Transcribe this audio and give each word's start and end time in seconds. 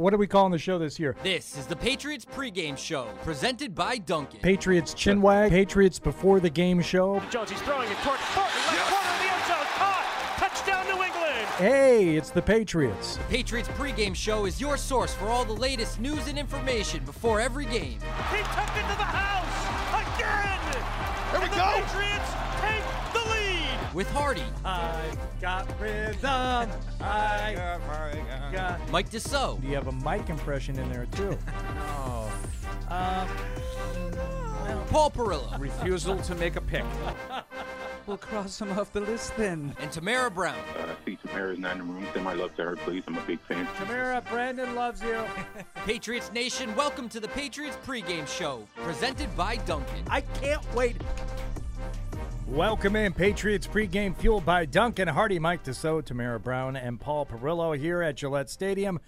What 0.00 0.14
are 0.14 0.16
we 0.16 0.26
calling 0.26 0.50
the 0.50 0.58
show 0.58 0.78
this 0.78 0.98
year? 0.98 1.14
This 1.22 1.58
is 1.58 1.66
the 1.66 1.76
Patriots 1.76 2.24
pregame 2.24 2.78
show, 2.78 3.06
presented 3.22 3.74
by 3.74 3.98
Dunkin'. 3.98 4.40
Patriots 4.40 4.94
chinwag. 4.94 5.50
Patriots 5.50 5.98
before 5.98 6.40
the 6.40 6.48
game 6.48 6.80
show. 6.80 7.20
Jones, 7.30 7.50
he's 7.50 7.60
throwing 7.60 7.86
it 7.90 7.98
toward 7.98 8.18
Thornton, 8.18 8.62
left 8.66 8.88
corner 8.88 9.10
of 9.10 9.18
the 9.20 9.30
end 9.30 9.44
zone, 9.46 9.66
caught, 9.76 10.38
touchdown 10.38 10.86
New 10.86 11.04
England. 11.04 11.46
Hey, 11.58 12.16
it's 12.16 12.30
the 12.30 12.40
Patriots. 12.40 13.18
The 13.18 13.24
Patriots 13.24 13.68
pregame 13.68 14.16
show 14.16 14.46
is 14.46 14.58
your 14.58 14.78
source 14.78 15.12
for 15.12 15.26
all 15.26 15.44
the 15.44 15.52
latest 15.52 16.00
news 16.00 16.28
and 16.28 16.38
information 16.38 17.04
before 17.04 17.38
every 17.38 17.66
game. 17.66 17.98
He 18.32 18.40
tucked 18.40 18.78
into 18.78 18.96
the 18.96 19.04
house 19.04 20.16
again. 20.16 20.82
Here 21.30 21.40
we 21.40 21.44
and 21.44 21.54
go. 21.54 21.84
Patriots 21.84 22.30
take 22.30 22.38
the 22.38 22.40
lead. 22.40 22.49
With 23.92 24.08
Hardy, 24.12 24.44
I 24.64 25.12
got 25.40 25.66
rhythm. 25.80 26.70
I 27.00 27.80
got. 28.52 28.90
Mike 28.90 29.10
Dussault, 29.10 29.62
You 29.64 29.74
have 29.74 29.88
a 29.88 29.92
mic 29.92 30.28
impression 30.28 30.78
in 30.78 30.88
there 30.92 31.06
too. 31.06 31.36
oh. 31.88 32.32
Uh, 32.88 33.26
well, 34.64 34.84
Paul 34.90 35.10
Perillo, 35.10 35.58
Refusal 35.58 36.18
to 36.18 36.34
make 36.36 36.54
a 36.56 36.60
pick. 36.60 36.84
we'll 38.06 38.16
cross 38.16 38.60
him 38.60 38.70
off 38.78 38.92
the 38.92 39.00
list 39.00 39.36
then. 39.36 39.74
and 39.80 39.90
Tamara 39.90 40.30
Brown. 40.30 40.58
uh, 40.78 40.94
see 41.04 41.16
Tamara's 41.16 41.58
not 41.58 41.72
in 41.72 41.78
the 41.78 41.84
room. 41.92 42.06
Send 42.12 42.24
my 42.24 42.34
love 42.34 42.54
to 42.56 42.64
her, 42.64 42.76
please. 42.76 43.02
I'm 43.08 43.16
a 43.16 43.20
big 43.22 43.40
fan. 43.40 43.66
Tamara, 43.78 44.22
Brandon 44.30 44.74
loves 44.76 45.02
you. 45.02 45.24
Patriots 45.84 46.30
Nation, 46.32 46.74
welcome 46.76 47.08
to 47.08 47.18
the 47.18 47.28
Patriots 47.28 47.78
pregame 47.84 48.28
show, 48.28 48.66
presented 48.84 49.34
by 49.36 49.56
Dunkin'. 49.56 50.04
I 50.08 50.20
can't 50.20 50.64
wait. 50.74 50.96
Welcome 52.50 52.96
in, 52.96 53.12
Patriots 53.12 53.66
pregame 53.66 54.14
fueled 54.16 54.44
by 54.44 54.64
Dunkin' 54.66 55.08
Hardy, 55.08 55.38
Mike 55.38 55.62
Dussault, 55.64 56.04
Tamara 56.04 56.40
Brown, 56.40 56.76
and 56.76 57.00
Paul 57.00 57.24
Perillo 57.24 57.78
here 57.78 58.02
at 58.02 58.16
Gillette 58.16 58.50
Stadium, 58.50 58.98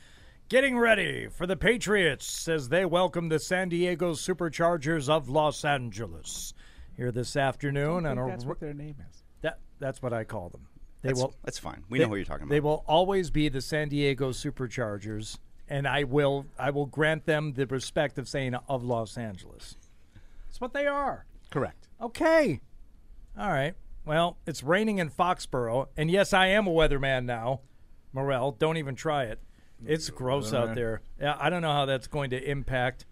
getting 0.49 0.79
ready 0.79 1.27
for 1.27 1.47
the 1.47 1.57
Patriots 1.57 2.47
as 2.49 2.69
they 2.69 2.85
welcome 2.85 3.29
the 3.29 3.39
San 3.41 3.69
Diego 3.69 4.12
Superchargers 4.12 5.09
of 5.09 5.29
Los 5.29 5.65
Angeles 5.65 6.55
here 6.97 7.11
this 7.11 7.34
afternoon. 7.37 8.07
I 8.07 8.11
on 8.11 8.17
think 8.17 8.27
a 8.29 8.31
that's 8.31 8.45
r- 8.45 8.49
what 8.51 8.61
their 8.61 8.75
name 8.75 8.97
is. 9.11 9.23
that, 9.43 9.59
that's 9.81 10.01
what 10.01 10.12
I 10.12 10.23
call 10.25 10.49
them. 10.51 10.69
They 11.03 11.09
That's, 11.09 11.21
will. 11.21 11.34
that's 11.45 11.59
fine. 11.59 11.83
We 11.91 11.99
they- 11.99 12.05
know 12.05 12.11
who 12.11 12.17
you're 12.17 12.25
talking 12.25 12.45
about. 12.45 12.51
They 12.51 12.61
will 12.61 12.84
always 12.87 13.31
be 13.31 13.49
the 13.49 13.61
San 13.61 13.89
Diego 13.89 14.31
Superchargers, 14.31 15.39
and 15.69 15.89
I 15.89 16.05
will 16.05 16.47
I 16.61 16.71
will 16.71 16.87
grant 16.87 17.27
them 17.27 17.55
the 17.55 17.67
respect 17.67 18.19
of 18.19 18.29
saying 18.29 18.55
of 18.69 18.84
Los 18.84 19.19
Angeles. 19.19 19.77
That's 20.47 20.61
what 20.61 20.73
they 20.73 20.87
are. 20.87 21.27
Correct. 21.51 21.89
Okay. 22.01 22.61
All 23.38 23.50
right. 23.50 23.75
Well, 24.05 24.36
it's 24.47 24.62
raining 24.62 24.98
in 24.98 25.08
Foxborough, 25.08 25.88
and 25.97 26.11
yes, 26.11 26.33
I 26.33 26.48
am 26.48 26.66
a 26.66 26.70
weatherman 26.70 27.25
now. 27.25 27.61
Morel, 28.12 28.52
don't 28.52 28.77
even 28.77 28.94
try 28.94 29.25
it. 29.25 29.38
It's 29.84 30.11
gross 30.11 30.52
out 30.52 30.75
there. 30.75 31.00
Yeah, 31.20 31.36
I 31.38 31.50
don't 31.50 31.62
know 31.62 31.72
how 31.72 31.86
that's 31.86 32.06
going 32.06 32.30
to 32.30 32.50
impact 32.50 33.06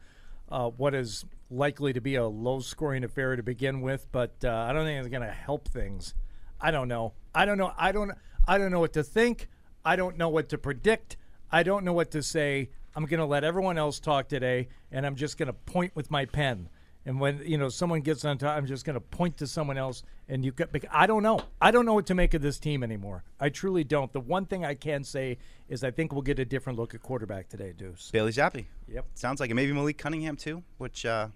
uh, 0.50 0.68
what 0.68 0.94
is 0.94 1.24
likely 1.50 1.92
to 1.92 2.00
be 2.00 2.16
a 2.16 2.26
low-scoring 2.26 3.02
affair 3.02 3.34
to 3.34 3.42
begin 3.42 3.80
with, 3.80 4.06
but 4.12 4.34
uh, 4.44 4.50
I 4.50 4.72
don't 4.72 4.84
think 4.84 5.00
it's 5.00 5.08
going 5.08 5.26
to 5.26 5.32
help 5.32 5.68
things. 5.68 6.14
I 6.60 6.70
don't 6.70 6.88
know. 6.88 7.14
I 7.34 7.44
don't 7.44 7.58
know. 7.58 7.72
I 7.78 7.91
don't. 7.92 8.12
I 8.46 8.58
don't 8.58 8.70
know 8.70 8.80
what 8.80 8.92
to 8.94 9.02
think. 9.02 9.48
I 9.84 9.96
don't 9.96 10.16
know 10.16 10.28
what 10.28 10.48
to 10.50 10.58
predict. 10.58 11.16
I 11.50 11.62
don't 11.62 11.84
know 11.84 11.92
what 11.92 12.10
to 12.10 12.22
say. 12.22 12.70
I'm 12.94 13.06
going 13.06 13.20
to 13.20 13.26
let 13.26 13.44
everyone 13.44 13.78
else 13.78 14.00
talk 14.00 14.28
today, 14.28 14.68
and 14.92 15.06
I'm 15.06 15.16
just 15.16 15.38
going 15.38 15.46
to 15.46 15.52
point 15.52 15.94
with 15.94 16.10
my 16.10 16.24
pen. 16.24 16.68
And 17.06 17.19
when 17.19 17.41
you 17.47 17.56
know 17.56 17.70
someone 17.70 18.03
gets 18.03 18.25
on 18.27 18.37
top, 18.37 18.56
I'm 18.56 18.67
just 18.67 18.84
going 18.84 18.95
to 18.95 19.01
point 19.01 19.39
to 19.39 19.47
someone 19.47 19.79
else, 19.79 20.03
and 20.29 20.45
you 20.45 20.53
get. 20.53 20.69
I 20.93 21.06
don't 21.06 21.23
know. 21.23 21.41
I 21.61 21.70
don't 21.70 21.87
know 21.87 21.95
what 21.95 22.06
to 22.06 22.15
make 22.15 22.34
of 22.34 22.43
this 22.43 22.59
team 22.59 22.83
anymore. 22.83 23.25
I 23.41 23.48
truly 23.48 23.84
don't. 23.84 24.12
The 24.12 24.20
one 24.20 24.45
thing 24.45 24.65
I 24.67 24.75
can 24.75 25.03
say 25.03 25.39
is 25.69 25.83
I 25.83 25.91
think 25.93 26.12
we'll 26.12 26.21
get 26.23 26.39
a 26.39 26.45
different 26.45 26.78
look 26.78 26.95
at 26.95 27.03
quarterback 27.03 27.48
today, 27.48 27.73
Deuce. 27.77 28.11
Bailey 28.11 28.33
Zappe. 28.33 28.67
Yep. 28.87 29.06
Sounds 29.15 29.41
like 29.41 29.51
it. 29.51 29.55
Maybe 29.55 29.73
Malik 29.73 29.97
Cunningham 29.97 30.37
too, 30.37 30.62
which 30.77 31.06
uh, 31.06 31.28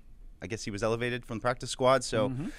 I 0.43 0.47
guess 0.47 0.65
he 0.65 0.71
was 0.71 0.83
elevated 0.83 1.25
from 1.25 1.39
the 1.39 1.43
practice 1.43 1.71
squad. 1.71 2.05
So 2.05 2.29
Mm-hmm. 2.29 2.47
it 2.47 2.53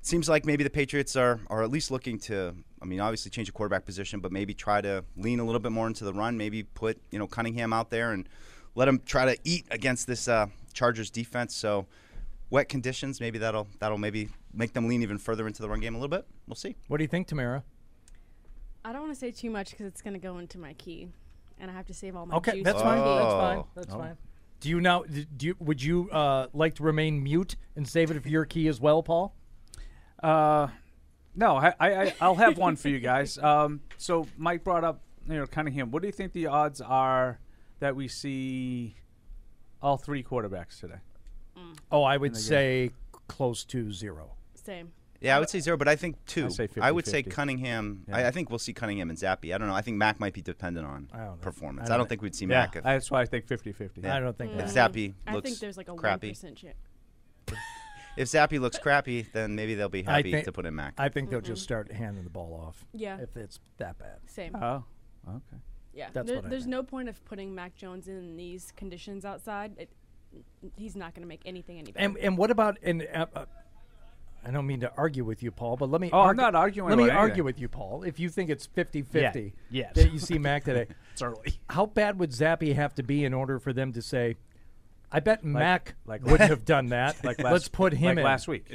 seems 0.00 0.26
like 0.26 0.46
maybe 0.46 0.64
the 0.64 0.70
Patriots 0.70 1.16
are 1.16 1.40
are 1.48 1.62
at 1.62 1.70
least 1.70 1.90
looking 1.90 2.18
to. 2.20 2.54
I 2.80 2.86
mean, 2.86 3.00
obviously 3.00 3.30
change 3.30 3.48
the 3.48 3.52
quarterback 3.52 3.84
position, 3.84 4.20
but 4.20 4.32
maybe 4.32 4.54
try 4.54 4.80
to 4.80 5.04
lean 5.14 5.40
a 5.40 5.44
little 5.44 5.60
bit 5.60 5.72
more 5.72 5.86
into 5.86 6.04
the 6.04 6.14
run. 6.14 6.38
Maybe 6.38 6.62
put 6.62 6.98
you 7.10 7.18
know 7.18 7.26
Cunningham 7.26 7.74
out 7.74 7.90
there 7.90 8.12
and 8.12 8.26
let 8.74 8.88
him 8.88 9.02
try 9.04 9.26
to 9.26 9.38
eat 9.44 9.66
against 9.70 10.06
this 10.06 10.26
uh, 10.26 10.46
Chargers 10.72 11.10
defense. 11.10 11.54
So 11.54 11.84
wet 12.50 12.68
conditions, 12.68 13.20
maybe 13.20 13.38
that'll 13.38 13.68
that'll 13.78 13.98
maybe 13.98 14.28
make 14.52 14.72
them 14.72 14.88
lean 14.88 15.02
even 15.02 15.18
further 15.18 15.46
into 15.46 15.62
the 15.62 15.68
run 15.68 15.80
game 15.80 15.94
a 15.94 15.98
little 15.98 16.08
bit. 16.16 16.26
We'll 16.46 16.54
see. 16.56 16.76
What 16.88 16.98
do 16.98 17.04
you 17.04 17.08
think, 17.08 17.26
Tamara? 17.28 17.62
I 18.84 18.92
don't 18.92 19.02
want 19.02 19.12
to 19.14 19.18
say 19.18 19.30
too 19.30 19.50
much 19.50 19.70
because 19.70 19.86
it's 19.86 20.00
going 20.02 20.14
to 20.14 20.20
go 20.20 20.38
into 20.38 20.58
my 20.58 20.72
key, 20.74 21.08
and 21.58 21.70
I 21.70 21.74
have 21.74 21.86
to 21.86 21.94
save 21.94 22.16
all 22.16 22.26
my 22.26 22.36
Okay, 22.36 22.52
juice 22.52 22.64
that's 22.64 22.78
for 22.78 22.84
fine. 22.84 22.98
me. 22.98 23.04
That's 23.04 23.32
Oh. 23.32 23.38
fine. 23.40 23.64
That's 23.74 23.94
fine. 23.94 24.16
Do 24.60 24.68
you 24.68 24.80
now? 24.80 25.02
Do 25.04 25.46
you? 25.46 25.56
Would 25.60 25.82
you 25.82 26.10
uh, 26.10 26.46
like 26.52 26.74
to 26.76 26.82
remain 26.82 27.22
mute 27.22 27.56
and 27.76 27.86
save 27.88 28.10
it 28.10 28.22
for 28.22 28.28
your 28.28 28.44
key 28.44 28.68
as 28.68 28.80
well, 28.80 29.02
Paul? 29.02 29.34
Uh, 30.22 30.68
no, 31.34 31.56
I, 31.56 31.74
I, 31.80 31.90
I- 32.02 32.14
I'll 32.20 32.34
have 32.34 32.58
one 32.58 32.76
for 32.76 32.88
you 32.88 33.00
guys. 33.00 33.38
Um, 33.42 33.80
so 33.96 34.26
Mike 34.36 34.64
brought 34.64 34.84
up, 34.84 35.00
you 35.28 35.34
know, 35.36 35.46
Cunningham. 35.46 35.90
What 35.90 36.02
do 36.02 36.08
you 36.08 36.12
think 36.12 36.32
the 36.32 36.46
odds 36.48 36.80
are 36.80 37.38
that 37.78 37.96
we 37.96 38.08
see 38.08 38.96
all 39.80 39.96
three 39.96 40.22
quarterbacks 40.22 40.78
today? 40.80 40.96
Oh, 41.90 42.02
I 42.02 42.16
would 42.16 42.32
the 42.32 42.36
game. 42.38 42.42
say 42.42 42.90
close 43.28 43.64
to 43.66 43.92
zero. 43.92 44.32
Same. 44.54 44.92
Yeah, 45.20 45.36
I 45.36 45.38
would 45.38 45.50
say 45.50 45.60
zero, 45.60 45.76
but 45.76 45.86
I 45.86 45.96
think 45.96 46.16
two. 46.24 46.46
I 46.46 46.48
say 46.48 46.68
I 46.80 46.90
would 46.90 47.06
say 47.06 47.22
50-50. 47.22 47.30
Cunningham. 47.30 48.04
I, 48.10 48.20
Yeah. 48.22 48.28
I 48.28 48.30
think 48.30 48.48
we'll 48.48 48.58
see 48.58 48.72
Cunningham 48.72 49.10
and 49.10 49.18
Zappe. 49.18 49.54
I 49.54 49.58
don't 49.58 49.68
know. 49.68 49.74
I 49.74 49.82
think 49.82 49.98
Mac 49.98 50.18
might 50.18 50.32
be 50.32 50.40
dependent 50.40 50.86
on 50.86 51.10
I 51.12 51.18
don't 51.18 51.26
know. 51.26 51.32
performance. 51.42 51.90
I 51.90 51.94
I 51.94 51.96
don't 51.96 52.04
don't, 52.04 52.08
think 52.08 52.22
we'd 52.22 52.34
see 52.34 52.46
Yeah, 52.46 52.60
Mac 52.60 52.76
if, 52.76 52.84
that's 52.84 53.10
why 53.10 53.20
I 53.20 53.26
think 53.26 53.46
50-50. 53.46 54.02
Yeah. 54.02 54.16
I 54.16 54.20
don't 54.20 54.36
think 54.36 54.52
mm. 54.52 54.60
if 54.64 54.72
that. 54.72 54.92
Zappe 54.92 55.12
I 55.26 55.34
looks 55.34 55.46
think 55.48 55.58
there's 55.60 55.76
like 55.76 55.90
a 55.90 55.94
crappy. 55.94 56.30
1% 56.32 56.56
chance. 56.56 56.74
If 58.16 58.28
Zappe 58.28 58.58
looks 58.60 58.78
crappy, 58.78 59.26
then 59.32 59.54
maybe 59.54 59.74
they'll 59.74 59.88
be 59.88 60.06
I 60.06 60.16
happy 60.16 60.32
think- 60.32 60.44
to 60.46 60.52
put 60.52 60.66
in 60.66 60.74
Mac. 60.74 60.94
I 60.98 61.08
think 61.08 61.30
they'll 61.30 61.40
just 61.40 61.62
start 61.62 61.92
handing 61.92 62.24
the 62.24 62.30
ball 62.30 62.54
off. 62.66 62.84
Yeah. 62.92 63.18
If 63.20 63.36
it's 63.36 63.60
that 63.78 63.98
bad. 63.98 64.18
Same. 64.26 64.54
Oh, 64.56 64.84
okay. 65.28 65.62
yeah. 65.94 66.08
that's 66.12 66.26
There- 66.26 66.36
what 66.36 66.46
I 66.46 66.48
there's 66.48 66.62
think. 66.62 66.70
no 66.70 66.82
point 66.82 67.08
of 67.08 67.22
putting 67.24 67.54
Mac 67.54 67.76
Jones 67.76 68.08
in 68.08 68.36
these 68.36 68.72
conditions 68.76 69.24
outside. 69.24 69.72
It, 69.78 69.90
he's 70.76 70.96
not 70.96 71.14
going 71.14 71.22
to 71.22 71.28
make 71.28 71.42
anything 71.44 71.78
any 71.78 71.92
better. 71.92 72.04
And 72.04 72.16
and 72.18 72.36
what 72.38 72.50
about 72.50 72.78
and 72.82 73.06
uh, 73.14 73.26
uh, 73.34 73.44
I 74.44 74.50
don't 74.50 74.66
mean 74.66 74.80
to 74.80 74.92
argue 74.96 75.24
with 75.24 75.42
you, 75.42 75.50
Paul, 75.50 75.76
but 75.76 75.90
let 75.90 76.00
me. 76.00 76.08
Oh, 76.12 76.20
I'm 76.20 76.26
argue, 76.28 76.42
not 76.42 76.54
arguing 76.54 76.88
Let 76.88 76.98
me 76.98 77.04
about 77.04 77.16
argue 77.16 77.32
anything. 77.32 77.44
with 77.44 77.60
you, 77.60 77.68
Paul. 77.68 78.04
If 78.04 78.18
you 78.18 78.30
think 78.30 78.48
it's 78.48 78.66
50-50 78.66 79.52
Yes. 79.70 79.94
that 79.94 80.10
you 80.12 80.18
see 80.18 80.38
Mac 80.38 80.64
today, 80.64 80.86
It's 81.12 81.20
early. 81.20 81.58
how 81.68 81.86
bad 81.86 82.18
would 82.18 82.30
Zappe 82.30 82.74
have 82.74 82.94
to 82.94 83.02
be 83.02 83.24
in 83.24 83.34
order 83.34 83.58
for 83.58 83.72
them 83.74 83.92
to 83.92 84.00
say, 84.02 84.36
"I 85.12 85.20
bet 85.20 85.44
Mac 85.44 85.94
like 86.06 86.24
wouldn't 86.24 86.48
have 86.50 86.64
done 86.64 86.86
that. 86.86 87.16
Like 87.24 87.42
last, 87.42 87.52
Let's 87.52 87.68
put 87.68 87.92
him 87.92 88.06
like 88.08 88.18
in." 88.18 88.24
last 88.24 88.48
week. 88.48 88.66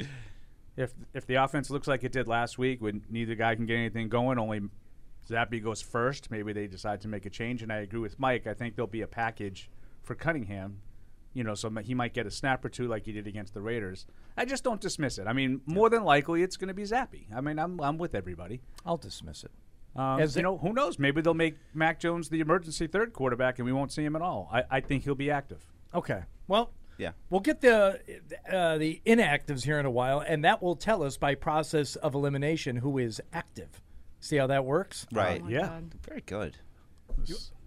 If 0.76 0.92
if 1.14 1.26
the 1.26 1.36
offense 1.36 1.68
looks 1.70 1.88
like 1.88 2.04
it 2.04 2.12
did 2.12 2.28
last 2.28 2.58
week, 2.58 2.80
when 2.80 3.02
neither 3.10 3.34
guy 3.34 3.54
can 3.56 3.66
get 3.66 3.74
anything 3.76 4.08
going, 4.08 4.38
only 4.38 4.60
Zappe 5.28 5.60
goes 5.64 5.82
first. 5.82 6.30
Maybe 6.30 6.52
they 6.52 6.68
decide 6.68 7.00
to 7.00 7.08
make 7.08 7.26
a 7.26 7.30
change, 7.30 7.62
and 7.64 7.72
I 7.72 7.78
agree 7.78 7.98
with 7.98 8.20
Mike. 8.20 8.46
I 8.46 8.54
think 8.54 8.76
there'll 8.76 8.86
be 8.86 9.02
a 9.02 9.06
package 9.08 9.68
for 10.04 10.14
Cunningham. 10.14 10.80
You 11.36 11.44
know, 11.44 11.54
so 11.54 11.68
he 11.70 11.92
might 11.92 12.14
get 12.14 12.26
a 12.26 12.30
snap 12.30 12.64
or 12.64 12.70
two 12.70 12.88
like 12.88 13.04
he 13.04 13.12
did 13.12 13.26
against 13.26 13.52
the 13.52 13.60
Raiders. 13.60 14.06
I 14.38 14.46
just 14.46 14.64
don't 14.64 14.80
dismiss 14.80 15.18
it. 15.18 15.26
I 15.26 15.34
mean, 15.34 15.60
more 15.66 15.90
than 15.90 16.02
likely, 16.02 16.42
it's 16.42 16.56
going 16.56 16.68
to 16.68 16.74
be 16.74 16.84
Zappe. 16.84 17.26
I 17.34 17.42
mean, 17.42 17.58
I'm 17.58 17.78
I'm 17.80 17.98
with 17.98 18.14
everybody. 18.14 18.62
I'll 18.86 18.96
dismiss 18.96 19.44
it. 19.44 19.50
Um, 19.94 20.18
As 20.20 20.34
you 20.34 20.42
know, 20.42 20.56
who 20.56 20.72
knows? 20.72 20.98
Maybe 20.98 21.20
they'll 21.20 21.34
make 21.34 21.56
Mac 21.74 22.00
Jones 22.00 22.30
the 22.30 22.40
emergency 22.40 22.86
third 22.86 23.12
quarterback, 23.12 23.58
and 23.58 23.66
we 23.66 23.72
won't 23.72 23.92
see 23.92 24.02
him 24.02 24.16
at 24.16 24.22
all. 24.22 24.48
I, 24.50 24.62
I 24.70 24.80
think 24.80 25.04
he'll 25.04 25.14
be 25.14 25.30
active. 25.30 25.62
Okay. 25.94 26.22
Well, 26.48 26.72
Yeah. 26.96 27.12
We'll 27.28 27.40
get 27.42 27.60
the 27.60 28.00
uh, 28.50 28.78
the 28.78 29.02
inactives 29.06 29.64
here 29.64 29.78
in 29.78 29.84
a 29.84 29.90
while, 29.90 30.20
and 30.20 30.42
that 30.44 30.62
will 30.62 30.76
tell 30.76 31.02
us 31.02 31.18
by 31.18 31.34
process 31.34 31.96
of 31.96 32.14
elimination 32.14 32.76
who 32.76 32.96
is 32.96 33.20
active. 33.34 33.82
See 34.20 34.36
how 34.36 34.46
that 34.46 34.64
works? 34.64 35.06
right. 35.12 35.42
Oh 35.44 35.48
yeah. 35.48 35.66
God. 35.66 35.94
Very 36.08 36.22
good. 36.22 36.56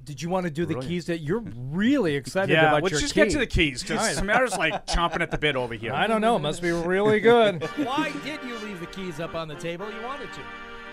Did 0.09 0.23
you 0.23 0.29
want 0.29 0.45
to 0.45 0.49
do 0.49 0.63
the 0.65 0.73
Brilliant. 0.73 0.89
keys? 0.89 1.05
That 1.05 1.19
you're 1.19 1.43
really 1.55 2.15
excited 2.15 2.51
Yeah, 2.51 2.69
about 2.69 2.81
let's 2.81 2.93
your 2.93 3.01
just 3.01 3.13
key. 3.13 3.21
get 3.21 3.29
to 3.29 3.37
the 3.37 3.45
keys 3.45 3.83
because 3.83 4.17
Tamara's 4.17 4.57
like 4.57 4.85
chomping 4.87 5.21
at 5.21 5.29
the 5.29 5.37
bit 5.37 5.55
over 5.55 5.75
here. 5.75 5.93
I 5.93 6.07
don't 6.07 6.19
know. 6.19 6.35
It 6.35 6.39
must 6.39 6.63
be 6.63 6.71
really 6.71 7.19
good. 7.19 7.61
Why 7.77 8.11
did 8.23 8.43
you 8.43 8.57
leave 8.57 8.79
the 8.79 8.87
keys 8.87 9.19
up 9.19 9.35
on 9.35 9.47
the 9.47 9.53
table? 9.53 9.85
You 9.91 10.01
wanted 10.03 10.33
to. 10.33 10.41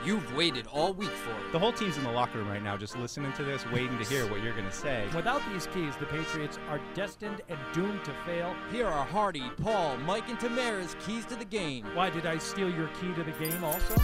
You've 0.05 0.37
waited 0.37 0.67
all 0.67 0.93
week 0.93 1.09
for 1.09 1.31
it. 1.31 1.51
The 1.51 1.59
whole 1.59 1.73
team's 1.73 1.97
in 1.97 2.05
the 2.05 2.11
locker 2.11 2.37
room 2.39 2.49
right 2.49 2.63
now, 2.63 2.77
just 2.77 2.95
listening 2.99 3.33
to 3.33 3.43
this, 3.43 3.65
waiting 3.73 3.97
to 3.99 4.05
hear 4.05 4.31
what 4.31 4.43
you're 4.43 4.53
going 4.53 4.67
to 4.67 4.71
say. 4.73 5.09
Without 5.17 5.41
these 5.51 5.67
keys, 5.69 5.95
the 5.97 6.05
Patriots 6.07 6.59
are 6.69 6.79
destined 6.95 7.41
and 7.49 7.59
doomed 7.73 8.05
to 8.05 8.13
fail. 8.27 8.55
Here 8.71 8.87
are 8.87 9.07
Hardy, 9.07 9.51
Paul, 9.63 9.97
Mike, 9.97 10.29
and 10.29 10.39
Tamara's 10.39 10.95
keys 11.07 11.25
to 11.25 11.37
the 11.37 11.47
game. 11.47 11.87
Why 11.95 12.11
did 12.11 12.27
I 12.27 12.37
steal 12.37 12.69
your 12.71 12.89
key 13.01 13.15
to 13.15 13.25
the 13.25 13.33
game 13.33 13.65
also? 13.65 13.95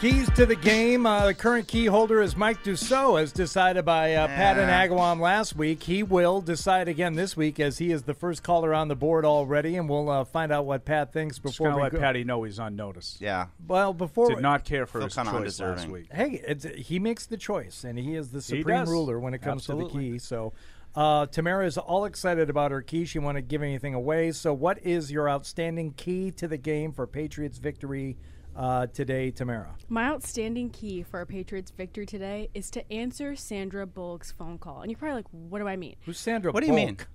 Keys 0.00 0.30
to 0.30 0.46
the 0.46 0.56
game. 0.56 1.04
Uh, 1.04 1.26
the 1.26 1.34
current 1.34 1.68
key 1.68 1.84
holder 1.84 2.22
is 2.22 2.34
Mike 2.34 2.64
Dussault, 2.64 3.20
as 3.20 3.32
decided 3.32 3.84
by 3.84 4.14
uh, 4.14 4.28
Pat 4.28 4.58
and 4.58 4.70
Agawam 4.70 5.20
last 5.20 5.56
week. 5.56 5.82
He 5.82 6.02
will 6.02 6.40
decide 6.40 6.88
again 6.88 7.16
this 7.16 7.36
week, 7.36 7.60
as 7.60 7.76
he 7.76 7.92
is 7.92 8.04
the 8.04 8.14
first 8.14 8.42
caller 8.42 8.72
on 8.72 8.88
the 8.88 8.96
board 8.96 9.26
already, 9.26 9.76
and 9.76 9.90
we'll 9.90 10.08
uh, 10.08 10.24
find 10.24 10.50
out 10.52 10.64
what 10.64 10.86
Pat 10.86 11.12
thinks 11.12 11.38
before 11.38 11.66
gonna 11.66 11.76
we 11.76 11.82
let 11.82 11.92
go. 11.92 11.98
Patty 11.98 12.24
know 12.24 12.44
he's 12.44 12.58
on 12.58 12.76
notice. 12.76 13.18
Yeah. 13.20 13.48
Well, 13.68 13.92
before 13.92 14.30
Did 14.30 14.40
not 14.40 14.64
care 14.64 14.86
for 14.86 15.00
Feel 15.00 15.08
his 15.08 15.14
kinda 15.14 15.32
choice 15.32 15.60
last 15.60 15.86
week. 15.86 16.06
Hey, 16.10 16.42
it's, 16.48 16.64
he 16.64 16.98
makes 16.98 17.26
the 17.26 17.36
choice, 17.36 17.84
and 17.84 17.98
he 17.98 18.14
is 18.14 18.30
the 18.30 18.40
supreme 18.40 18.86
ruler 18.86 19.20
when 19.20 19.34
it 19.34 19.42
comes 19.42 19.66
to 19.66 19.74
the 19.74 19.86
key. 19.86 20.18
So, 20.18 20.54
uh, 20.94 21.26
Tamara 21.26 21.66
is 21.66 21.76
all 21.76 22.06
excited 22.06 22.48
about 22.48 22.70
her 22.70 22.80
key. 22.80 23.04
She 23.04 23.18
want 23.18 23.36
to 23.36 23.42
give 23.42 23.62
anything 23.62 23.92
away. 23.92 24.32
So, 24.32 24.54
what 24.54 24.78
is 24.82 25.12
your 25.12 25.28
outstanding 25.28 25.92
key 25.92 26.30
to 26.30 26.48
the 26.48 26.56
game 26.56 26.92
for 26.92 27.06
Patriots 27.06 27.58
victory 27.58 28.16
uh, 28.56 28.86
today, 28.86 29.30
Tamara? 29.30 29.74
My 29.88 30.04
outstanding 30.04 30.70
key 30.70 31.02
for 31.02 31.20
a 31.20 31.26
Patriots 31.26 31.70
victory 31.70 32.06
today 32.06 32.48
is 32.54 32.70
to 32.70 32.92
answer 32.92 33.36
Sandra 33.36 33.86
Bullock's 33.86 34.32
phone 34.32 34.58
call. 34.58 34.82
And 34.82 34.90
you're 34.90 34.98
probably 34.98 35.16
like, 35.16 35.26
what 35.30 35.58
do 35.58 35.68
I 35.68 35.76
mean? 35.76 35.96
Who's 36.04 36.18
Sandra? 36.18 36.52
What 36.52 36.60
do 36.60 36.66
you 36.66 36.72
mean? 36.72 36.98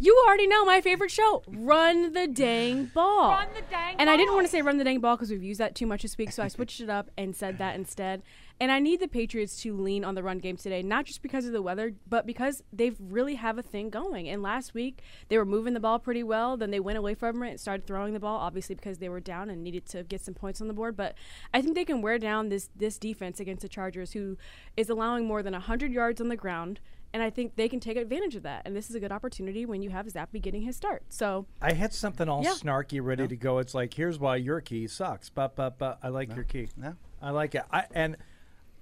You 0.00 0.20
already 0.26 0.48
know 0.48 0.64
my 0.64 0.80
favorite 0.80 1.12
show, 1.12 1.44
Run 1.46 2.14
the 2.14 2.26
Dang 2.26 2.86
Ball. 2.86 3.30
Run 3.30 3.46
the 3.54 3.62
Dang 3.70 3.94
And 3.96 4.10
I 4.10 4.16
didn't 4.16 4.34
want 4.34 4.44
to 4.44 4.50
say 4.50 4.60
Run 4.60 4.76
the 4.76 4.82
Dang 4.82 4.98
Ball 4.98 5.14
because 5.14 5.30
we've 5.30 5.44
used 5.44 5.60
that 5.60 5.76
too 5.76 5.86
much 5.86 6.02
this 6.02 6.18
week, 6.18 6.32
so 6.32 6.42
I 6.42 6.48
switched 6.56 6.80
it 6.80 6.90
up 6.90 7.12
and 7.16 7.36
said 7.36 7.58
that 7.58 7.76
instead. 7.76 8.22
And 8.62 8.70
I 8.70 8.78
need 8.78 9.00
the 9.00 9.08
Patriots 9.08 9.60
to 9.62 9.76
lean 9.76 10.04
on 10.04 10.14
the 10.14 10.22
run 10.22 10.38
game 10.38 10.56
today, 10.56 10.84
not 10.84 11.04
just 11.04 11.20
because 11.20 11.46
of 11.46 11.52
the 11.52 11.60
weather, 11.60 11.94
but 12.08 12.26
because 12.26 12.62
they 12.72 12.92
really 13.00 13.34
have 13.34 13.58
a 13.58 13.62
thing 13.62 13.90
going. 13.90 14.28
And 14.28 14.40
last 14.40 14.72
week, 14.72 15.00
they 15.26 15.36
were 15.36 15.44
moving 15.44 15.74
the 15.74 15.80
ball 15.80 15.98
pretty 15.98 16.22
well. 16.22 16.56
Then 16.56 16.70
they 16.70 16.78
went 16.78 16.96
away 16.96 17.16
from 17.16 17.42
it 17.42 17.50
and 17.50 17.60
started 17.60 17.88
throwing 17.88 18.12
the 18.12 18.20
ball, 18.20 18.38
obviously 18.38 18.76
because 18.76 18.98
they 18.98 19.08
were 19.08 19.18
down 19.18 19.50
and 19.50 19.64
needed 19.64 19.84
to 19.86 20.04
get 20.04 20.20
some 20.20 20.34
points 20.34 20.60
on 20.60 20.68
the 20.68 20.74
board. 20.74 20.96
But 20.96 21.16
I 21.52 21.60
think 21.60 21.74
they 21.74 21.84
can 21.84 22.02
wear 22.02 22.18
down 22.20 22.50
this, 22.50 22.70
this 22.76 22.98
defense 22.98 23.40
against 23.40 23.62
the 23.62 23.68
Chargers, 23.68 24.12
who 24.12 24.38
is 24.76 24.88
allowing 24.88 25.26
more 25.26 25.42
than 25.42 25.54
100 25.54 25.90
yards 25.90 26.20
on 26.20 26.28
the 26.28 26.36
ground. 26.36 26.78
And 27.12 27.20
I 27.20 27.30
think 27.30 27.56
they 27.56 27.68
can 27.68 27.80
take 27.80 27.96
advantage 27.96 28.36
of 28.36 28.44
that. 28.44 28.62
And 28.64 28.76
this 28.76 28.88
is 28.88 28.94
a 28.94 29.00
good 29.00 29.10
opportunity 29.10 29.66
when 29.66 29.82
you 29.82 29.90
have 29.90 30.06
Zappe 30.06 30.40
getting 30.40 30.62
his 30.62 30.76
start. 30.76 31.02
So 31.08 31.46
I 31.60 31.72
had 31.72 31.92
something 31.92 32.28
all 32.28 32.44
Yeah. 32.44 32.52
snarky 32.52 33.02
ready 33.02 33.26
to 33.26 33.36
go. 33.36 33.58
It's 33.58 33.74
like, 33.74 33.92
here's 33.94 34.20
why 34.20 34.36
your 34.36 34.60
key 34.60 34.86
sucks. 34.86 35.30
But 35.30 35.56
but 35.56 35.78
but 35.78 35.98
I 36.00 36.10
like 36.10 36.32
your 36.32 36.44
key. 36.44 36.68
Yeah. 36.80 36.92
I 37.20 37.30
like 37.30 37.56
it. 37.56 37.64
I 37.72 37.86
and 37.92 38.16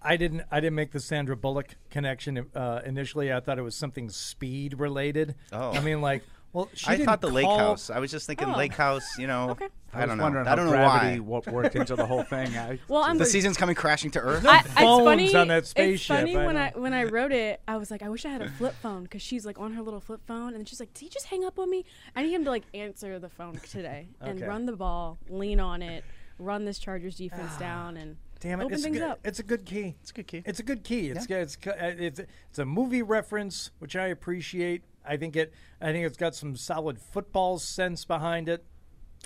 I 0.02 0.16
didn't 0.16 0.42
I 0.50 0.60
didn't 0.60 0.76
make 0.76 0.92
the 0.92 1.00
Sandra 1.00 1.36
Bullock 1.36 1.76
connection 1.90 2.46
uh, 2.54 2.80
initially. 2.84 3.32
I 3.32 3.40
thought 3.40 3.58
it 3.58 3.62
was 3.62 3.74
something 3.76 4.08
speed 4.10 4.78
related. 4.80 5.34
Oh. 5.52 5.72
I 5.72 5.80
mean, 5.80 6.00
like, 6.00 6.22
well, 6.52 6.68
she 6.74 6.88
I 6.88 6.92
didn't 6.96 7.06
thought 7.06 7.20
the 7.20 7.28
lake 7.28 7.46
house. 7.46 7.90
I 7.90 7.98
was 7.98 8.10
just 8.10 8.26
thinking 8.26 8.48
Oh. 8.48 8.56
lake 8.56 8.72
house. 8.74 9.18
You 9.18 9.26
know, 9.26 9.50
Okay. 9.50 9.68
I, 9.92 10.00
was 10.00 10.08
don't 10.08 10.16
know. 10.18 10.22
wondering 10.24 10.46
I 10.48 10.54
don't 10.54 10.66
know 10.66 10.72
gravity 10.72 11.20
why. 11.20 11.40
wo- 11.46 11.52
worked 11.52 11.76
into 11.76 11.96
the 11.96 12.06
whole 12.06 12.22
thing. 12.22 12.56
I, 12.56 12.78
Well, 12.88 13.02
I'm 13.02 13.18
The 13.18 13.26
season's 13.26 13.56
coming 13.56 13.74
crashing 13.74 14.10
to 14.12 14.20
earth. 14.20 14.46
I, 14.46 14.60
phones 14.62 14.68
it's 14.68 15.04
funny 15.04 15.34
on 15.36 15.48
that 15.48 15.66
spaceship. 15.66 15.94
It's 15.94 16.06
funny 16.32 16.36
I 16.36 16.46
when 16.46 16.54
know. 16.54 16.60
I 16.62 16.72
when 16.78 16.94
I 16.94 17.04
wrote 17.04 17.32
it, 17.32 17.60
I 17.68 17.76
was 17.76 17.90
like, 17.90 18.02
I 18.02 18.08
wish 18.08 18.24
I 18.24 18.30
had 18.30 18.40
a 18.42 18.48
flip 18.50 18.74
phone 18.82 19.02
because 19.02 19.20
she's 19.22 19.44
like 19.44 19.58
on 19.60 19.74
her 19.74 19.82
little 19.82 20.00
flip 20.00 20.22
phone, 20.26 20.54
and 20.54 20.66
she's 20.68 20.80
like, 20.80 20.94
"Did 20.94 21.02
he 21.02 21.08
just 21.10 21.26
hang 21.26 21.44
up 21.44 21.58
on 21.58 21.68
me?" 21.70 21.84
I 22.16 22.22
need 22.22 22.32
him 22.32 22.44
to 22.44 22.50
like 22.50 22.64
answer 22.74 23.18
the 23.18 23.28
phone 23.28 23.60
today 23.68 24.08
and 24.20 24.38
Okay. 24.38 24.48
run 24.48 24.64
the 24.66 24.72
ball, 24.76 25.18
lean 25.28 25.60
on 25.60 25.82
it, 25.82 26.04
run 26.38 26.64
this 26.64 26.78
Chargers 26.78 27.16
defense 27.16 27.54
down, 27.58 27.96
and 27.96 28.16
Damn 28.40 28.60
it! 28.60 28.64
open 28.64 28.74
it's 28.74 28.82
things 28.82 28.96
a 28.96 29.00
good, 29.00 29.08
up. 29.10 29.20
It's 29.24 29.38
a 29.38 29.42
good 29.42 29.64
key. 29.66 29.96
It's 30.00 30.10
a 30.10 30.14
good 30.14 30.26
key. 30.26 30.42
It's 30.46 30.58
a 30.60 30.62
good 30.62 30.82
key. 30.82 31.08
It's 31.10 31.26
it's 31.28 31.56
co- 31.56 31.70
uh, 31.72 31.92
it's 31.98 32.18
it's 32.18 32.58
a 32.58 32.64
movie 32.64 33.02
reference, 33.02 33.70
which 33.78 33.96
I 33.96 34.06
appreciate. 34.06 34.82
I 35.06 35.16
think 35.16 35.36
it. 35.36 35.52
I 35.80 35.92
think 35.92 36.06
it's 36.06 36.16
got 36.16 36.34
some 36.34 36.56
solid 36.56 36.98
football 36.98 37.58
sense 37.58 38.04
behind 38.04 38.48
it. 38.48 38.64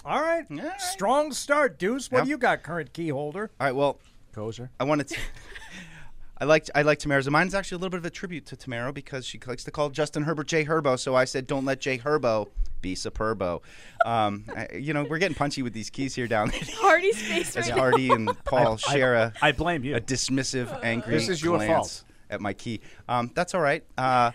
All 0.05 0.21
right, 0.21 0.45
All 0.51 0.57
right. 0.57 0.81
strong 0.81 1.33
start, 1.33 1.79
Deuce. 1.79 2.11
What 2.11 2.19
Yep. 2.19 2.25
do 2.25 2.31
you 2.31 2.39
got, 2.39 2.63
current 2.65 2.93
key 2.93 3.09
holder? 3.11 3.51
All 3.61 3.67
right. 3.69 3.75
Well, 3.77 4.01
Gozer. 4.35 4.71
I 4.81 4.85
wanted 4.85 5.07
to. 5.09 5.17
I 6.39 6.45
like 6.47 6.69
I 6.75 6.83
like 6.83 6.99
Tamara's. 6.99 7.29
Mine's 7.31 7.55
actually 7.55 7.77
a 7.77 7.79
little 7.79 7.91
bit 7.91 7.99
of 7.99 8.05
a 8.07 8.11
tribute 8.11 8.47
to 8.47 8.57
Tamara 8.57 8.93
because 8.93 9.25
she 9.25 9.39
likes 9.47 9.65
to 9.65 9.71
call 9.71 9.91
Justin 9.91 10.25
Herbert 10.25 10.49
Jay 10.49 10.65
Herbo. 10.65 10.99
So 10.99 11.15
I 11.15 11.25
said, 11.27 11.47
don't 11.47 11.65
let 11.65 11.81
Jay 11.81 11.99
Herbo 11.99 12.49
be 12.81 12.95
superbo. 12.95 13.63
Um, 14.05 14.45
I, 14.55 14.69
you 14.75 14.93
know, 14.93 15.05
we're 15.05 15.19
getting 15.19 15.37
punchy 15.37 15.63
with 15.63 15.73
these 15.73 15.91
keys 15.91 16.15
here 16.15 16.27
down 16.27 16.49
there. 16.49 16.61
Hardy's 16.75 17.21
face 17.23 17.57
As 17.57 17.69
right 17.69 17.77
now. 17.77 17.83
Hardy 17.83 18.11
and 18.11 18.31
Paul 18.45 18.77
share 18.77 19.15
a, 19.15 19.33
I 19.41 19.53
blame 19.53 19.85
you. 19.85 19.95
a 19.97 20.01
dismissive, 20.01 20.77
angry 20.83 21.15
This 21.15 21.29
is 21.29 21.43
your 21.43 21.61
fault. 21.61 22.03
at 22.31 22.41
my 22.41 22.53
key. 22.53 22.81
Um, 23.09 23.31
that's 23.35 23.55
all 23.55 23.61
right. 23.63 23.85
Uh, 23.97 24.33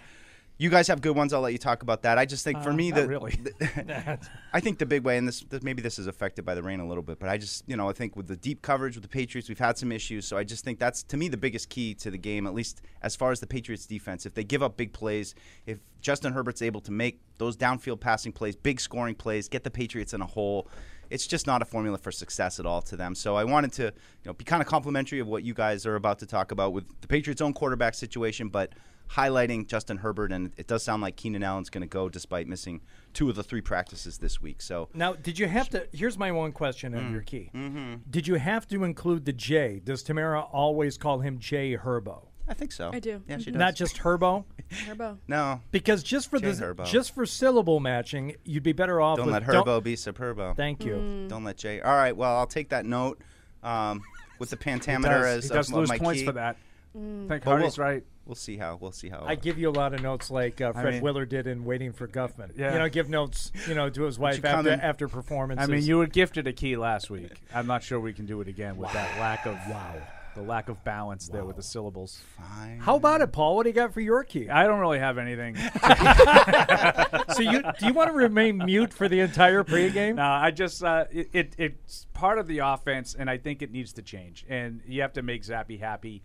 you 0.60 0.70
guys 0.70 0.88
have 0.90 1.00
good 1.02 1.16
ones. 1.16 1.34
I'll 1.34 1.42
let 1.42 1.54
you 1.54 1.58
talk 1.58 1.82
about 1.84 2.04
that. 2.04 2.18
I 2.20 2.26
just 2.26 2.44
think 2.44 2.62
for 2.62 2.70
Uh, 2.70 2.74
me, 2.74 2.92
the, 2.92 3.08
really. 3.08 3.32
the- 3.32 4.20
I 4.54 4.60
think 4.60 4.78
the 4.78 4.86
big 4.86 5.04
way, 5.04 5.18
and 5.18 5.28
this, 5.28 5.40
this 5.50 5.64
maybe 5.64 5.82
this 5.82 5.98
is 5.98 6.06
affected 6.06 6.44
by 6.46 6.54
the 6.54 6.62
rain 6.62 6.80
a 6.82 6.88
little 6.88 7.02
bit, 7.02 7.18
but 7.18 7.30
I 7.30 7.38
just 7.38 7.64
you 7.66 7.76
know 7.78 7.90
I 7.90 7.94
think 7.94 8.16
with 8.16 8.28
the 8.28 8.36
deep 8.36 8.62
coverage 8.62 8.96
with 8.96 9.04
the 9.04 9.10
Patriots, 9.10 9.48
we've 9.50 9.58
had 9.58 9.78
some 9.78 9.92
issues. 9.92 10.28
So 10.28 10.38
I 10.38 10.44
just 10.44 10.64
think 10.64 10.78
that's 10.78 11.02
to 11.04 11.18
me 11.18 11.30
the 11.30 11.38
biggest 11.38 11.70
key 11.70 11.96
to 11.96 12.12
the 12.12 12.18
game, 12.18 12.46
at 12.46 12.54
least 12.54 12.82
as 13.02 13.16
far 13.16 13.32
as 13.32 13.40
the 13.40 13.48
Patriots 13.48 13.86
defense. 13.86 14.26
If 14.26 14.34
they 14.36 14.44
give 14.44 14.62
up 14.62 14.76
big 14.78 14.92
plays, 14.94 15.34
if 15.66 15.80
Justin 16.02 16.34
Herbert's 16.34 16.62
able 16.62 16.82
to 16.82 16.92
make 16.92 17.22
those 17.38 17.56
downfield 17.58 18.02
passing 18.02 18.32
plays, 18.34 18.56
big 18.56 18.80
scoring 18.82 19.16
plays, 19.16 19.48
get 19.48 19.64
the 19.64 19.72
Patriots 19.72 20.14
in 20.14 20.22
a 20.22 20.28
hole. 20.28 20.68
It's 21.10 21.26
just 21.26 21.48
not 21.48 21.64
a 21.64 21.66
formula 21.66 21.98
for 21.98 22.12
success 22.12 22.60
at 22.60 22.68
all 22.68 22.84
to 22.84 22.96
them. 22.96 23.16
So 23.16 23.36
I 23.36 23.44
wanted 23.44 23.72
to, 23.74 23.84
you 23.86 23.92
know, 24.26 24.34
be 24.34 24.44
kind 24.46 24.62
of 24.62 24.68
complimentary 24.68 25.20
of 25.20 25.28
what 25.28 25.42
you 25.44 25.56
guys 25.56 25.88
are 25.88 25.96
about 25.96 26.20
to 26.20 26.28
talk 26.28 26.52
about 26.52 26.72
with 26.74 26.84
the 27.02 27.08
Patriots' 27.08 27.42
own 27.42 27.52
quarterback 27.54 27.96
situation, 27.96 28.50
but 28.50 28.74
highlighting 29.16 29.68
Justin 29.68 29.98
Herbert, 29.98 30.32
and 30.32 30.52
it 30.58 30.68
does 30.68 30.84
sound 30.84 31.02
like 31.02 31.16
Keenan 31.16 31.44
Allen's 31.44 31.70
going 31.70 31.82
to 31.82 31.88
go 31.88 32.10
despite 32.10 32.48
missing 32.48 32.82
two 33.14 33.30
of 33.30 33.36
the 33.36 33.44
three 33.44 33.62
practices 33.62 34.18
this 34.20 34.42
week. 34.42 34.62
So 34.62 34.90
Now, 34.94 35.14
did 35.14 35.40
you 35.40 35.48
have 35.48 35.70
to? 35.70 35.88
Here's 35.92 36.18
my 36.18 36.32
one 36.32 36.52
question 36.52 36.94
Mm. 36.94 36.98
on 36.98 37.12
your 37.12 37.22
key. 37.22 37.50
Mm-hmm. 37.54 37.94
Did 38.10 38.28
you 38.28 38.36
have 38.36 38.68
to 38.68 38.84
include 38.84 39.26
the 39.26 39.34
J? 39.34 39.82
Does 39.84 40.04
Tamara 40.04 40.42
always 40.42 40.98
call 40.98 41.20
him 41.20 41.40
Jay 41.40 41.76
Herbo, 41.76 42.28
I 42.48 42.54
think 42.54 42.72
so. 42.72 42.92
I 42.94 43.00
do. 43.00 43.22
Yeah, 43.28 43.38
she 43.38 43.46
Mhm. 43.50 43.54
does. 43.54 43.60
not 43.60 43.76
just 43.76 43.98
Herbo? 43.98 44.46
Herbo. 44.70 45.18
no. 45.28 45.62
Because 45.72 46.04
just 46.04 46.30
for 46.30 46.40
Jay 46.40 46.52
the 46.52 46.64
Herbo. 46.66 46.86
just 46.86 47.14
for 47.16 47.26
syllable 47.26 47.80
matching, 47.80 48.36
you'd 48.46 48.64
be 48.64 48.74
better 48.74 49.02
off. 49.02 49.18
Don't 49.18 49.26
with, 49.28 49.34
let 49.34 49.44
Herbo 49.44 49.82
be 49.84 49.96
superbo. 49.96 50.56
Thank 50.56 50.84
you. 50.86 50.94
Mm. 50.94 51.30
Don't 51.30 51.44
let 51.44 51.58
Jay. 51.58 51.82
All 51.82 51.96
right. 51.96 52.16
Well, 52.16 52.36
I'll 52.38 52.48
take 52.48 52.70
that 52.70 52.86
note 52.86 53.22
um, 53.64 54.02
with 54.40 54.50
the 54.52 54.56
He 54.60 54.64
pentameter 54.64 55.16
does, 55.22 55.38
as 55.38 55.44
he 55.46 55.50
does 55.50 55.70
of, 55.70 55.76
lose 55.76 55.90
my 55.90 55.98
points 55.98 56.22
key. 56.22 56.26
for 56.28 56.32
that. 56.34 56.58
Mm. 56.98 57.28
think 57.28 57.44
But 57.44 57.50
Hardy's 57.52 57.78
we'll- 57.78 57.88
right. 57.88 58.04
We'll 58.30 58.36
see 58.36 58.58
how. 58.58 58.78
We'll 58.80 58.92
see 58.92 59.10
how. 59.10 59.24
I 59.26 59.34
give 59.34 59.58
you 59.58 59.70
a 59.70 59.72
lot 59.72 59.96
of 59.96 60.04
notes 60.04 60.30
like 60.30 60.62
uh, 60.62 60.72
I 60.76 60.81
Fred 60.84 60.94
mean- 60.94 61.02
Willard 61.02 61.30
did 61.30 61.48
in 61.48 61.66
Waiting 61.66 61.92
for 61.92 62.08
Guffman. 62.08 62.52
Yeah. 62.56 62.74
You 62.74 62.78
know, 62.78 62.88
give 62.88 63.10
notes, 63.10 63.52
you 63.68 63.74
know, 63.74 63.90
to 63.90 64.04
his 64.04 64.20
wife 64.20 64.46
after, 64.46 64.70
in- 64.72 64.81
after 64.81 65.08
performances. 65.08 65.68
I 65.68 65.72
mean, 65.72 65.84
you 65.84 65.98
were 65.98 66.06
gifted 66.06 66.46
a 66.46 66.54
key 66.54 66.78
last 66.78 67.10
week. 67.10 67.31
I'm 67.56 67.66
not 67.66 67.81
sure 67.81 68.00
we 68.00 68.14
can 68.14 68.28
do 68.28 68.40
it 68.42 68.48
again 68.48 68.78
with 68.78 68.94
that 68.94 69.20
lack 69.20 69.48
of 69.48 69.56
wow, 69.68 69.96
the 70.36 70.44
lack 70.44 70.70
of 70.70 70.84
balance 70.84 71.28
there 71.28 71.44
with 71.44 71.56
the 71.56 71.64
syllables. 71.64 72.22
Fine. 72.38 72.81
How 72.81 72.98
about 72.98 73.22
it, 73.22 73.31
Paul? 73.31 73.56
What 73.56 73.64
do 73.64 73.70
you 73.70 73.74
got 73.74 73.96
for 73.96 74.02
your 74.02 74.24
key? 74.24 74.48
I 74.48 74.68
don't 74.68 74.80
really 74.80 75.00
have 75.00 75.18
anything. 75.18 75.56
so 77.34 77.42
you 77.42 77.64
do 77.80 77.88
you 77.88 77.94
want 77.94 78.12
to 78.12 78.16
remain 78.16 78.60
mute 78.60 78.94
for 78.94 79.08
the 79.10 79.22
entire 79.22 79.64
pregame? 79.64 80.18
No, 80.18 80.24
I 80.24 80.52
just 80.52 80.84
uh, 80.84 81.06
it, 81.12 81.30
it 81.34 81.56
it's 81.58 82.06
part 82.14 82.38
of 82.38 82.46
the 82.46 82.60
offense, 82.60 83.16
and 83.18 83.28
I 83.28 83.40
think 83.40 83.64
it 83.64 83.72
needs 83.72 83.94
to 83.94 84.04
change. 84.04 84.46
And 84.48 84.82
you 84.88 85.02
have 85.02 85.14
to 85.14 85.24
make 85.24 85.42
Zappe 85.42 85.80
happy. 85.80 86.22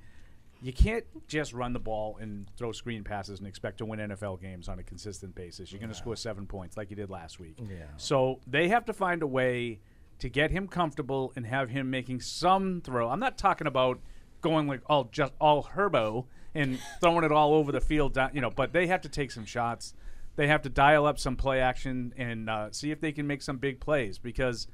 You 0.65 0.73
can't 0.73 1.05
just 1.29 1.53
run 1.53 1.75
the 1.75 1.79
ball 1.79 2.17
and 2.19 2.47
throw 2.57 2.73
screen 2.73 3.05
passes 3.05 3.39
and 3.39 3.47
expect 3.47 3.77
to 3.79 3.85
win 3.85 3.99
NFL 3.99 4.41
games 4.41 4.67
on 4.67 4.79
a 4.79 4.83
consistent 4.83 5.35
basis. 5.35 5.71
You're 5.71 5.79
going 5.79 5.91
to 5.91 5.95
score 5.95 6.17
seven 6.17 6.47
points 6.47 6.79
like 6.79 6.89
you 6.89 6.97
did 6.97 7.11
last 7.11 7.39
week. 7.39 7.59
Yeah. 7.61 7.85
So 7.99 8.41
they 8.47 8.69
have 8.69 8.87
to 8.87 8.95
find 8.95 9.23
a 9.23 9.27
way 9.27 9.81
to 10.21 10.31
get 10.31 10.51
him 10.51 10.67
comfortable 10.67 11.35
and 11.37 11.45
have 11.45 11.69
him 11.69 11.91
making 11.91 12.23
some 12.23 12.81
throw. 12.81 13.11
I'm 13.11 13.21
not 13.21 13.37
talking 13.37 13.67
about 13.67 14.01
going 14.41 14.67
like 14.67 14.81
all 14.87 15.05
just 15.13 15.35
all 15.39 15.65
herbo 15.65 16.25
and 16.55 16.79
throwing 16.99 17.25
it 17.25 17.33
all 17.33 17.53
over 17.53 17.71
the 17.71 17.83
field, 17.83 18.15
down, 18.15 18.31
you 18.33 18.41
know. 18.41 18.51
But 18.51 18.73
they 18.73 18.87
have 18.87 19.03
to 19.03 19.11
take 19.11 19.33
some 19.33 19.45
shots. 19.45 19.93
They 20.37 20.47
have 20.47 20.63
to 20.63 20.71
dial 20.71 21.05
up 21.05 21.19
some 21.19 21.37
play 21.37 21.61
action 21.61 22.15
and 22.17 22.49
uh, 22.49 22.69
see 22.73 22.91
if 22.91 23.03
they 23.03 23.13
can 23.13 23.27
make 23.27 23.43
some 23.43 23.59
big 23.59 23.81
plays 23.81 24.17
because 24.17 24.67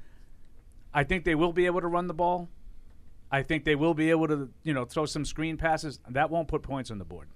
I 0.93 1.03
think 1.03 1.25
they 1.25 1.35
will 1.35 1.51
be 1.51 1.65
able 1.65 1.81
to 1.81 1.87
run 1.87 2.07
the 2.07 2.13
ball. 2.13 2.47
I 3.31 3.43
think 3.43 3.63
they 3.63 3.75
will 3.75 3.93
be 3.93 4.09
able 4.09 4.27
to, 4.27 4.49
you 4.63 4.73
know, 4.73 4.83
throw 4.85 5.05
some 5.05 5.23
screen 5.25 5.57
passes. 5.57 5.99
That 6.09 6.29
won't 6.29 6.47
put 6.47 6.61
points 6.63 6.91
on 6.91 6.97
the 6.97 7.05
board. 7.05 7.29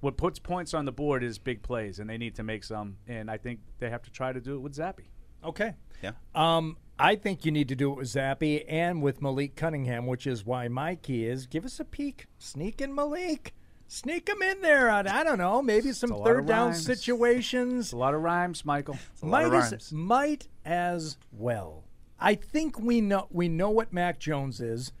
What 0.00 0.16
puts 0.18 0.38
points 0.38 0.74
on 0.74 0.84
the 0.84 0.92
board 0.92 1.24
is 1.24 1.38
big 1.38 1.62
plays, 1.62 1.98
and 1.98 2.08
they 2.10 2.18
need 2.18 2.34
to 2.36 2.42
make 2.42 2.64
some. 2.64 2.98
And 3.08 3.30
I 3.30 3.38
think 3.38 3.60
they 3.78 3.88
have 3.88 4.02
to 4.02 4.10
try 4.10 4.32
to 4.32 4.40
do 4.40 4.56
it 4.56 4.60
with 4.60 4.76
Zappe. 4.76 5.06
Okay. 5.42 5.74
Yeah. 6.02 6.12
Um, 6.34 6.76
I 6.98 7.16
think 7.16 7.44
you 7.44 7.50
need 7.52 7.68
to 7.68 7.76
do 7.76 7.92
it 7.92 7.96
with 7.96 8.08
Zappe 8.08 8.64
and 8.68 9.02
with 9.02 9.22
Malik 9.22 9.56
Cunningham, 9.56 10.06
which 10.06 10.26
is 10.26 10.44
why 10.44 10.68
my 10.68 10.96
key 10.96 11.24
is 11.26 11.46
give 11.46 11.64
us 11.64 11.80
a 11.80 11.84
peek, 11.84 12.26
sneak 12.38 12.80
in 12.80 12.94
Malik, 12.94 13.54
sneak 13.86 14.28
him 14.28 14.42
in 14.42 14.60
there. 14.60 14.90
On, 14.90 15.06
I 15.06 15.24
don't 15.24 15.38
know, 15.38 15.62
maybe 15.62 15.92
some 15.92 16.10
third 16.24 16.46
down 16.46 16.68
rhymes. 16.68 16.84
situations. 16.84 17.86
It's 17.86 17.92
a 17.92 17.96
lot 17.96 18.14
of 18.14 18.22
rhymes, 18.22 18.64
Michael. 18.64 18.98
lot 19.22 19.30
might 19.30 19.46
of 19.46 19.54
as 19.54 19.72
rhymes. 19.72 19.92
might 19.92 20.48
as 20.64 21.16
well. 21.32 21.84
I 22.18 22.34
think 22.34 22.78
we 22.78 23.00
know 23.00 23.28
we 23.30 23.48
know 23.48 23.70
what 23.70 23.92
Mac 23.92 24.18
Jones 24.18 24.60
is. 24.60 24.92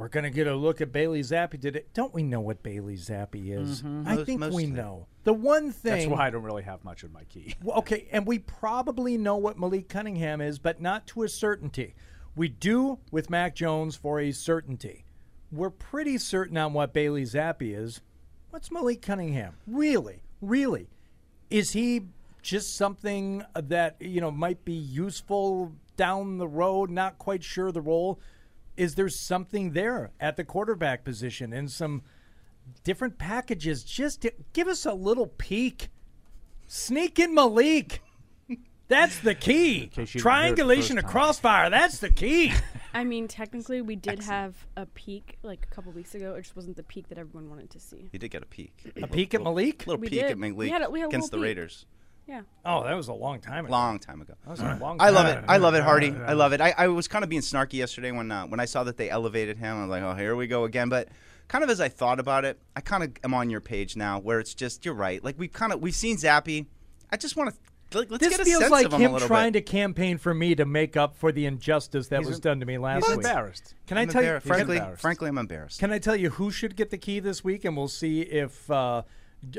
We're 0.00 0.08
gonna 0.08 0.30
get 0.30 0.46
a 0.46 0.54
look 0.54 0.80
at 0.80 0.92
Bailey 0.92 1.20
Zappe. 1.20 1.60
Did 1.60 1.76
it? 1.76 1.92
Don't 1.92 2.14
we 2.14 2.22
know 2.22 2.40
what 2.40 2.62
Bailey 2.62 2.96
Zappe 2.96 3.34
is? 3.34 3.82
Mm-hmm. 3.82 4.08
I 4.08 4.14
Most- 4.16 4.26
think 4.26 4.44
we 4.52 4.64
know. 4.66 5.06
The 5.24 5.34
one 5.34 5.70
thing 5.70 5.92
That's 5.92 6.06
why 6.06 6.26
I 6.26 6.30
don't 6.30 6.42
really 6.42 6.62
have 6.62 6.82
much 6.82 7.04
in 7.04 7.12
my 7.12 7.24
key. 7.24 7.54
well, 7.62 7.76
okay, 7.78 8.08
and 8.10 8.26
we 8.26 8.38
probably 8.38 9.18
know 9.18 9.36
what 9.36 9.58
Malik 9.58 9.90
Cunningham 9.90 10.40
is, 10.40 10.58
but 10.58 10.80
not 10.80 11.06
to 11.08 11.22
a 11.24 11.28
certainty. 11.28 11.94
We 12.34 12.48
do 12.48 12.98
with 13.10 13.28
Mac 13.28 13.54
Jones 13.54 13.94
for 13.94 14.18
a 14.18 14.32
certainty. 14.32 15.04
We're 15.52 15.68
pretty 15.68 16.16
certain 16.16 16.56
on 16.56 16.72
what 16.72 16.94
Bailey 16.94 17.24
Zappe 17.24 17.76
is. 17.76 18.00
What's 18.48 18.70
Malik 18.70 19.02
Cunningham? 19.02 19.56
Really? 19.66 20.22
Really? 20.40 20.88
Is 21.50 21.72
he 21.72 22.06
just 22.40 22.76
something 22.76 23.44
that, 23.54 23.96
you 24.00 24.22
know, 24.22 24.30
might 24.30 24.64
be 24.64 24.72
useful 24.72 25.72
down 25.96 26.38
the 26.38 26.48
road, 26.48 26.88
not 26.88 27.18
quite 27.18 27.44
sure 27.44 27.70
the 27.70 27.82
role? 27.82 28.18
Is 28.80 28.94
there 28.94 29.10
something 29.10 29.72
there 29.72 30.10
at 30.18 30.36
the 30.38 30.44
quarterback 30.44 31.04
position 31.04 31.52
and 31.52 31.70
some 31.70 32.00
different 32.82 33.18
packages? 33.18 33.84
Just 33.84 34.22
to 34.22 34.32
give 34.54 34.68
us 34.68 34.86
a 34.86 34.94
little 34.94 35.26
peek. 35.26 35.88
Sneak 36.66 37.18
in 37.18 37.34
Malik. 37.34 38.00
That's 38.88 39.18
the 39.20 39.34
key. 39.34 39.88
case 39.88 39.88
you 39.88 39.88
didn't 39.88 39.96
hear 39.96 40.06
it 40.06 40.12
the 40.14 40.18
Triangulation 40.20 40.96
first 40.96 41.04
of 41.04 41.10
crossfire. 41.12 41.68
That's 41.68 41.98
the 41.98 42.08
key. 42.08 42.52
I 42.94 43.04
mean, 43.04 43.28
technically, 43.28 43.82
we 43.82 43.96
did 43.96 44.22
have 44.22 44.56
a 44.78 44.86
peak 44.86 45.36
like 45.42 45.66
a 45.70 45.74
couple 45.74 45.92
weeks 45.92 46.14
ago. 46.14 46.34
It 46.36 46.42
just 46.42 46.56
wasn't 46.56 46.76
the 46.76 46.82
peak 46.82 47.08
that 47.10 47.18
everyone 47.18 47.50
wanted 47.50 47.68
to 47.70 47.80
see. 47.80 48.08
He 48.10 48.16
did 48.16 48.30
get 48.30 48.42
a 48.42 48.46
peek. 48.46 48.72
A 49.02 49.06
peek 49.06 49.34
at 49.34 49.42
Malik? 49.42 49.84
A 49.86 49.90
little 49.90 50.00
We 50.00 50.08
peek 50.08 50.20
did. 50.20 50.30
at 50.30 50.36
We 50.38 50.52
Malik 50.52 50.72
had 50.72 50.82
a- 50.82 50.90
we 50.90 51.00
had 51.00 51.06
a 51.06 51.08
against 51.10 51.30
the 51.32 51.36
little 51.36 51.50
peek. 51.52 51.58
Raiders. 51.58 51.86
Yeah. 52.30 52.42
Oh, 52.64 52.84
that 52.84 52.94
was 52.94 53.08
a 53.08 53.12
long 53.12 53.40
time 53.40 53.64
ago. 53.64 53.72
Long 53.72 53.98
time 53.98 54.20
ago. 54.20 54.34
That 54.44 54.50
was 54.50 54.60
a 54.60 54.76
long 54.80 54.98
time. 54.98 55.00
I 55.00 55.10
love 55.10 55.26
it. 55.26 55.44
I 55.48 55.56
love 55.56 55.74
it. 55.74 55.82
Hardy. 55.82 56.14
I 56.24 56.34
love 56.34 56.52
it. 56.52 56.60
I, 56.60 56.72
I 56.78 56.86
was 56.86 57.08
kind 57.08 57.24
of 57.24 57.28
being 57.28 57.42
snarky 57.42 57.72
yesterday 57.74 58.12
when 58.12 58.30
uh, 58.30 58.46
when 58.46 58.60
I 58.60 58.66
saw 58.66 58.84
that 58.84 58.96
they 58.96 59.10
elevated 59.10 59.58
him. 59.58 59.76
I 59.78 59.80
was 59.80 59.90
like, 59.90 60.02
oh, 60.04 60.14
here 60.14 60.36
we 60.36 60.46
go 60.46 60.62
again. 60.62 60.88
But 60.88 61.08
kind 61.48 61.64
of 61.64 61.70
as 61.70 61.80
I 61.80 61.88
thought 61.88 62.20
about 62.20 62.44
it, 62.44 62.60
I 62.76 62.82
kind 62.82 63.02
of 63.02 63.10
am 63.24 63.34
on 63.34 63.50
your 63.50 63.60
page 63.60 63.96
now, 63.96 64.20
where 64.20 64.38
it's 64.38 64.54
just 64.54 64.84
you're 64.84 64.94
right. 64.94 65.22
Like 65.24 65.40
we've 65.40 65.52
kind 65.52 65.72
of 65.72 65.80
we've 65.80 65.94
seen 65.94 66.16
Zappe. 66.18 66.66
I 67.10 67.16
just 67.16 67.34
want 67.36 67.50
to 67.52 67.98
like, 67.98 68.08
let's 68.12 68.22
This 68.22 68.30
get 68.36 68.40
a 68.42 68.44
feels 68.44 68.60
sense 68.60 68.70
like 68.70 68.86
of 68.86 68.92
him, 68.92 69.00
him 69.00 69.14
a 69.16 69.20
trying 69.20 69.50
bit. 69.50 69.66
to 69.66 69.72
campaign 69.72 70.16
for 70.16 70.32
me 70.32 70.54
to 70.54 70.64
make 70.64 70.96
up 70.96 71.16
for 71.16 71.32
the 71.32 71.46
injustice 71.46 72.06
that 72.08 72.20
He's 72.20 72.28
was 72.28 72.36
em- 72.36 72.42
done 72.42 72.60
to 72.60 72.66
me 72.66 72.78
last 72.78 73.04
he's 73.04 73.16
week. 73.16 73.26
embarrassed. 73.26 73.74
Can 73.88 73.98
I 73.98 74.02
I'm 74.02 74.08
tell 74.08 74.22
you? 74.22 74.28
embarrassed. 74.28 74.46
frankly, 74.46 74.76
embarrassed. 74.76 75.02
frankly, 75.02 75.28
I'm 75.28 75.38
embarrassed. 75.38 75.80
Can 75.80 75.90
I 75.90 75.98
tell 75.98 76.14
you 76.14 76.30
who 76.30 76.52
should 76.52 76.76
get 76.76 76.90
the 76.90 76.98
key 76.98 77.18
this 77.18 77.42
week, 77.42 77.64
and 77.64 77.76
we'll 77.76 77.88
see 77.88 78.20
if. 78.20 78.70
Uh, 78.70 79.02
d- 79.02 79.06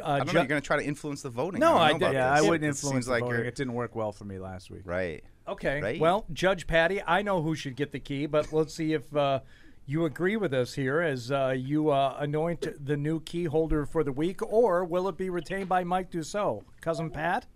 uh, 0.01 0.05
I 0.05 0.17
don't 0.19 0.27
Ju- 0.27 0.33
know. 0.33 0.39
You're 0.41 0.47
going 0.47 0.61
to 0.61 0.65
try 0.65 0.77
to 0.77 0.83
influence 0.85 1.21
the 1.21 1.29
voting. 1.29 1.59
No, 1.59 1.73
I, 1.75 1.87
I 1.87 1.89
don't 1.91 1.99
did- 1.99 2.13
Yeah, 2.13 2.35
this. 2.35 2.39
I 2.39 2.49
wouldn't 2.49 2.63
It 2.63 2.67
influence 2.69 2.93
seems 2.93 3.05
the 3.07 3.11
like 3.11 3.23
voting. 3.23 3.45
It 3.45 3.55
didn't 3.55 3.73
work 3.73 3.95
well 3.95 4.11
for 4.11 4.25
me 4.25 4.39
last 4.39 4.69
week. 4.71 4.81
right. 4.85 5.23
Okay. 5.47 5.81
Right? 5.81 5.99
Well, 5.99 6.25
Judge 6.31 6.67
Patty, 6.67 7.01
I 7.01 7.23
know 7.23 7.41
who 7.41 7.55
should 7.55 7.75
get 7.75 7.91
the 7.91 7.99
key, 7.99 8.25
but 8.27 8.53
let's 8.53 8.73
see 8.73 8.93
if 8.93 9.13
uh, 9.15 9.39
you 9.87 10.05
agree 10.05 10.37
with 10.37 10.53
us 10.53 10.75
here 10.75 11.01
as 11.01 11.31
uh, 11.31 11.55
you 11.57 11.89
uh, 11.89 12.15
anoint 12.19 12.67
the 12.85 12.95
new 12.95 13.19
key 13.21 13.45
holder 13.45 13.85
for 13.85 14.03
the 14.03 14.11
week, 14.11 14.41
or 14.43 14.85
will 14.85 15.07
it 15.09 15.17
be 15.17 15.29
retained 15.31 15.67
by 15.67 15.83
Mike 15.83 16.11
Dussault? 16.11 16.63
Cousin 16.79 17.09
Pat? 17.09 17.47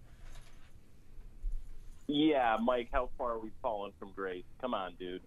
Yeah, 2.07 2.57
Mike, 2.61 2.89
how 2.91 3.09
far 3.17 3.33
are 3.33 3.39
we 3.39 3.51
fallen 3.61 3.91
from 3.99 4.11
grace? 4.15 4.43
Come 4.61 4.73
on, 4.73 4.93
dude. 4.99 5.21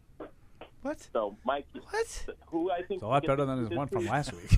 What? 0.82 1.00
So, 1.12 1.36
Mike, 1.44 1.66
What? 1.90 2.26
who 2.46 2.70
I 2.70 2.78
think 2.82 2.98
It's 2.98 3.02
a 3.02 3.06
lot 3.06 3.26
better 3.26 3.44
than 3.44 3.58
his 3.58 3.70
one 3.70 3.88
from 3.88 4.06
last 4.06 4.32
week. 4.32 4.50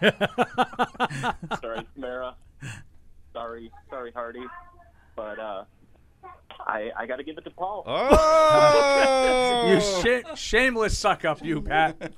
Sorry, 1.60 1.86
Tamara. 1.94 2.34
Sorry, 3.32 3.70
sorry, 3.88 4.10
Hardy. 4.12 4.42
But 5.14 5.38
uh, 5.38 5.64
I 6.66 6.90
I 6.96 7.06
got 7.06 7.16
to 7.16 7.22
give 7.24 7.38
it 7.38 7.44
to 7.44 7.50
Paul. 7.50 7.84
Oh! 7.86 9.68
you 9.70 9.80
sh- 9.80 10.38
shameless 10.38 10.98
suck 10.98 11.24
up, 11.24 11.44
you 11.44 11.62
Pat. 11.62 11.96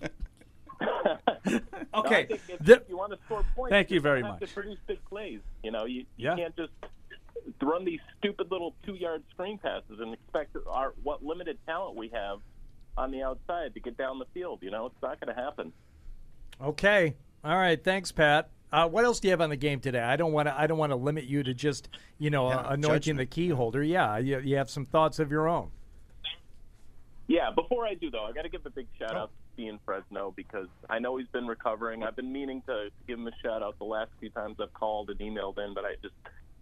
Okay. 1.93 2.27
think 2.27 2.41
if, 2.49 2.59
The- 2.61 2.77
if 2.77 2.89
you 2.89 2.97
want 2.97 3.13
to 3.13 3.19
score 3.27 3.45
points, 3.57 3.71
Thank 3.73 3.91
you 3.91 4.01
very 4.01 4.23
have 4.23 4.39
much. 4.41 4.49
To 4.49 4.55
produce 4.55 4.79
big 4.87 5.05
plays, 5.07 5.41
you 5.63 5.71
know, 5.73 5.85
you, 5.85 6.01
you 6.17 6.29
Yeah. 6.29 6.37
can't 6.37 6.57
just 6.57 6.73
run 7.61 7.85
these 7.85 7.99
stupid 8.19 8.51
little 8.51 8.75
two-yard 8.87 9.23
screen 9.33 9.59
passes 9.59 9.99
and 10.01 10.15
expect 10.15 10.57
our 10.69 10.95
what 11.03 11.23
limited 11.25 11.59
talent 11.67 11.97
we 11.97 12.09
have 12.15 12.39
on 12.97 13.11
the 13.11 13.23
outside 13.23 13.75
to 13.75 13.81
get 13.81 13.97
down 13.97 14.19
the 14.19 14.27
field. 14.35 14.61
You 14.63 14.71
know, 14.71 14.87
it's 14.87 15.03
not 15.03 15.21
going 15.21 15.35
to 15.35 15.41
happen. 15.41 15.73
Okay. 16.63 17.15
All 17.45 17.57
right. 17.57 17.83
Thanks, 17.83 18.13
Pat. 18.13 18.51
Uh, 18.73 18.89
what 18.89 19.05
else 19.05 19.19
do 19.19 19.29
you 19.29 19.33
have 19.33 19.41
on 19.41 19.51
the 19.51 19.57
game 19.57 19.81
today? 19.81 20.01
I 20.01 20.17
don't 20.17 20.33
want 20.33 20.47
to. 20.47 20.59
I 20.59 20.67
don't 20.67 20.79
want 20.79 20.93
to 20.93 20.97
limit 20.97 21.25
you 21.25 21.43
to 21.43 21.53
just 21.53 21.89
you 22.19 22.31
know 22.31 22.49
Yeah, 22.51 22.57
uh, 22.59 22.75
anointing 22.75 23.17
the 23.17 23.27
key 23.27 23.49
holder. 23.49 23.83
Yeah, 23.83 24.19
you, 24.19 24.39
you 24.41 24.57
have 24.57 24.71
some 24.71 24.87
thoughts 24.87 25.19
of 25.19 25.31
your 25.31 25.49
own. 25.49 25.71
Yeah, 27.27 27.51
before 27.55 27.87
I 27.87 27.95
do 27.95 28.11
though, 28.11 28.25
I 28.25 28.33
got 28.33 28.43
to 28.43 28.49
give 28.49 28.67
a 28.67 28.71
big 28.71 28.87
shout 28.99 29.17
out 29.17 29.31
to 29.57 29.63
Ian 29.63 29.79
Fresno 29.85 30.33
because 30.37 30.69
I 30.89 30.99
know 30.99 31.17
he's 31.17 31.29
been 31.29 31.47
recovering. 31.47 32.03
I've 32.03 32.17
been 32.17 32.33
meaning 32.33 32.63
to, 32.67 32.87
to 32.87 32.91
give 33.07 33.19
him 33.19 33.27
a 33.27 33.33
shout 33.43 33.63
out 33.63 33.79
the 33.79 33.85
last 33.85 34.11
few 34.21 34.31
times 34.31 34.57
I've 34.61 34.75
called 34.75 35.11
and 35.11 35.19
emailed 35.19 35.59
in, 35.59 35.75
but 35.75 35.85
I 35.85 35.95
just 36.03 36.15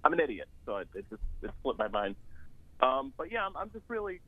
I'm 0.04 0.12
an 0.12 0.20
idiot, 0.20 0.48
so 0.64 0.76
it, 0.76 0.88
it 0.94 1.04
just 1.10 1.22
it 1.42 1.50
slipped 1.62 1.78
my 1.78 1.88
mind. 1.88 2.16
Um, 2.80 3.12
but 3.16 3.32
yeah, 3.32 3.44
I'm, 3.44 3.56
I'm 3.56 3.70
just 3.70 3.84
really 3.88 4.20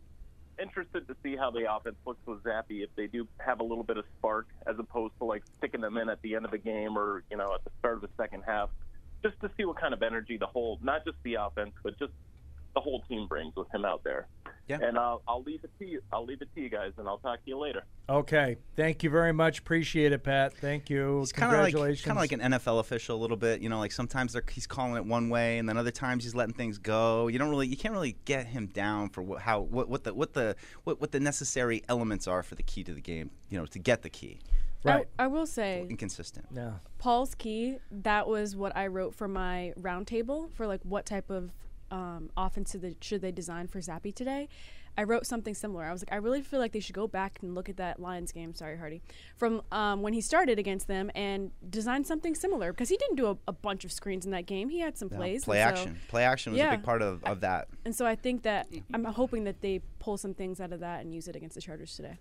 interested 0.61 1.07
to 1.09 1.17
see 1.23 1.37
how 1.37 1.51
the 1.51 1.73
offense 1.73 1.97
looks 2.07 2.21
with 2.27 2.43
Zappe 2.43 2.65
if 2.69 2.91
they 2.97 3.07
do 3.07 3.27
have 3.39 3.61
a 3.61 3.65
little 3.65 3.85
bit 3.85 3.97
of 3.97 4.05
spark 4.19 4.47
as 4.67 4.77
opposed 4.79 5.15
to 5.19 5.25
like 5.25 5.43
sticking 5.59 5.81
them 5.81 5.97
in 5.97 6.09
at 6.09 6.21
the 6.23 6.35
end 6.35 6.45
of 6.45 6.51
the 6.51 6.59
game 6.59 6.97
or 6.97 7.25
you 7.31 7.37
know 7.37 7.55
at 7.55 7.65
the 7.65 7.71
start 7.79 7.97
of 7.97 8.03
the 8.03 8.11
second 8.17 8.43
half, 8.47 8.71
just 9.25 9.39
to 9.41 9.51
see 9.57 9.65
what 9.65 9.81
kind 9.81 9.95
of 9.95 10.03
energy 10.03 10.37
the 10.37 10.47
whole 10.47 10.79
not 10.83 11.05
just 11.05 11.17
the 11.25 11.35
offense 11.35 11.73
but 11.83 11.99
just 11.99 12.13
the 12.75 12.81
whole 12.81 13.03
team 13.09 13.27
brings 13.27 13.53
with 13.57 13.73
him 13.75 13.85
out 13.85 14.03
there. 14.05 14.29
Yeah. 14.71 14.79
And 14.81 14.97
I'll, 14.97 15.21
I'll 15.27 15.43
leave 15.43 15.65
it 15.65 15.71
to 15.81 15.85
you. 15.85 16.01
I'll 16.13 16.25
leave 16.25 16.41
it 16.43 16.49
to 16.55 16.61
you 16.61 16.69
guys, 16.69 16.93
and 16.97 17.09
I'll 17.09 17.19
talk 17.19 17.43
to 17.45 17.51
you 17.51 17.59
later. 17.59 17.83
Okay. 18.09 18.57
Thank 18.77 19.03
you 19.03 19.11
very 19.11 19.33
much. 19.33 19.59
Appreciate 19.59 20.13
it, 20.13 20.23
Pat. 20.23 20.57
Thank 20.57 20.89
you. 20.89 21.19
He's 21.21 21.33
kind 21.33 21.53
of 21.53 21.59
like 21.61 21.73
Congratulations. 21.73 22.05
kind 22.05 22.17
of 22.19 22.23
like 22.23 22.33
an 22.33 22.41
NFL 22.41 22.79
official 22.81 23.17
a 23.17 23.21
little 23.21 23.37
bit. 23.37 23.61
You 23.61 23.69
know, 23.69 23.79
like 23.81 23.93
sometimes 23.93 24.33
they're, 24.33 24.45
he's 24.51 24.67
calling 24.67 24.97
it 24.97 25.05
one 25.05 25.29
way, 25.29 25.59
and 25.59 25.69
then 25.69 25.77
other 25.77 25.91
times 25.91 26.25
he's 26.25 26.35
letting 26.35 26.55
things 26.55 26.79
go. 26.79 27.27
You 27.29 27.39
don't 27.39 27.51
really, 27.51 27.67
you 27.67 27.77
can't 27.77 27.93
really 27.93 28.17
get 28.25 28.47
him 28.47 28.67
down 28.69 29.09
for 29.11 29.23
what, 29.23 29.43
how 29.43 29.61
what, 29.61 29.89
what 29.89 30.05
the 30.05 30.15
what 30.15 30.33
the 30.35 30.55
what, 30.85 31.01
what 31.01 31.11
the 31.13 31.21
necessary 31.21 31.83
elements 31.89 32.27
are 32.29 32.43
for 32.43 32.55
the 32.55 32.63
key 32.63 32.85
to 32.85 32.95
the 32.95 33.01
game. 33.01 33.31
You 33.49 33.59
know, 33.59 33.67
to 33.67 33.79
get 33.81 34.03
the 34.03 34.11
key. 34.11 34.39
right. 34.85 35.07
I, 35.19 35.25
I 35.25 35.27
will 35.27 35.47
say, 35.47 35.87
Inconsistent. 35.91 36.47
Yeah. 36.55 36.75
Paul's 36.99 37.35
key, 37.35 37.79
that 37.91 38.29
was 38.29 38.55
what 38.55 38.77
I 38.77 38.87
wrote 38.87 39.15
for 39.15 39.27
my 39.29 39.73
roundtable 39.81 40.53
for 40.53 40.67
like 40.67 40.81
what 40.85 41.07
type 41.07 41.29
of 41.31 41.51
um, 41.91 42.31
offense 42.37 42.73
should 42.73 42.83
they, 42.83 42.97
should 43.01 43.21
they 43.23 43.33
design 43.33 43.67
for 43.69 43.81
Zappe 43.81 44.15
today. 44.15 44.49
I 44.99 45.05
wrote 45.05 45.25
something 45.25 45.55
similar. 45.55 45.85
I 45.85 45.93
was 45.93 46.03
like, 46.03 46.13
I 46.13 46.17
really 46.17 46.43
feel 46.43 46.59
like 46.59 46.73
they 46.73 46.81
should 46.81 46.97
go 46.97 47.07
back 47.07 47.39
and 47.43 47.55
look 47.55 47.69
at 47.69 47.77
that 47.77 48.01
Lions 48.01 48.33
game. 48.33 48.55
Sorry, 48.55 48.77
Hardy, 48.77 49.01
from 49.37 49.63
um, 49.71 50.03
when 50.03 50.13
he 50.13 50.21
started 50.21 50.59
against 50.59 50.89
them 50.89 51.11
and 51.15 51.53
design 51.71 52.05
something 52.05 52.35
similar 52.35 52.73
because 52.73 52.89
he 52.89 52.97
didn't 52.97 53.15
do 53.17 53.29
a, 53.29 53.37
a 53.47 53.53
bunch 53.53 53.85
of 53.85 53.93
screens 53.93 54.25
in 54.25 54.33
that 54.33 54.47
game. 54.47 54.69
He 54.69 54.81
had 54.81 54.99
some 54.99 55.09
Yeah, 55.11 55.17
plays. 55.17 55.45
play 55.45 55.63
and 55.63 55.77
so- 55.77 55.83
action. 55.83 55.99
Play 56.09 56.25
action 56.25 56.53
was 56.53 56.59
Yeah. 56.59 56.73
a 56.73 56.77
big 56.77 56.85
part 56.85 57.03
of, 57.03 57.23
of 57.25 57.41
that. 57.41 57.69
And 57.85 57.95
so 57.95 58.05
I 58.05 58.17
think 58.17 58.43
that 58.43 58.67
I'm 58.93 59.05
hoping 59.05 59.45
that 59.45 59.61
they 59.61 59.81
pull 60.01 60.17
some 60.19 60.35
things 60.35 60.61
out 60.61 60.73
of 60.73 60.81
that 60.81 61.03
and 61.03 61.15
use 61.15 61.29
it 61.29 61.37
against 61.37 61.55
the 61.55 61.61
Chargers 61.63 61.95
today. 61.95 62.19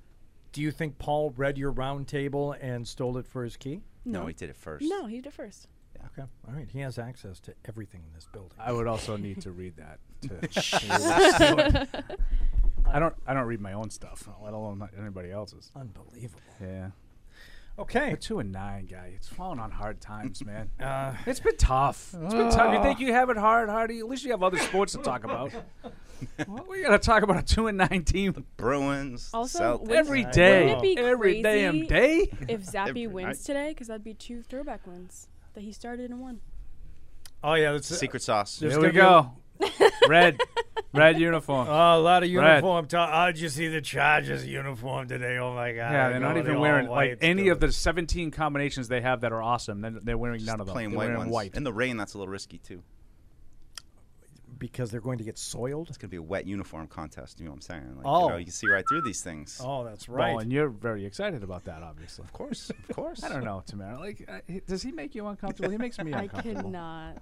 Do 0.52 0.62
you 0.62 0.72
think 0.72 1.00
Paul 1.00 1.32
read 1.38 1.58
your 1.58 1.72
round 1.72 2.08
table 2.08 2.56
and 2.62 2.88
stole 2.88 3.18
it 3.18 3.26
for 3.28 3.44
his 3.44 3.58
key? 3.58 3.82
No, 4.06 4.28
he 4.28 4.34
did 4.34 4.50
it 4.50 4.56
first. 4.56 4.86
No, 4.88 5.06
he 5.08 5.18
did 5.18 5.28
it 5.28 5.34
first. 5.34 5.68
Okay. 6.08 6.28
All 6.48 6.54
right. 6.54 6.68
He 6.72 6.80
has 6.80 6.98
access 6.98 7.40
to 7.42 7.54
everything 7.68 8.02
in 8.08 8.14
this 8.14 8.28
building. 8.32 8.58
I 8.60 8.72
would 8.72 8.88
also 8.88 9.16
need 9.18 9.42
to 9.42 9.52
read 9.52 9.76
that. 9.78 10.00
To 10.24 11.88
I 12.92 13.00
don't. 13.00 13.16
I 13.28 13.34
don't 13.34 13.46
read 13.46 13.62
my 13.62 13.74
own 13.74 13.90
stuff, 13.90 14.28
let 14.44 14.54
alone 14.54 14.88
anybody 15.00 15.32
else's. 15.32 15.72
Unbelievable. 15.76 16.42
Yeah. 16.62 16.90
Okay. 17.78 18.10
We're 18.10 18.16
two 18.18 18.40
and 18.40 18.52
nine, 18.52 18.88
guy. 18.88 19.12
It's 19.16 19.28
falling 19.30 19.60
on 19.60 19.72
hard 19.72 20.02
times, 20.02 20.44
man. 20.44 20.70
Uh, 20.82 21.14
It's 21.26 21.40
been 21.40 21.56
tough. 21.56 22.14
It's 22.24 22.34
been 22.34 22.50
tough. 22.52 22.74
You 22.74 22.82
think 22.82 23.00
you 23.00 23.14
have 23.14 23.30
it 23.30 23.38
hard, 23.38 23.70
Hardy? 23.70 24.00
At 24.00 24.08
least 24.10 24.26
you 24.26 24.32
have 24.32 24.44
other 24.44 24.58
sports 24.58 24.94
to 24.94 25.00
talk 25.00 25.24
about. 25.24 25.54
well, 26.48 26.66
we 26.68 26.82
got 26.82 26.90
to 26.90 27.00
talk 27.00 27.24
about 27.24 27.38
a 27.38 27.44
two 27.44 27.68
and 27.68 27.78
nine 27.78 28.04
team 28.04 28.46
Bruins. 28.58 29.30
Also, 29.34 29.60
Celtics. 29.78 29.80
wouldn't- 29.82 29.98
every 29.98 30.26
I 30.26 30.32
day. 30.32 30.66
know. 30.66 30.76
Wouldn't 30.76 30.86
it 30.86 30.96
be 30.96 31.02
Every 31.02 31.42
damn 31.42 31.86
day. 31.88 32.30
if 32.50 32.64
Zappe 32.66 33.10
wins 33.10 33.28
night. 33.28 33.46
today, 33.46 33.70
because 33.70 33.88
that'd 33.88 34.04
be 34.04 34.14
two 34.16 34.42
throwback 34.42 34.86
wins 34.86 35.28
that 35.60 35.66
he 35.66 35.74
started 35.74 36.10
and 36.10 36.22
won. 36.22 36.40
oh 37.44 37.54
yeah. 37.56 37.74
That's 37.74 37.92
uh, 37.92 37.96
Secret 37.96 38.22
sauce. 38.22 38.58
There's 38.58 38.74
Here 38.74 38.82
we 38.82 38.92
go. 38.92 39.32
Red, 40.08 40.40
red 40.94 41.20
uniform. 41.20 41.68
Oh, 41.70 41.72
a 41.72 42.00
lot 42.00 42.24
of 42.24 42.30
Red. 42.30 42.54
uniform 42.56 42.88
talk. 42.88 43.10
Oh, 43.14 43.32
did 43.34 43.42
you 43.42 43.50
see 43.50 43.68
the 43.68 43.82
Chargers 43.82 44.46
uniform 44.48 45.10
today? 45.10 45.38
Oh 45.38 45.54
my 45.54 45.74
God! 45.74 45.92
yeah, 45.92 46.10
they're 46.10 46.20
not 46.22 46.38
even 46.38 46.56
all 46.56 46.62
wearing 46.62 46.88
white. 46.88 47.10
like 47.12 47.18
any 47.22 47.44
It's 47.44 47.52
of 47.52 47.60
the 47.60 47.72
17 47.74 48.32
combinations 48.32 48.88
they 48.88 49.02
have 49.02 49.20
that 49.22 49.34
are 49.34 49.42
awesome. 49.44 49.82
They're, 49.82 49.92
they're 50.02 50.18
wearing 50.18 50.46
none 50.46 50.62
of 50.62 50.66
them. 50.68 50.74
Plain 50.74 50.92
they're 50.92 50.98
white 50.98 51.04
wearing 51.08 51.18
ones. 51.20 51.32
white. 51.32 51.56
In 51.56 51.64
the 51.66 51.74
rain, 51.74 51.98
that's 51.98 52.14
a 52.14 52.18
little 52.18 52.32
risky 52.32 52.58
too. 52.58 52.82
Because 54.60 54.92
they're 54.92 55.02
going 55.02 55.18
to 55.18 55.24
get 55.24 55.38
soiled. 55.38 55.88
It's 55.90 55.98
gonna 55.98 56.10
be 56.10 56.18
a 56.18 56.22
wet 56.22 56.46
uniform 56.46 56.88
contest. 56.88 57.40
You 57.40 57.46
know 57.46 57.52
what 57.52 57.56
I'm 57.58 57.62
saying? 57.62 57.96
Like, 57.98 58.06
Oh. 58.06 58.24
you, 58.26 58.30
know, 58.30 58.38
you 58.38 58.46
can 58.46 58.54
see 58.54 58.68
right 58.68 58.86
through 58.88 59.02
these 59.04 59.22
things. 59.22 59.60
Oh, 59.64 59.84
that's 59.84 60.08
Well, 60.08 60.18
right. 60.36 60.42
and 60.44 60.52
you're 60.52 60.70
very 60.70 61.06
excited 61.06 61.42
about 61.44 61.64
that, 61.66 61.82
obviously. 61.82 62.24
Of 62.26 62.34
course, 62.34 62.70
of 62.70 62.88
course. 62.96 63.24
I 63.24 63.30
don't 63.30 63.44
know, 63.46 63.64
Tamara. 63.66 63.98
Like, 64.00 64.30
uh, 64.30 64.40
does 64.68 64.84
he 64.84 64.92
make 64.92 65.16
you 65.16 65.26
uncomfortable? 65.28 65.70
He 65.72 65.78
makes 65.78 65.98
me 65.98 66.12
uncomfortable. 66.14 66.60
I 66.60 66.64
cannot. 66.64 67.18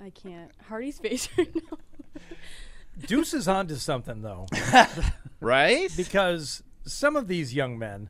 I 0.00 0.10
can't. 0.10 0.50
Hardy's 0.68 0.98
face 0.98 1.28
right 1.38 1.54
now. 1.54 1.78
Deuce 3.06 3.32
is 3.34 3.46
onto 3.46 3.76
something 3.76 4.22
though, 4.22 4.46
Right? 5.40 5.88
because 5.96 6.62
some 6.84 7.14
of 7.16 7.28
these 7.28 7.54
young 7.54 7.78
men 7.78 8.08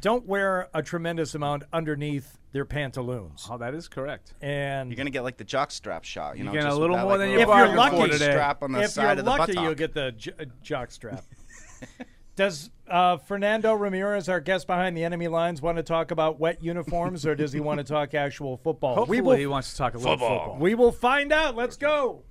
don't 0.00 0.26
wear 0.26 0.68
a 0.74 0.82
tremendous 0.82 1.34
amount 1.34 1.64
underneath 1.72 2.38
their 2.52 2.64
pantaloons, 2.64 3.46
Oh, 3.50 3.58
that 3.58 3.74
is 3.74 3.88
correct. 3.88 4.34
and 4.40 4.90
You're 4.90 4.96
gonna 4.96 5.10
get 5.10 5.22
like 5.22 5.36
the 5.36 5.44
jock 5.44 5.70
strap 5.70 6.04
shot. 6.04 6.36
You 6.36 6.44
You're 6.44 6.46
know, 6.46 6.52
getting 6.52 6.66
a 6.66 6.70
just 6.70 6.74
with 6.76 6.80
little 6.82 6.96
that, 6.96 7.02
more 7.02 7.12
like, 7.12 7.18
than 7.20 7.28
little 7.30 7.54
you 7.56 7.62
If 7.62 7.68
you're 7.68 7.76
lucky, 7.76 8.12
strap 8.18 8.62
on 8.62 8.72
the 8.72 8.80
if 8.82 8.90
side 8.90 9.02
you're 9.02 9.10
of 9.12 9.16
the 9.18 9.22
lucky, 9.24 9.38
buttock. 9.52 9.64
you'll 9.64 9.74
get 9.74 9.94
the 9.94 10.12
j- 10.12 10.32
uh, 10.38 10.44
jock 10.62 10.90
strap. 10.90 11.24
Does 12.36 12.70
uh, 12.88 13.18
Fernando 13.18 13.74
Ramirez, 13.74 14.28
our 14.28 14.40
guest 14.40 14.66
behind 14.66 14.96
the 14.96 15.04
enemy 15.04 15.28
lines, 15.28 15.60
want 15.60 15.76
to 15.76 15.82
talk 15.82 16.10
about 16.10 16.40
wet 16.40 16.62
uniforms, 16.62 17.26
or 17.26 17.34
does 17.34 17.52
he 17.52 17.60
want 17.60 17.78
to 17.78 17.84
talk 17.84 18.14
actual 18.14 18.56
football? 18.56 18.94
Hopefully, 18.94 19.20
we 19.20 19.26
will, 19.26 19.36
he 19.36 19.46
wants 19.46 19.72
to 19.72 19.76
talk 19.76 19.94
a 19.94 19.98
little 19.98 20.12
football. 20.16 20.56
we 20.58 20.74
will 20.74 20.92
find 20.92 21.32
out. 21.32 21.54
Let's 21.54 21.76
go. 21.76 22.22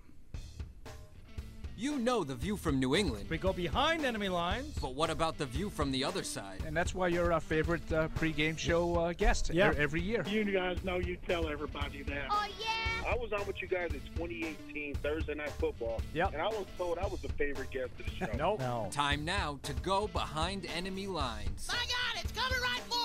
You 1.79 1.97
know 1.97 2.25
the 2.25 2.35
view 2.35 2.57
from 2.57 2.77
New 2.77 2.93
England, 2.93 3.29
We 3.29 3.37
go 3.37 3.53
behind 3.53 4.03
enemy 4.03 4.27
lines. 4.27 4.77
but 4.81 4.95
what 4.95 5.09
about 5.09 5.37
the 5.37 5.45
view 5.45 5.69
from 5.69 5.91
the 5.93 6.03
other 6.03 6.23
side? 6.23 6.61
And 6.67 6.75
that's 6.75 6.93
why 6.93 7.07
you're 7.07 7.31
our 7.31 7.39
favorite 7.39 7.89
uh, 7.93 8.09
pregame 8.19 8.57
show 8.57 8.95
uh, 8.97 9.13
guest 9.13 9.49
Yeah. 9.53 9.71
every 9.77 10.01
year. 10.01 10.25
You 10.27 10.43
guys 10.43 10.83
know 10.83 10.97
you 10.97 11.15
tell 11.25 11.47
everybody 11.47 12.03
that. 12.03 12.25
Oh, 12.29 12.45
yeah. 12.59 13.09
I 13.09 13.15
was 13.15 13.31
on 13.31 13.47
with 13.47 13.61
you 13.61 13.69
guys 13.69 13.91
in 13.93 14.01
2018 14.17 14.95
Thursday 14.95 15.35
Night 15.35 15.51
Football. 15.51 16.01
Yep. 16.13 16.33
And 16.33 16.41
I 16.41 16.47
was 16.47 16.65
told 16.77 16.97
I 16.99 17.07
was 17.07 17.21
the 17.21 17.29
favorite 17.29 17.71
guest 17.71 17.91
of 17.97 18.05
the 18.07 18.11
show. 18.25 18.31
Nope. 18.37 18.59
No. 18.59 18.89
Time 18.91 19.23
now 19.23 19.57
to 19.63 19.71
go 19.75 20.07
behind 20.09 20.67
enemy 20.75 21.07
lines. 21.07 21.65
My 21.69 21.75
God, 21.75 22.21
it's 22.25 22.33
coming 22.37 22.59
right 22.61 22.81
for 22.89 22.95
us. 22.95 22.98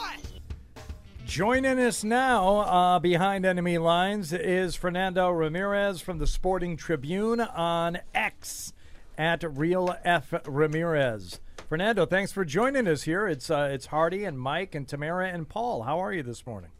Joining 1.24 1.78
us 1.78 2.04
now 2.04 2.58
uh, 2.58 2.98
behind 2.98 3.46
enemy 3.46 3.78
lines 3.78 4.32
is 4.32 4.76
Fernando 4.76 5.30
Ramirez 5.30 6.02
from 6.02 6.18
the 6.18 6.26
Sporting 6.26 6.76
Tribune 6.76 7.40
on 7.40 7.98
X 8.14 8.74
at 9.16 9.42
Real 9.56 9.96
F 10.04 10.34
Ramirez. 10.46 11.40
Fernando, 11.68 12.04
thanks 12.04 12.30
for 12.30 12.44
joining 12.44 12.86
us 12.86 13.04
here. 13.04 13.26
It's 13.26 13.48
uh, 13.50 13.70
it's 13.72 13.86
Hardy 13.86 14.24
and 14.24 14.38
Mike 14.38 14.74
and 14.74 14.86
Tamara 14.86 15.28
and 15.28 15.48
Paul. 15.48 15.84
How 15.84 15.98
are 15.98 16.12
you 16.12 16.22
this 16.22 16.46
morning? 16.46 16.70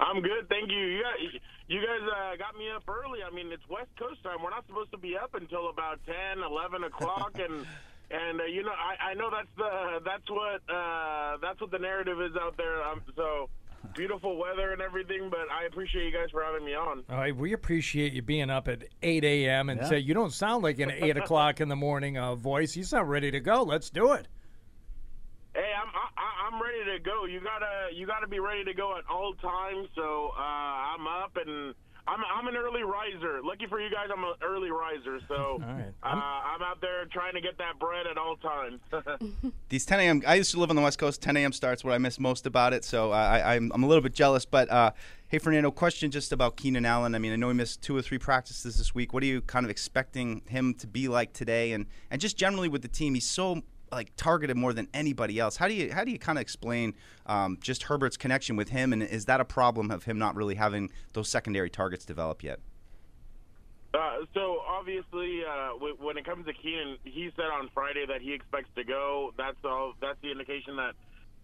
I'm 0.00 0.20
good, 0.22 0.48
thank 0.48 0.70
you. 0.70 0.78
You 0.78 1.02
guys, 1.02 1.40
you 1.68 1.80
guys 1.80 2.00
uh, 2.10 2.36
got 2.36 2.58
me 2.58 2.68
up 2.74 2.82
early. 2.88 3.20
I 3.22 3.32
mean, 3.32 3.52
it's 3.52 3.62
West 3.68 3.90
Coast 3.96 4.24
time. 4.24 4.42
We're 4.42 4.50
not 4.50 4.66
supposed 4.66 4.90
to 4.90 4.98
be 4.98 5.16
up 5.16 5.34
until 5.34 5.68
about 5.68 6.00
10, 6.04 6.42
11 6.42 6.84
o'clock, 6.84 7.38
and 7.38 7.64
and 8.10 8.40
uh, 8.40 8.44
you 8.44 8.62
know, 8.62 8.72
I, 8.72 9.10
I 9.10 9.14
know 9.14 9.30
that's 9.30 9.48
the 9.56 10.00
that's 10.04 10.28
what 10.28 10.60
uh, 10.68 11.36
that's 11.40 11.60
what 11.60 11.70
the 11.70 11.78
narrative 11.78 12.20
is 12.20 12.32
out 12.40 12.56
there. 12.56 12.82
Um, 12.82 13.02
so 13.16 13.48
beautiful 13.94 14.36
weather 14.36 14.72
and 14.72 14.82
everything, 14.82 15.30
but 15.30 15.50
I 15.50 15.64
appreciate 15.66 16.04
you 16.04 16.12
guys 16.12 16.30
for 16.30 16.42
having 16.42 16.64
me 16.64 16.74
on. 16.74 17.02
All 17.08 17.16
right, 17.16 17.34
we 17.34 17.52
appreciate 17.52 18.12
you 18.12 18.22
being 18.22 18.50
up 18.50 18.68
at 18.68 18.84
8 19.02 19.24
a.m. 19.24 19.68
and 19.70 19.86
say 19.86 19.98
you 19.98 20.14
don't 20.14 20.32
sound 20.32 20.62
like 20.62 20.78
an 20.78 20.90
8 20.90 21.16
o'clock 21.16 21.60
in 21.60 21.68
the 21.68 21.76
morning 21.76 22.18
uh, 22.18 22.34
voice. 22.34 22.76
You 22.76 22.84
sound 22.84 23.08
ready 23.08 23.30
to 23.30 23.40
go. 23.40 23.62
Let's 23.62 23.90
do 23.90 24.12
it. 24.12 24.28
Hey, 25.54 25.72
I'm 25.80 25.88
I, 25.88 26.46
I'm 26.46 26.62
ready 26.62 26.96
to 26.96 27.02
go. 27.02 27.24
You 27.24 27.40
gotta 27.40 27.94
you 27.94 28.06
gotta 28.06 28.28
be 28.28 28.38
ready 28.38 28.64
to 28.64 28.74
go 28.74 28.96
at 28.96 29.04
all 29.10 29.34
times. 29.34 29.88
So 29.94 30.30
uh, 30.36 30.40
I'm 30.40 31.06
up 31.06 31.36
and 31.44 31.74
I'm 32.10 32.20
I'm 32.24 32.48
an 32.48 32.56
early 32.56 32.82
riser. 32.82 33.40
Lucky 33.44 33.66
for 33.68 33.80
you 33.80 33.88
guys, 33.88 34.08
I'm 34.12 34.24
an 34.24 34.34
early 34.42 34.70
riser. 34.70 35.20
So 35.28 35.58
right. 35.60 35.92
uh, 36.02 36.06
I'm 36.06 36.60
out 36.62 36.80
there 36.80 37.04
trying 37.06 37.34
to 37.34 37.40
get 37.40 37.56
that 37.58 37.78
bread 37.78 38.06
at 38.08 38.18
all 38.18 38.36
times. 38.36 38.80
These 39.68 39.86
10 39.86 40.00
a.m. 40.00 40.22
I 40.26 40.34
used 40.34 40.50
to 40.52 40.58
live 40.58 40.70
on 40.70 40.76
the 40.76 40.82
West 40.82 40.98
Coast. 40.98 41.22
10 41.22 41.36
a.m. 41.36 41.52
starts 41.52 41.84
what 41.84 41.94
I 41.94 41.98
miss 41.98 42.18
most 42.18 42.46
about 42.46 42.72
it. 42.72 42.84
So 42.84 43.12
uh, 43.12 43.14
I, 43.14 43.54
I'm, 43.54 43.70
I'm 43.72 43.84
a 43.84 43.86
little 43.86 44.02
bit 44.02 44.12
jealous. 44.12 44.44
But 44.44 44.68
uh, 44.70 44.90
hey, 45.28 45.38
Fernando, 45.38 45.70
question 45.70 46.10
just 46.10 46.32
about 46.32 46.56
Keenan 46.56 46.84
Allen. 46.84 47.14
I 47.14 47.18
mean, 47.18 47.32
I 47.32 47.36
know 47.36 47.48
he 47.48 47.54
missed 47.54 47.80
two 47.80 47.96
or 47.96 48.02
three 48.02 48.18
practices 48.18 48.76
this 48.76 48.92
week. 48.92 49.12
What 49.12 49.22
are 49.22 49.26
you 49.26 49.40
kind 49.42 49.64
of 49.64 49.70
expecting 49.70 50.42
him 50.48 50.74
to 50.74 50.88
be 50.88 51.06
like 51.06 51.32
today? 51.32 51.72
And 51.72 51.86
and 52.10 52.20
just 52.20 52.36
generally 52.36 52.68
with 52.68 52.82
the 52.82 52.88
team, 52.88 53.14
he's 53.14 53.26
so 53.26 53.62
like 53.92 54.14
targeted 54.16 54.56
more 54.56 54.72
than 54.72 54.88
anybody 54.94 55.38
else. 55.38 55.56
How 55.56 55.68
do 55.68 55.74
you 55.74 55.92
how 55.92 56.04
do 56.04 56.10
you 56.12 56.18
kind 56.18 56.38
of 56.38 56.42
explain 56.42 56.94
um, 57.26 57.58
just 57.60 57.84
Herbert's 57.84 58.16
connection 58.16 58.56
with 58.56 58.68
him? 58.70 58.92
And 58.92 59.02
is 59.02 59.24
that 59.26 59.40
a 59.40 59.44
problem 59.44 59.90
of 59.90 60.04
him 60.04 60.18
not 60.18 60.36
really 60.36 60.54
having 60.54 60.90
those 61.12 61.28
secondary 61.28 61.70
targets 61.70 62.04
develop 62.04 62.42
yet? 62.42 62.60
Uh, 63.92 64.18
so 64.34 64.60
obviously, 64.68 65.42
uh, 65.44 65.72
w- 65.72 65.96
when 65.98 66.16
it 66.16 66.24
comes 66.24 66.46
to 66.46 66.52
Keenan, 66.52 66.96
he 67.02 67.28
said 67.34 67.46
on 67.46 67.68
Friday 67.74 68.04
that 68.06 68.20
he 68.20 68.32
expects 68.32 68.68
to 68.76 68.84
go. 68.84 69.32
That's 69.36 69.56
all. 69.64 69.94
That's 70.00 70.18
the 70.22 70.30
indication 70.30 70.76
that 70.76 70.92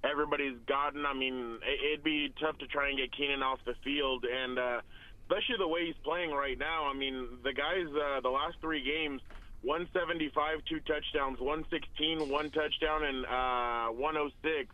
everybody's 0.09 0.57
gotten. 0.69 1.05
I 1.07 1.13
mean, 1.15 1.59
it- 1.67 1.81
it'd 1.85 2.05
be 2.05 2.33
tough 2.41 2.57
to 2.59 2.69
try 2.69 2.89
and 2.91 2.99
get 2.99 3.11
Keenan 3.11 3.43
off 3.43 3.59
the 3.65 3.75
field, 3.83 4.25
and 4.25 4.59
uh, 4.61 4.81
especially 5.25 5.57
the 5.59 5.67
way 5.67 5.87
he's 5.87 5.97
playing 6.05 6.31
right 6.31 6.57
now. 6.57 6.85
I 6.87 6.95
mean, 6.95 7.39
the 7.43 7.53
guys, 7.53 7.89
uh, 7.93 8.21
the 8.21 8.29
last 8.31 8.59
three 8.61 8.85
games, 8.85 9.23
175, 9.67 10.63
two 10.71 10.79
touchdowns, 10.87 11.43
116, 11.43 12.31
one 12.31 12.55
touchdown, 12.55 13.03
and 13.03 13.27
uh, 13.27 13.91
106 13.99 14.71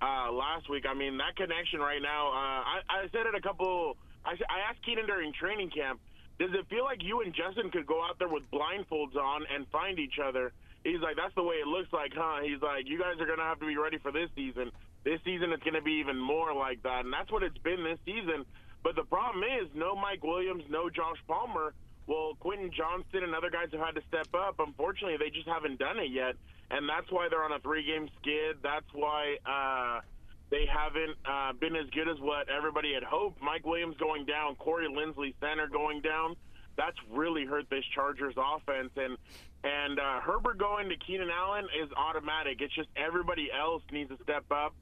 uh, 0.00 0.32
last 0.32 0.72
week. 0.72 0.88
I 0.88 0.94
mean, 0.94 1.20
that 1.20 1.36
connection 1.36 1.80
right 1.80 2.00
now. 2.00 2.32
Uh, 2.32 2.64
I, 2.64 2.76
I 2.88 3.02
said 3.12 3.28
it 3.28 3.36
a 3.36 3.44
couple. 3.44 3.98
I 4.24 4.32
asked 4.70 4.80
Keenan 4.86 5.04
during 5.04 5.34
training 5.36 5.68
camp. 5.68 6.00
Does 6.40 6.48
it 6.54 6.64
feel 6.72 6.82
like 6.82 7.04
you 7.04 7.20
and 7.20 7.34
Justin 7.36 7.70
could 7.70 7.86
go 7.86 8.00
out 8.02 8.18
there 8.18 8.28
with 8.28 8.42
blindfolds 8.50 9.16
on 9.20 9.44
and 9.52 9.68
find 9.68 9.98
each 9.98 10.16
other? 10.16 10.52
He's 10.82 11.00
like, 11.04 11.16
that's 11.20 11.34
the 11.36 11.44
way 11.44 11.56
it 11.56 11.68
looks 11.68 11.92
like, 11.92 12.12
huh? 12.16 12.40
He's 12.42 12.60
like, 12.62 12.88
you 12.88 12.98
guys 12.98 13.20
are 13.20 13.26
gonna 13.26 13.44
have 13.44 13.60
to 13.60 13.66
be 13.66 13.76
ready 13.76 13.98
for 13.98 14.10
this 14.10 14.30
season. 14.34 14.72
This 15.04 15.20
season 15.24 15.52
it's 15.52 15.62
gonna 15.62 15.82
be 15.82 16.00
even 16.00 16.18
more 16.18 16.54
like 16.54 16.82
that, 16.84 17.04
and 17.04 17.12
that's 17.12 17.30
what 17.30 17.42
it's 17.42 17.58
been 17.58 17.84
this 17.84 17.98
season. 18.06 18.46
But 18.82 18.96
the 18.96 19.04
problem 19.04 19.44
is, 19.44 19.68
no 19.74 19.94
Mike 19.94 20.24
Williams, 20.24 20.64
no 20.70 20.88
Josh 20.88 21.20
Palmer. 21.28 21.74
Well, 22.06 22.36
Quentin 22.40 22.70
Johnston 22.76 23.22
and 23.22 23.34
other 23.34 23.50
guys 23.50 23.68
have 23.72 23.80
had 23.80 23.94
to 23.94 24.02
step 24.08 24.28
up. 24.34 24.56
Unfortunately, 24.58 25.16
they 25.18 25.30
just 25.30 25.46
haven't 25.46 25.78
done 25.78 25.98
it 25.98 26.10
yet, 26.10 26.34
and 26.70 26.88
that's 26.88 27.10
why 27.10 27.28
they're 27.30 27.44
on 27.44 27.52
a 27.52 27.60
three-game 27.60 28.08
skid. 28.20 28.56
That's 28.62 28.86
why 28.92 29.36
uh, 29.46 30.00
they 30.50 30.66
haven't 30.66 31.16
uh, 31.24 31.52
been 31.54 31.76
as 31.76 31.88
good 31.90 32.08
as 32.08 32.18
what 32.20 32.48
everybody 32.48 32.92
had 32.92 33.04
hoped. 33.04 33.40
Mike 33.40 33.64
Williams 33.64 33.96
going 33.98 34.26
down, 34.26 34.56
Corey 34.56 34.88
Linsley 34.88 35.34
center 35.40 35.68
going 35.68 36.00
down. 36.00 36.36
That's 36.76 36.96
really 37.10 37.44
hurt 37.44 37.68
this 37.70 37.84
Chargers 37.94 38.34
offense, 38.36 38.90
and 38.96 39.16
and 39.62 40.00
uh, 40.00 40.20
Herbert 40.20 40.58
going 40.58 40.88
to 40.88 40.96
Keenan 40.96 41.30
Allen 41.30 41.66
is 41.80 41.88
automatic. 41.96 42.60
It's 42.60 42.74
just 42.74 42.88
everybody 42.96 43.48
else 43.52 43.82
needs 43.92 44.10
to 44.10 44.16
step 44.24 44.44
up, 44.50 44.74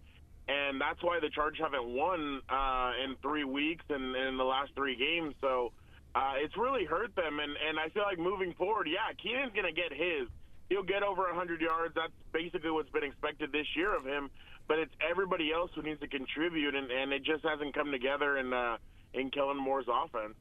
and 0.48 0.80
that's 0.80 1.02
why 1.02 1.18
the 1.20 1.28
Chargers 1.28 1.60
haven't 1.60 1.86
won 1.86 2.40
uh, 2.48 2.92
in 3.04 3.16
three 3.20 3.44
weeks 3.44 3.84
and 3.90 4.16
in 4.16 4.36
the 4.38 4.44
last 4.44 4.70
three 4.74 4.96
games. 4.96 5.34
So 5.40 5.72
uh, 6.14 6.34
it's 6.36 6.56
really 6.56 6.84
hurt 6.84 7.14
them, 7.14 7.38
and 7.38 7.52
and 7.68 7.78
I 7.78 7.88
feel 7.90 8.02
like 8.02 8.18
moving 8.18 8.52
forward, 8.54 8.88
yeah, 8.90 9.12
Keenan's 9.22 9.52
gonna 9.54 9.72
get 9.72 9.92
his. 9.92 10.28
He'll 10.68 10.82
get 10.84 11.02
over 11.02 11.22
100 11.22 11.60
yards. 11.60 11.94
That's 11.96 12.12
basically 12.32 12.70
what's 12.70 12.90
been 12.90 13.02
expected 13.02 13.50
this 13.50 13.66
year 13.74 13.94
of 13.94 14.04
him. 14.04 14.30
But 14.68 14.78
it's 14.78 14.94
everybody 15.08 15.52
else 15.52 15.72
who 15.74 15.82
needs 15.82 15.98
to 16.00 16.06
contribute, 16.06 16.76
and, 16.76 16.88
and 16.90 17.12
it 17.12 17.24
just 17.24 17.44
hasn't 17.44 17.74
come 17.74 17.90
together 17.90 18.38
in 18.38 18.52
uh, 18.52 18.76
in 19.14 19.30
Kellen 19.30 19.56
Moore's 19.56 19.86
offense. 19.88 20.34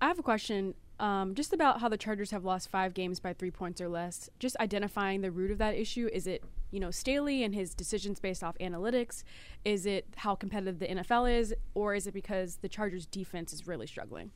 I 0.00 0.08
have 0.08 0.18
a 0.18 0.22
question 0.22 0.74
um, 0.98 1.34
just 1.34 1.52
about 1.52 1.80
how 1.80 1.88
the 1.88 1.96
Chargers 1.96 2.30
have 2.30 2.44
lost 2.44 2.68
five 2.68 2.94
games 2.94 3.20
by 3.20 3.32
three 3.32 3.50
points 3.50 3.80
or 3.80 3.88
less. 3.88 4.28
Just 4.38 4.56
identifying 4.58 5.20
the 5.20 5.30
root 5.30 5.50
of 5.50 5.58
that 5.58 5.74
issue. 5.74 6.08
Is 6.12 6.26
it, 6.26 6.44
you 6.70 6.80
know, 6.80 6.90
Staley 6.90 7.42
and 7.42 7.54
his 7.54 7.74
decisions 7.74 8.20
based 8.20 8.44
off 8.44 8.56
analytics? 8.58 9.22
Is 9.64 9.86
it 9.86 10.06
how 10.16 10.34
competitive 10.34 10.78
the 10.78 10.86
NFL 10.86 11.32
is? 11.38 11.54
Or 11.74 11.94
is 11.94 12.06
it 12.06 12.14
because 12.14 12.56
the 12.56 12.68
Chargers 12.68 13.06
defense 13.06 13.52
is 13.52 13.66
really 13.66 13.86
struggling? 13.86 14.30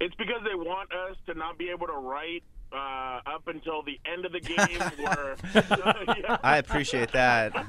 It's 0.00 0.14
because 0.14 0.42
they 0.44 0.54
want 0.54 0.90
us 0.92 1.16
to 1.26 1.34
not 1.34 1.58
be 1.58 1.70
able 1.70 1.86
to 1.88 1.92
write 1.94 2.44
uh, 2.72 3.20
up 3.26 3.48
until 3.48 3.82
the 3.82 3.98
end 4.10 4.24
of 4.24 4.32
the 4.32 4.40
game. 4.40 4.56
where 5.04 5.36
yeah. 6.18 6.38
I 6.44 6.58
appreciate 6.58 7.12
that. 7.12 7.54
uh, 7.56 7.64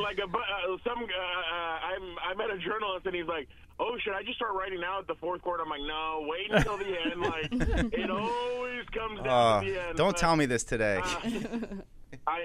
like 0.00 0.18
a, 0.18 0.24
uh, 0.24 0.76
some, 0.84 0.98
uh, 1.02 1.06
uh, 1.06 1.78
I'm, 1.80 2.16
I 2.30 2.34
met 2.36 2.50
a 2.50 2.58
journalist 2.58 3.06
and 3.06 3.14
he's 3.14 3.26
like, 3.26 3.48
"Oh, 3.78 3.96
should 4.02 4.14
I 4.14 4.22
just 4.22 4.36
start 4.36 4.54
writing 4.54 4.80
now 4.80 5.00
at 5.00 5.06
the 5.06 5.14
fourth 5.16 5.42
quarter?" 5.42 5.62
I'm 5.64 5.68
like, 5.70 5.80
"No, 5.86 6.26
wait 6.28 6.50
until 6.50 6.76
the 6.78 6.86
end. 6.86 7.20
Like 7.20 7.48
it 7.92 8.10
always 8.10 8.84
comes 8.94 9.20
down 9.22 9.62
Oh, 9.62 9.66
to 9.66 9.70
the 9.72 9.82
end." 9.88 9.96
don't 9.98 10.12
But, 10.12 10.16
tell 10.18 10.36
me 10.36 10.46
this 10.46 10.64
today. 10.64 11.00
uh, 11.02 11.20
I, 12.26 12.40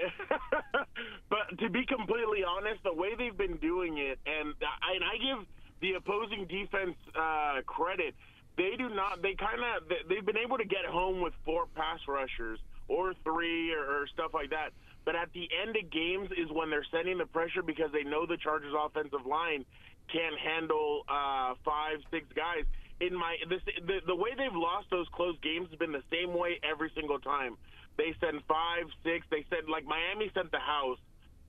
but 1.30 1.58
to 1.60 1.68
be 1.70 1.84
completely 1.86 2.42
honest, 2.44 2.82
the 2.84 2.92
way 2.94 3.14
they've 3.16 3.36
been 3.36 3.56
doing 3.58 3.98
it, 3.98 4.18
and 4.26 4.54
I, 4.62 4.94
and 4.96 5.04
I 5.04 5.16
give 5.18 5.46
the 5.80 5.94
opposing 5.94 6.46
defense 6.46 6.96
uh, 7.14 7.62
credit. 7.66 8.14
They 8.56 8.74
do 8.76 8.88
not. 8.88 9.22
They 9.22 9.34
kind 9.34 9.60
of. 9.62 9.88
They've 10.08 10.24
been 10.24 10.38
able 10.38 10.58
to 10.58 10.64
get 10.64 10.84
home 10.84 11.20
with 11.20 11.32
four 11.44 11.66
pass 11.74 12.00
rushers 12.08 12.58
or 12.88 13.14
three 13.22 13.72
or, 13.72 14.02
or 14.02 14.06
stuff 14.08 14.34
like 14.34 14.50
that. 14.50 14.70
But 15.04 15.14
at 15.14 15.32
the 15.32 15.48
end 15.62 15.76
of 15.76 15.90
games 15.90 16.30
is 16.36 16.50
when 16.50 16.68
they're 16.70 16.86
sending 16.90 17.18
the 17.18 17.26
pressure 17.26 17.62
because 17.62 17.92
they 17.92 18.02
know 18.02 18.26
the 18.26 18.36
Chargers' 18.36 18.74
offensive 18.76 19.24
line 19.24 19.64
can't 20.12 20.38
handle 20.38 21.04
uh, 21.08 21.54
five, 21.64 21.98
six 22.10 22.26
guys. 22.34 22.64
In 23.00 23.14
my 23.14 23.36
this, 23.48 23.62
the 23.86 24.00
the 24.06 24.16
way 24.16 24.30
they've 24.36 24.52
lost 24.52 24.90
those 24.90 25.06
close 25.14 25.36
games 25.40 25.70
has 25.70 25.78
been 25.78 25.92
the 25.92 26.02
same 26.10 26.36
way 26.36 26.58
every 26.68 26.90
single 26.94 27.20
time. 27.20 27.56
They 27.96 28.14
send 28.20 28.42
five, 28.48 28.84
six. 29.04 29.26
They 29.30 29.46
sent 29.50 29.68
like 29.68 29.84
Miami 29.84 30.30
sent 30.34 30.50
the 30.50 30.58
house. 30.58 30.98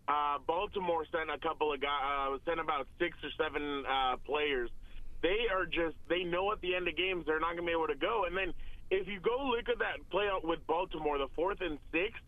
Uh, 0.10 0.39
Baltimore 0.48 1.06
sent 1.12 1.30
a 1.30 1.38
couple 1.38 1.72
of 1.72 1.80
guys. 1.80 2.02
Uh, 2.04 2.38
sent 2.43 2.60
about 2.60 2.88
six 2.98 3.15
or 3.24 3.30
seven 3.38 3.86
uh, 3.86 4.17
players. 4.26 4.72
They 5.22 5.45
are 5.54 5.65
just 5.65 5.95
they 6.10 6.24
know 6.24 6.52
at 6.52 6.62
the 6.62 6.74
end 6.74 6.88
of 6.88 6.98
games 6.98 7.26
they're 7.28 7.39
not 7.39 7.54
going 7.54 7.67
to 7.67 7.69
be 7.69 7.78
able 7.78 7.88
to 7.88 7.95
go. 7.95 8.26
And 8.26 8.36
then 8.36 8.54
if 8.89 9.08
you 9.08 9.19
go 9.19 9.38
look 9.54 9.69
at 9.69 9.78
that 9.80 10.02
play 10.10 10.28
out 10.28 10.43
with 10.43 10.65
Baltimore, 10.65 11.19
the 11.19 11.28
fourth 11.36 11.62
and 11.62 11.78
sixth, 11.91 12.24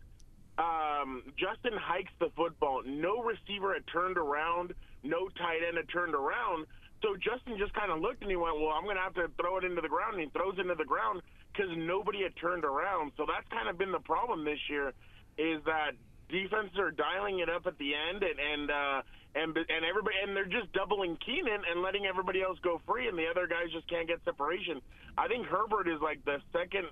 um, 0.58 1.24
Justin 1.34 1.72
hikes 1.74 2.12
the 2.20 2.30
football. 2.36 2.82
No 2.86 3.20
receiver 3.20 3.74
had 3.74 3.82
turned 3.90 4.16
around. 4.16 4.74
No 5.02 5.28
tight 5.34 5.66
end 5.66 5.76
had 5.76 5.88
turned 5.88 6.14
around. 6.14 6.66
So 7.02 7.16
Justin 7.16 7.58
just 7.58 7.74
kind 7.74 7.90
of 7.90 7.98
looked 7.98 8.22
and 8.22 8.30
he 8.30 8.36
went, 8.36 8.60
"Well, 8.60 8.70
I'm 8.70 8.84
going 8.84 8.94
to 8.94 9.02
have 9.02 9.14
to 9.14 9.26
throw 9.40 9.58
it 9.58 9.64
into 9.64 9.80
the 9.80 9.88
ground." 9.90 10.14
And 10.14 10.22
he 10.22 10.28
throws 10.30 10.54
it 10.54 10.60
into 10.62 10.76
the 10.76 10.84
ground. 10.84 11.22
because 11.52 11.70
nobody 11.76 12.22
had 12.22 12.34
turned 12.36 12.64
around. 12.64 13.12
So 13.16 13.26
that's 13.26 13.46
kind 13.48 13.68
of 13.68 13.76
been 13.76 13.92
the 13.92 14.00
problem 14.00 14.44
this 14.44 14.58
year, 14.70 14.92
is 15.36 15.62
that 15.64 15.92
defenses 16.32 16.78
are 16.80 16.90
dialing 16.90 17.38
it 17.40 17.48
up 17.52 17.66
at 17.68 17.76
the 17.78 17.92
end, 17.94 18.24
and 18.24 18.40
and 18.40 18.70
uh, 18.70 19.02
and 19.36 19.54
and 19.54 19.84
everybody 19.84 20.16
and 20.24 20.34
they're 20.34 20.48
just 20.48 20.72
doubling 20.72 21.16
Keenan 21.24 21.60
and 21.70 21.82
letting 21.82 22.06
everybody 22.06 22.42
else 22.42 22.58
go 22.64 22.80
free, 22.88 23.06
and 23.06 23.16
the 23.16 23.28
other 23.28 23.46
guys 23.46 23.70
just 23.70 23.88
can't 23.88 24.08
get 24.08 24.18
separation. 24.24 24.80
I 25.16 25.28
think 25.28 25.46
Herbert 25.46 25.86
is 25.86 26.00
like 26.00 26.24
the 26.24 26.40
second. 26.50 26.88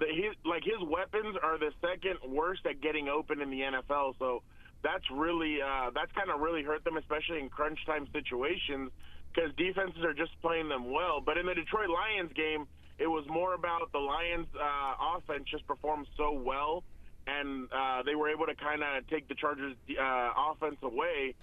The, 0.00 0.08
his 0.08 0.32
like 0.48 0.64
his 0.64 0.80
weapons 0.80 1.36
are 1.44 1.60
the 1.60 1.70
second 1.84 2.18
worst 2.32 2.64
at 2.64 2.80
getting 2.80 3.08
open 3.08 3.42
in 3.44 3.50
the 3.50 3.60
NFL. 3.60 4.16
So 4.18 4.42
that's 4.82 5.04
really 5.12 5.60
uh, 5.60 5.92
that's 5.94 6.10
kind 6.12 6.32
of 6.32 6.40
really 6.40 6.64
hurt 6.64 6.82
them, 6.82 6.96
especially 6.96 7.38
in 7.38 7.50
crunch 7.50 7.78
time 7.84 8.08
situations, 8.12 8.90
because 9.28 9.52
defenses 9.60 10.02
are 10.02 10.16
just 10.16 10.32
playing 10.40 10.68
them 10.68 10.90
well. 10.90 11.20
But 11.20 11.36
in 11.36 11.44
the 11.44 11.54
Detroit 11.54 11.92
Lions 11.92 12.32
game, 12.32 12.66
it 12.98 13.08
was 13.08 13.24
more 13.28 13.54
about 13.54 13.92
the 13.92 13.98
Lions' 13.98 14.48
uh, 14.56 15.16
offense 15.16 15.44
just 15.50 15.66
performed 15.66 16.06
so 16.16 16.32
well, 16.32 16.82
and 17.26 17.68
uh, 17.72 18.02
they 18.02 18.14
were 18.14 18.28
able 18.28 18.46
to 18.46 18.54
kind 18.54 18.82
of 18.82 19.06
take 19.08 19.28
the 19.28 19.34
Chargers' 19.34 19.76
uh, 20.00 20.30
offense 20.50 20.76
away, 20.82 21.34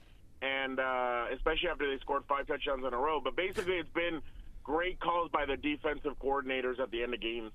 and 0.42 0.80
uh, 0.80 1.26
especially 1.34 1.70
after 1.70 1.90
they 1.90 2.00
scored 2.00 2.24
five 2.28 2.48
touchdowns 2.48 2.84
in 2.86 2.94
a 2.94 2.98
row. 2.98 3.20
But 3.24 3.36
basically, 3.36 3.76
it's 3.76 3.90
been 3.90 4.22
great 4.64 5.00
calls 5.00 5.30
by 5.32 5.46
the 5.46 5.58
defensive 5.58 6.14
coordinators 6.22 6.80
at 6.80 6.92
the 6.92 7.04
end 7.04 7.14
of 7.14 7.22
games. 7.22 7.52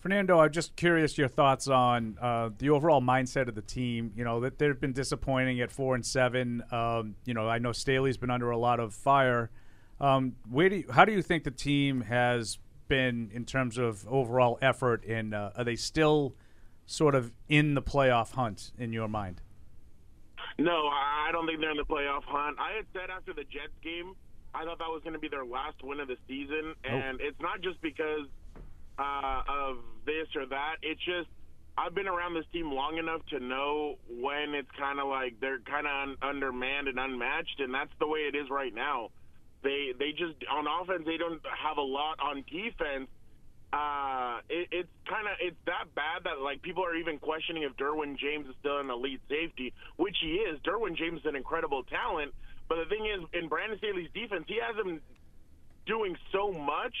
Fernando, 0.00 0.40
I'm 0.40 0.50
just 0.50 0.74
curious 0.74 1.16
your 1.16 1.28
thoughts 1.28 1.68
on 1.68 2.18
uh, 2.20 2.50
the 2.58 2.70
overall 2.70 3.00
mindset 3.00 3.46
of 3.46 3.54
the 3.54 3.62
team. 3.62 4.12
You 4.16 4.24
know 4.24 4.40
that 4.40 4.58
they've 4.58 4.78
been 4.78 4.92
disappointing 4.92 5.60
at 5.60 5.70
four 5.70 5.94
and 5.94 6.04
seven. 6.04 6.62
Um, 6.72 7.14
you 7.24 7.34
know, 7.34 7.48
I 7.48 7.58
know 7.58 7.70
Staley's 7.70 8.16
been 8.16 8.30
under 8.30 8.50
a 8.50 8.58
lot 8.58 8.80
of 8.80 8.94
fire. 8.94 9.50
Um, 10.00 10.34
where 10.50 10.68
do 10.68 10.76
you, 10.76 10.84
how 10.90 11.04
do 11.04 11.12
you 11.12 11.22
think 11.22 11.44
the 11.44 11.52
team 11.52 12.00
has 12.00 12.58
been 12.88 13.30
in 13.32 13.44
terms 13.44 13.78
of 13.78 14.04
overall 14.08 14.58
effort? 14.60 15.04
And 15.04 15.32
uh, 15.32 15.50
are 15.56 15.62
they 15.62 15.76
still 15.76 16.34
sort 16.86 17.14
of 17.14 17.32
in 17.48 17.74
the 17.74 17.82
playoff 17.82 18.32
hunt 18.32 18.72
in 18.78 18.92
your 18.92 19.08
mind? 19.08 19.40
No, 20.58 20.88
I 20.88 21.30
don't 21.32 21.46
think 21.46 21.60
they're 21.60 21.70
in 21.70 21.76
the 21.76 21.84
playoff 21.84 22.24
hunt. 22.24 22.58
I 22.60 22.76
had 22.76 22.86
said 22.92 23.10
after 23.10 23.32
the 23.32 23.44
Jets 23.44 23.72
game, 23.82 24.14
I 24.54 24.64
thought 24.64 24.78
that 24.78 24.88
was 24.88 25.00
going 25.02 25.14
to 25.14 25.18
be 25.18 25.28
their 25.28 25.46
last 25.46 25.82
win 25.82 26.00
of 26.00 26.08
the 26.08 26.16
season, 26.28 26.74
and 26.84 27.20
it's 27.20 27.40
not 27.40 27.62
just 27.62 27.80
because 27.80 28.28
uh, 28.98 29.42
of 29.48 29.78
this 30.04 30.28
or 30.36 30.46
that. 30.46 30.76
It's 30.82 31.00
just 31.04 31.28
I've 31.78 31.94
been 31.94 32.06
around 32.08 32.34
this 32.34 32.44
team 32.52 32.70
long 32.70 32.98
enough 32.98 33.24
to 33.30 33.40
know 33.40 33.96
when 34.08 34.54
it's 34.54 34.70
kind 34.78 35.00
of 35.00 35.08
like 35.08 35.40
they're 35.40 35.60
kind 35.60 35.86
of 35.86 36.08
un- 36.08 36.16
undermanned 36.20 36.88
and 36.88 36.98
unmatched, 36.98 37.60
and 37.60 37.72
that's 37.72 37.92
the 37.98 38.06
way 38.06 38.20
it 38.20 38.36
is 38.36 38.50
right 38.50 38.74
now. 38.74 39.08
They 39.62 39.92
they 39.98 40.10
just 40.10 40.34
on 40.50 40.66
offense 40.66 41.04
they 41.06 41.16
don't 41.16 41.40
have 41.46 41.78
a 41.78 41.82
lot 41.82 42.18
on 42.20 42.44
defense. 42.50 43.08
Uh, 43.72 44.40
it, 44.50 44.68
it's 44.70 44.92
kind 45.08 45.26
of 45.26 45.32
it's 45.40 45.56
that 45.64 45.88
bad 45.94 46.24
that 46.24 46.40
like 46.40 46.60
people 46.60 46.84
are 46.84 46.94
even 46.94 47.18
questioning 47.18 47.62
if 47.62 47.72
Derwin 47.76 48.18
James 48.18 48.46
is 48.46 48.54
still 48.60 48.78
an 48.80 48.90
elite 48.90 49.20
safety, 49.28 49.72
which 49.96 50.16
he 50.20 50.44
is. 50.44 50.60
Derwin 50.60 50.96
James 50.96 51.20
is 51.20 51.26
an 51.26 51.36
incredible 51.36 51.82
talent, 51.84 52.34
but 52.68 52.76
the 52.76 52.86
thing 52.86 53.06
is, 53.06 53.24
in 53.32 53.48
Brandon 53.48 53.78
Staley's 53.78 54.10
defense, 54.12 54.44
he 54.46 54.60
has 54.60 54.76
him 54.76 55.00
doing 55.86 56.16
so 56.32 56.52
much 56.52 56.94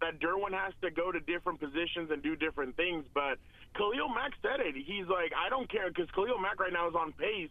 that 0.00 0.18
Derwin 0.20 0.52
has 0.52 0.72
to 0.82 0.90
go 0.90 1.12
to 1.12 1.20
different 1.20 1.60
positions 1.60 2.10
and 2.10 2.22
do 2.22 2.36
different 2.36 2.76
things. 2.76 3.04
But 3.14 3.38
Khalil 3.76 4.08
Mack 4.08 4.32
said 4.42 4.60
it. 4.60 4.74
He's 4.74 5.06
like, 5.06 5.32
I 5.36 5.48
don't 5.48 5.70
care 5.70 5.88
because 5.88 6.10
Khalil 6.14 6.38
Mack 6.38 6.60
right 6.60 6.72
now 6.72 6.88
is 6.88 6.94
on 6.94 7.12
pace 7.12 7.50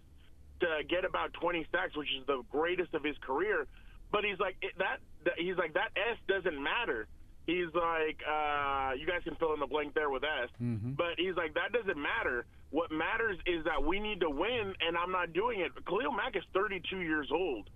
to 0.61 0.83
get 0.87 1.05
about 1.05 1.33
20 1.33 1.65
sacks, 1.71 1.95
which 1.95 2.09
is 2.19 2.25
the 2.27 2.43
greatest 2.51 2.93
of 2.93 3.03
his 3.03 3.17
career. 3.21 3.65
But 4.11 4.23
he's 4.23 4.39
like 4.39 4.57
that, 4.77 4.97
that. 5.25 5.33
He's 5.37 5.55
like 5.57 5.73
that 5.73 5.91
S 5.95 6.17
doesn't 6.27 6.61
matter. 6.61 7.07
He's 7.49 7.73
like, 7.73 8.21
uh, 8.21 8.93
you 8.93 9.07
guys 9.09 9.21
can 9.23 9.33
fill 9.35 9.53
in 9.55 9.59
the 9.59 9.65
blank 9.65 9.95
there 9.95 10.09
with 10.11 10.23
S. 10.23 10.49
Mm-hmm. 10.61 10.93
But 10.93 11.17
he's 11.17 11.35
like, 11.35 11.55
that 11.55 11.73
doesn't 11.73 11.97
matter. 11.97 12.45
What 12.69 12.91
matters 12.91 13.37
is 13.47 13.65
that 13.65 13.81
we 13.83 13.99
need 13.99 14.19
to 14.21 14.29
win, 14.29 14.75
and 14.85 14.93
I'm 14.95 15.11
not 15.11 15.33
doing 15.33 15.61
it. 15.61 15.71
Khalil 15.85 16.11
Mack 16.11 16.35
is 16.35 16.43
32 16.53 16.99
years 16.99 17.29
old 17.31 17.69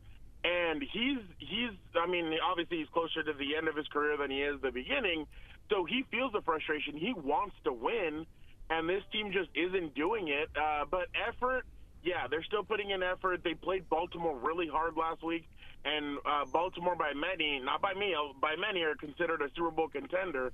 and 0.43 0.83
he's 0.91 1.19
he's 1.39 1.71
I 1.95 2.05
mean 2.05 2.33
obviously 2.43 2.79
he's 2.79 2.89
closer 2.89 3.23
to 3.23 3.33
the 3.33 3.55
end 3.55 3.67
of 3.67 3.75
his 3.75 3.87
career 3.87 4.17
than 4.17 4.29
he 4.29 4.41
is 4.41 4.59
the 4.61 4.71
beginning, 4.71 5.25
so 5.69 5.85
he 5.85 6.03
feels 6.11 6.31
the 6.33 6.41
frustration. 6.41 6.97
He 6.97 7.13
wants 7.13 7.55
to 7.63 7.71
win, 7.71 8.25
and 8.69 8.89
this 8.89 9.03
team 9.11 9.31
just 9.31 9.49
isn't 9.55 9.95
doing 9.95 10.27
it. 10.27 10.49
Uh, 10.55 10.85
but 10.89 11.07
effort, 11.15 11.63
yeah, 12.03 12.27
they're 12.29 12.43
still 12.43 12.63
putting 12.63 12.91
in 12.91 13.01
effort. 13.01 13.41
They 13.43 13.53
played 13.53 13.87
Baltimore 13.89 14.37
really 14.37 14.67
hard 14.67 14.97
last 14.97 15.23
week, 15.23 15.47
and 15.85 16.17
uh, 16.25 16.45
Baltimore 16.51 16.95
by 16.95 17.13
many, 17.13 17.59
not 17.59 17.81
by 17.81 17.93
me, 17.93 18.13
uh, 18.13 18.33
by 18.41 18.55
many 18.55 18.81
are 18.83 18.95
considered 18.95 19.41
a 19.41 19.49
Super 19.55 19.71
Bowl 19.71 19.89
contender. 19.89 20.51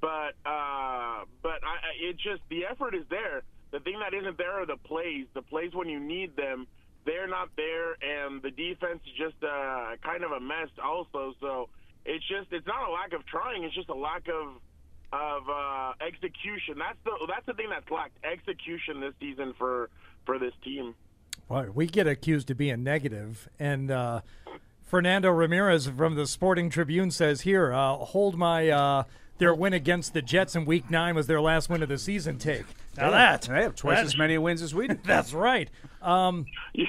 But 0.00 0.34
uh, 0.44 1.24
but 1.42 1.62
I, 1.62 1.94
it 2.00 2.16
just 2.16 2.42
the 2.48 2.66
effort 2.66 2.94
is 2.94 3.04
there. 3.08 3.42
The 3.70 3.80
thing 3.80 4.00
that 4.00 4.12
isn't 4.14 4.36
there 4.36 4.62
are 4.62 4.66
the 4.66 4.76
plays. 4.76 5.26
The 5.34 5.42
plays 5.42 5.72
when 5.74 5.88
you 5.88 6.00
need 6.00 6.36
them 6.36 6.66
they're 7.04 7.26
not 7.26 7.50
there, 7.56 7.96
and 8.00 8.42
the 8.42 8.50
defense 8.50 9.00
is 9.06 9.12
just 9.18 9.42
uh, 9.42 9.96
kind 10.02 10.24
of 10.24 10.32
a 10.32 10.40
mess 10.40 10.68
also. 10.82 11.34
So 11.40 11.68
it's 12.04 12.26
just 12.28 12.52
it's 12.52 12.66
not 12.66 12.88
a 12.88 12.92
lack 12.92 13.12
of 13.12 13.26
trying; 13.26 13.64
it's 13.64 13.74
just 13.74 13.88
a 13.88 13.94
lack 13.94 14.28
of 14.28 14.60
of 15.12 15.42
uh, 15.48 15.92
execution. 16.00 16.78
That's 16.78 16.98
the 17.04 17.26
that's 17.28 17.46
the 17.46 17.54
thing 17.54 17.70
that's 17.70 17.90
lacked 17.90 18.18
execution 18.24 19.00
this 19.00 19.14
season 19.20 19.54
for 19.58 19.90
for 20.26 20.38
this 20.38 20.54
team. 20.64 20.94
Well, 21.52 21.66
we 21.74 21.86
get 21.86 22.06
accused 22.06 22.50
of 22.50 22.56
being 22.56 22.82
negative, 22.82 23.46
and 23.58 23.90
uh, 23.90 24.22
Fernando 24.86 25.30
Ramirez 25.30 25.86
from 25.86 26.14
the 26.14 26.26
Sporting 26.26 26.70
Tribune 26.70 27.10
says 27.10 27.42
here, 27.42 27.74
uh, 27.74 27.96
hold 27.96 28.38
my. 28.38 28.70
Uh, 28.70 29.04
their 29.36 29.52
win 29.54 29.72
against 29.74 30.14
the 30.14 30.22
Jets 30.22 30.54
in 30.56 30.64
Week 30.64 30.88
Nine 30.88 31.14
was 31.14 31.26
their 31.26 31.42
last 31.42 31.68
win 31.68 31.82
of 31.82 31.90
the 31.90 31.98
season. 31.98 32.38
Take 32.38 32.64
now 32.96 33.06
They- 33.10 33.16
that 33.18 33.42
they 33.42 33.62
have 33.64 33.74
twice 33.74 33.98
that- 33.98 34.06
as 34.06 34.16
many 34.16 34.38
wins 34.38 34.62
as 34.62 34.74
we 34.74 34.88
do. 34.88 34.96
That's 35.04 35.34
right. 35.34 35.68
Um, 36.00 36.46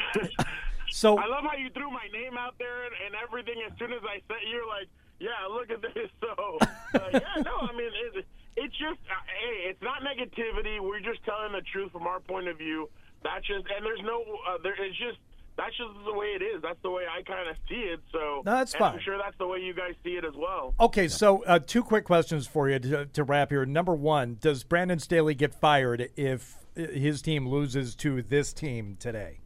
so 0.90 1.18
I 1.18 1.26
love 1.26 1.44
how 1.44 1.58
you 1.58 1.70
threw 1.72 1.90
my 1.92 2.08
name 2.14 2.38
out 2.38 2.56
there 2.58 2.86
and, 2.86 2.94
and 3.08 3.16
everything. 3.22 3.56
As 3.70 3.78
soon 3.78 3.92
as 3.92 4.02
I 4.08 4.22
said, 4.30 4.38
you're 4.50 4.68
like, 4.68 4.88
"Yeah, 5.20 5.30
look 5.50 5.72
at 5.72 5.82
this." 5.82 6.10
So, 6.22 6.58
uh, 6.62 7.10
yeah, 7.12 7.42
no, 7.44 7.52
I 7.68 7.74
mean, 7.76 7.90
it, 8.16 8.26
it's 8.56 8.74
just, 8.78 9.00
uh, 9.10 9.16
hey, 9.26 9.70
it's 9.70 9.82
not 9.82 10.04
negativity. 10.04 10.80
We're 10.80 11.00
just 11.02 11.22
telling 11.26 11.52
the 11.52 11.62
truth 11.62 11.92
from 11.92 12.04
our 12.08 12.20
point 12.22 12.48
of 12.48 12.58
view. 12.58 12.88
That's 13.24 13.46
just, 13.48 13.66
and 13.76 13.86
there's 13.86 14.02
no, 14.04 14.22
uh, 14.48 14.58
there, 14.62 14.74
it's 14.80 14.98
just. 14.98 15.18
That's 15.56 15.78
just 15.78 15.92
the 16.04 16.14
way 16.14 16.30
it 16.36 16.42
is. 16.42 16.64
That's 16.64 16.82
the 16.82 16.90
way 16.90 17.04
I 17.06 17.22
kind 17.22 17.48
of 17.48 17.56
see 17.70 17.76
it. 17.76 18.00
So 18.12 18.42
No, 18.44 18.54
that's 18.54 18.74
fine. 18.74 18.96
I'm 18.96 19.00
sure 19.02 19.20
that's 19.20 19.38
the 19.38 19.46
way 19.46 19.60
you 19.60 19.76
guys 19.76 19.94
see 20.04 20.14
it 20.18 20.26
as 20.26 20.34
well. 20.36 20.74
Okay, 20.80 21.08
so 21.08 21.44
uh, 21.44 21.60
two 21.60 21.84
quick 21.84 22.06
questions 22.06 22.48
for 22.48 22.72
you 22.72 22.80
to, 22.80 23.06
to 23.06 23.24
wrap 23.24 23.52
here. 23.52 23.64
Number 23.64 23.94
one, 23.94 24.38
does 24.42 24.64
Brandon 24.64 24.98
Staley 24.98 25.36
get 25.36 25.54
fired 25.54 26.10
if 26.16 26.56
his 26.76 27.22
team 27.22 27.48
loses 27.48 27.94
to 27.98 28.24
this 28.24 28.52
team 28.52 28.98
today? 29.00 29.42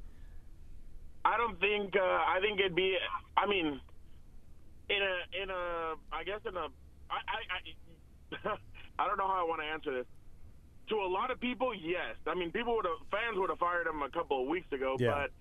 I 1.26 1.36
don't 1.36 1.60
think. 1.60 1.94
Uh, 1.98 2.00
I 2.02 2.40
think 2.42 2.62
it'd 2.62 2.74
be. 2.74 2.96
I 3.36 3.46
mean, 3.46 3.82
in 4.90 4.98
a 5.02 5.44
in 5.44 5.50
a. 5.50 5.94
I 6.14 6.24
guess 6.24 6.40
in 6.48 6.56
a. 6.56 6.68
I 7.10 7.20
I. 7.28 8.48
I, 8.50 8.56
I 9.00 9.08
don't 9.08 9.18
know 9.18 9.28
how 9.28 9.42
I 9.42 9.44
want 9.44 9.60
to 9.62 9.68
answer 9.68 9.92
this. 9.94 10.06
To 10.90 10.96
a 10.96 11.08
lot 11.10 11.32
of 11.32 11.40
people, 11.42 11.74
yes. 11.76 12.16
I 12.26 12.34
mean, 12.34 12.52
people 12.52 12.76
would 12.78 12.86
have 12.86 13.00
fans 13.12 13.38
would 13.38 13.50
have 13.50 13.60
fired 13.60 13.88
him 13.88 14.02
a 14.04 14.10
couple 14.10 14.42
of 14.42 14.48
weeks 14.48 14.72
ago, 14.72 14.96
Yeah. 15.00 15.12
but 15.12 15.32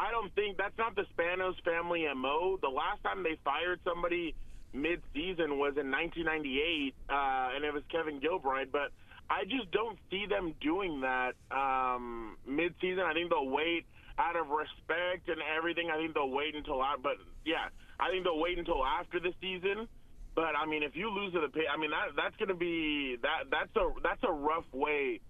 I 0.00 0.10
don't 0.10 0.34
think 0.34 0.56
that's 0.56 0.76
not 0.78 0.96
the 0.96 1.04
Spanos 1.14 1.60
family 1.62 2.06
mo. 2.16 2.56
The 2.60 2.68
last 2.70 3.02
time 3.02 3.22
they 3.22 3.36
fired 3.44 3.80
somebody 3.84 4.34
mid-season 4.72 5.58
was 5.58 5.76
in 5.76 5.90
1998, 5.90 6.94
uh, 7.08 7.50
and 7.54 7.64
it 7.64 7.72
was 7.72 7.82
Kevin 7.90 8.18
Gilbride. 8.20 8.72
But 8.72 8.90
I 9.30 9.44
just 9.44 9.70
don't 9.72 9.98
see 10.10 10.26
them 10.26 10.54
doing 10.60 11.02
that 11.02 11.34
um, 11.50 12.36
mid-season. 12.46 13.00
I 13.04 13.12
think 13.12 13.30
they'll 13.30 13.48
wait 13.48 13.84
out 14.18 14.36
of 14.36 14.48
respect 14.48 15.28
and 15.28 15.40
everything. 15.56 15.90
I 15.90 15.96
think 15.98 16.14
they'll 16.14 16.30
wait 16.30 16.54
until. 16.56 16.80
I, 16.80 16.96
but 17.00 17.16
yeah, 17.44 17.68
I 18.00 18.10
think 18.10 18.24
they'll 18.24 18.40
wait 18.40 18.58
until 18.58 18.84
after 18.84 19.20
the 19.20 19.32
season. 19.40 19.86
But 20.34 20.56
I 20.58 20.66
mean, 20.66 20.82
if 20.82 20.96
you 20.96 21.10
lose 21.10 21.32
to 21.34 21.40
the 21.40 21.50
I 21.68 21.76
mean 21.76 21.90
that 21.90 22.16
that's 22.16 22.36
going 22.36 22.48
to 22.48 22.54
be 22.54 23.16
that 23.22 23.50
that's 23.50 23.74
a 23.76 23.88
that's 24.02 24.22
a 24.24 24.32
rough 24.32 24.66
way 24.72 25.20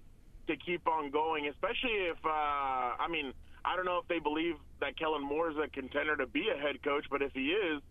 to 0.48 0.56
keep 0.56 0.86
on 0.88 1.10
going, 1.10 1.48
especially 1.48 2.08
if 2.08 2.16
uh, 2.24 2.28
I 2.28 3.06
mean 3.10 3.32
I 3.64 3.76
don't 3.76 3.84
know 3.84 3.98
if 3.98 4.08
they 4.08 4.18
believe 4.18 4.54
that 4.80 4.98
Kellen 4.98 5.22
Moore 5.22 5.50
is 5.50 5.56
a 5.56 5.68
contender 5.68 6.16
to 6.16 6.26
be 6.26 6.48
a 6.54 6.58
head 6.58 6.82
coach, 6.82 7.04
but 7.10 7.22
if 7.22 7.32
he 7.32 7.52
is, 7.52 7.82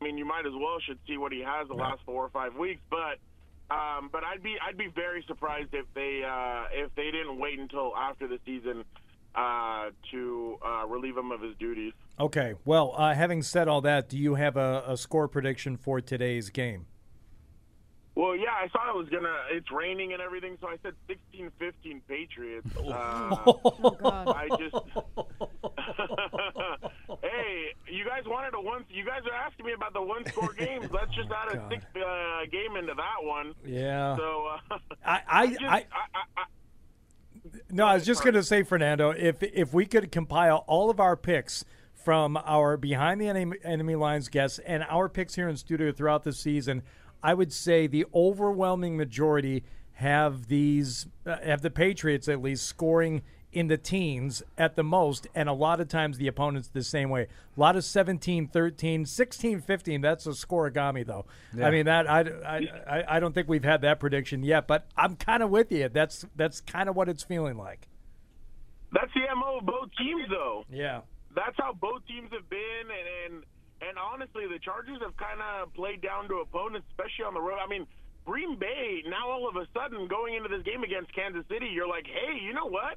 I 0.00 0.04
mean 0.04 0.18
you 0.18 0.24
might 0.24 0.46
as 0.46 0.52
well 0.54 0.78
should 0.86 0.98
see 1.06 1.16
what 1.16 1.32
he 1.32 1.40
has 1.40 1.66
the 1.68 1.74
last 1.74 2.00
four 2.06 2.24
or 2.24 2.30
five 2.30 2.54
weeks. 2.54 2.80
But 2.90 3.18
um, 3.74 4.10
but 4.12 4.22
I'd 4.22 4.42
be 4.42 4.56
I'd 4.64 4.78
be 4.78 4.88
very 4.94 5.24
surprised 5.26 5.70
if 5.72 5.86
they 5.94 6.22
uh, 6.22 6.66
if 6.72 6.94
they 6.94 7.10
didn't 7.10 7.38
wait 7.38 7.58
until 7.58 7.96
after 7.96 8.28
the 8.28 8.38
season 8.46 8.84
uh, 9.34 9.90
to 10.10 10.58
uh, 10.64 10.86
relieve 10.86 11.16
him 11.16 11.32
of 11.32 11.40
his 11.40 11.56
duties. 11.58 11.92
Okay, 12.20 12.54
well, 12.64 12.94
uh, 12.96 13.14
having 13.14 13.42
said 13.42 13.68
all 13.68 13.80
that, 13.82 14.08
do 14.08 14.16
you 14.18 14.34
have 14.36 14.56
a, 14.56 14.84
a 14.86 14.96
score 14.96 15.26
prediction 15.28 15.76
for 15.76 16.00
today's 16.00 16.50
game? 16.50 16.86
Well, 18.14 18.36
yeah, 18.36 18.50
I 18.52 18.68
thought 18.68 18.90
it 18.90 18.94
was 18.96 19.08
gonna. 19.08 19.34
It's 19.50 19.70
raining 19.72 20.12
and 20.12 20.20
everything, 20.20 20.58
so 20.60 20.68
I 20.68 20.76
said 20.82 20.92
16-15 21.34 22.02
Patriots. 22.06 22.68
Uh, 22.82 24.34
I 24.36 24.48
just. 24.58 24.76
hey, 27.22 27.74
you 27.90 28.04
guys 28.04 28.22
guys 28.22 28.30
wanted 28.30 28.54
a 28.54 28.60
one. 28.60 28.84
You 28.90 29.04
guys 29.04 29.20
are 29.30 29.34
asking 29.34 29.66
me 29.66 29.72
about 29.72 29.92
the 29.92 30.02
one 30.02 30.24
score 30.26 30.52
games. 30.58 30.86
Let's 30.92 31.14
just 31.14 31.28
add 31.30 31.56
a 31.56 31.68
sixth 31.70 31.86
uh, 31.96 32.44
game 32.50 32.76
into 32.76 32.94
that 32.94 33.22
one. 33.22 33.54
Yeah. 33.64 34.16
So 34.16 34.46
uh, 34.70 34.78
I, 35.04 35.20
I, 35.28 35.46
just- 35.48 35.62
I, 35.62 35.84
no, 37.70 37.86
I 37.86 37.94
was 37.94 38.06
just 38.06 38.22
going 38.22 38.34
to 38.34 38.42
say, 38.42 38.62
Fernando, 38.62 39.10
if 39.10 39.42
if 39.42 39.72
we 39.72 39.86
could 39.86 40.10
compile 40.12 40.64
all 40.66 40.90
of 40.90 41.00
our 41.00 41.16
picks 41.16 41.64
from 41.94 42.36
our 42.44 42.76
behind 42.76 43.20
the 43.20 43.28
enemy, 43.28 43.56
enemy 43.64 43.94
lines 43.94 44.28
guests 44.28 44.58
and 44.60 44.84
our 44.88 45.08
picks 45.08 45.34
here 45.34 45.48
in 45.48 45.56
studio 45.56 45.92
throughout 45.92 46.24
the 46.24 46.32
season, 46.32 46.82
I 47.22 47.34
would 47.34 47.52
say 47.52 47.86
the 47.86 48.06
overwhelming 48.14 48.96
majority 48.96 49.64
have 49.92 50.48
these 50.48 51.06
uh, 51.26 51.36
have 51.44 51.62
the 51.62 51.70
Patriots 51.70 52.28
at 52.28 52.42
least 52.42 52.66
scoring 52.66 53.22
in 53.52 53.68
the 53.68 53.76
teens 53.76 54.42
at 54.56 54.76
the 54.76 54.82
most 54.82 55.26
and 55.34 55.48
a 55.48 55.52
lot 55.52 55.80
of 55.80 55.88
times 55.88 56.18
the 56.18 56.26
opponents 56.26 56.68
the 56.68 56.82
same 56.82 57.10
way 57.10 57.22
a 57.56 57.60
lot 57.60 57.76
of 57.76 57.84
17 57.84 58.48
13 58.48 59.04
16 59.04 59.60
15 59.60 60.00
that's 60.00 60.26
a 60.26 60.30
scorigami 60.30 61.06
though 61.06 61.24
Yeah. 61.54 61.66
i 61.68 61.70
mean 61.70 61.84
that 61.86 62.08
I, 62.10 62.20
I, 62.20 62.56
I, 62.98 63.16
I 63.16 63.20
don't 63.20 63.34
think 63.34 63.48
we've 63.48 63.64
had 63.64 63.82
that 63.82 64.00
prediction 64.00 64.42
yet 64.42 64.66
but 64.66 64.86
i'm 64.96 65.16
kind 65.16 65.42
of 65.42 65.50
with 65.50 65.70
you 65.70 65.88
that's 65.88 66.24
that's 66.34 66.60
kind 66.62 66.88
of 66.88 66.96
what 66.96 67.08
it's 67.08 67.22
feeling 67.22 67.56
like 67.58 67.88
that's 68.92 69.12
the 69.14 69.20
mo 69.34 69.58
of 69.58 69.66
both 69.66 69.88
teams, 69.98 70.26
though. 70.28 70.64
yeah 70.70 71.00
That's 71.34 71.56
how 71.58 71.72
both 71.72 72.06
teams 72.06 72.28
have 72.32 72.48
been, 72.50 72.84
and 72.92 73.34
and, 73.34 73.44
and 73.88 73.96
honestly, 73.98 74.44
the 74.46 74.58
Chargers 74.58 74.98
have 75.00 75.16
kind 75.16 75.40
of 75.40 75.72
played 75.72 76.02
down 76.02 76.28
to 76.28 76.36
opponents, 76.44 76.86
especially 76.90 77.24
on 77.26 77.34
the 77.34 77.40
road. 77.40 77.58
I 77.64 77.68
mean. 77.68 77.86
Green 78.24 78.56
Bay 78.56 79.02
now 79.08 79.28
all 79.28 79.48
of 79.48 79.56
a 79.56 79.66
sudden 79.74 80.06
going 80.06 80.34
into 80.34 80.48
this 80.48 80.62
game 80.62 80.84
against 80.84 81.12
Kansas 81.12 81.42
City, 81.50 81.66
you're 81.74 81.88
like, 81.88 82.06
hey, 82.06 82.38
you 82.40 82.52
know 82.54 82.66
what? 82.66 82.94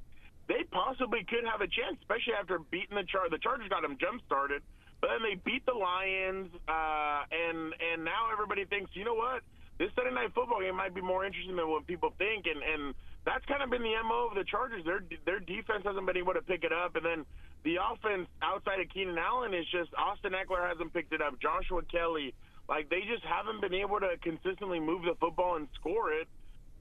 They 0.48 0.64
possibly 0.70 1.26
could 1.26 1.46
have 1.50 1.62
a 1.62 1.68
chance, 1.68 1.98
especially 2.02 2.38
after 2.40 2.60
beating 2.60 2.96
the 2.96 3.04
Char. 3.04 3.30
The 3.30 3.42
Chargers 3.42 3.70
got 3.70 3.82
them 3.82 3.98
jump 4.00 4.22
started, 4.26 4.62
but 5.02 5.10
then 5.10 5.22
they 5.26 5.36
beat 5.42 5.66
the 5.66 5.74
Lions, 5.74 6.54
uh, 6.68 7.26
and 7.34 7.74
and 7.74 8.06
now 8.06 8.30
everybody 8.32 8.66
thinks, 8.66 8.92
you 8.94 9.06
know 9.06 9.18
what? 9.18 9.42
This 9.78 9.90
Sunday 9.96 10.14
night 10.14 10.32
football 10.34 10.62
game 10.62 10.78
might 10.78 10.94
be 10.94 11.02
more 11.02 11.26
interesting 11.26 11.56
than 11.56 11.68
what 11.68 11.88
people 11.88 12.14
think, 12.18 12.46
and 12.46 12.62
and 12.62 12.94
that's 13.26 13.44
kind 13.46 13.64
of 13.66 13.70
been 13.70 13.82
the 13.82 13.98
mo 14.06 14.30
of 14.30 14.36
the 14.36 14.46
Chargers. 14.46 14.86
Their 14.86 15.02
their 15.26 15.40
defense 15.40 15.82
hasn't 15.84 16.06
been 16.06 16.18
able 16.18 16.34
to 16.34 16.46
pick 16.46 16.64
it 16.64 16.72
up, 16.72 16.96
and 16.96 17.04
then 17.04 17.26
the 17.66 17.82
offense 17.82 18.30
outside 18.46 18.80
of 18.80 18.88
Keenan 18.94 19.18
Allen 19.18 19.54
is 19.54 19.66
just 19.74 19.90
Austin 19.98 20.34
Ekeler 20.38 20.70
hasn't 20.70 20.94
picked 20.94 21.12
it 21.12 21.22
up. 21.22 21.42
Joshua 21.42 21.82
Kelley, 21.90 22.36
like 22.70 22.90
they 22.90 23.02
just 23.02 23.26
haven't 23.26 23.60
been 23.62 23.74
able 23.74 24.00
to 24.00 24.14
consistently 24.22 24.80
move 24.80 25.02
the 25.02 25.18
football 25.20 25.58
and 25.58 25.68
score 25.74 26.14
it. 26.14 26.30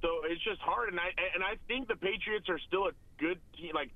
So 0.04 0.20
it's 0.28 0.42
just 0.44 0.60
hard, 0.60 0.90
and 0.90 1.00
I 1.00 1.08
and 1.34 1.42
I 1.42 1.54
think 1.66 1.88
the 1.88 1.96
Patriots 1.96 2.50
are 2.50 2.58
still 2.68 2.88
a 2.88 2.92
good 3.18 3.40
team. 3.56 3.70
Like 3.74 3.88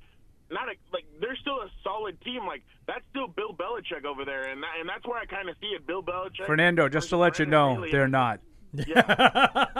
not 0.50 0.66
a 0.68 0.72
like 0.90 1.04
they're 1.20 1.36
still 1.36 1.60
a 1.60 1.68
solid 1.84 2.18
team. 2.22 2.46
Like 2.46 2.62
that's 2.86 3.04
still 3.10 3.28
Bill 3.28 3.52
Belichick 3.52 4.06
over 4.06 4.24
there, 4.24 4.44
and 4.48 4.62
that, 4.62 4.70
and 4.80 4.88
that's 4.88 5.06
where 5.06 5.18
I 5.18 5.26
kind 5.26 5.50
of 5.50 5.56
see 5.60 5.66
it. 5.66 5.86
Bill 5.86 6.02
Belichick. 6.02 6.46
Fernando, 6.46 6.88
just 6.88 7.10
to 7.10 7.18
let 7.18 7.38
you 7.38 7.44
know, 7.44 7.74
Staley. 7.74 7.92
they're 7.92 8.08
not. 8.08 8.40
Yeah. 8.72 9.74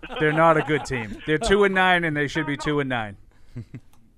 They're 0.20 0.32
not 0.32 0.56
a 0.56 0.62
good 0.62 0.84
team. 0.84 1.16
They're 1.26 1.38
two 1.38 1.62
and 1.64 1.74
nine, 1.74 2.02
and 2.04 2.16
they 2.16 2.26
should 2.28 2.46
be 2.46 2.56
two 2.56 2.80
and 2.80 2.88
nine. 2.88 3.16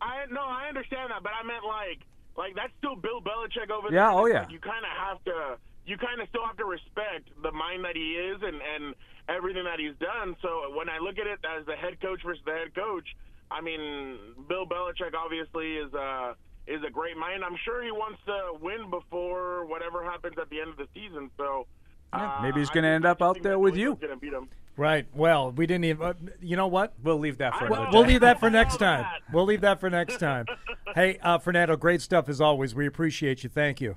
I 0.01 0.25
no, 0.31 0.41
I 0.41 0.67
understand 0.69 1.11
that, 1.11 1.23
but 1.23 1.33
I 1.39 1.47
meant 1.47 1.65
like 1.65 2.01
like 2.37 2.55
that's 2.55 2.73
still 2.79 2.97
Bill 2.97 3.21
Belichick 3.21 3.71
over 3.71 3.89
Yeah, 3.89 3.91
there. 3.91 3.99
Yeah, 4.01 4.13
oh, 4.15 4.27
yeah. 4.27 4.41
like, 4.41 4.51
you 4.53 4.61
kind 4.61 4.85
of 4.85 4.93
have 4.97 5.25
to 5.25 5.59
you 5.87 5.97
kind 5.97 6.21
of 6.21 6.29
still 6.29 6.47
have 6.47 6.57
to 6.59 6.65
respect 6.65 7.29
the 7.43 7.51
mind 7.53 7.85
that 7.85 7.97
he 7.97 8.13
is 8.15 8.39
and 8.43 8.57
and 8.63 8.95
everything 9.29 9.65
that 9.65 9.79
he's 9.79 9.97
done. 10.01 10.37
So 10.43 10.75
when 10.77 10.89
I 10.89 10.99
look 10.99 11.19
at 11.19 11.27
it 11.27 11.39
as 11.45 11.65
the 11.67 11.75
head 11.77 12.01
coach 12.01 12.21
versus 12.25 12.43
the 12.45 12.53
head 12.53 12.75
coach, 12.75 13.07
I 13.51 13.61
mean 13.61 14.19
Bill 14.49 14.67
Belichick 14.67 15.15
obviously 15.15 15.77
is 15.77 15.93
a 15.95 16.35
is 16.67 16.83
a 16.87 16.91
great 16.91 17.17
mind. 17.17 17.43
I'm 17.45 17.57
sure 17.65 17.83
he 17.83 17.91
wants 17.91 18.19
to 18.27 18.55
win 18.61 18.91
before 18.91 19.67
whatever 19.67 20.05
happens 20.05 20.37
at 20.41 20.51
the 20.51 20.61
end 20.61 20.71
of 20.71 20.77
the 20.77 20.87
season. 20.95 21.31
So. 21.37 21.67
uh, 22.13 22.41
Maybe 22.43 22.61
he's 22.61 22.71
going 22.71 22.83
to 22.85 22.91
end 22.91 23.05
up 23.07 23.23
out 23.23 23.43
there 23.43 23.59
with 23.59 23.77
you. 23.77 23.97
Gonna 24.01 24.17
beat 24.17 24.33
him. 24.33 24.49
right 24.77 25.07
well 25.15 25.51
we 25.53 25.67
didn't 25.67 25.85
even 25.85 26.03
uh, 26.07 26.15
you 26.41 26.57
know 26.57 26.67
what 26.69 26.93
We'll 27.03 27.19
leave 27.19 27.39
that 27.39 27.57
for 27.57 27.67
We'll, 27.69 27.75
another 27.81 27.91
we'll 27.93 28.03
day. 28.05 28.09
leave 28.11 28.21
that 28.23 28.41
for 28.41 28.51
next 28.51 28.77
time 28.89 29.05
we'll 29.33 29.45
leave 29.45 29.61
that 29.63 29.79
for 29.81 29.91
next 29.91 30.19
time 30.19 30.47
hey 30.95 31.19
uh, 31.23 31.39
fernando 31.39 31.77
great 31.77 32.01
stuff 32.01 32.29
as 32.29 32.41
always 32.41 32.75
we 32.75 32.87
appreciate 32.87 33.43
you 33.45 33.51
thank 33.51 33.81
you 33.81 33.97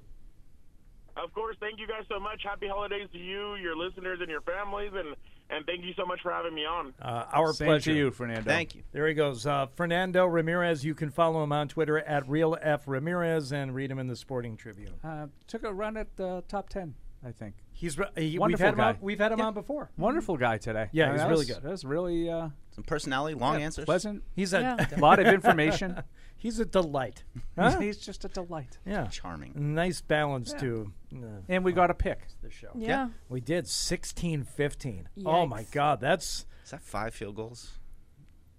Of 1.15 1.34
course, 1.34 1.56
thank 1.60 1.80
you 1.80 1.88
guys 1.88 2.04
so 2.10 2.19
much. 2.19 2.41
Happy 2.43 2.67
holidays 2.67 3.08
to 3.13 3.19
you, 3.19 3.56
your 3.56 3.76
listeners, 3.78 4.19
and 4.21 4.30
your 4.30 4.41
families, 4.41 4.91
and 4.95 5.15
and 5.49 5.65
thank 5.65 5.84
you 5.84 5.93
so 5.95 6.06
much 6.06 6.19
for 6.21 6.32
having 6.32 6.56
me 6.56 6.65
on. 6.65 6.93
Uh, 7.02 7.26
our 7.34 7.54
Same 7.54 7.67
pleasure. 7.67 7.91
to 7.91 7.97
you, 7.97 8.12
Fernando. 8.12 8.49
Thank 8.49 8.73
you. 8.76 8.82
There 8.93 9.08
he 9.08 9.13
goes. 9.13 9.45
Uh, 9.45 9.67
Fernando 9.76 10.26
Ramirez. 10.26 10.84
You 10.84 10.95
can 10.95 11.12
follow 11.12 11.43
him 11.43 11.52
on 11.52 11.67
Twitter 11.67 11.99
at 11.99 12.28
Real 12.28 12.58
F 12.62 12.88
Ramirez 12.88 13.52
and 13.52 13.76
read 13.76 13.91
him 13.91 13.99
in 13.99 14.08
the 14.08 14.15
Sporting 14.15 14.58
Tribune. 14.58 14.93
Uh, 15.04 15.28
took 15.47 15.63
a 15.63 15.71
run 15.73 15.97
at 15.97 16.15
the 16.15 16.43
top 16.47 16.69
ten, 16.69 16.95
I 17.23 17.32
think. 17.32 17.56
He's 17.76 17.97
re- 17.99 18.08
he, 18.15 18.21
we've 18.32 18.39
Wonderful 18.39 18.65
had 18.65 18.73
him 18.73 18.78
guy. 18.78 18.89
on, 18.89 18.97
we've 19.02 19.19
had 19.19 19.32
him 19.34 19.39
Yeah. 19.39 19.45
on 19.47 19.54
before. 19.54 19.91
Wonderful 19.97 20.38
guy 20.38 20.58
today. 20.58 20.88
Yeah, 20.93 21.06
I 21.06 21.08
mean, 21.10 21.19
he's 21.19 21.23
really 21.30 21.38
was- 21.39 21.47
good. 21.52 21.62
That 21.63 21.71
was 21.71 21.86
really 21.86 22.30
uh, 22.30 22.49
Some 22.71 22.84
personality, 22.86 23.36
long 23.36 23.60
yeah, 23.60 23.65
answers. 23.65 23.86
pleasant. 23.86 24.23
He's 24.36 24.54
a 24.54 24.62
Yeah. 24.62 24.88
Lot 24.99 25.19
of 25.19 25.28
information. 25.28 26.02
He's 26.38 26.60
a 26.60 26.65
delight. 26.65 27.23
Huh? 27.58 27.80
He's 27.80 27.97
just 27.97 28.26
a 28.26 28.28
delight. 28.28 28.80
yeah, 28.86 29.08
Charming. 29.08 29.54
nice 29.76 30.02
balance 30.02 30.52
to 30.54 30.91
uh, 31.21 31.41
And 31.49 31.63
we 31.65 31.73
got 31.73 31.89
a 31.89 31.93
pick. 31.93 32.19
the 32.41 32.49
show. 32.49 32.71
Yeah. 32.76 33.10
We 33.30 33.41
did 33.41 33.65
16-15. 33.65 35.06
Oh 35.26 35.45
my 35.45 35.63
Yikes. 35.63 35.71
God, 35.71 35.99
that's 36.02 36.45
Is 36.63 36.71
that 36.71 36.82
five 36.84 37.13
field 37.13 37.36
goals 37.36 37.71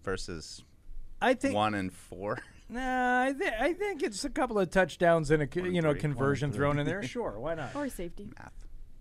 versus 0.03 0.63
I 1.21 1.35
think 1.35 1.55
one 1.55 1.75
and 1.75 1.93
four? 1.93 2.39
Nah, 2.67 3.25
I, 3.25 3.33
th- 3.35 3.53
I 3.61 3.75
think 3.75 4.03
it's 4.03 4.25
a 4.25 4.31
couple 4.31 4.59
of 4.59 4.71
touchdowns 4.71 5.31
and 5.31 5.43
a 5.43 5.47
co- 5.47 5.65
you 5.65 5.83
know 5.83 5.93
three. 5.93 6.01
conversion 6.01 6.49
One 6.51 6.57
thrown 6.57 6.79
in 6.79 6.87
there. 6.87 7.03
Sure, 7.07 7.39
why 7.39 7.55
not? 7.55 7.77
Or 7.77 7.91
safety. 7.91 8.27
Math. 8.39 8.53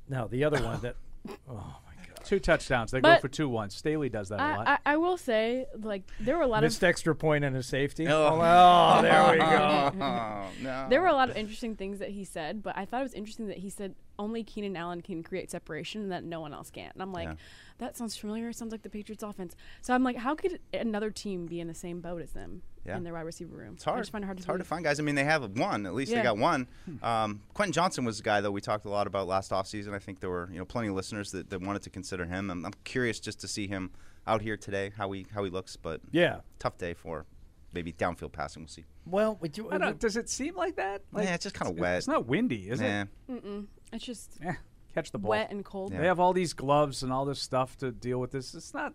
Now, 0.09 0.27
the 0.27 0.43
other 0.43 0.61
one 0.61 0.81
that. 0.81 0.95
Oh 1.49 1.53
my 1.53 1.55
God! 1.55 1.75
Two 2.23 2.39
touchdowns. 2.39 2.91
They 2.91 3.01
go 3.01 3.17
for 3.19 3.27
two 3.27 3.49
once. 3.49 3.75
Staley 3.75 4.09
does 4.09 4.29
that 4.29 4.39
a 4.39 4.57
lot. 4.57 4.67
I, 4.67 4.73
I, 4.73 4.93
I 4.93 4.97
will 4.97 5.17
say, 5.17 5.65
like, 5.81 6.03
there 6.19 6.37
were 6.37 6.43
a 6.43 6.47
lot 6.47 6.63
Missed 6.63 6.83
of 6.83 6.89
extra 6.89 7.15
point 7.15 7.43
and 7.43 7.55
a 7.55 7.63
safety. 7.63 8.07
Oh. 8.07 8.39
oh, 8.41 8.95
oh 8.97 9.01
there 9.01 9.31
we 9.31 9.37
go. 9.39 9.91
Oh, 10.01 10.45
no. 10.61 10.87
there 10.89 11.01
were 11.01 11.07
a 11.07 11.13
lot 11.13 11.29
of 11.29 11.37
interesting 11.37 11.75
things 11.75 11.99
that 11.99 12.09
he 12.09 12.23
said, 12.23 12.63
but 12.63 12.77
I 12.77 12.85
thought 12.85 13.01
it 13.01 13.03
was 13.03 13.13
interesting 13.13 13.47
that 13.47 13.57
he 13.57 13.69
said 13.69 13.95
only 14.19 14.43
Keenan 14.43 14.75
Allen 14.77 15.01
can 15.01 15.23
create 15.23 15.49
separation 15.51 16.01
and 16.03 16.11
that 16.11 16.23
no 16.23 16.39
one 16.39 16.53
else 16.53 16.69
can. 16.69 16.91
And 16.93 17.01
I'm 17.01 17.11
like, 17.11 17.27
Yeah. 17.29 17.35
that 17.79 17.97
sounds 17.97 18.15
familiar. 18.15 18.49
It 18.49 18.55
sounds 18.55 18.71
like 18.71 18.83
the 18.83 18.89
Patriots 18.89 19.23
offense. 19.23 19.55
So 19.81 19.93
I'm 19.93 20.03
like, 20.03 20.17
how 20.17 20.35
could 20.35 20.59
another 20.73 21.09
team 21.09 21.45
be 21.47 21.59
in 21.59 21.67
the 21.67 21.73
same 21.73 21.99
boat 21.99 22.21
as 22.21 22.31
them 22.31 22.61
Yeah. 22.85 22.97
in 22.97 23.03
their 23.03 23.13
wide 23.13 23.21
receiver 23.21 23.55
room? 23.55 23.73
It's 23.73 23.83
hard. 23.83 23.97
I 23.97 24.01
just 24.01 24.11
find 24.11 24.23
it 24.23 24.27
hard 24.27 24.37
to 24.37 24.41
it's 24.41 24.45
hard 24.45 24.59
to 24.59 24.65
find 24.65 24.83
guys. 24.83 24.99
I 24.99 25.03
mean, 25.03 25.15
they 25.15 25.23
have 25.23 25.43
one. 25.57 25.85
At 25.87 25.95
least 25.95 26.11
Yeah. 26.11 26.17
they 26.19 26.23
got 26.23 26.37
one. 26.37 26.67
Um, 27.01 27.41
Quentin 27.53 27.73
Johnston 27.73 28.05
was 28.05 28.19
a 28.19 28.23
guy 28.23 28.39
that 28.41 28.51
we 28.51 28.61
talked 28.61 28.85
a 28.85 28.89
lot 28.89 29.07
about 29.07 29.27
last 29.27 29.51
offseason. 29.51 29.93
I 29.93 29.99
think 29.99 30.19
there 30.19 30.29
were 30.29 30.47
you 30.51 30.59
know 30.59 30.65
plenty 30.65 30.89
of 30.89 30.93
listeners 30.95 31.31
that, 31.31 31.49
that 31.49 31.61
wanted 31.61 31.81
to 31.83 31.89
consider 31.89 32.25
him. 32.25 32.49
I'm, 32.51 32.65
I'm 32.65 32.73
curious 32.83 33.19
just 33.19 33.41
to 33.41 33.47
see 33.47 33.67
him 33.67 33.91
out 34.27 34.41
here 34.41 34.57
today, 34.57 34.91
how 34.95 35.11
he 35.11 35.25
how 35.33 35.43
he 35.43 35.49
looks. 35.49 35.75
But 35.75 36.01
Yeah. 36.11 36.41
tough 36.59 36.77
day 36.77 36.93
for 36.93 37.25
maybe 37.73 37.91
downfield 37.91 38.31
passing. 38.31 38.61
We'll 38.61 38.67
see. 38.69 38.85
Well, 39.07 39.37
we 39.41 39.49
do. 39.49 39.69
I 39.71 39.79
don't, 39.79 39.99
does 39.99 40.15
it 40.15 40.29
seem 40.29 40.55
like 40.55 40.75
that? 40.75 41.01
Like, 41.11 41.25
yeah, 41.25 41.33
it's 41.33 41.43
just 41.43 41.55
kind 41.55 41.69
of 41.71 41.77
wet. 41.79 41.97
It's 41.97 42.07
not 42.07 42.27
windy, 42.27 42.69
is 42.69 42.79
Nah. 42.79 43.01
it? 43.01 43.07
Mm-mm. 43.29 43.65
It's 43.93 44.03
just 44.05 44.37
Yeah. 44.43 44.55
Catch 44.93 45.11
the 45.11 45.19
ball. 45.19 45.29
wet 45.29 45.51
and 45.51 45.63
cold. 45.63 45.91
Yeah. 45.93 46.01
They 46.01 46.07
have 46.07 46.19
all 46.19 46.33
these 46.33 46.53
gloves 46.53 47.01
and 47.03 47.11
all 47.13 47.25
this 47.25 47.39
stuff 47.39 47.77
to 47.77 47.91
deal 47.91 48.19
with 48.19 48.31
this. 48.31 48.53
It's 48.53 48.73
not. 48.73 48.93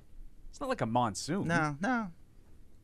It's 0.51 0.61
not 0.61 0.69
like 0.69 0.81
a 0.81 0.87
monsoon. 0.87 1.47
No, 1.49 1.77
no. 1.81 2.09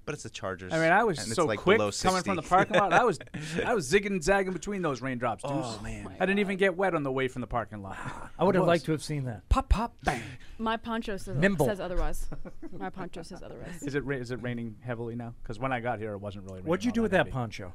But 0.05 0.13
it's 0.15 0.23
the 0.25 0.29
Chargers. 0.31 0.71
I 0.73 0.79
mean, 0.81 0.93
I 0.93 1.03
was 1.05 1.19
it's 1.19 1.35
so 1.35 1.47
like 1.47 1.61
quick 1.61 1.79
coming 1.79 2.23
from 2.23 2.37
the 2.37 2.43
parking 2.43 2.77
lot. 2.77 2.93
I 2.93 3.05
was, 3.05 3.19
I 3.65 3.73
was 3.73 3.91
zigging 3.91 4.09
and 4.09 4.23
zagging 4.23 4.53
between 4.53 4.83
those 4.83 5.01
raindrops. 5.01 5.43
Dude. 5.43 5.53
Oh, 5.55 5.81
man. 5.83 6.07
Oh 6.07 6.13
I 6.21 6.27
didn't 6.27 6.41
even 6.41 6.59
get 6.59 6.77
wet 6.77 6.95
on 6.95 7.05
the 7.05 7.11
way 7.13 7.27
from 7.27 7.41
the 7.41 7.47
parking 7.47 7.83
lot. 7.83 7.97
I 8.39 8.45
would 8.45 8.55
have 8.55 8.67
liked 8.67 8.85
to 8.85 8.93
have 8.93 9.03
seen 9.03 9.25
that. 9.25 9.49
Pop, 9.49 9.71
pop, 9.71 9.97
bang. 10.05 10.21
My 10.59 10.77
poncho 10.77 11.17
says, 11.17 11.39
Nimble. 11.39 11.65
says 11.67 11.81
otherwise. 11.81 12.29
My 12.79 12.91
poncho 12.91 13.23
says 13.23 13.43
otherwise. 13.43 13.83
Is 13.83 13.95
it 13.95 14.05
ra- 14.05 14.17
is 14.19 14.31
it 14.31 14.43
raining 14.43 14.77
heavily 14.83 15.15
now? 15.15 15.33
Because 15.43 15.59
when 15.59 15.73
I 15.73 15.81
got 15.81 15.99
here, 16.01 16.13
it 16.13 16.19
wasn't 16.19 16.45
really. 16.45 16.57
raining 16.57 16.69
What'd 16.69 16.85
you 16.85 16.91
all 16.91 16.95
do 16.97 17.03
with 17.03 17.13
that 17.13 17.19
heavy. 17.19 17.31
poncho? 17.31 17.73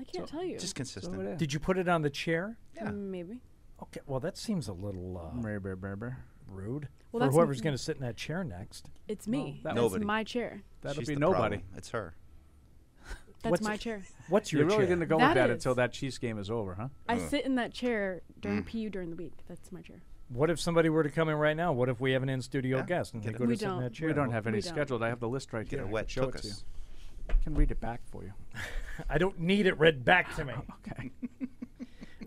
I 0.00 0.04
can't 0.04 0.26
tell 0.26 0.42
you. 0.44 0.58
Just 0.58 0.74
consistent. 0.74 1.14
So. 1.14 1.34
Did 1.36 1.52
you 1.52 1.60
put 1.60 1.78
it 1.78 1.88
on 1.88 2.02
the 2.02 2.10
chair? 2.10 2.58
yeah. 2.74 2.86
Mm, 2.88 3.10
maybe. 3.10 3.40
Okay. 3.82 4.00
Well, 4.06 4.20
that 4.20 4.36
seems 4.36 4.68
a 4.68 4.72
little 4.72 5.18
uh, 5.18 5.40
Brr, 5.40 5.58
brr, 5.60 5.76
brr, 5.76 5.96
brr. 5.96 6.16
rude 6.48 6.88
Well, 7.12 7.20
for 7.20 7.26
that's 7.26 7.34
whoever's 7.36 7.58
m- 7.58 7.64
going 7.64 7.76
to 7.76 7.82
sit 7.82 7.96
in 7.96 8.02
that 8.02 8.16
chair 8.16 8.42
next. 8.44 8.88
It's 9.06 9.26
me. 9.28 9.60
that- 9.62 9.74
That's 9.74 9.76
Nobody. 9.76 10.04
my 10.04 10.24
chair. 10.24 10.62
That'll 10.82 11.00
She's 11.00 11.08
be 11.08 11.16
nobody. 11.16 11.56
problem. 11.58 11.62
It's 11.76 11.90
her. 11.90 12.14
That's 13.42 13.50
What's 13.52 13.62
my 13.62 13.74
it- 13.74 13.80
chair. 13.80 14.02
What's 14.28 14.52
your 14.52 14.62
chair? 14.62 14.70
You're 14.70 14.78
really 14.78 14.80
chair? 14.88 14.96
going 14.96 15.00
to 15.00 15.06
go 15.06 15.18
That 15.18 15.28
with 15.28 15.34
that 15.36 15.50
is. 15.50 15.54
until 15.54 15.74
that 15.76 15.92
Chiefs 15.92 16.18
game 16.18 16.38
is 16.38 16.50
over, 16.50 16.74
huh? 16.74 16.88
I 17.08 17.18
sit 17.18 17.44
in 17.44 17.54
that 17.54 17.72
chair 17.72 18.22
during 18.40 18.64
PU 18.64 18.90
during 18.90 19.10
the 19.10 19.16
week. 19.16 19.34
That's 19.48 19.70
my 19.70 19.80
chair. 19.80 20.02
What 20.28 20.50
if 20.50 20.60
somebody 20.60 20.88
were 20.90 21.02
to 21.04 21.08
come 21.10 21.28
in 21.28 21.36
right 21.36 21.56
now? 21.56 21.72
What 21.72 21.88
if 21.88 22.00
we 22.00 22.12
have 22.12 22.22
an 22.22 22.28
in 22.28 22.42
studio 22.42 22.78
Yeah, 22.78 22.84
guest 22.84 23.14
and 23.14 23.22
get 23.22 23.32
they 23.32 23.38
go 23.38 23.44
to 23.44 23.48
We 23.48 23.56
sit 23.56 23.64
in 23.66 23.70
don't. 23.70 23.82
that 23.82 23.92
chair? 23.94 24.08
We 24.08 24.14
don't 24.14 24.30
have 24.32 24.46
any 24.46 24.56
We 24.58 24.62
don't. 24.62 24.74
scheduled. 24.74 25.02
I 25.02 25.08
have 25.08 25.20
the 25.20 25.28
list 25.28 25.52
right 25.52 25.66
Get 25.66 25.78
here. 25.78 25.88
a 25.88 25.90
wet 25.90 26.10
Show 26.10 26.24
it 26.24 26.36
to 26.42 26.48
you. 26.48 26.54
I 27.30 27.34
can 27.44 27.54
read 27.54 27.70
it 27.70 27.80
back 27.80 28.00
for 28.10 28.24
you. 28.24 28.32
I 29.08 29.16
don't 29.18 29.38
need 29.38 29.66
it 29.66 29.78
read 29.78 30.04
back 30.04 30.34
to 30.36 30.44
me. 30.44 30.52
Okay. 30.90 31.10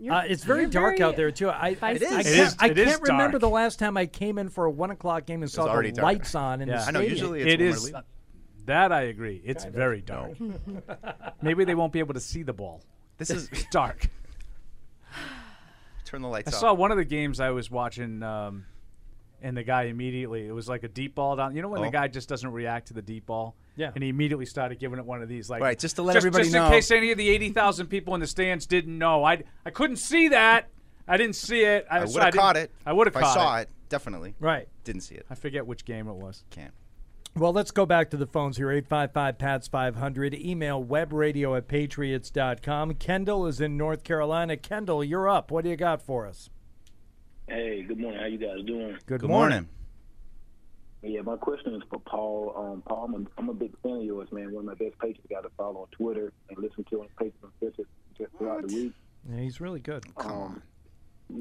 You're- 0.02 0.16
Uh, 0.16 0.20
it's 0.22 0.42
very 0.44 0.66
dark 0.66 0.98
very 0.98 1.02
out 1.08 1.16
there 1.16 1.30
too. 1.30 1.48
I, 1.48 1.68
I, 1.68 1.74
feisty. 1.74 2.02
It 2.02 2.02
I 2.02 2.08
can't, 2.08 2.26
It 2.26 2.38
is- 2.38 2.56
I 2.58 2.68
can't 2.74 3.02
remember 3.02 3.38
dark. 3.38 3.40
the 3.40 3.48
last 3.48 3.78
time 3.78 3.96
I 3.96 4.06
came 4.06 4.36
in 4.38 4.48
for 4.48 4.64
a 4.64 4.70
one 4.70 4.90
o'clock 4.90 5.26
game 5.26 5.42
and 5.42 5.50
saw 5.50 5.64
the 5.80 5.90
dark. 5.92 5.96
lights 6.02 6.34
on 6.34 6.60
in 6.60 6.68
Yeah. 6.68 6.78
the 6.78 6.82
I 6.84 6.88
I 6.88 6.90
know. 6.90 7.00
Usually 7.00 7.40
it's 7.42 7.46
It 7.52 7.58
when 7.60 7.68
we're 7.68 7.74
is. 7.76 7.84
leaving. 7.84 8.02
That 8.66 8.92
I 8.92 9.02
agree. 9.02 9.40
It's 9.44 9.64
Kind 9.64 9.74
very 9.74 10.00
dark. 10.02 10.32
Maybe 11.42 11.64
they 11.64 11.74
won't 11.74 11.92
be 11.92 11.98
able 12.00 12.14
to 12.14 12.20
see 12.20 12.42
the 12.42 12.52
ball. 12.52 12.82
This 13.18 13.30
is 13.30 13.48
dark. 13.70 14.08
turn 16.04 16.22
the 16.22 16.28
lights 16.28 16.52
I 16.52 16.56
off. 16.56 16.60
saw 16.60 16.74
one 16.74 16.90
of 16.90 16.96
the 16.96 17.04
games 17.04 17.40
I 17.40 17.50
was 17.50 17.70
watching, 17.70 18.22
um, 18.22 18.66
and 19.40 19.56
the 19.56 19.62
guy 19.62 19.84
immediately 19.84 20.46
it 20.46 20.52
was 20.52 20.68
like 20.68 20.82
a 20.84 20.88
deep 20.88 21.14
ball 21.14 21.36
down. 21.36 21.54
You 21.56 21.62
know 21.62 21.68
when 21.68 21.80
Oh. 21.80 21.84
the 21.84 21.90
guy 21.90 22.08
just 22.08 22.28
doesn't 22.28 22.50
react 22.52 22.88
to 22.88 22.94
the 22.94 23.02
deep 23.02 23.26
ball, 23.26 23.56
Yeah. 23.76 23.90
and 23.94 24.02
he 24.04 24.10
immediately 24.10 24.44
started 24.46 24.78
giving 24.78 24.98
it 24.98 25.04
one 25.06 25.22
of 25.22 25.28
these, 25.28 25.48
like 25.48 25.62
Right, 25.62 25.78
just 25.78 25.96
to 25.96 26.02
let 26.02 26.16
everybody 26.16 26.44
just 26.44 26.54
know. 26.54 26.66
in 26.66 26.72
case 26.72 26.90
any 26.90 27.10
of 27.10 27.18
the 27.18 27.28
eighty 27.28 27.50
thousand 27.50 27.86
people 27.86 28.14
in 28.14 28.20
the 28.20 28.26
stands 28.26 28.66
didn't 28.66 28.96
know. 28.98 29.24
I 29.24 29.42
I 29.64 29.70
couldn't 29.70 29.96
see 29.96 30.28
that. 30.28 30.68
I 31.08 31.16
didn't 31.16 31.36
see 31.36 31.62
it. 31.62 31.86
I 31.90 32.04
so 32.04 32.12
would 32.14 32.22
have 32.22 32.32
didn't- 32.32 32.40
caught 32.42 32.56
it. 32.56 32.70
I 32.86 32.92
would 32.92 33.06
have 33.06 33.16
if 33.16 33.22
caught 33.22 33.36
I 33.36 33.40
saw 33.40 33.56
it. 33.60 33.68
Definitely. 33.88 34.34
Right. 34.40 34.68
Didn't 34.84 35.02
see 35.02 35.14
it. 35.16 35.26
I 35.30 35.34
forget 35.34 35.66
which 35.66 35.84
game 35.84 36.06
it 36.08 36.14
was. 36.14 36.44
Can't. 36.50 36.72
Well, 37.34 37.52
let's 37.54 37.70
go 37.70 37.86
back 37.86 38.10
to 38.10 38.16
the 38.18 38.26
phones 38.26 38.58
here 38.58 38.70
855 38.70 39.38
PATS 39.38 39.68
500. 39.68 40.34
Email 40.34 40.84
webradio 40.84 41.56
at 41.56 41.66
patriots.com. 41.66 42.94
Kendall 42.94 43.46
is 43.46 43.58
in 43.60 43.76
North 43.78 44.04
Carolina. 44.04 44.56
Kendall, 44.58 45.02
you're 45.02 45.28
up. 45.30 45.50
What 45.50 45.64
do 45.64 45.70
you 45.70 45.76
got 45.76 46.02
for 46.02 46.26
us? 46.26 46.50
Hey, 47.48 47.82
good 47.82 47.98
morning. 47.98 48.20
How 48.20 48.26
you 48.26 48.38
guys 48.38 48.62
doing? 48.66 48.98
Good, 49.06 49.22
Good 49.22 49.30
morning. 49.30 49.68
Yeah, 51.02 51.22
my 51.22 51.36
question 51.36 51.74
is 51.74 51.82
for 51.90 51.98
Paul. 52.00 52.54
Um, 52.56 52.82
Paul, 52.86 53.04
I'm 53.06 53.14
a, 53.14 53.26
I'm 53.36 53.48
a 53.48 53.54
big 53.54 53.72
fan 53.82 53.96
of 53.96 54.04
yours, 54.04 54.28
man. 54.30 54.52
One 54.52 54.68
of 54.68 54.78
my 54.78 54.84
best 54.84 54.98
Patriots 55.00 55.26
got 55.28 55.42
to 55.42 55.50
follow 55.56 55.80
on 55.80 55.86
Twitter 55.90 56.32
and 56.48 56.58
listen 56.58 56.84
to 56.90 57.00
on 57.00 57.08
Patriots 57.18 57.38
and 57.42 57.60
Pictures 57.60 57.86
just 58.16 58.30
throughout 58.38 58.66
the 58.68 58.74
week. 58.74 58.92
Yeah, 59.28 59.40
he's 59.40 59.60
really 59.60 59.80
good. 59.80 60.04
Um, 60.18 60.62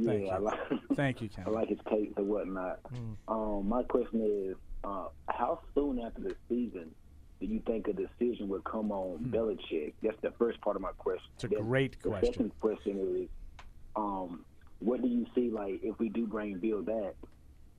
Thank 0.03 0.25
yeah, 0.25 0.35
I 0.35 0.37
you. 0.39 0.43
like 0.45 0.59
Thank 0.95 1.21
you, 1.21 1.29
Ken. 1.29 1.45
I 1.45 1.51
like 1.51 1.69
his 1.69 1.77
takes 1.91 2.13
and 2.17 2.27
whatnot. 2.27 2.79
Mm. 2.91 3.15
Um, 3.27 3.69
my 3.69 3.83
question 3.83 4.49
is, 4.49 4.55
uh, 4.83 5.07
how 5.29 5.59
soon 5.75 5.99
after 5.99 6.21
the 6.21 6.35
season 6.49 6.89
do 7.39 7.45
you 7.45 7.61
think 7.67 7.87
a 7.87 7.93
decision 7.93 8.49
would 8.49 8.63
come 8.63 8.91
on 8.91 9.19
Belichick? 9.31 9.93
That's 10.01 10.19
the 10.21 10.31
first 10.39 10.59
part 10.61 10.75
of 10.75 10.81
my 10.81 10.91
question. 10.97 11.29
It's 11.35 11.43
a 11.43 11.47
Then 11.49 11.61
great 11.63 12.01
the 12.01 12.09
question. 12.09 12.33
second 12.33 12.51
question 12.59 13.19
is, 13.21 13.29
um, 13.95 14.43
what 14.79 15.01
do 15.03 15.07
you 15.07 15.27
see 15.35 15.51
like 15.51 15.81
if 15.83 15.99
we 15.99 16.09
do 16.09 16.25
bring 16.25 16.57
Bill 16.57 16.81
back? 16.81 17.13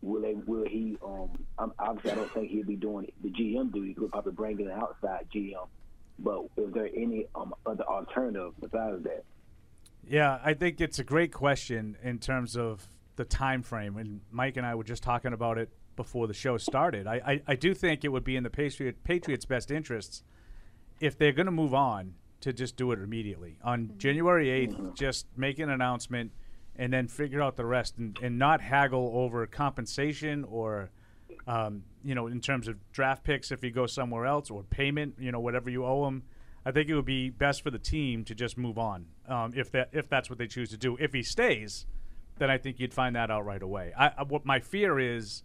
Will 0.03 0.23
they? 0.23 0.35
Will 0.35 0.65
he? 0.65 0.99
Um, 1.05 1.31
I'm, 1.59 1.73
obviously, 1.79 2.11
I 2.11 2.15
don't 2.17 2.33
think 2.33 2.51
he'll 2.51 2.67
be 2.67 2.77
doing 2.77 3.11
the 3.23 3.31
GM 3.31 3.73
duties. 3.73 3.97
We'll 3.99 4.09
probably 4.09 4.33
bring 4.33 4.61
in 4.61 4.69
an 4.69 4.79
outside 4.79 5.29
GM. 5.35 5.69
But 6.19 6.45
is 6.57 6.73
there 6.75 6.89
any 6.95 7.27
um, 7.35 7.55
other 7.65 7.85
alternative 7.85 8.53
besides 8.61 9.03
that? 9.05 9.25
Yeah, 10.07 10.41
I 10.45 10.55
think 10.55 10.81
it's 10.81 10.99
a 10.99 11.05
great 11.05 11.33
question 11.33 11.97
in 12.03 12.19
terms 12.19 12.57
of 12.57 12.87
the 13.17 13.25
time 13.25 13.63
frame. 13.63 13.97
And 13.97 14.21
Mike 14.31 14.57
and 14.57 14.67
I 14.67 14.75
were 14.75 14.85
just 14.85 15.03
talking 15.03 15.33
about 15.33 15.59
it 15.59 15.71
before 15.95 16.27
the 16.27 16.35
show 16.35 16.57
started. 16.59 17.07
I, 17.07 17.15
I, 17.15 17.43
I 17.49 17.55
do 17.55 17.75
think 17.75 18.05
it 18.05 18.09
would 18.09 18.25
be 18.25 18.37
in 18.37 18.43
the 18.43 18.51
Patriot, 18.51 19.05
Patriots' 19.05 19.45
best 19.45 19.71
interests 19.71 20.23
if 21.01 21.17
they're 21.17 21.33
going 21.33 21.47
to 21.47 21.53
move 21.53 21.75
on 21.75 22.15
to 22.41 22.53
just 22.53 22.77
do 22.77 22.91
it 22.93 22.99
immediately. 22.99 23.59
On 23.63 23.93
January 23.99 24.47
8th, 24.67 24.95
just 24.95 25.27
make 25.37 25.59
an 25.59 25.71
announcement 25.71 26.33
and 26.77 26.93
then 26.93 27.09
figure 27.09 27.43
out 27.43 27.57
the 27.57 27.67
rest 27.67 27.99
and, 27.99 28.19
and 28.23 28.39
not 28.39 28.61
haggle 28.61 29.13
over 29.15 29.47
compensation 29.47 30.45
or, 30.45 30.91
um, 31.47 31.83
you 32.03 32.15
know, 32.15 32.27
in 32.27 32.41
terms 32.41 32.69
of 32.69 32.77
draft 32.93 33.25
picks 33.25 33.51
if 33.51 33.63
he 33.63 33.71
goes 33.71 33.93
somewhere 33.93 34.27
else 34.27 34.51
or 34.51 34.63
payment, 34.63 35.15
you 35.19 35.31
know, 35.33 35.41
whatever 35.41 35.71
you 35.71 35.85
owe 35.85 36.07
him. 36.07 36.23
I 36.65 36.71
think 36.71 36.89
it 36.89 36.95
would 36.95 37.05
be 37.05 37.29
best 37.29 37.63
for 37.63 37.71
the 37.71 37.79
team 37.79 38.25
to 38.25 38.35
just 38.35 38.57
move 38.57 38.79
on 38.79 39.07
um, 39.29 39.53
if 39.57 39.73
that 39.73 39.89
if 39.93 40.09
that's 40.09 40.31
what 40.31 40.39
they 40.39 40.47
choose 40.47 40.71
to 40.71 40.77
do. 40.77 40.97
If 41.01 41.13
he 41.13 41.23
stays, 41.23 41.87
then 42.39 42.51
I 42.51 42.59
think 42.59 42.79
you'd 42.79 42.95
find 42.95 43.17
that 43.17 43.31
out 43.31 43.45
right 43.45 43.63
away. 43.63 43.93
I, 43.99 44.13
I, 44.19 44.23
what 44.23 44.47
my 44.47 44.61
fear 44.61 44.99
is 44.99 45.43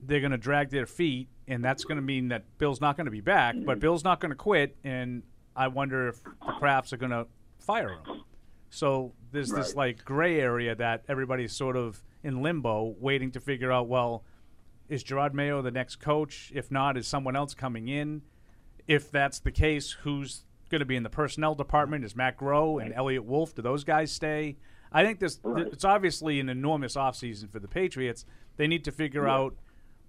they're 0.00 0.20
going 0.20 0.32
to 0.32 0.38
drag 0.38 0.70
their 0.70 0.86
feet, 0.86 1.28
and 1.46 1.64
that's 1.64 1.84
going 1.84 1.96
to 1.96 2.02
mean 2.02 2.28
that 2.28 2.44
Bill's 2.58 2.80
not 2.80 2.96
going 2.96 3.06
to 3.06 3.10
be 3.12 3.20
back. 3.20 3.54
But 3.64 3.80
Bill's 3.80 4.04
not 4.04 4.20
going 4.20 4.30
to 4.30 4.36
quit, 4.36 4.76
and 4.84 5.22
I 5.56 5.68
wonder 5.68 6.08
if 6.08 6.22
the 6.22 6.30
Krafts 6.60 6.92
are 6.92 6.96
going 6.96 7.10
to 7.10 7.26
fire 7.58 7.90
him. 7.90 8.22
So 8.70 9.12
there's 9.32 9.50
this 9.50 9.74
like 9.74 10.04
gray 10.04 10.40
area 10.40 10.74
that 10.74 11.04
everybody's 11.08 11.52
sort 11.52 11.76
of 11.76 12.02
in 12.22 12.42
limbo, 12.42 12.94
waiting 12.98 13.30
to 13.32 13.40
figure 13.40 13.72
out. 13.72 13.88
Well, 13.88 14.24
is 14.88 15.04
Jerod 15.04 15.34
Mayo 15.34 15.62
the 15.62 15.70
next 15.70 15.96
coach? 15.96 16.50
If 16.54 16.70
not, 16.70 16.96
is 16.96 17.06
someone 17.06 17.36
else 17.36 17.54
coming 17.54 17.88
in? 17.88 18.22
If 18.86 19.10
that's 19.10 19.38
the 19.38 19.50
case, 19.50 19.92
who's 19.92 20.44
going 20.70 20.80
to 20.80 20.86
be 20.86 20.96
in 20.96 21.02
the 21.02 21.10
personnel 21.10 21.54
department? 21.54 22.04
Is 22.04 22.16
Matt 22.16 22.38
Groh 22.38 22.82
and 22.82 22.92
Eliot 22.94 23.24
Wolf? 23.24 23.54
Do 23.54 23.62
those 23.62 23.84
guys 23.84 24.10
stay? 24.12 24.56
I 24.90 25.04
think 25.04 25.20
this. 25.20 25.38
It's 25.44 25.84
obviously 25.84 26.40
an 26.40 26.48
enormous 26.48 26.96
offseason 26.96 27.50
for 27.50 27.58
the 27.58 27.68
Patriots. 27.68 28.24
They 28.56 28.66
need 28.66 28.84
to 28.84 28.92
figure 28.92 29.28
out 29.28 29.54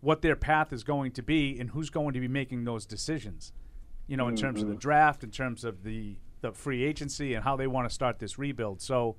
what 0.02 0.22
their 0.22 0.36
path 0.36 0.72
is 0.72 0.84
going 0.84 1.12
to 1.12 1.22
be 1.22 1.60
and 1.60 1.70
who's 1.72 1.90
going 1.90 2.14
to 2.14 2.20
be 2.20 2.28
making 2.28 2.64
those 2.64 2.86
decisions. 2.86 3.52
You 4.08 4.18
know, 4.18 4.28
in 4.28 4.36
terms 4.36 4.62
of 4.62 4.68
the 4.68 4.74
mm-hmm. 4.74 4.80
draft, 4.80 5.24
in 5.24 5.32
terms 5.32 5.64
of 5.64 5.84
the 5.84 6.16
the 6.42 6.52
free 6.52 6.84
agency, 6.84 7.34
and 7.34 7.44
how 7.44 7.56
they 7.56 7.68
want 7.68 7.88
to 7.88 7.94
start 7.94 8.20
this 8.20 8.38
rebuild. 8.38 8.82
So, 8.82 9.16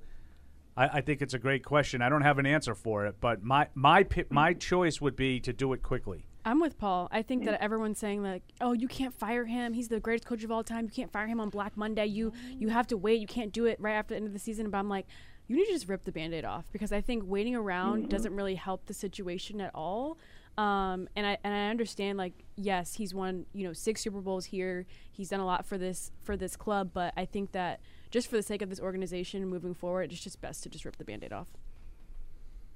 I, 0.75 0.87
I 0.87 1.01
think 1.01 1.21
it's 1.21 1.33
a 1.33 1.39
great 1.39 1.63
question. 1.63 2.01
I 2.01 2.09
don't 2.09 2.21
have 2.21 2.39
an 2.39 2.45
answer 2.45 2.75
for 2.75 3.05
it, 3.05 3.15
but 3.19 3.43
my 3.43 3.67
my 3.75 4.03
pi- 4.03 4.25
my 4.29 4.53
choice 4.53 5.01
would 5.01 5.15
be 5.15 5.39
to 5.41 5.53
do 5.53 5.73
it 5.73 5.83
quickly. 5.83 6.25
I'm 6.43 6.59
with 6.59 6.79
Paul. 6.79 7.07
I 7.11 7.21
think 7.21 7.45
that 7.45 7.61
everyone's 7.61 7.99
saying 7.99 8.23
like, 8.23 8.43
"Oh, 8.59 8.73
you 8.73 8.87
can't 8.87 9.13
fire 9.13 9.45
him. 9.45 9.73
He's 9.73 9.89
the 9.89 9.99
greatest 9.99 10.25
coach 10.25 10.43
of 10.43 10.51
all 10.51 10.63
time. 10.63 10.85
You 10.85 10.91
can't 10.91 11.11
fire 11.11 11.27
him 11.27 11.39
on 11.39 11.49
Black 11.49 11.77
Monday. 11.77 12.05
You 12.05 12.33
you 12.57 12.69
have 12.69 12.87
to 12.87 12.97
wait. 12.97 13.19
You 13.19 13.27
can't 13.27 13.51
do 13.51 13.65
it 13.65 13.79
right 13.79 13.93
after 13.93 14.13
the 14.13 14.17
end 14.17 14.27
of 14.27 14.33
the 14.33 14.39
season." 14.39 14.69
But 14.69 14.79
I'm 14.79 14.89
like, 14.89 15.05
you 15.47 15.55
need 15.55 15.65
to 15.65 15.73
just 15.73 15.87
rip 15.87 16.03
the 16.05 16.11
band-aid 16.11 16.45
off 16.45 16.71
because 16.71 16.91
I 16.91 17.01
think 17.01 17.23
waiting 17.25 17.55
around 17.55 17.99
mm-hmm. 17.99 18.09
doesn't 18.09 18.35
really 18.35 18.55
help 18.55 18.85
the 18.85 18.93
situation 18.93 19.61
at 19.61 19.71
all. 19.75 20.17
Um, 20.57 21.07
and 21.15 21.25
I 21.25 21.37
and 21.43 21.53
I 21.53 21.69
understand 21.69 22.17
like 22.17 22.33
yes, 22.55 22.95
he's 22.95 23.13
won 23.13 23.45
you 23.53 23.65
know 23.65 23.73
six 23.73 24.01
Super 24.01 24.21
Bowls 24.21 24.45
here. 24.45 24.85
He's 25.11 25.29
done 25.29 25.39
a 25.39 25.45
lot 25.45 25.65
for 25.65 25.77
this 25.77 26.11
for 26.21 26.35
this 26.35 26.55
club, 26.55 26.91
but 26.93 27.13
I 27.15 27.25
think 27.25 27.53
that 27.53 27.79
just 28.09 28.27
for 28.27 28.35
the 28.35 28.43
sake 28.43 28.61
of 28.61 28.69
this 28.69 28.79
organization 28.79 29.47
moving 29.47 29.73
forward, 29.73 30.11
it's 30.11 30.21
just 30.21 30.41
best 30.41 30.63
to 30.63 30.69
just 30.69 30.83
rip 30.83 30.97
the 30.97 31.05
band-aid 31.05 31.31
off. 31.31 31.47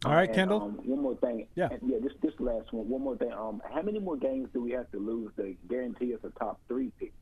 All 0.06 0.14
right, 0.14 0.28
And, 0.28 0.36
Kendall. 0.36 0.62
Um, 0.62 0.80
one 0.86 1.02
more 1.02 1.16
thing. 1.16 1.48
Yeah. 1.56 1.70
And, 1.72 1.82
yeah. 1.90 1.98
This 2.02 2.14
this 2.22 2.34
last 2.40 2.72
one. 2.72 2.88
One 2.88 3.02
more 3.02 3.18
thing. 3.18 3.34
Um, 3.34 3.62
how 3.74 3.82
many 3.82 4.00
more 4.00 4.18
games 4.18 4.50
do 4.54 4.62
we 4.62 4.72
have 4.72 4.90
to 4.92 5.00
lose 5.00 5.32
to 5.38 5.56
guarantee 5.68 6.14
us 6.14 6.20
a 6.24 6.30
top 6.40 6.60
three 6.68 6.92
pick? 7.00 7.14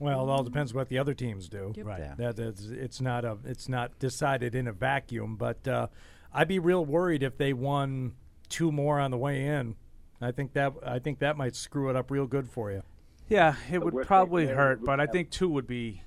Well, 0.00 0.26
it 0.26 0.30
all 0.30 0.42
depends 0.42 0.72
what 0.72 0.88
the 0.88 0.98
other 0.98 1.14
teams 1.14 1.48
do. 1.48 1.72
Yep. 1.76 1.86
Right. 1.86 2.00
Yeah. 2.00 2.14
That 2.32 2.38
is, 2.38 2.70
it's 2.70 3.00
not 3.00 3.24
a, 3.24 3.36
it's 3.44 3.68
not 3.68 3.98
decided 3.98 4.54
in 4.54 4.66
a 4.66 4.72
vacuum. 4.72 5.36
But 5.36 5.68
uh, 5.68 5.88
I'd 6.32 6.48
be 6.48 6.58
real 6.58 6.84
worried 6.84 7.22
if 7.22 7.36
they 7.36 7.52
won 7.52 8.14
two 8.48 8.72
more 8.72 8.98
on 8.98 9.10
the 9.10 9.18
way 9.18 9.44
in. 9.44 9.76
I 10.24 10.32
think 10.32 10.52
that, 10.54 10.72
I 10.84 10.98
think 10.98 11.18
that 11.20 11.36
might 11.36 11.54
screw 11.56 11.90
it 11.90 11.96
up 11.96 12.10
real 12.10 12.26
good 12.26 12.48
for 12.48 12.70
you. 12.70 12.82
Yeah, 13.28 13.54
it 13.70 13.82
would 13.82 14.06
probably 14.06 14.46
case 14.46 14.54
hurt, 14.56 14.84
but 14.84 15.00
I 15.00 15.06
think 15.06 15.30
two 15.30 15.48
would 15.48 15.66
be 15.66 16.02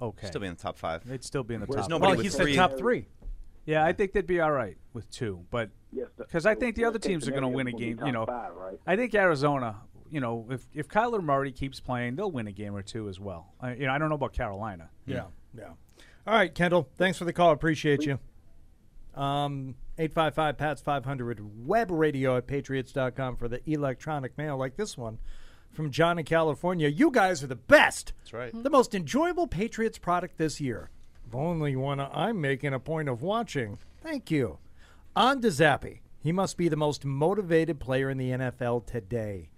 okay. 0.00 0.26
Still 0.28 0.40
be 0.40 0.46
in 0.46 0.54
the 0.54 0.60
top 0.62 0.78
five. 0.78 1.06
They'd 1.06 1.24
still 1.24 1.42
be 1.42 1.54
in 1.54 1.60
the 1.60 1.66
There's 1.66 1.82
top. 1.82 1.90
nobody 1.90 2.08
Well, 2.10 2.16
with 2.18 2.26
he 2.26 2.30
said 2.30 2.42
three- 2.42 2.56
top 2.56 2.76
three. 2.78 3.08
Yeah, 3.64 3.84
I 3.84 3.92
think 3.92 4.12
they'd 4.12 4.26
be 4.26 4.40
all 4.40 4.50
right 4.52 4.76
with 4.92 5.08
two, 5.10 5.44
but 5.50 5.70
Yes. 5.92 6.08
because 6.16 6.46
I 6.46 6.54
think 6.54 6.74
the 6.76 6.84
other 6.84 6.98
teams 6.98 7.28
are 7.28 7.30
going 7.30 7.42
to 7.42 7.48
win 7.48 7.66
a 7.68 7.70
is 7.70 7.72
gonna 7.74 7.84
be 7.86 7.94
game. 7.94 8.06
You 8.06 8.12
know, 8.12 8.26
five, 8.26 8.54
right? 8.54 8.78
I 8.86 8.96
think 8.96 9.14
Arizona. 9.14 9.76
You 10.10 10.20
know, 10.20 10.46
if 10.50 10.66
if 10.74 10.88
Kyler 10.88 11.22
Murray 11.22 11.52
keeps 11.52 11.80
playing, 11.80 12.16
they'll 12.16 12.30
win 12.30 12.46
a 12.46 12.52
game 12.52 12.74
or 12.76 12.82
two 12.82 13.08
as 13.08 13.18
well. 13.18 13.54
I, 13.60 13.74
you 13.74 13.86
know, 13.86 13.92
I 13.92 13.98
don't 13.98 14.08
know 14.10 14.16
about 14.16 14.32
Carolina. 14.34 14.90
Yeah, 15.06 15.26
yeah. 15.56 15.68
All 16.26 16.34
right, 16.34 16.54
Kendall. 16.54 16.88
Thanks 16.98 17.16
for 17.18 17.24
the 17.24 17.32
call. 17.32 17.50
Appreciate 17.52 18.04
you. 18.04 18.18
Um, 19.14 19.74
855 20.02 20.58
PATS 20.58 20.82
500 20.82 21.64
web 21.64 21.88
radio 21.92 22.36
at 22.36 22.48
patriots.com 22.48 23.36
for 23.36 23.46
the 23.46 23.60
electronic 23.70 24.36
mail 24.36 24.56
like 24.56 24.76
this 24.76 24.98
one 24.98 25.20
from 25.70 25.92
John 25.92 26.18
in 26.18 26.24
California. 26.24 26.88
You 26.88 27.12
guys 27.12 27.44
are 27.44 27.46
the 27.46 27.54
best. 27.54 28.12
That's 28.18 28.32
right. 28.32 28.62
The 28.64 28.68
most 28.68 28.96
enjoyable 28.96 29.46
Patriots 29.46 29.98
product 29.98 30.38
this 30.38 30.60
year. 30.60 30.90
The 31.30 31.36
only 31.36 31.76
one 31.76 32.00
I'm 32.00 32.40
making 32.40 32.74
a 32.74 32.80
point 32.80 33.08
of 33.08 33.22
watching. 33.22 33.78
Thank 34.02 34.28
you. 34.28 34.58
On 35.14 35.40
to 35.40 35.48
Zappe. 35.48 36.00
He 36.18 36.32
must 36.32 36.56
be 36.56 36.68
the 36.68 36.74
most 36.74 37.04
motivated 37.04 37.78
player 37.78 38.10
in 38.10 38.18
the 38.18 38.30
NFL 38.30 38.86
today. 38.86 39.50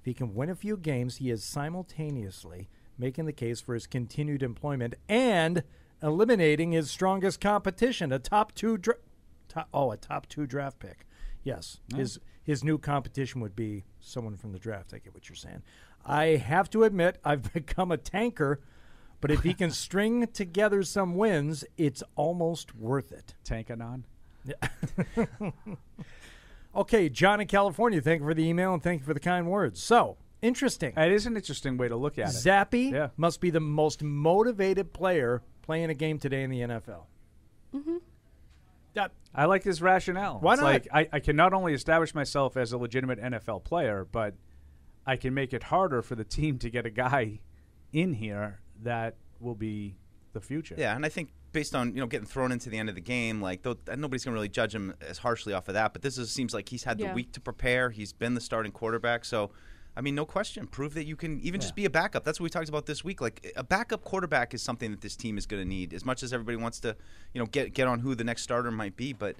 If 0.00 0.06
he 0.06 0.12
can 0.12 0.34
win 0.34 0.50
a 0.50 0.56
few 0.56 0.76
games, 0.76 1.18
he 1.18 1.30
is 1.30 1.44
simultaneously 1.44 2.68
making 2.98 3.26
the 3.26 3.32
case 3.32 3.60
for 3.60 3.74
his 3.74 3.86
continued 3.86 4.42
employment 4.42 4.94
and 5.08 5.62
eliminating 6.02 6.72
his 6.72 6.90
strongest 6.90 7.40
competition, 7.40 8.10
a 8.10 8.18
top 8.18 8.56
two 8.56 8.76
top, 9.54 9.68
oh, 9.72 9.90
a 9.92 9.96
top 9.96 10.26
two 10.28 10.46
draft 10.46 10.78
pick. 10.78 11.06
Yes, 11.42 11.80
his 11.94 12.18
his 12.42 12.62
new 12.64 12.78
competition 12.78 13.40
would 13.40 13.54
be 13.56 13.84
someone 14.00 14.36
from 14.36 14.52
the 14.52 14.58
draft. 14.58 14.92
I 14.94 14.98
get 14.98 15.14
what 15.14 15.28
you're 15.28 15.36
saying. 15.36 15.62
I 16.04 16.24
have 16.36 16.68
to 16.70 16.84
admit, 16.84 17.18
I've 17.24 17.52
become 17.54 17.90
a 17.92 17.96
tanker, 17.96 18.60
but 19.20 19.30
if 19.30 19.42
he 19.42 19.54
can 19.54 19.70
string 19.84 20.26
together 20.28 20.82
some 20.82 21.14
wins, 21.16 21.64
it's 21.76 22.02
almost 22.16 22.74
worth 22.74 23.12
it. 23.12 23.34
Tankanon. 23.44 24.04
Okay, 26.76 27.08
John 27.08 27.40
in 27.40 27.46
California, 27.46 28.00
thank 28.00 28.20
you 28.20 28.26
for 28.26 28.34
the 28.34 28.42
email 28.44 28.74
and 28.74 28.82
thank 28.82 29.00
you 29.00 29.06
for 29.06 29.14
the 29.14 29.20
kind 29.20 29.46
words. 29.48 29.80
So, 29.80 30.16
interesting. 30.42 30.92
It 30.96 31.12
is 31.12 31.24
an 31.24 31.36
interesting 31.36 31.76
way 31.76 31.86
to 31.86 31.94
look 31.96 32.18
at 32.18 32.30
it. 32.30 32.32
Zappe 32.32 32.90
Yeah. 32.90 33.10
must 33.16 33.40
be 33.40 33.50
the 33.50 33.60
most 33.60 34.02
motivated 34.02 34.92
player 34.92 35.40
playing 35.62 35.90
a 35.90 35.94
game 35.94 36.18
today 36.18 36.42
in 36.42 36.50
the 36.50 36.60
NFL. 36.62 37.04
Mm-hmm. 37.72 37.98
That, 38.94 39.12
I 39.34 39.44
like 39.46 39.64
his 39.64 39.82
rationale. 39.82 40.38
Why 40.40 40.54
it's 40.54 40.62
not? 40.62 40.72
Like 40.72 40.88
I, 40.92 41.08
I 41.12 41.20
can 41.20 41.36
not 41.36 41.52
only 41.52 41.74
establish 41.74 42.14
myself 42.14 42.56
as 42.56 42.72
a 42.72 42.78
legitimate 42.78 43.20
NFL 43.20 43.64
player, 43.64 44.06
but 44.10 44.34
I 45.06 45.16
can 45.16 45.34
make 45.34 45.52
it 45.52 45.64
harder 45.64 46.02
for 46.02 46.14
the 46.14 46.24
team 46.24 46.58
to 46.60 46.70
get 46.70 46.86
a 46.86 46.90
guy 46.90 47.40
in 47.92 48.14
here 48.14 48.60
that 48.82 49.16
will 49.40 49.54
be 49.54 49.96
the 50.32 50.40
future. 50.40 50.74
Yeah, 50.78 50.94
and 50.94 51.04
I 51.04 51.08
think 51.08 51.30
based 51.52 51.74
on 51.74 51.94
you 51.94 52.00
know 52.00 52.06
getting 52.06 52.26
thrown 52.26 52.52
into 52.52 52.70
the 52.70 52.78
end 52.78 52.88
of 52.88 52.94
the 52.94 53.00
game, 53.00 53.40
like 53.42 53.62
though, 53.62 53.76
nobody's 53.96 54.24
gonna 54.24 54.34
really 54.34 54.48
judge 54.48 54.74
him 54.74 54.94
as 55.00 55.18
harshly 55.18 55.52
off 55.52 55.68
of 55.68 55.74
that. 55.74 55.92
But 55.92 56.02
this 56.02 56.16
is, 56.18 56.30
seems 56.30 56.54
like 56.54 56.68
he's 56.68 56.84
had 56.84 56.98
the 56.98 57.12
week 57.12 57.32
to 57.32 57.40
prepare. 57.40 57.90
He's 57.90 58.12
been 58.12 58.34
the 58.34 58.40
starting 58.40 58.72
quarterback, 58.72 59.24
so. 59.24 59.50
I 59.96 60.00
mean, 60.00 60.14
no 60.14 60.26
question. 60.26 60.66
Prove 60.66 60.94
that 60.94 61.06
you 61.06 61.14
can 61.14 61.40
even 61.40 61.60
just 61.60 61.76
be 61.76 61.84
a 61.84 61.90
backup. 61.90 62.24
That's 62.24 62.40
what 62.40 62.44
we 62.44 62.50
talked 62.50 62.68
about 62.68 62.86
this 62.86 63.04
week. 63.04 63.20
Like 63.20 63.52
a 63.56 63.62
backup 63.62 64.02
quarterback 64.02 64.52
is 64.52 64.60
something 64.60 64.90
that 64.90 65.00
this 65.00 65.14
team 65.14 65.38
is 65.38 65.46
going 65.46 65.62
to 65.62 65.68
need. 65.68 65.94
As 65.94 66.04
much 66.04 66.22
as 66.22 66.32
everybody 66.32 66.56
wants 66.56 66.80
to, 66.80 66.96
you 67.32 67.40
know, 67.40 67.46
get 67.46 67.74
get 67.74 67.86
on 67.86 68.00
who 68.00 68.14
the 68.14 68.24
next 68.24 68.42
starter 68.42 68.70
might 68.70 68.96
be, 68.96 69.12
but 69.12 69.36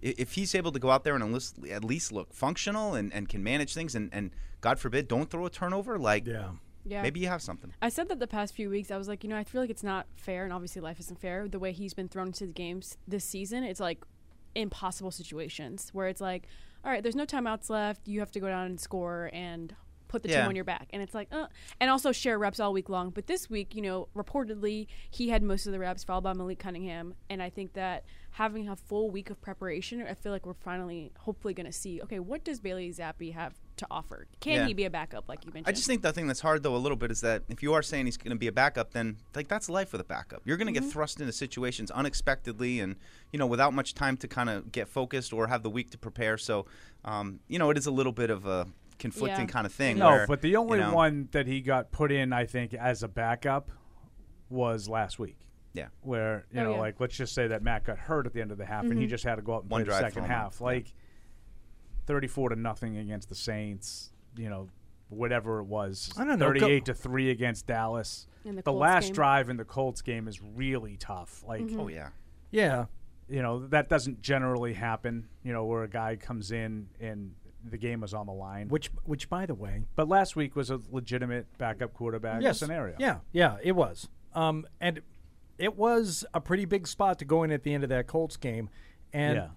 if 0.00 0.34
he's 0.34 0.54
able 0.54 0.72
to 0.72 0.78
go 0.78 0.90
out 0.90 1.04
there 1.04 1.14
and 1.14 1.24
at 1.24 1.30
least, 1.30 1.56
at 1.70 1.84
least 1.84 2.12
look 2.12 2.32
functional 2.32 2.94
and, 2.94 3.12
and 3.12 3.28
can 3.28 3.42
manage 3.42 3.74
things, 3.74 3.94
and, 3.94 4.08
and 4.12 4.30
God 4.60 4.78
forbid, 4.78 5.08
don't 5.08 5.28
throw 5.28 5.46
a 5.46 5.50
turnover, 5.50 5.98
like 5.98 6.26
yeah. 6.26 6.50
Yeah. 6.84 7.02
maybe 7.02 7.20
you 7.20 7.28
have 7.28 7.42
something. 7.42 7.72
I 7.82 7.88
said 7.88 8.08
that 8.08 8.18
the 8.20 8.26
past 8.26 8.54
few 8.54 8.70
weeks. 8.70 8.90
I 8.90 8.96
was 8.96 9.08
like, 9.08 9.24
you 9.24 9.30
know, 9.30 9.36
I 9.36 9.44
feel 9.44 9.60
like 9.60 9.70
it's 9.70 9.82
not 9.82 10.06
fair, 10.16 10.44
and 10.44 10.52
obviously 10.52 10.80
life 10.80 11.00
isn't 11.00 11.20
fair. 11.20 11.48
The 11.48 11.58
way 11.58 11.72
he's 11.72 11.94
been 11.94 12.08
thrown 12.08 12.28
into 12.28 12.46
the 12.46 12.52
games 12.52 12.96
this 13.06 13.24
season, 13.24 13.64
it's 13.64 13.80
like 13.80 14.04
impossible 14.54 15.10
situations 15.10 15.90
where 15.92 16.08
it's 16.08 16.20
like, 16.20 16.46
all 16.84 16.90
right, 16.90 17.02
there's 17.02 17.16
no 17.16 17.26
timeouts 17.26 17.68
left. 17.68 18.06
You 18.06 18.20
have 18.20 18.30
to 18.32 18.40
go 18.40 18.48
down 18.48 18.66
and 18.66 18.80
score 18.80 19.30
and 19.32 19.74
put 20.08 20.22
the 20.22 20.28
Yeah. 20.28 20.40
team 20.40 20.48
on 20.48 20.56
your 20.56 20.64
back, 20.64 20.88
and 20.90 21.02
it's 21.02 21.14
like, 21.14 21.28
uh, 21.32 21.46
and 21.80 21.90
also 21.90 22.10
share 22.12 22.38
reps 22.38 22.58
all 22.58 22.72
week 22.72 22.88
long. 22.88 23.10
But 23.10 23.26
this 23.26 23.48
week, 23.48 23.74
you 23.74 23.82
know, 23.82 24.08
reportedly 24.16 24.86
he 25.10 25.28
had 25.28 25.42
most 25.42 25.66
of 25.66 25.72
the 25.72 25.78
reps, 25.78 26.02
followed 26.04 26.22
by 26.22 26.32
Malik 26.32 26.58
Cunningham, 26.58 27.14
and 27.30 27.42
I 27.42 27.50
think 27.50 27.74
that 27.74 28.04
having 28.32 28.68
a 28.68 28.76
full 28.76 29.10
week 29.10 29.30
of 29.30 29.40
preparation, 29.40 30.02
I 30.02 30.14
feel 30.14 30.32
like 30.32 30.46
we're 30.46 30.54
finally, 30.54 31.12
hopefully, 31.20 31.54
going 31.54 31.66
to 31.66 31.72
see, 31.72 32.00
okay, 32.02 32.18
what 32.20 32.44
does 32.44 32.60
Bailey 32.60 32.90
Zappe 32.90 33.32
have 33.32 33.54
to 33.76 33.86
offer? 33.90 34.26
Can 34.40 34.54
Yeah. 34.54 34.66
he 34.66 34.74
be 34.74 34.84
a 34.84 34.90
backup, 34.90 35.28
like 35.28 35.44
you 35.44 35.52
mentioned? 35.52 35.68
I 35.68 35.72
just 35.72 35.86
think 35.86 36.02
the 36.02 36.12
thing 36.12 36.26
that's 36.26 36.40
hard 36.40 36.62
though 36.62 36.74
a 36.74 36.78
little 36.78 36.96
bit 36.96 37.10
is 37.10 37.20
that 37.20 37.42
if 37.48 37.62
you 37.62 37.74
are 37.74 37.82
saying 37.82 38.06
he's 38.06 38.16
going 38.16 38.30
to 38.30 38.36
be 38.36 38.48
a 38.48 38.52
backup, 38.52 38.92
then 38.92 39.18
like 39.36 39.46
that's 39.48 39.68
life 39.68 39.92
with 39.92 40.00
a 40.00 40.04
backup. 40.04 40.42
You're 40.44 40.56
going 40.56 40.72
to 40.72 40.78
Mhm. 40.80 40.82
get 40.84 40.90
thrust 40.92 41.20
into 41.20 41.32
situations 41.32 41.90
unexpectedly 41.92 42.80
and 42.80 42.96
you 43.32 43.38
know 43.38 43.46
without 43.46 43.72
much 43.72 43.94
time 43.94 44.16
to 44.16 44.26
kind 44.28 44.50
of 44.50 44.72
get 44.72 44.88
focused 44.88 45.32
or 45.32 45.46
have 45.46 45.62
the 45.62 45.70
week 45.70 45.90
to 45.90 45.98
prepare. 45.98 46.36
So 46.38 46.66
um, 47.04 47.38
you 47.46 47.58
know 47.58 47.70
it 47.70 47.78
is 47.78 47.86
a 47.86 47.90
little 47.92 48.12
bit 48.12 48.30
of 48.30 48.46
a 48.46 48.66
conflicting 48.98 49.46
kind 49.46 49.66
of 49.66 49.72
thing. 49.72 49.98
No, 49.98 50.08
where, 50.10 50.26
but 50.26 50.40
the 50.42 50.56
only 50.56 50.78
you 50.78 50.84
know, 50.84 50.94
one 50.94 51.28
that 51.32 51.46
he 51.46 51.60
got 51.60 51.90
put 51.92 52.10
in, 52.12 52.32
I 52.32 52.46
think, 52.46 52.74
as 52.74 53.02
a 53.02 53.08
backup 53.08 53.70
was 54.50 54.88
last 54.88 55.18
week. 55.18 55.38
Yeah. 55.74 55.88
Where, 56.00 56.46
you 56.52 56.60
Oh, 56.60 56.64
know, 56.64 56.72
yeah. 56.72 56.78
like, 56.78 56.98
let's 57.00 57.16
just 57.16 57.34
say 57.34 57.46
that 57.48 57.62
Matt 57.62 57.84
got 57.84 57.98
hurt 57.98 58.26
at 58.26 58.32
the 58.32 58.40
end 58.40 58.50
of 58.50 58.58
the 58.58 58.64
half 58.66 58.84
and 58.84 58.98
he 58.98 59.06
Mhm. 59.06 59.10
just 59.10 59.24
had 59.24 59.36
to 59.36 59.42
go 59.42 59.54
out 59.56 59.62
and 59.62 59.70
One 59.70 59.84
play 59.84 59.92
the 59.92 59.98
second 59.98 60.12
for 60.12 60.20
him. 60.20 60.30
half. 60.30 60.56
Yeah. 60.60 60.66
Like, 60.66 60.92
34 62.06 62.50
to 62.50 62.56
nothing 62.56 62.96
against 62.96 63.28
the 63.28 63.34
Saints, 63.34 64.12
you 64.36 64.48
know, 64.48 64.68
whatever 65.10 65.60
it 65.60 65.64
was. 65.64 66.10
I 66.16 66.24
don't 66.24 66.38
know, 66.38 66.52
go- 66.52 66.58
38 66.60 66.84
to 66.86 66.94
3 66.94 67.30
against 67.30 67.66
Dallas. 67.66 68.26
In 68.44 68.56
the 68.56 68.62
the 68.62 68.72
last 68.72 69.06
game. 69.06 69.14
drive 69.14 69.50
in 69.50 69.56
the 69.58 69.64
Colts 69.64 70.00
game 70.00 70.26
is 70.28 70.40
really 70.42 70.96
tough. 70.96 71.44
Like, 71.46 71.62
Mhm. 71.62 71.78
Oh 71.80 71.88
yeah. 71.88 72.10
Yeah. 72.50 72.86
you 73.30 73.42
know 73.42 73.66
that 73.66 73.90
doesn't 73.90 74.22
generally 74.22 74.72
happen. 74.72 75.28
You 75.42 75.52
know 75.52 75.66
where 75.66 75.82
a 75.82 75.88
guy 75.88 76.16
comes 76.16 76.50
in 76.50 76.88
and 76.98 77.34
the 77.64 77.76
game 77.78 78.00
was 78.00 78.14
on 78.14 78.26
the 78.26 78.32
line. 78.32 78.68
Which, 78.68 78.90
which, 79.04 79.28
by 79.28 79.46
the 79.46 79.54
way, 79.54 79.84
but 79.96 80.08
last 80.08 80.36
week 80.36 80.54
was 80.56 80.70
a 80.70 80.80
legitimate 80.90 81.46
backup 81.58 81.92
quarterback 81.94 82.42
yes, 82.42 82.58
scenario. 82.58 82.96
Yeah, 82.98 83.18
yeah, 83.32 83.56
it 83.62 83.72
was. 83.72 84.08
Um, 84.34 84.66
and 84.80 85.00
it 85.58 85.76
was 85.76 86.24
a 86.34 86.40
pretty 86.40 86.64
big 86.64 86.86
spot 86.86 87.18
to 87.18 87.24
go 87.24 87.42
in 87.42 87.50
at 87.50 87.62
the 87.64 87.74
end 87.74 87.82
of 87.82 87.90
that 87.90 88.06
Colts 88.06 88.36
game, 88.36 88.68
and 89.12 89.36
Yeah. 89.36 89.48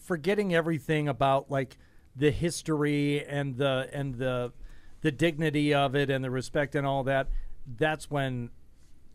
forgetting 0.00 0.54
everything 0.54 1.08
about 1.08 1.50
like 1.50 1.76
the 2.14 2.30
history 2.30 3.24
and 3.24 3.56
the 3.56 3.88
and 3.92 4.16
the 4.16 4.52
the 5.00 5.10
dignity 5.10 5.74
of 5.74 5.94
it 5.96 6.10
and 6.10 6.22
the 6.24 6.30
respect 6.30 6.74
and 6.74 6.86
all 6.86 7.02
that. 7.04 7.28
That's 7.66 8.10
when 8.10 8.50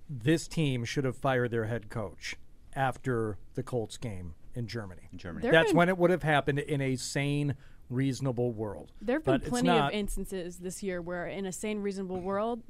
this 0.09 0.47
team 0.47 0.83
should 0.85 1.03
have 1.05 1.15
fired 1.15 1.51
their 1.51 1.65
head 1.65 1.89
coach 1.89 2.35
after 2.75 3.37
the 3.55 3.63
Colts 3.63 3.97
game 3.97 4.33
in 4.55 4.67
Germany. 4.67 5.09
In 5.11 5.17
Germany. 5.17 5.43
There 5.43 5.51
That's 5.51 5.69
been- 5.71 5.77
when 5.77 5.89
it 5.89 5.97
would 5.97 6.09
have 6.11 6.23
happened 6.23 6.59
in 6.59 6.81
a 6.81 6.95
sane, 6.95 7.55
reasonable 7.89 8.51
world. 8.51 8.91
There 9.01 9.17
have 9.17 9.23
been 9.23 9.39
But 9.39 9.49
plenty 9.49 9.69
of 9.69 9.91
instances 9.91 10.57
this 10.57 10.83
year 10.83 11.01
where, 11.01 11.25
in 11.25 11.45
a 11.45 11.51
sane, 11.51 11.79
reasonable 11.79 12.19
world, 12.19 12.63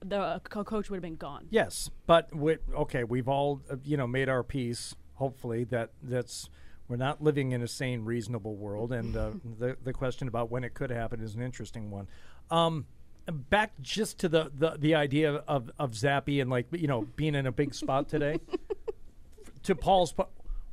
the 0.00 0.40
co- 0.44 0.64
coach 0.64 0.90
would 0.90 0.96
have 0.96 1.02
been 1.02 1.16
gone. 1.16 1.46
Yes, 1.50 1.90
but 2.06 2.34
we, 2.34 2.58
okay, 2.74 3.04
we've 3.04 3.28
all 3.28 3.60
uh, 3.70 3.76
you 3.84 3.96
know 3.96 4.06
made 4.06 4.28
our 4.28 4.42
peace. 4.42 4.94
Hopefully, 5.14 5.64
that 5.64 5.90
that's 6.02 6.48
we're 6.88 6.96
not 6.96 7.22
living 7.22 7.52
in 7.52 7.62
a 7.62 7.68
sane, 7.68 8.04
reasonable 8.04 8.56
world, 8.56 8.92
and 8.92 9.16
uh, 9.16 9.30
the 9.58 9.76
the 9.82 9.92
question 9.92 10.28
about 10.28 10.50
when 10.50 10.64
it 10.64 10.74
could 10.74 10.90
happen 10.90 11.20
is 11.20 11.34
an 11.34 11.42
interesting 11.42 11.90
one. 11.90 12.08
Um, 12.50 12.86
back 13.26 13.72
just 13.80 14.18
to 14.18 14.28
the, 14.28 14.50
the 14.54 14.76
the 14.78 14.94
idea 14.94 15.32
of 15.48 15.70
of 15.78 15.92
Zappe 15.92 16.40
and 16.40 16.50
like 16.50 16.66
you 16.72 16.88
know 16.88 17.02
being 17.16 17.34
in 17.34 17.46
a 17.46 17.52
big 17.52 17.74
spot 17.74 18.08
today. 18.08 18.38
to 19.64 19.74
Paul's 19.74 20.12
po- 20.12 20.28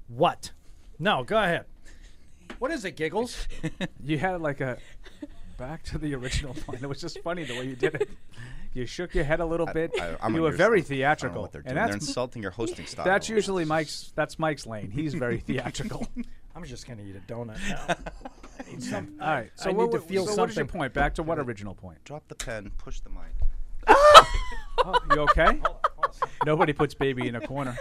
what? 0.08 0.52
No, 1.00 1.24
go 1.24 1.38
ahead. 1.38 1.66
What 2.60 2.72
is 2.72 2.86
it, 2.86 2.96
giggles? 2.96 3.48
You 4.04 4.18
had 4.20 4.40
like 4.42 4.62
a 4.62 4.78
back 5.58 5.82
to 5.84 5.98
the 5.98 6.14
original 6.16 6.54
point. 6.54 6.84
It 6.84 6.88
was 6.88 7.02
just 7.02 7.20
funny 7.24 7.44
the 7.44 7.54
way 7.58 7.66
you 7.66 7.76
did 7.76 7.96
it. 7.96 8.10
You 8.74 8.86
shook 8.86 9.16
your 9.16 9.24
head 9.24 9.40
a 9.40 9.46
little 9.46 9.66
bit. 9.66 9.92
I- 10.00 10.16
I'm 10.22 10.36
you 10.36 10.42
were 10.44 10.52
very 10.52 10.82
side. 10.82 10.86
I 10.86 10.90
don't 10.90 10.90
know 10.90 10.96
theatrical. 10.98 11.42
what 11.42 11.52
they're 11.54 11.62
and 11.62 11.70
doing. 11.76 11.86
They're 11.88 11.96
insulting 11.96 12.42
your 12.44 12.52
hosting 12.52 12.86
style. 12.88 13.06
That's 13.06 13.30
usually 13.30 13.66
Mike's. 13.66 14.12
That's 14.16 14.38
Mike's 14.38 14.68
lane. 14.68 14.92
He's 14.92 15.14
very 15.16 15.40
theatrical. 15.48 16.08
I'm 16.56 16.64
just 16.66 16.88
gonna 16.88 17.02
eat 17.04 17.16
a 17.16 17.32
donut 17.32 17.58
now. 17.68 17.96
I 18.60 18.70
need 18.72 18.84
some. 18.84 19.16
All 19.22 19.28
right. 19.34 19.52
So 19.56 19.70
I 19.70 19.74
what, 19.74 19.86
need 19.86 19.92
to 19.94 20.00
feel 20.02 20.26
so 20.28 20.36
what 20.42 20.50
is 20.50 20.56
your 20.56 20.64
something. 20.66 20.80
point? 20.80 20.94
Back 20.94 21.16
to 21.16 21.24
what 21.24 21.40
original 21.40 21.74
point? 21.74 22.04
Drop 22.04 22.28
the 22.28 22.36
pen. 22.36 22.72
Push 22.78 23.00
the 23.02 23.10
mic. 23.10 23.34
Oh, 23.88 25.00
you 25.12 25.20
okay? 25.22 25.60
Nobody 26.46 26.74
puts 26.74 26.94
baby 26.94 27.28
in 27.28 27.36
a 27.36 27.42
corner. 27.42 27.78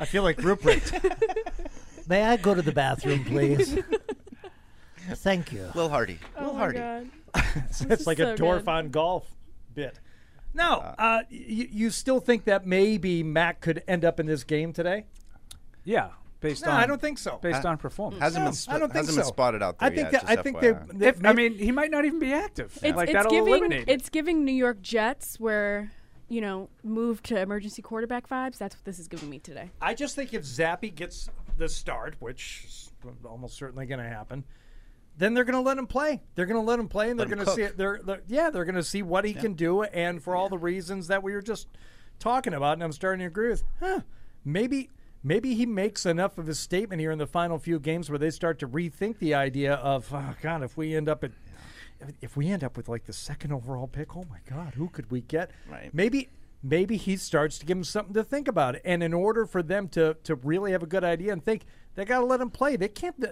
I 0.00 0.04
feel 0.06 0.22
like 0.22 0.38
Rupert. 0.42 0.92
May 2.08 2.24
I 2.24 2.36
go 2.38 2.54
to 2.54 2.62
the 2.62 2.72
bathroom, 2.72 3.24
please? 3.24 3.78
Thank 5.10 5.52
you. 5.52 5.70
Lil 5.74 5.88
Hardy. 5.88 6.18
Oh 6.36 6.46
Lil 6.46 6.54
Hardy. 6.54 6.78
god. 6.78 7.10
it's 7.80 8.06
like 8.06 8.18
is 8.18 8.26
a 8.26 8.30
so 8.32 8.36
Dorf 8.36 8.64
good. 8.64 8.70
on 8.70 8.90
golf 8.90 9.26
bit. 9.74 10.00
No, 10.54 10.94
uh, 10.98 11.22
you, 11.28 11.68
you 11.70 11.90
still 11.90 12.20
think 12.20 12.44
that 12.44 12.66
maybe 12.66 13.22
Mac 13.22 13.60
could 13.60 13.82
end 13.86 14.04
up 14.04 14.18
in 14.18 14.26
this 14.26 14.44
game 14.44 14.72
today? 14.72 15.04
Yeah, 15.84 16.08
based 16.40 16.64
No, 16.64 16.72
on 16.72 16.80
I 16.80 16.86
don't 16.86 17.00
think 17.00 17.18
so. 17.18 17.38
Based 17.42 17.62
Ha- 17.62 17.68
on 17.68 17.76
performance. 17.76 18.22
Hasn't 18.22 18.42
No, 18.42 18.48
been 18.50 18.54
sp- 18.56 18.72
I 18.72 18.78
don't 18.78 18.88
think 18.88 18.96
hasn't 18.96 19.16
been 19.18 19.26
spotted 19.26 19.62
out 19.62 19.78
there 19.78 19.88
I 19.90 19.94
think 19.94 20.12
yet, 20.12 20.26
that 20.26 20.38
I 20.38 20.42
think 20.42 20.60
they. 20.60 20.74
If, 21.06 21.24
I 21.24 21.32
mean, 21.34 21.54
he 21.54 21.70
might 21.70 21.90
not 21.90 22.04
even 22.06 22.18
be 22.18 22.32
active. 22.32 22.76
It's, 22.82 22.96
like 22.96 23.08
it's 23.10 23.16
that'll 23.16 23.30
giving 23.30 23.48
eliminate. 23.48 23.88
it. 23.88 23.92
it's 23.92 24.08
giving 24.08 24.44
New 24.44 24.52
York 24.52 24.80
Jets 24.82 25.38
where 25.38 25.90
you 26.28 26.40
know 26.40 26.68
move 26.82 27.22
to 27.24 27.38
emergency 27.38 27.82
quarterback 27.82 28.28
vibes. 28.28 28.56
That's 28.58 28.74
what 28.74 28.84
this 28.84 28.98
is 28.98 29.06
giving 29.06 29.28
me 29.30 29.38
today. 29.38 29.70
I 29.80 29.94
just 29.94 30.16
think 30.16 30.32
if 30.34 30.42
Zappe 30.42 30.94
gets 30.94 31.28
the 31.58 31.68
start, 31.68 32.16
which 32.20 32.64
is 32.66 32.92
almost 33.24 33.56
certainly 33.56 33.86
going 33.86 34.00
to 34.00 34.08
happen, 34.08 34.44
then 35.16 35.34
they're 35.34 35.44
going 35.44 35.54
to 35.54 35.60
let 35.60 35.76
him 35.76 35.86
play. 35.86 36.22
They're 36.34 36.46
going 36.46 36.60
to 36.60 36.66
let 36.66 36.78
him 36.78 36.88
play, 36.88 37.10
and 37.10 37.18
Let 37.18 37.28
they're 37.28 37.36
going 37.36 37.46
to 37.46 37.52
see 37.54 37.62
it. 37.62 37.76
They're, 37.76 38.00
they're 38.02 38.22
yeah, 38.28 38.50
they're 38.50 38.64
going 38.64 38.76
to 38.76 38.84
see 38.84 39.02
what 39.02 39.24
he 39.24 39.34
can 39.34 39.54
do, 39.54 39.82
and 39.82 40.22
for 40.22 40.36
all 40.36 40.48
the 40.48 40.58
reasons 40.58 41.08
that 41.08 41.22
we 41.22 41.32
were 41.32 41.42
just 41.42 41.66
talking 42.18 42.54
about, 42.54 42.74
and 42.74 42.82
I'm 42.82 42.92
starting 42.92 43.20
to 43.20 43.26
agree 43.26 43.50
with. 43.50 43.64
Huh? 43.80 44.00
Maybe. 44.44 44.90
Maybe 45.20 45.56
he 45.56 45.66
makes 45.66 46.06
enough 46.06 46.38
of 46.38 46.48
a 46.48 46.54
statement 46.54 47.00
here 47.00 47.10
in 47.10 47.18
the 47.18 47.26
final 47.26 47.58
few 47.58 47.80
games 47.80 48.08
where 48.08 48.20
they 48.20 48.30
start 48.30 48.60
to 48.60 48.68
rethink 48.68 49.18
the 49.18 49.34
idea 49.34 49.74
of, 49.74 50.14
oh 50.14 50.36
God, 50.40 50.62
if 50.62 50.76
we 50.76 50.94
end 50.94 51.08
up 51.08 51.24
at, 51.24 51.32
if 52.20 52.36
we 52.36 52.48
end 52.48 52.62
up 52.62 52.76
with 52.76 52.88
like 52.88 53.04
the 53.04 53.12
second 53.12 53.52
overall 53.52 53.88
pick, 53.88 54.16
oh 54.16 54.24
my 54.30 54.38
God, 54.48 54.74
who 54.74 54.88
could 54.88 55.10
we 55.10 55.22
get? 55.22 55.50
Right. 55.68 55.92
Maybe 55.92 56.28
maybe 56.62 56.96
he 56.96 57.16
starts 57.16 57.58
to 57.58 57.66
give 57.66 57.76
them 57.76 57.84
something 57.84 58.14
to 58.14 58.24
think 58.24 58.48
about. 58.48 58.76
And 58.84 59.02
in 59.02 59.12
order 59.14 59.46
for 59.46 59.62
them 59.62 59.88
to 59.88 60.14
to 60.24 60.34
really 60.36 60.72
have 60.72 60.82
a 60.82 60.86
good 60.86 61.04
idea 61.04 61.32
and 61.32 61.44
think, 61.44 61.64
they 61.94 62.04
got 62.04 62.20
to 62.20 62.26
let 62.26 62.40
him 62.40 62.50
play. 62.50 62.76
They 62.76 62.88
can't. 62.88 63.22
uh, 63.22 63.28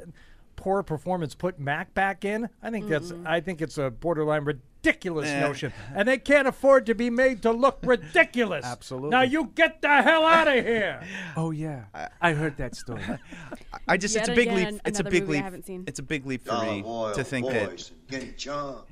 Poor 0.56 0.82
performance. 0.82 1.34
Put 1.34 1.58
Mac 1.60 1.92
back 1.92 2.24
in. 2.24 2.48
I 2.62 2.70
think 2.70 2.88
that's. 2.88 3.12
I 3.26 3.40
think 3.40 3.60
it's 3.60 3.76
a 3.76 3.90
borderline 3.90 4.44
ridiculous 4.86 5.28
Eh. 5.28 5.40
notion, 5.40 5.72
and 5.94 6.06
they 6.08 6.18
can't 6.18 6.46
afford 6.48 6.86
to 6.86 6.94
be 6.94 7.10
made 7.10 7.42
to 7.42 7.50
look 7.52 7.78
ridiculous. 7.82 8.64
Absolutely. 8.64 9.10
Now 9.10 9.22
you 9.22 9.50
get 9.54 9.82
the 9.82 10.02
hell 10.02 10.24
out 10.24 10.48
of 10.48 10.54
here. 10.64 11.02
Oh 11.36 11.50
yeah, 11.50 11.84
I 12.20 12.32
heard 12.32 12.56
that 12.58 12.74
story. 12.76 13.02
I 13.88 13.96
just 13.96 14.16
it's 14.16 14.28
a 14.28 14.34
big 14.34 14.48
again, 14.48 14.74
leap. 14.74 14.82
It's 14.84 15.00
a 15.00 15.04
big 15.04 15.22
movie 15.26 15.34
I 15.34 15.36
leap. 15.38 15.44
haven't 15.44 15.66
seen. 15.66 15.84
It's 15.86 15.98
a 15.98 16.02
big 16.02 16.26
leap 16.26 16.42
for 16.42 16.50
Dollar 16.50 16.66
me 16.72 16.82
oil, 16.86 17.12
to 17.14 17.24
think 17.24 17.46
boys, 17.46 17.92
that 18.08 18.10
Getting 18.10 18.34
John. 18.36 18.82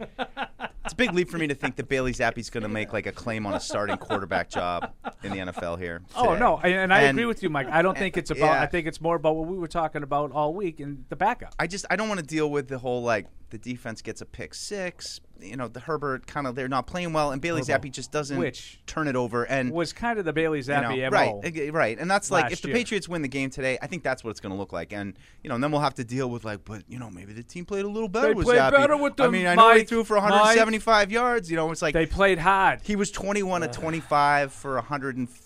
it's 0.85 0.93
a 0.93 0.97
big 0.97 1.13
leap 1.13 1.31
for 1.31 1.39
me 1.39 1.47
to 1.47 1.55
think 1.55 1.77
that 1.77 1.89
Bailey 1.89 2.13
Zappe's 2.13 2.51
going 2.51 2.63
to 2.63 2.69
make 2.69 2.93
like 2.93 3.07
a 3.07 3.13
claim 3.13 3.47
on 3.47 3.55
a 3.55 3.61
starting 3.61 3.97
quarterback 3.97 4.51
job 4.51 4.93
in 5.23 5.31
the 5.31 5.39
NFL 5.39 5.79
here. 5.79 6.03
Oh 6.17 6.35
no, 6.37 6.59
and, 6.63 6.73
and 6.75 6.95
I 6.95 7.03
And- 7.03 7.19
agree 7.19 7.27
with 7.27 7.43
you, 7.43 7.49
Mike. 7.51 7.69
I 7.71 7.83
don't 7.83 7.97
think 7.97 8.17
it's 8.17 8.31
about. 8.31 8.47
yeah. 8.55 8.63
I 8.63 8.67
think 8.67 8.87
it's 8.87 9.01
more 9.01 9.17
about 9.17 9.37
what 9.37 9.47
we 9.49 9.57
were 9.59 9.69
talking 9.69 10.03
about 10.03 10.33
all 10.33 10.53
week 10.55 10.81
in 10.81 11.05
the 11.09 11.17
backup. 11.17 11.55
I 11.59 11.67
just 11.67 11.87
I 11.91 11.97
don't 11.97 12.09
want 12.09 12.21
to 12.21 12.27
deal 12.27 12.51
with 12.51 12.69
the 12.69 12.79
whole 12.79 13.03
like 13.03 13.27
the 13.51 13.59
defense 13.59 14.03
gets 14.03 14.21
a 14.21 14.27
pick 14.27 14.53
six, 14.55 15.21
you 15.41 15.57
know 15.57 15.69
the 15.69 15.81
Herbert 15.81 16.27
kind 16.27 16.47
of 16.47 16.55
they're 16.55 16.69
not 16.69 16.87
playing 16.87 17.13
well, 17.13 17.33
and 17.33 17.41
Bailey 17.41 17.63
Herbo. 17.63 17.81
Zappe 17.81 17.93
just 17.93 18.13
doesn't 18.13 18.39
Which 18.39 18.81
turn 18.87 19.09
it 19.09 19.17
over. 19.17 19.45
And 19.45 19.73
was 19.73 19.93
kind 19.93 20.19
of 20.19 20.25
the 20.25 20.33
Bailey 20.33 20.59
you 20.59 20.65
know, 20.67 20.75
Zappe 20.75 21.11
right, 21.11 21.73
right, 21.73 21.99
and 21.99 22.11
that's 22.11 22.31
like 22.31 22.53
if 22.53 22.63
the 22.63 22.69
year. 22.69 22.77
Patriots 22.77 23.09
win 23.09 23.23
the 23.23 23.29
game 23.29 23.51
today, 23.51 23.79
I 23.83 23.87
think 23.87 24.03
that's 24.03 24.25
what 24.25 24.31
it's 24.31 24.41
going 24.41 24.53
to 24.53 24.59
look 24.59 24.73
like, 24.73 24.93
and 24.93 25.15
you 25.43 25.49
know, 25.49 25.55
and 25.55 25.65
then 25.65 25.71
we'll 25.73 25.81
have 25.81 25.95
to 25.95 26.05
deal 26.05 26.31
with 26.31 26.45
like, 26.45 26.65
but 26.65 26.83
you 26.89 26.99
know, 26.99 27.11
maybe 27.11 27.33
the 27.33 27.43
team 27.43 27.65
played 27.65 27.85
a 27.85 27.89
little 27.89 28.09
better. 28.09 28.29
They 28.29 28.35
with 28.35 28.47
played 28.47 28.59
Zappe. 28.59 28.73
better 28.73 28.97
with 28.97 29.17
them. 29.17 29.27
I 29.27 29.31
mean, 29.31 29.47
I 29.47 29.55
know 29.55 29.75
he 29.75 29.85
threw 29.85 30.05
for 30.05 30.15
Mike. 30.17 30.31
175 30.31 31.13
yards. 31.13 31.51
You 31.51 31.57
know, 31.57 31.71
it's 31.71 31.83
like 31.83 31.95
They 31.95 32.07
played 32.07 32.39
hard. 32.39 32.81
he 32.83 32.97
was 32.97 33.11
21 33.11 33.63
to 33.63 33.69
25 33.69 34.53
for 34.53 34.81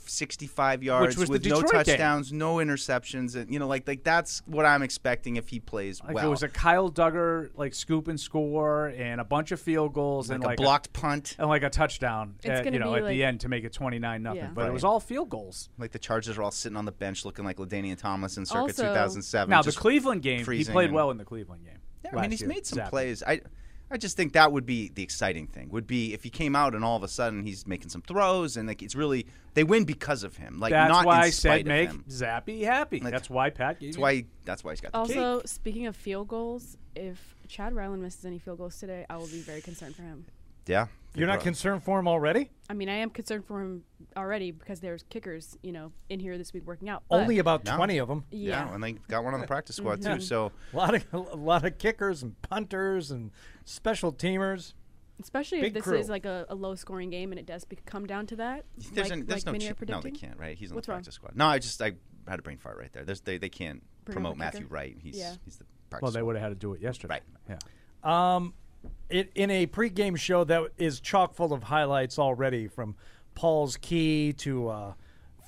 165 0.08 0.82
yards 0.82 1.16
was 1.16 1.28
the 1.28 1.32
with 1.32 1.46
no 1.46 1.60
Detroit 1.62 1.84
game. 1.86 1.94
touchdowns, 1.96 2.32
no 2.32 2.56
interceptions, 2.56 3.36
and 3.36 3.50
you 3.52 3.58
know, 3.58 3.66
like 3.66 3.86
like 3.86 4.02
that's 4.04 4.42
what 4.46 4.64
I'm 4.66 4.82
expecting 4.82 5.36
if 5.36 5.48
he 5.48 5.60
plays 5.60 6.02
Like 6.02 6.14
well. 6.14 6.26
it 6.26 6.30
was 6.30 6.42
a 6.42 6.48
Kyle 6.48 6.90
Dugger 6.90 7.50
like 7.56 7.74
scoop 7.74 8.08
and 8.08 8.18
score 8.18 8.88
and 8.88 9.20
a 9.20 9.24
bunch 9.24 9.52
of 9.52 9.60
field 9.60 9.92
goals 9.92 10.30
and 10.30 10.40
Like 10.40 10.46
a 10.46 10.48
like 10.50 10.56
blocked 10.58 10.92
punt. 10.92 11.36
and 11.38 11.48
like 11.48 11.62
a 11.62 11.70
touchdown. 11.70 12.34
At, 12.44 12.64
you 12.72 12.78
know 12.78 12.92
be 12.94 13.00
at 13.00 13.06
the 13.08 13.24
end 13.24 13.40
to 13.40 13.48
make 13.48 13.64
it 13.64 13.72
twenty 13.72 13.98
nine 13.98 14.22
nothing. 14.22 14.40
Yeah. 14.40 14.50
But 14.54 14.66
it 14.68 14.72
was 14.72 14.84
all 14.84 15.00
field 15.00 15.28
goals. 15.30 15.68
like 15.78 15.92
the 15.92 15.98
Chargers 15.98 16.38
are 16.38 16.42
all 16.42 16.50
sitting 16.50 16.76
on 16.76 16.84
the 16.84 16.92
bench 16.92 17.24
looking 17.24 17.44
like 17.44 17.56
Ladainian 17.58 17.98
Thomas 17.98 18.36
in 18.36 18.46
circa 18.46 18.60
Also- 18.60 18.82
2007. 18.84 19.50
Now 19.50 19.62
the 19.62 19.72
Cleveland 19.72 20.22
game, 20.22 20.44
he 20.44 20.64
played 20.64 20.86
and- 20.86 20.94
well 20.94 21.10
in 21.10 21.18
the 21.18 21.24
Cleveland 21.24 21.64
game. 21.64 21.74
Yeah, 22.04 22.10
I 22.16 22.20
mean, 22.22 22.30
he's 22.30 22.40
year, 22.40 22.48
made 22.48 22.64
some 22.66 22.78
Zappe. 22.78 22.90
plays. 22.90 23.22
I, 23.26 23.40
I 23.90 23.96
just 23.96 24.16
think 24.16 24.34
that 24.34 24.52
would 24.52 24.66
be 24.66 24.88
the 24.94 25.02
exciting 25.02 25.46
thing. 25.46 25.70
Would 25.70 25.86
be 25.86 26.12
if 26.12 26.22
he 26.22 26.30
came 26.30 26.54
out 26.54 26.74
and 26.74 26.84
all 26.84 26.96
of 26.96 27.02
a 27.02 27.08
sudden 27.08 27.42
he's 27.44 27.66
making 27.66 27.88
some 27.88 28.02
throws 28.02 28.56
and 28.56 28.68
like 28.68 28.82
it's 28.82 28.94
really 28.94 29.26
they 29.54 29.64
win 29.64 29.84
because 29.84 30.24
of 30.24 30.36
him. 30.36 30.58
Like 30.60 30.70
That's 30.72 30.90
not 30.90 31.06
why 31.06 31.16
in 31.16 31.22
I 31.22 31.30
said 31.30 31.60
of 31.62 31.66
make 31.66 31.88
him. 31.88 32.04
Zappe 32.08 32.62
happy. 32.64 33.00
Like, 33.00 33.12
that's 33.12 33.30
why 33.30 33.50
Pat. 33.50 33.80
Gave 33.80 33.88
That's 33.88 33.96
you- 33.96 34.02
why. 34.02 34.24
That's 34.44 34.62
why 34.62 34.72
he's 34.72 34.80
got 34.80 34.92
the 34.92 34.98
Also, 34.98 35.38
cake. 35.40 35.48
speaking 35.48 35.86
of 35.86 35.96
field 35.96 36.28
goals, 36.28 36.76
if 36.94 37.34
Chad 37.48 37.74
Ryland 37.74 38.02
misses 38.02 38.24
any 38.26 38.38
field 38.38 38.58
goals 38.58 38.78
today, 38.78 39.06
I 39.08 39.16
will 39.16 39.26
be 39.26 39.40
very 39.40 39.62
concerned 39.62 39.96
for 39.96 40.02
him. 40.02 40.26
Yeah, 40.66 40.88
You're 41.18 41.26
not 41.28 41.40
concerned 41.40 41.82
for 41.82 41.98
him 41.98 42.06
already? 42.08 42.50
I 42.70 42.74
mean, 42.74 42.88
I 42.88 42.96
am 42.96 43.10
concerned 43.10 43.44
for 43.46 43.60
him 43.60 43.84
already 44.16 44.50
because 44.50 44.80
there's 44.80 45.02
kickers, 45.10 45.56
you 45.62 45.72
know, 45.72 45.92
in 46.08 46.20
here 46.20 46.38
this 46.38 46.52
week 46.52 46.66
working 46.66 46.88
out. 46.88 47.02
Only 47.10 47.38
about 47.38 47.64
No. 47.64 47.76
20 47.76 47.98
of 47.98 48.08
them. 48.08 48.24
Yeah, 48.30 48.66
Yeah. 48.66 48.74
and 48.74 48.82
they 48.82 48.92
got 48.92 49.24
one 49.24 49.34
on 49.34 49.40
the 49.40 49.46
practice 49.46 49.76
squad 49.76 50.02
too. 50.02 50.20
So 50.20 50.52
A 50.72 50.76
lot 50.76 50.94
of 50.94 51.04
a 51.12 51.18
lot 51.18 51.64
of 51.64 51.78
kickers 51.78 52.22
and 52.22 52.40
punters 52.42 53.10
and 53.10 53.30
special 53.64 54.12
teamers. 54.12 54.74
Especially 55.20 55.60
Big 55.60 55.68
if 55.68 55.74
this 55.74 55.82
crew. 55.84 55.98
is 55.98 56.08
like 56.08 56.24
a, 56.24 56.46
a 56.48 56.54
low 56.54 56.76
scoring 56.76 57.10
game 57.10 57.32
and 57.32 57.40
it 57.40 57.46
does 57.46 57.66
come 57.86 58.06
down 58.06 58.26
to 58.28 58.36
that. 58.36 58.64
there's, 58.92 59.10
like, 59.10 59.18
an, 59.18 59.26
there's 59.26 59.40
like 59.44 59.46
no 59.46 59.52
many 59.52 59.64
ch- 59.72 59.88
no, 59.88 60.00
they 60.00 60.12
can't. 60.12 60.38
Right, 60.38 60.56
he's 60.56 60.70
on 60.70 60.76
What's 60.76 60.86
the 60.86 60.92
wrong? 60.92 60.98
practice 61.00 61.14
squad. 61.16 61.34
No, 61.34 61.46
I 61.46 61.58
just 61.58 61.82
I 61.82 61.94
had 62.28 62.38
a 62.38 62.42
brain 62.42 62.58
fart 62.58 62.78
right 62.78 62.92
there. 62.92 63.04
There's 63.04 63.20
they 63.22 63.36
they 63.38 63.48
can't 63.48 63.82
Bring 64.04 64.12
promote 64.14 64.36
Matthew? 64.36 64.66
Wright. 64.68 64.96
He's 65.00 65.18
Yeah. 65.18 65.34
he's 65.44 65.56
the 65.56 65.64
practice. 65.90 66.02
Well, 66.02 66.12
they 66.12 66.22
would 66.22 66.36
have 66.36 66.42
had 66.42 66.48
to 66.50 66.54
do 66.54 66.72
it 66.74 66.80
yesterday. 66.80 67.20
Right. 67.48 67.58
Yeah. 68.04 68.36
Um, 68.36 68.54
it, 69.08 69.30
in 69.34 69.50
a 69.50 69.66
pregame 69.66 70.18
show 70.18 70.44
that 70.44 70.70
is 70.76 71.00
chock 71.00 71.34
full 71.34 71.52
of 71.52 71.64
highlights 71.64 72.18
already, 72.18 72.68
from 72.68 72.94
Paul's 73.34 73.76
key 73.76 74.32
to 74.34 74.68
uh, 74.68 74.92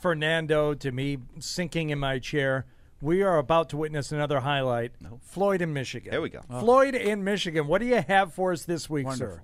Fernando 0.00 0.74
to 0.74 0.92
me 0.92 1.18
sinking 1.38 1.90
in 1.90 1.98
my 1.98 2.18
chair. 2.18 2.66
We 3.02 3.22
are 3.22 3.38
about 3.38 3.70
to 3.70 3.78
witness 3.78 4.12
another 4.12 4.40
highlight. 4.40 4.92
Floyd 5.22 5.62
in 5.62 5.72
Michigan. 5.72 6.10
There 6.10 6.20
we 6.20 6.28
go. 6.28 6.40
Floyd 6.60 6.94
in 6.94 7.24
Michigan. 7.24 7.66
What 7.66 7.80
do 7.80 7.86
you 7.86 8.02
have 8.06 8.34
for 8.34 8.52
us 8.52 8.64
this 8.64 8.90
week, 8.90 9.06
Wonderful. 9.06 9.36
sir? 9.36 9.42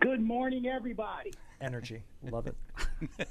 Good 0.00 0.20
morning, 0.20 0.66
everybody. 0.66 1.32
Energy. 1.62 2.04
Love 2.22 2.46
it. 2.46 2.56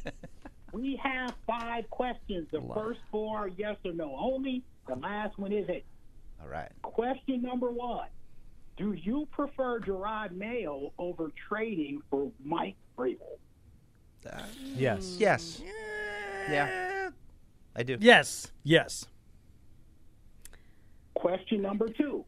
We 0.73 0.99
have 1.03 1.35
five 1.45 1.87
questions. 1.91 2.47
The 2.51 2.59
first 2.73 2.99
four 3.11 3.37
are 3.37 3.47
yes 3.47 3.77
or 3.85 3.93
no 3.93 4.15
only. 4.17 4.63
The 4.87 4.95
last 4.95 5.37
one 5.37 5.53
is 5.53 5.69
it. 5.69 5.85
All 6.41 6.49
right. 6.49 6.71
Question 6.81 7.43
number 7.43 7.69
one 7.69 8.07
Do 8.77 8.93
you 8.93 9.27
prefer 9.31 9.79
Jerod 9.79 10.31
Mayo 10.31 10.91
over 10.97 11.31
trading 11.47 12.01
for 12.09 12.31
Mike 12.43 12.75
Vrabel? 12.97 13.37
Uh, 14.29 14.41
yes. 14.75 15.17
Yes. 15.19 15.61
Yeah. 16.49 17.09
I 17.75 17.83
do. 17.83 17.97
Yes. 17.99 18.51
Yes. 18.63 19.05
Question 21.15 21.61
number 21.61 21.89
two 21.89 22.25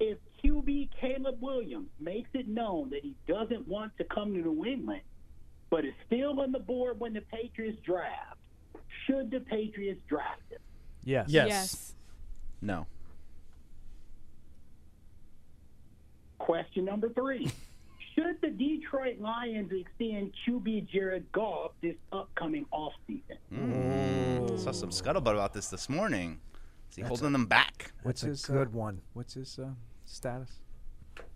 If 0.00 0.18
QB 0.44 0.90
Caleb 1.00 1.36
Williams 1.40 1.88
makes 2.00 2.28
it 2.34 2.48
known 2.48 2.90
that 2.90 3.02
he 3.02 3.14
doesn't 3.26 3.66
want 3.68 3.96
to 3.98 4.04
come 4.04 4.32
to 4.34 4.38
New 4.40 4.64
England, 4.64 5.02
but 5.70 5.84
is 5.84 5.94
still 6.06 6.40
on 6.40 6.52
the 6.52 6.58
board 6.58 6.98
when 6.98 7.12
the 7.12 7.20
Patriots 7.22 7.78
draft, 7.84 8.38
should 9.06 9.30
the 9.30 9.40
Patriots 9.40 10.00
draft 10.08 10.42
him? 10.50 10.58
Yes. 11.04 11.26
Yes. 11.28 11.48
Yes. 11.48 11.94
No. 12.60 12.86
Question 16.44 16.84
number 16.84 17.08
three. 17.08 17.50
Should 18.14 18.38
the 18.42 18.50
Detroit 18.50 19.18
Lions 19.18 19.72
extend 19.72 20.30
QB 20.46 20.90
Jared 20.90 21.24
Goff 21.32 21.72
this 21.80 21.94
upcoming 22.12 22.66
offseason? 22.70 23.38
Mm. 23.50 24.58
Saw 24.58 24.70
some 24.70 24.90
scuttlebutt 24.90 25.32
about 25.32 25.54
this 25.54 25.68
this 25.68 25.88
morning. 25.88 26.38
Is 26.90 26.96
he 26.96 27.02
holding 27.02 27.32
them 27.32 27.46
back? 27.46 27.92
What's 28.02 28.20
That's 28.20 28.42
his 28.42 28.48
a 28.50 28.52
good 28.52 28.68
uh, 28.68 28.78
one. 28.78 29.00
What's 29.14 29.32
his 29.32 29.58
uh, 29.58 29.70
status? 30.04 30.60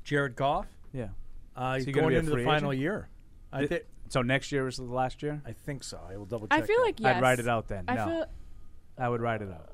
Jared 0.05 0.37
Goff. 0.37 0.67
Yeah. 0.93 1.09
Uh, 1.57 1.77
he's 1.77 1.87
he 1.87 1.93
gonna 1.93 2.03
going 2.03 2.11
be 2.11 2.17
a 2.17 2.19
into 2.19 2.37
the 2.37 2.45
final 2.45 2.73
agent? 2.73 2.83
year. 2.83 3.09
I, 3.51 3.65
Th- 3.65 3.87
so 4.11 4.21
next 4.21 4.53
year 4.53 4.69
is 4.69 4.77
the 4.77 4.83
last 4.83 5.23
year. 5.23 5.41
I 5.47 5.53
think 5.53 5.85
so. 5.85 5.99
I 6.07 6.19
will 6.19 6.27
double 6.27 6.49
check. 6.49 6.63
I 6.63 6.67
feel 6.67 6.77
that. 6.81 6.85
like 6.85 7.01
yes. 7.01 7.17
I'd 7.17 7.23
write 7.23 7.39
it 7.39 7.49
out 7.49 7.67
then. 7.67 7.87
I 7.89 7.95
no, 7.95 8.05
feel 8.05 8.27
I 8.99 9.09
would 9.09 9.23
write 9.23 9.41
it 9.41 9.49
out. 9.51 9.71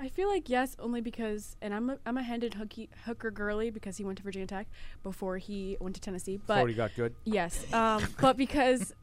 I 0.00 0.08
feel 0.08 0.28
like 0.28 0.48
yes, 0.48 0.76
only 0.78 1.02
because, 1.02 1.56
and 1.60 1.74
I'm 1.74 1.90
a, 1.90 1.98
I'm 2.06 2.16
a 2.16 2.22
handed 2.22 2.54
hooky, 2.54 2.88
hooker 3.04 3.30
girly 3.30 3.68
because 3.68 3.98
he 3.98 4.04
went 4.04 4.16
to 4.16 4.24
Virginia 4.24 4.46
Tech 4.46 4.66
before 5.02 5.36
he 5.36 5.76
went 5.78 5.94
to 5.96 6.00
Tennessee. 6.00 6.40
But 6.46 6.54
Before 6.54 6.68
he 6.68 6.74
got 6.74 6.94
good. 6.96 7.14
Yes, 7.24 7.70
um, 7.74 8.02
but 8.20 8.38
because 8.38 8.94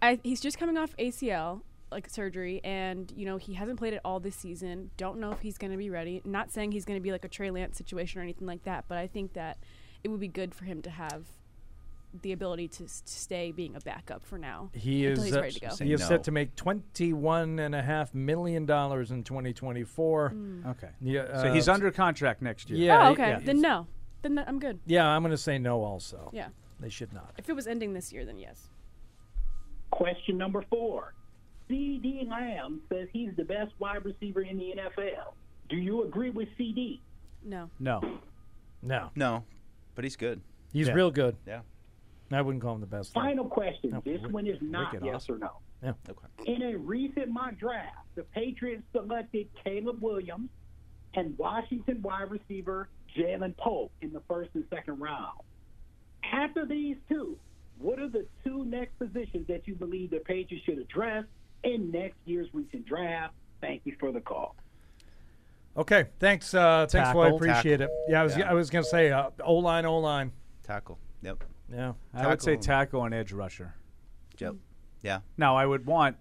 I, 0.00 0.18
he's 0.22 0.40
just 0.40 0.58
coming 0.58 0.78
off 0.78 0.96
ACL 0.96 1.60
like 1.92 2.08
surgery, 2.08 2.62
and 2.64 3.12
you 3.14 3.26
know 3.26 3.36
he 3.36 3.52
hasn't 3.52 3.78
played 3.78 3.92
it 3.92 4.00
all 4.02 4.18
this 4.18 4.34
season. 4.34 4.90
Don't 4.96 5.20
know 5.20 5.30
if 5.30 5.40
he's 5.40 5.58
going 5.58 5.72
to 5.72 5.76
be 5.76 5.90
ready. 5.90 6.22
Not 6.24 6.50
saying 6.50 6.72
he's 6.72 6.86
going 6.86 6.98
to 6.98 7.02
be 7.02 7.12
like 7.12 7.26
a 7.26 7.28
Trey 7.28 7.50
Lance 7.50 7.76
situation 7.76 8.18
or 8.18 8.24
anything 8.24 8.46
like 8.46 8.64
that, 8.64 8.86
but 8.88 8.96
I 8.96 9.06
think 9.06 9.34
that 9.34 9.58
it 10.02 10.08
would 10.08 10.20
be 10.20 10.28
good 10.28 10.54
for 10.54 10.64
him 10.64 10.80
to 10.82 10.90
have 10.90 11.26
the 12.22 12.32
ability 12.32 12.68
to, 12.68 12.84
s- 12.84 13.02
to 13.02 13.12
stay 13.12 13.52
being 13.52 13.76
a 13.76 13.80
backup 13.80 14.24
for 14.24 14.38
now. 14.38 14.70
He 14.72 15.06
until 15.06 15.22
is 15.24 15.28
he's 15.30 15.36
ready 15.36 15.52
to 15.52 15.60
go. 15.60 15.68
he 15.84 15.92
is 15.92 16.00
no. 16.00 16.06
set 16.06 16.24
to 16.24 16.30
make 16.30 16.54
twenty 16.56 17.12
one 17.12 17.58
and 17.58 17.74
a 17.74 17.82
half 17.82 18.14
million 18.14 18.64
dollars 18.66 19.10
in 19.10 19.22
twenty 19.24 19.52
twenty 19.52 19.84
four. 19.84 20.32
Okay. 20.66 20.88
Yeah, 21.00 21.42
so 21.42 21.52
he's 21.52 21.68
uh, 21.68 21.72
under 21.74 21.90
contract 21.90 22.40
next 22.42 22.70
year. 22.70 22.78
Yeah. 22.86 23.08
oh, 23.08 23.12
okay. 23.12 23.28
yeah. 23.30 23.38
Then 23.42 23.60
no. 23.60 23.86
Then 24.22 24.36
th- 24.36 24.46
I'm 24.48 24.58
good. 24.58 24.78
Yeah, 24.86 25.06
I'm 25.06 25.22
going 25.22 25.30
to 25.32 25.36
say 25.38 25.58
no. 25.58 25.82
Also, 25.82 26.30
Yeah. 26.32 26.48
they 26.80 26.88
should 26.88 27.12
not. 27.12 27.32
If 27.36 27.48
it 27.48 27.52
was 27.54 27.66
ending 27.66 27.92
this 27.92 28.12
year, 28.12 28.24
then 28.24 28.38
yes. 28.38 28.68
Question 29.90 30.36
number 30.38 30.64
four. 30.70 31.14
CeeDee 31.70 32.28
Lamb 32.30 32.80
says 32.92 33.08
he's 33.12 33.30
the 33.36 33.44
best 33.44 33.72
wide 33.78 34.04
receiver 34.04 34.42
in 34.42 34.56
the 34.56 34.72
NFL. 34.76 35.34
Do 35.68 35.76
you 35.76 36.04
agree 36.04 36.30
with 36.30 36.48
CeeDee? 36.58 37.00
No. 37.44 37.70
No. 37.80 38.00
No, 38.82 39.10
No, 39.16 39.44
but 39.94 40.04
he's 40.04 40.16
good. 40.16 40.40
he's 40.72 40.86
Yeah. 40.88 40.94
real 40.94 41.10
good. 41.10 41.36
Yeah. 41.46 41.60
I 42.32 42.42
wouldn't 42.42 42.62
call 42.62 42.74
him 42.74 42.80
the 42.80 42.86
best. 42.86 43.14
though. 43.14 43.20
Final 43.20 43.44
question. 43.44 43.90
No, 43.90 44.02
this 44.04 44.20
one 44.30 44.46
is 44.46 44.58
not 44.60 44.92
Rick 44.92 45.02
it 45.02 45.06
yes 45.06 45.28
or 45.30 45.38
no. 45.38 45.50
Yeah. 45.82 45.92
Okay. 46.08 46.52
In 46.52 46.62
a 46.62 46.76
recent 46.76 47.28
mock 47.28 47.56
draft, 47.58 47.96
the 48.14 48.22
Patriots 48.22 48.82
selected 48.92 49.48
Caleb 49.62 50.00
Williams 50.02 50.48
and 51.14 51.36
Washington 51.38 52.02
wide 52.02 52.30
receiver 52.30 52.88
Jalen 53.16 53.56
Pope 53.56 53.92
in 54.02 54.12
the 54.12 54.20
first 54.28 54.50
and 54.54 54.64
second 54.70 54.98
round. 55.00 55.38
After 56.32 56.66
these 56.66 56.96
two, 57.08 57.38
what 57.78 57.98
are 57.98 58.08
the 58.08 58.26
two 58.44 58.64
next 58.64 58.98
positions 58.98 59.46
that 59.48 59.66
you 59.68 59.74
believe 59.74 60.10
the 60.10 60.18
Patriots 60.18 60.64
should 60.64 60.78
address 60.78 61.24
in 61.62 61.90
next 61.90 62.16
year's 62.24 62.48
recent 62.52 62.86
draft? 62.86 63.34
Thank 63.60 63.82
you 63.84 63.94
for 64.00 64.12
the 64.12 64.20
call. 64.20 64.56
Okay, 65.76 66.06
thanks. 66.18 66.54
Uh, 66.54 66.86
thanks, 66.88 67.10
Floyd. 67.12 67.32
Tackle. 67.32 67.36
Appreciate 67.36 67.80
it. 67.82 67.90
Yeah, 68.08 68.20
I 68.22 68.24
was 68.24 68.36
Yeah. 68.36 68.50
I 68.50 68.54
was 68.54 68.70
going 68.70 68.82
to 68.82 68.88
say 68.90 69.10
uh, 69.10 69.30
O 69.44 69.54
line, 69.56 69.84
O 69.84 69.98
line. 69.98 70.32
Tackle. 70.62 70.98
Yep. 71.22 71.44
Yeah. 71.72 71.92
I 72.14 72.26
would 72.28 72.40
say 72.42 72.52
Tackle. 72.56 72.62
tackle 72.66 73.04
and 73.04 73.14
edge 73.14 73.32
rusher. 73.32 73.74
Yep. 74.38 74.54
Yeah. 75.02 75.20
Now 75.36 75.56
I 75.56 75.66
would 75.66 75.86
want 75.86 76.16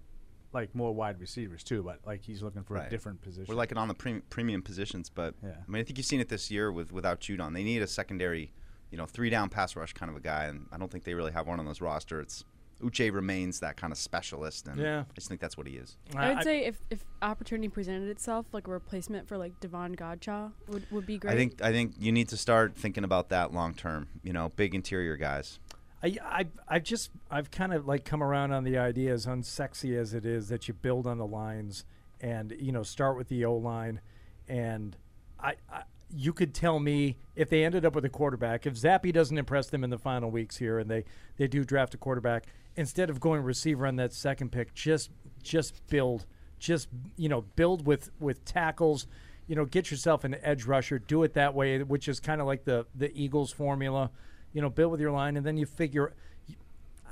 like 0.53 0.73
more 0.73 0.93
wide 0.93 1.19
receivers 1.19 1.63
too, 1.63 1.83
but 1.83 1.99
like 2.05 2.23
he's 2.23 2.41
looking 2.41 2.63
for 2.63 2.75
a 2.75 2.79
Right. 2.81 2.89
different 2.89 3.21
position. 3.21 3.45
We're 3.47 3.57
like 3.57 3.71
it 3.71 3.77
on 3.77 3.87
the 3.87 3.93
pre- 3.93 4.21
premium 4.29 4.61
positions, 4.61 5.09
but 5.09 5.35
Yeah. 5.43 5.49
I 5.67 5.71
mean, 5.71 5.81
I 5.81 5.83
think 5.83 5.97
you've 5.97 6.07
seen 6.07 6.21
it 6.21 6.29
this 6.29 6.49
year 6.49 6.71
with 6.71 6.91
without 6.91 7.19
Judon. 7.19 7.53
They 7.53 7.63
need 7.63 7.81
a 7.81 7.87
secondary, 7.87 8.53
you 8.89 8.97
know, 8.97 9.05
three 9.05 9.29
down 9.29 9.49
pass 9.49 9.75
rush 9.75 9.91
kind 9.93 10.09
of 10.09 10.15
a 10.15 10.21
guy, 10.21 10.45
and 10.45 10.67
I 10.71 10.77
don't 10.77 10.89
think 10.91 11.03
they 11.03 11.13
really 11.13 11.33
have 11.33 11.45
one 11.47 11.59
on 11.59 11.65
this 11.65 11.81
roster. 11.81 12.21
It's 12.21 12.45
Uche 12.81 13.13
remains 13.13 13.59
that 13.61 13.77
kind 13.77 13.91
of 13.93 13.97
specialist, 13.97 14.67
and 14.67 14.79
Yeah. 14.79 15.01
I 15.01 15.13
just 15.13 15.27
think 15.27 15.41
that's 15.41 15.57
what 15.57 15.67
he 15.67 15.75
is. 15.75 15.97
I 16.15 16.33
would 16.33 16.43
say 16.43 16.65
if, 16.65 16.77
if 16.89 17.03
opportunity 17.21 17.69
presented 17.69 18.09
itself, 18.09 18.45
like 18.51 18.67
a 18.67 18.71
replacement 18.71 19.27
for 19.27 19.37
like 19.37 19.59
Davon 19.59 19.95
Godchaux 19.95 20.51
would, 20.67 20.85
would 20.91 21.05
be 21.05 21.17
great. 21.17 21.33
I 21.33 21.35
think 21.35 21.61
I 21.61 21.71
think 21.71 21.93
you 21.99 22.11
need 22.11 22.29
to 22.29 22.37
start 22.37 22.75
thinking 22.75 23.03
about 23.03 23.29
that 23.29 23.53
long 23.53 23.73
term. 23.73 24.07
You 24.23 24.33
know, 24.33 24.51
big 24.55 24.75
interior 24.75 25.17
guys. 25.17 25.59
I, 26.03 26.17
I, 26.23 26.45
I've 26.67 26.83
just, 26.83 27.09
I've 27.31 27.49
kind 27.49 27.73
of 27.73 27.87
like 27.87 28.05
come 28.05 28.21
around 28.21 28.51
on 28.51 28.63
the 28.63 28.77
idea, 28.77 29.11
as 29.11 29.25
unsexy 29.25 29.97
as 29.99 30.13
it 30.13 30.25
is, 30.25 30.49
that 30.49 30.67
you 30.67 30.73
build 30.73 31.07
on 31.07 31.17
the 31.17 31.25
lines 31.25 31.83
and, 32.21 32.53
you 32.59 32.71
know, 32.71 32.83
start 32.83 33.17
with 33.17 33.27
the 33.29 33.43
O 33.45 33.55
line. 33.55 34.01
And 34.47 34.95
I, 35.39 35.55
I, 35.71 35.83
you 36.15 36.31
could 36.31 36.53
tell 36.53 36.79
me 36.79 37.17
if 37.35 37.49
they 37.49 37.63
ended 37.65 37.85
up 37.85 37.95
with 37.95 38.05
a 38.05 38.09
quarterback, 38.09 38.67
if 38.67 38.75
Zappe 38.75 39.11
doesn't 39.11 39.37
impress 39.37 39.67
them 39.67 39.83
in 39.83 39.89
the 39.89 39.97
final 39.97 40.29
weeks 40.29 40.57
here, 40.57 40.77
and 40.77 40.91
they 40.91 41.05
they 41.37 41.47
do 41.47 41.63
draft 41.63 41.95
a 41.95 41.97
quarterback, 41.97 42.45
instead 42.75 43.09
of 43.09 43.19
going 43.19 43.41
receiver 43.41 43.85
on 43.87 43.95
that 43.97 44.13
second 44.13 44.51
pick, 44.51 44.73
just 44.73 45.09
just 45.43 45.85
build, 45.87 46.25
just 46.59 46.87
you 47.15 47.29
know, 47.29 47.41
build 47.55 47.85
with 47.85 48.11
with 48.19 48.43
tackles. 48.45 49.07
You 49.47 49.55
know, 49.55 49.65
get 49.65 49.91
yourself 49.91 50.23
an 50.23 50.35
edge 50.41 50.65
rusher. 50.65 50.97
Do 50.97 51.21
it 51.23 51.33
that 51.33 51.53
way, 51.53 51.81
which 51.83 52.07
is 52.07 52.19
kind 52.19 52.41
of 52.41 52.47
like 52.47 52.63
the 52.65 52.85
the 52.95 53.11
Eagles 53.15 53.51
formula. 53.51 54.09
You 54.53 54.61
know, 54.61 54.69
build 54.69 54.91
with 54.91 55.01
your 55.01 55.11
line, 55.11 55.37
and 55.37 55.45
then 55.45 55.57
you 55.57 55.65
figure. 55.65 56.13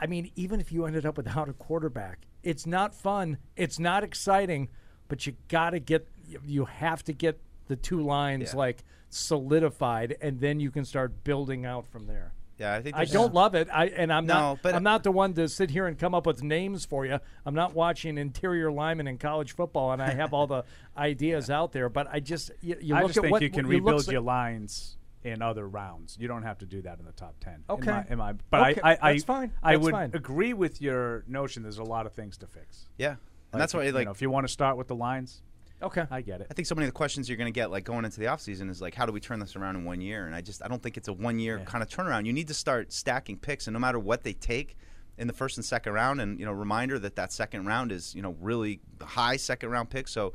I 0.01 0.07
mean, 0.07 0.31
even 0.35 0.59
if 0.59 0.71
you 0.71 0.85
ended 0.85 1.05
up 1.05 1.15
without 1.17 1.47
a 1.49 1.53
quarterback, 1.53 2.25
it's 2.41 2.65
not 2.65 2.95
fun. 2.95 3.37
It's 3.55 3.77
not 3.79 4.03
exciting, 4.03 4.69
but 5.07 5.25
you 5.27 5.35
got 5.47 5.71
to 5.71 5.79
get. 5.79 6.07
You 6.45 6.65
have 6.65 7.03
to 7.03 7.13
get 7.13 7.39
the 7.67 7.75
two 7.75 8.01
lines 8.01 8.51
Yeah. 8.53 8.59
like 8.59 8.83
solidified, 9.09 10.17
and 10.21 10.39
then 10.39 10.59
you 10.59 10.71
can 10.71 10.85
start 10.85 11.23
building 11.23 11.65
out 11.65 11.85
from 11.87 12.07
there. 12.07 12.33
Yeah, 12.59 12.75
I 12.75 12.81
think 12.81 12.95
I 12.95 13.05
don't 13.05 13.33
love 13.33 13.55
it. 13.55 13.67
I 13.73 13.85
and 13.87 14.13
I'm 14.13 14.25
No, 14.27 14.33
not. 14.33 14.59
but- 14.61 14.75
I'm 14.75 14.83
not 14.83 15.03
the 15.03 15.11
one 15.11 15.33
to 15.33 15.49
sit 15.49 15.71
here 15.71 15.87
and 15.87 15.97
come 15.97 16.13
up 16.13 16.25
with 16.27 16.43
names 16.43 16.85
for 16.85 17.05
you. 17.05 17.19
I'm 17.45 17.55
not 17.55 17.73
watching 17.73 18.17
interior 18.17 18.71
linemen 18.71 19.07
in 19.07 19.17
college 19.17 19.53
football, 19.55 19.91
and 19.91 20.01
I 20.01 20.11
have 20.11 20.33
all 20.33 20.45
the 20.47 20.63
ideas 20.97 21.49
out 21.49 21.71
there. 21.71 21.89
But 21.89 22.07
I 22.11 22.19
just 22.19 22.51
you, 22.61 22.77
you 22.79 22.95
I 22.95 23.01
look 23.01 23.09
just 23.09 23.17
at 23.17 23.21
think 23.23 23.31
what 23.31 23.41
you 23.41 23.49
can 23.49 23.65
you 23.65 23.71
rebuild 23.71 24.05
so- 24.05 24.11
your 24.11 24.21
lines 24.21 24.97
in 25.23 25.41
other 25.41 25.67
rounds. 25.67 26.17
You 26.19 26.27
don't 26.27 26.43
have 26.43 26.57
to 26.59 26.65
do 26.65 26.81
that 26.83 26.99
in 26.99 27.05
the 27.05 27.11
top 27.13 27.35
ten. 27.39 27.63
Okay. 27.69 27.89
In 27.89 27.95
my, 27.95 28.05
in 28.09 28.17
my, 28.17 28.33
but 28.49 28.71
Okay, 28.71 28.81
I, 28.83 28.91
I, 28.91 28.97
I, 29.01 29.11
that's 29.13 29.23
fine. 29.23 29.51
I 29.63 29.71
That's 29.73 29.83
would 29.85 29.91
fine. 29.93 30.11
agree 30.13 30.53
with 30.53 30.81
your 30.81 31.23
notion. 31.27 31.63
There's 31.63 31.77
a 31.77 31.83
lot 31.83 32.05
of 32.05 32.11
things 32.13 32.37
to 32.39 32.47
fix. 32.47 32.87
Yeah, 32.97 33.15
and 33.51 33.61
that's 33.61 33.73
why 33.73 33.83
you 33.85 33.91
like 33.93 34.05
know, 34.05 34.11
if 34.11 34.21
you 34.21 34.29
want 34.29 34.45
to 34.45 34.51
start 34.51 34.77
with 34.77 34.87
the 34.89 34.95
lines, 34.95 35.41
okay, 35.83 36.05
I 36.09 36.21
get 36.21 36.41
it. 36.41 36.47
I 36.49 36.53
think 36.53 36.65
so 36.65 36.75
many 36.75 36.85
of 36.85 36.93
the 36.93 36.97
questions 36.97 37.29
you're 37.29 37.37
going 37.37 37.51
to 37.51 37.57
get, 37.57 37.69
like 37.71 37.83
going 37.83 38.05
into 38.05 38.19
the 38.19 38.25
offseason, 38.25 38.69
is 38.69 38.81
like, 38.81 38.95
how 38.95 39.05
do 39.05 39.11
we 39.11 39.19
turn 39.19 39.39
this 39.39 39.55
around 39.55 39.75
in 39.75 39.85
one 39.85 40.01
year? 40.01 40.25
And 40.25 40.35
I 40.35 40.41
just, 40.41 40.63
I 40.63 40.67
don't 40.67 40.81
think 40.81 40.97
it's 40.97 41.07
a 41.07 41.13
one 41.13 41.39
year 41.39 41.59
kind 41.59 41.83
of 41.83 41.89
turnaround. 41.89 42.25
You 42.25 42.33
need 42.33 42.47
to 42.47 42.53
start 42.53 42.91
stacking 42.91 43.37
picks, 43.37 43.67
and 43.67 43.73
no 43.73 43.79
matter 43.79 43.99
what 43.99 44.23
they 44.23 44.33
take 44.33 44.75
in 45.17 45.27
the 45.27 45.33
first 45.33 45.57
and 45.57 45.65
second 45.65 45.93
round, 45.93 46.19
and 46.19 46.39
you 46.39 46.45
know, 46.45 46.51
reminder 46.51 46.97
that 46.99 47.15
that 47.15 47.31
second 47.31 47.65
round 47.65 47.91
is, 47.91 48.15
you 48.15 48.21
know, 48.21 48.35
really 48.41 48.79
high 49.01 49.37
second 49.37 49.69
round 49.69 49.89
pick. 49.89 50.07
So 50.07 50.33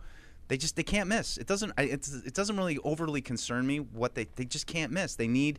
they 0.49 0.57
just 0.57 0.76
they 0.76 0.84
can't 0.84 1.09
miss. 1.09 1.36
It 1.36 1.46
doesn't, 1.46 1.72
it's, 1.78 2.12
it 2.12 2.34
doesn't 2.34 2.57
really 2.57 2.78
overly 2.84 3.20
concern 3.20 3.66
me 3.66 3.78
what 3.78 4.14
they 4.14 4.28
they 4.36 4.44
just 4.44 4.66
can't 4.66 4.92
miss. 4.92 5.16
They 5.16 5.28
need, 5.28 5.59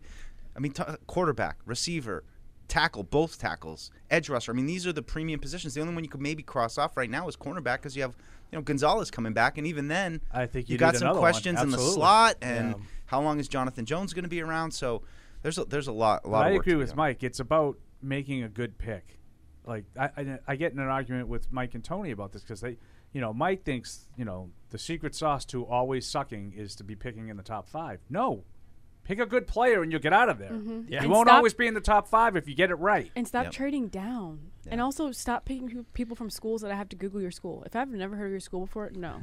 I 0.56 0.60
mean, 0.60 0.72
t- 0.72 0.84
quarterback, 1.08 1.58
receiver. 1.66 2.24
Tackle, 2.68 3.02
both 3.02 3.40
tackles, 3.40 3.90
edge 4.12 4.30
rusher. 4.30 4.52
I 4.52 4.56
mean, 4.56 4.68
these 4.68 4.86
are 4.86 4.94
the 4.94 5.02
premium 5.02 5.40
positions. 5.40 5.74
The 5.74 5.82
only 5.82 5.96
one 5.96 6.04
you 6.04 6.10
could 6.12 6.22
maybe 6.22 6.44
cross 6.44 6.78
off 6.78 6.96
right 6.98 7.10
now 7.10 7.28
is 7.28 7.36
cornerback 7.36 7.78
because 7.78 7.96
you 7.96 8.04
have, 8.04 8.16
you 8.52 8.58
know, 8.58 8.62
Gonzalez 8.64 9.12
coming 9.12 9.34
back, 9.34 9.58
and 9.58 9.68
even 9.68 9.88
then, 9.88 10.22
I 10.32 10.46
think 10.46 10.70
you 10.70 10.78
got 10.78 10.96
some 10.96 11.16
questions 11.18 11.62
in 11.62 11.70
the 11.70 11.78
slot, 11.78 12.38
and 12.42 12.70
Yeah. 12.72 12.84
how 13.06 13.22
long 13.22 13.40
is 13.40 13.48
Jonathan 13.48 13.86
Jones 13.86 14.14
going 14.14 14.24
to 14.24 14.30
be 14.30 14.42
around? 14.42 14.72
So 14.72 15.04
there's 15.42 15.58
a, 15.58 15.66
there's 15.66 15.88
a 15.88 15.92
lot 15.92 16.22
a 16.26 16.30
lot. 16.30 16.48
I 16.48 16.52
agree 16.52 16.76
with. 16.76 16.96
Mike. 16.96 17.24
It's 17.24 17.40
about 17.40 17.78
making 18.02 18.44
a 18.44 18.50
good 18.50 18.78
pick. 18.78 19.20
Like 19.66 19.86
I, 19.98 20.10
I, 20.18 20.40
I 20.48 20.56
get 20.56 20.74
in 20.74 20.80
an 20.80 20.88
argument 20.88 21.28
with 21.28 21.52
Mike 21.52 21.76
and 21.76 21.84
Tony 21.84 22.12
about 22.12 22.32
this 22.32 22.42
because 22.42 22.62
they, 22.62 22.78
you 23.14 23.22
know, 23.22 23.34
Mike 23.34 23.64
thinks 23.64 24.08
you 24.18 24.26
know 24.26 24.50
the 24.72 24.80
secret 24.80 25.14
sauce 25.14 25.46
to 25.46 25.66
always 25.66 26.08
sucking 26.08 26.54
is 26.56 26.76
to 26.76 26.84
be 26.84 26.96
picking 26.96 27.28
in 27.30 27.38
the 27.38 27.44
top 27.44 27.68
five. 27.70 28.00
No, 28.10 28.44
pick 29.10 29.20
a 29.20 29.26
good 29.26 29.48
player 29.48 29.82
and 29.82 29.92
you'll 29.92 30.00
get 30.02 30.14
out 30.14 30.30
of 30.30 30.38
there. 30.38 30.52
Mhm. 30.52 30.88
You 30.90 31.00
And 31.00 31.10
won't 31.10 31.28
stop- 31.28 31.38
always 31.38 31.56
be 31.56 31.66
in 31.66 31.74
the 31.74 31.82
top 31.82 32.08
five 32.08 32.36
if 32.36 32.48
you 32.48 32.54
get 32.54 32.70
it 32.70 32.76
right. 32.76 33.12
And 33.16 33.28
stop 33.28 33.50
trading 33.52 33.88
down. 33.88 34.52
And 34.68 34.80
also 34.80 35.12
stop 35.12 35.46
picking 35.46 35.84
people 35.94 36.16
from 36.16 36.30
schools 36.30 36.62
that 36.62 36.72
I 36.72 36.76
have 36.76 36.90
to 36.90 36.96
Google 36.96 37.20
your 37.20 37.32
school. 37.32 37.64
If 37.66 37.76
I've 37.76 37.90
never 37.90 38.16
heard 38.16 38.28
of 38.28 38.32
your 38.32 38.40
school 38.40 38.62
before, 38.68 38.92
no. 38.94 39.20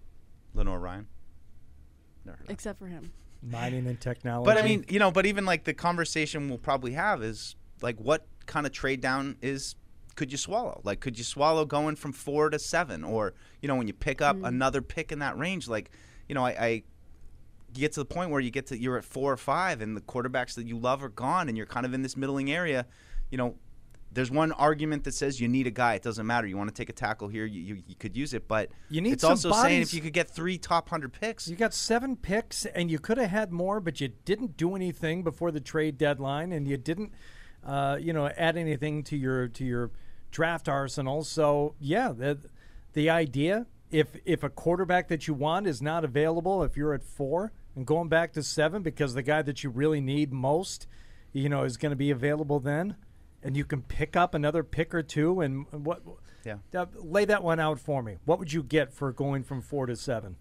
Lenore 0.54 0.80
Ryan. 0.80 1.06
Except 2.48 2.78
for 2.78 2.86
him. 2.86 3.12
mining 3.42 3.86
and 3.86 4.00
technology. 4.00 4.46
But 4.46 4.56
I 4.58 4.66
mean, 4.66 4.84
you 4.88 4.98
know, 4.98 5.10
but 5.12 5.26
even 5.26 5.44
like 5.44 5.64
the 5.64 5.74
conversation 5.74 6.48
we'll 6.48 6.58
probably 6.58 6.92
have 6.92 7.22
is 7.22 7.54
like, 7.82 8.00
what 8.00 8.26
kind 8.46 8.64
of 8.66 8.72
trade 8.72 9.00
down 9.02 9.36
is 9.42 9.76
could 10.16 10.32
you 10.32 10.38
swallow? 10.38 10.80
Like, 10.82 11.00
could 11.00 11.18
you 11.18 11.22
swallow 11.24 11.64
going 11.66 11.94
from 11.94 12.12
four 12.12 12.48
to 12.50 12.58
seven, 12.58 13.04
or 13.04 13.34
you 13.60 13.68
know, 13.68 13.76
when 13.76 13.86
you 13.86 13.92
pick 13.92 14.22
up 14.22 14.36
Mm. 14.36 14.48
another 14.48 14.80
pick 14.80 15.12
in 15.12 15.18
that 15.20 15.36
range, 15.38 15.68
like, 15.68 15.90
you 16.26 16.34
know, 16.34 16.44
I. 16.44 16.50
I 16.58 16.82
you 17.76 17.82
get 17.82 17.92
to 17.92 18.00
the 18.00 18.06
point 18.06 18.30
where 18.30 18.40
you 18.40 18.50
get 18.50 18.66
to 18.68 18.78
you're 18.78 18.98
at 18.98 19.04
four 19.04 19.32
or 19.32 19.36
five, 19.36 19.80
and 19.80 19.96
the 19.96 20.00
quarterbacks 20.00 20.54
that 20.54 20.66
you 20.66 20.78
love 20.78 21.02
are 21.02 21.08
gone, 21.08 21.48
and 21.48 21.56
you're 21.56 21.66
kind 21.66 21.86
of 21.86 21.94
in 21.94 22.02
this 22.02 22.16
middling 22.16 22.50
area. 22.50 22.86
You 23.30 23.38
know, 23.38 23.56
there's 24.12 24.30
one 24.30 24.52
argument 24.52 25.04
that 25.04 25.12
says 25.12 25.40
you 25.40 25.48
need 25.48 25.66
a 25.66 25.70
guy. 25.70 25.94
It 25.94 26.02
doesn't 26.02 26.26
matter. 26.26 26.46
You 26.46 26.56
want 26.56 26.70
to 26.70 26.74
take 26.74 26.88
a 26.88 26.92
tackle 26.92 27.28
here, 27.28 27.44
you, 27.44 27.60
you, 27.60 27.82
you 27.86 27.94
could 27.94 28.16
use 28.16 28.32
it, 28.32 28.48
but 28.48 28.70
You 28.88 29.00
need 29.00 29.12
it's 29.12 29.24
also 29.24 29.52
saying 29.52 29.82
if 29.82 29.92
you 29.92 30.00
could 30.00 30.14
get 30.14 30.30
three 30.30 30.58
top 30.58 30.88
hundred 30.88 31.12
picks, 31.12 31.48
You 31.48 31.56
got 31.56 31.74
seven 31.74 32.16
picks, 32.16 32.64
and 32.66 32.90
you 32.90 32.98
could 32.98 33.18
have 33.18 33.30
had 33.30 33.52
more, 33.52 33.78
but 33.80 34.00
you 34.00 34.08
didn't 34.24 34.56
do 34.56 34.74
anything 34.74 35.22
before 35.22 35.50
the 35.50 35.60
trade 35.60 35.98
deadline, 35.98 36.52
and 36.52 36.66
you 36.66 36.76
didn't, 36.76 37.12
uh, 37.64 37.98
you 38.00 38.12
know, 38.12 38.28
add 38.28 38.56
anything 38.56 39.02
to 39.04 39.16
your 39.16 39.48
to 39.48 39.64
your 39.64 39.90
draft 40.30 40.68
arsenal. 40.68 41.22
So 41.22 41.74
yeah, 41.78 42.12
the 42.12 42.38
the 42.94 43.10
idea 43.10 43.66
if 43.90 44.16
if 44.24 44.42
a 44.42 44.48
quarterback 44.48 45.08
that 45.08 45.28
you 45.28 45.34
want 45.34 45.66
is 45.66 45.82
not 45.82 46.04
available, 46.04 46.62
if 46.62 46.76
you're 46.76 46.94
at 46.94 47.04
four 47.04 47.52
and 47.76 47.86
going 47.86 48.08
back 48.08 48.32
to 48.32 48.42
seven 48.42 48.82
because 48.82 49.14
the 49.14 49.22
guy 49.22 49.42
that 49.42 49.62
you 49.62 49.70
really 49.70 50.00
need 50.00 50.32
most, 50.32 50.88
you 51.32 51.48
know, 51.48 51.62
is 51.62 51.76
going 51.76 51.90
to 51.90 51.96
be 51.96 52.10
available 52.10 52.58
then, 52.58 52.96
and 53.42 53.56
you 53.56 53.64
can 53.64 53.82
pick 53.82 54.16
up 54.16 54.34
another 54.34 54.64
pick 54.64 54.94
or 54.94 55.02
two, 55.02 55.40
and 55.42 55.66
what? 55.70 56.02
Yeah. 56.44 56.56
Uh, 56.74 56.86
lay 56.94 57.24
that 57.26 57.44
one 57.44 57.60
out 57.60 57.78
for 57.78 58.02
me. 58.02 58.16
What 58.24 58.38
would 58.38 58.52
you 58.52 58.62
get 58.62 58.92
for 58.92 59.12
going 59.12 59.44
from 59.44 59.60
four 59.60 59.86
to 59.86 59.94
seven? 59.94 60.36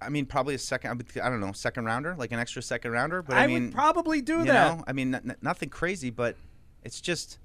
I 0.00 0.08
mean, 0.08 0.26
probably 0.26 0.54
a 0.54 0.58
second. 0.58 1.02
I 1.22 1.30
don't 1.30 1.40
know, 1.40 1.52
second 1.52 1.84
rounder, 1.84 2.14
like 2.18 2.32
an 2.32 2.38
extra 2.40 2.60
second 2.60 2.90
rounder. 2.90 3.22
But 3.22 3.36
I, 3.36 3.44
I 3.44 3.46
would 3.46 3.52
mean, 3.52 3.72
probably 3.72 4.20
do 4.20 4.44
that. 4.44 4.78
Know? 4.78 4.84
I 4.86 4.92
mean, 4.92 5.14
n- 5.14 5.36
nothing 5.40 5.70
crazy, 5.70 6.10
but 6.10 6.36
it's 6.82 7.00
just, 7.00 7.38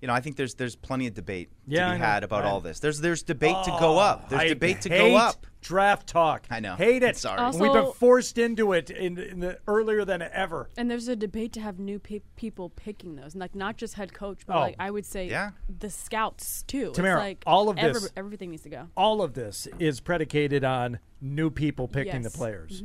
you 0.00 0.08
know, 0.08 0.14
I 0.14 0.20
think 0.20 0.36
there's 0.36 0.54
there's 0.54 0.76
plenty 0.76 1.06
of 1.06 1.14
debate 1.14 1.48
Yeah, 1.66 1.88
to 1.88 1.94
be 1.94 1.98
had 2.00 2.22
about 2.24 2.44
I- 2.44 2.48
all 2.50 2.60
this. 2.60 2.80
There's 2.80 3.00
there's 3.00 3.22
debate 3.22 3.56
to 3.64 3.70
go 3.80 3.98
up. 3.98 4.28
There's 4.28 4.42
I 4.42 4.48
debate 4.48 4.82
to 4.82 4.88
hate 4.88 5.10
go 5.12 5.16
up. 5.16 5.46
Draft 5.62 6.06
talk. 6.06 6.46
I 6.48 6.60
know. 6.60 6.76
Hate 6.76 7.02
it. 7.02 7.16
Sorry. 7.16 7.38
Also- 7.40 7.58
We've 7.58 7.72
been 7.72 7.92
forced 7.94 8.38
into 8.38 8.72
it 8.72 8.88
in, 8.90 9.18
in 9.18 9.40
the 9.40 9.58
earlier 9.66 10.04
than 10.04 10.22
ever. 10.22 10.68
And 10.76 10.88
there's 10.88 11.08
a 11.08 11.16
debate 11.16 11.52
to 11.54 11.60
have 11.60 11.80
new 11.80 11.98
pe- 11.98 12.20
people 12.36 12.70
picking 12.70 13.16
those, 13.16 13.34
like 13.34 13.54
not 13.56 13.76
just 13.76 13.94
head 13.94 14.12
coach, 14.14 14.46
but 14.46 14.54
Oh, 14.56 14.60
like 14.60 14.76
I 14.78 14.92
would 14.92 15.04
say 15.06 15.28
yeah. 15.28 15.50
the 15.80 15.90
scouts 15.90 16.62
too. 16.62 16.92
Tamara, 16.94 17.16
it's 17.16 17.24
like 17.24 17.42
all 17.46 17.68
of 17.68 17.78
every- 17.78 18.00
this- 18.00 18.12
everything 18.16 18.50
needs 18.50 18.62
to 18.62 18.68
go. 18.68 18.88
All 18.96 19.22
of 19.22 19.34
this 19.34 19.66
is 19.80 19.98
predicated 20.00 20.62
on 20.62 21.00
new 21.20 21.50
people 21.50 21.88
picking 21.88 22.22
Yes. 22.22 22.32
the 22.32 22.38
players. 22.38 22.82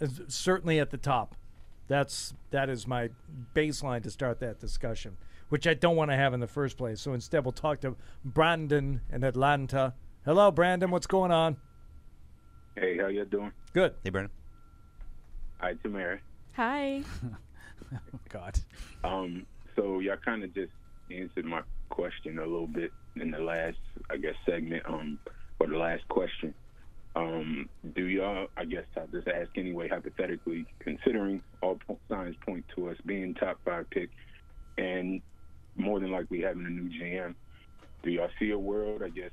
Mhm. 0.00 0.30
Certainly 0.32 0.80
at 0.80 0.90
the 0.90 0.96
top. 0.98 1.36
That's 1.86 2.34
that 2.50 2.68
is 2.68 2.86
my 2.86 3.10
baseline 3.54 4.02
to 4.02 4.10
start 4.10 4.40
that 4.40 4.58
discussion, 4.58 5.16
which 5.48 5.66
I 5.66 5.74
don't 5.74 5.96
want 5.96 6.10
to 6.10 6.16
have 6.16 6.34
in 6.34 6.40
the 6.40 6.46
first 6.46 6.76
place. 6.76 7.00
So 7.00 7.12
instead, 7.12 7.44
we'll 7.44 7.52
talk 7.52 7.80
to 7.80 7.96
Brandon 8.24 9.00
in 9.12 9.24
Atlanta. 9.24 9.94
Hello, 10.24 10.50
Brandon. 10.50 10.90
What's 10.90 11.06
going 11.06 11.30
on? 11.30 11.56
Hey, 12.76 12.98
how 12.98 13.08
you 13.08 13.24
doing? 13.24 13.52
Good. 13.72 13.94
Hey, 14.02 14.10
Brandon. 14.10 14.32
Hi, 15.60 15.74
Tamara. 15.82 16.18
Hi. 16.52 17.02
God. 18.28 18.58
Um, 19.02 19.46
so 19.76 20.00
y'all 20.00 20.16
kind 20.24 20.42
of 20.42 20.54
just 20.54 20.72
answered 21.10 21.44
my 21.44 21.62
question 21.90 22.38
a 22.38 22.42
little 22.42 22.66
bit 22.66 22.90
in 23.16 23.30
the 23.30 23.38
last, 23.38 23.78
I 24.10 24.16
guess, 24.16 24.34
segment. 24.46 24.82
Um, 24.86 25.18
or 25.60 25.68
the 25.68 25.76
last 25.76 26.06
question. 26.08 26.54
Um, 27.16 27.68
do 27.94 28.06
y'all? 28.06 28.48
I 28.56 28.64
guess 28.64 28.84
I'll 28.96 29.06
just 29.06 29.28
ask 29.28 29.50
anyway, 29.56 29.88
hypothetically, 29.88 30.66
considering 30.80 31.42
all 31.62 31.78
signs 32.08 32.34
point 32.44 32.64
to 32.74 32.88
us 32.88 32.96
being 33.06 33.34
top 33.34 33.60
five 33.64 33.88
pick, 33.90 34.10
and 34.78 35.22
more 35.76 36.00
than 36.00 36.10
likely 36.10 36.40
having 36.42 36.66
a 36.66 36.70
new 36.70 36.88
GM. 36.88 37.34
Do 38.02 38.10
y'all 38.10 38.28
see 38.38 38.50
a 38.50 38.58
world? 38.58 39.02
I 39.02 39.08
guess 39.08 39.30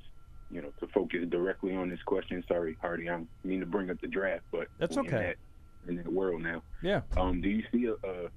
you 0.50 0.62
know 0.62 0.72
to 0.80 0.88
focus 0.88 1.22
directly 1.30 1.76
on 1.76 1.90
this 1.90 2.02
question. 2.06 2.44
Sorry, 2.48 2.78
Hardy, 2.82 3.10
I 3.10 3.22
mean 3.44 3.60
to 3.60 3.66
bring 3.66 3.90
up 3.90 4.00
the 4.02 4.08
draft, 4.08 4.44
but 4.52 4.68
That's 4.78 4.96
we're 4.96 5.04
in 5.04 5.08
okay. 5.08 5.18
that- 5.28 5.90
In 5.90 5.96
that 5.98 6.12
world 6.12 6.42
now. 6.42 6.62
Yeah. 6.84 7.02
Um, 7.18 7.42
do 7.42 7.50
you 7.50 7.64
see 7.72 7.86
a, 7.86 7.94
a 8.08 8.30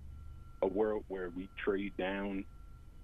a 0.62 0.66
world 0.66 1.05
where 1.09 1.28
we 1.30 1.48
trade 1.62 1.92
down, 1.98 2.44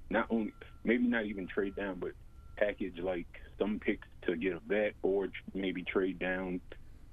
not 0.09 0.26
only 0.30 0.55
maybe 0.82 1.07
not 1.07 1.26
even 1.26 1.46
trade 1.46 1.76
down, 1.76 1.96
but 2.01 2.12
package 2.57 2.98
like 2.98 3.26
some 3.59 3.78
picks 3.78 4.09
to 4.26 4.36
get 4.36 4.55
a 4.55 4.61
vet, 4.66 4.94
or 5.03 5.28
maybe 5.55 5.82
trade 5.82 6.18
down 6.18 6.61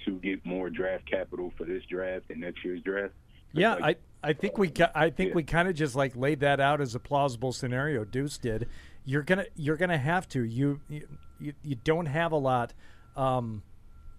to 0.05 0.11
get 0.19 0.45
more 0.45 0.69
draft 0.69 1.05
capital 1.09 1.51
for 1.57 1.65
this 1.65 1.83
draft 1.89 2.25
and 2.29 2.39
next 2.39 2.63
year's 2.63 2.81
draft? 2.81 3.13
Yeah, 3.53 3.75
Like, 3.75 3.99
I, 4.27 4.33
think 4.33 4.57
we 4.57 4.71
I 4.93 5.09
think 5.09 5.33
we 5.35 5.43
kind 5.43 5.67
of 5.67 5.75
just 5.75 5.95
like 5.95 6.15
laid 6.15 6.41
that 6.41 6.59
out 6.59 6.81
as 6.81 6.95
a 6.95 6.99
plausible 6.99 7.53
scenario. 7.53 8.03
Deuce 8.03 8.37
did. 8.37 8.67
You're 9.05 9.21
gonna 9.21 9.45
you're 9.55 9.77
gonna 9.77 9.97
have 9.97 10.27
to. 10.29 10.43
You 10.43 10.81
you, 10.89 11.07
you, 11.39 11.53
you 11.63 11.75
don't 11.75 12.07
have 12.07 12.33
a 12.33 12.37
lot, 12.37 12.73
um, 13.15 13.63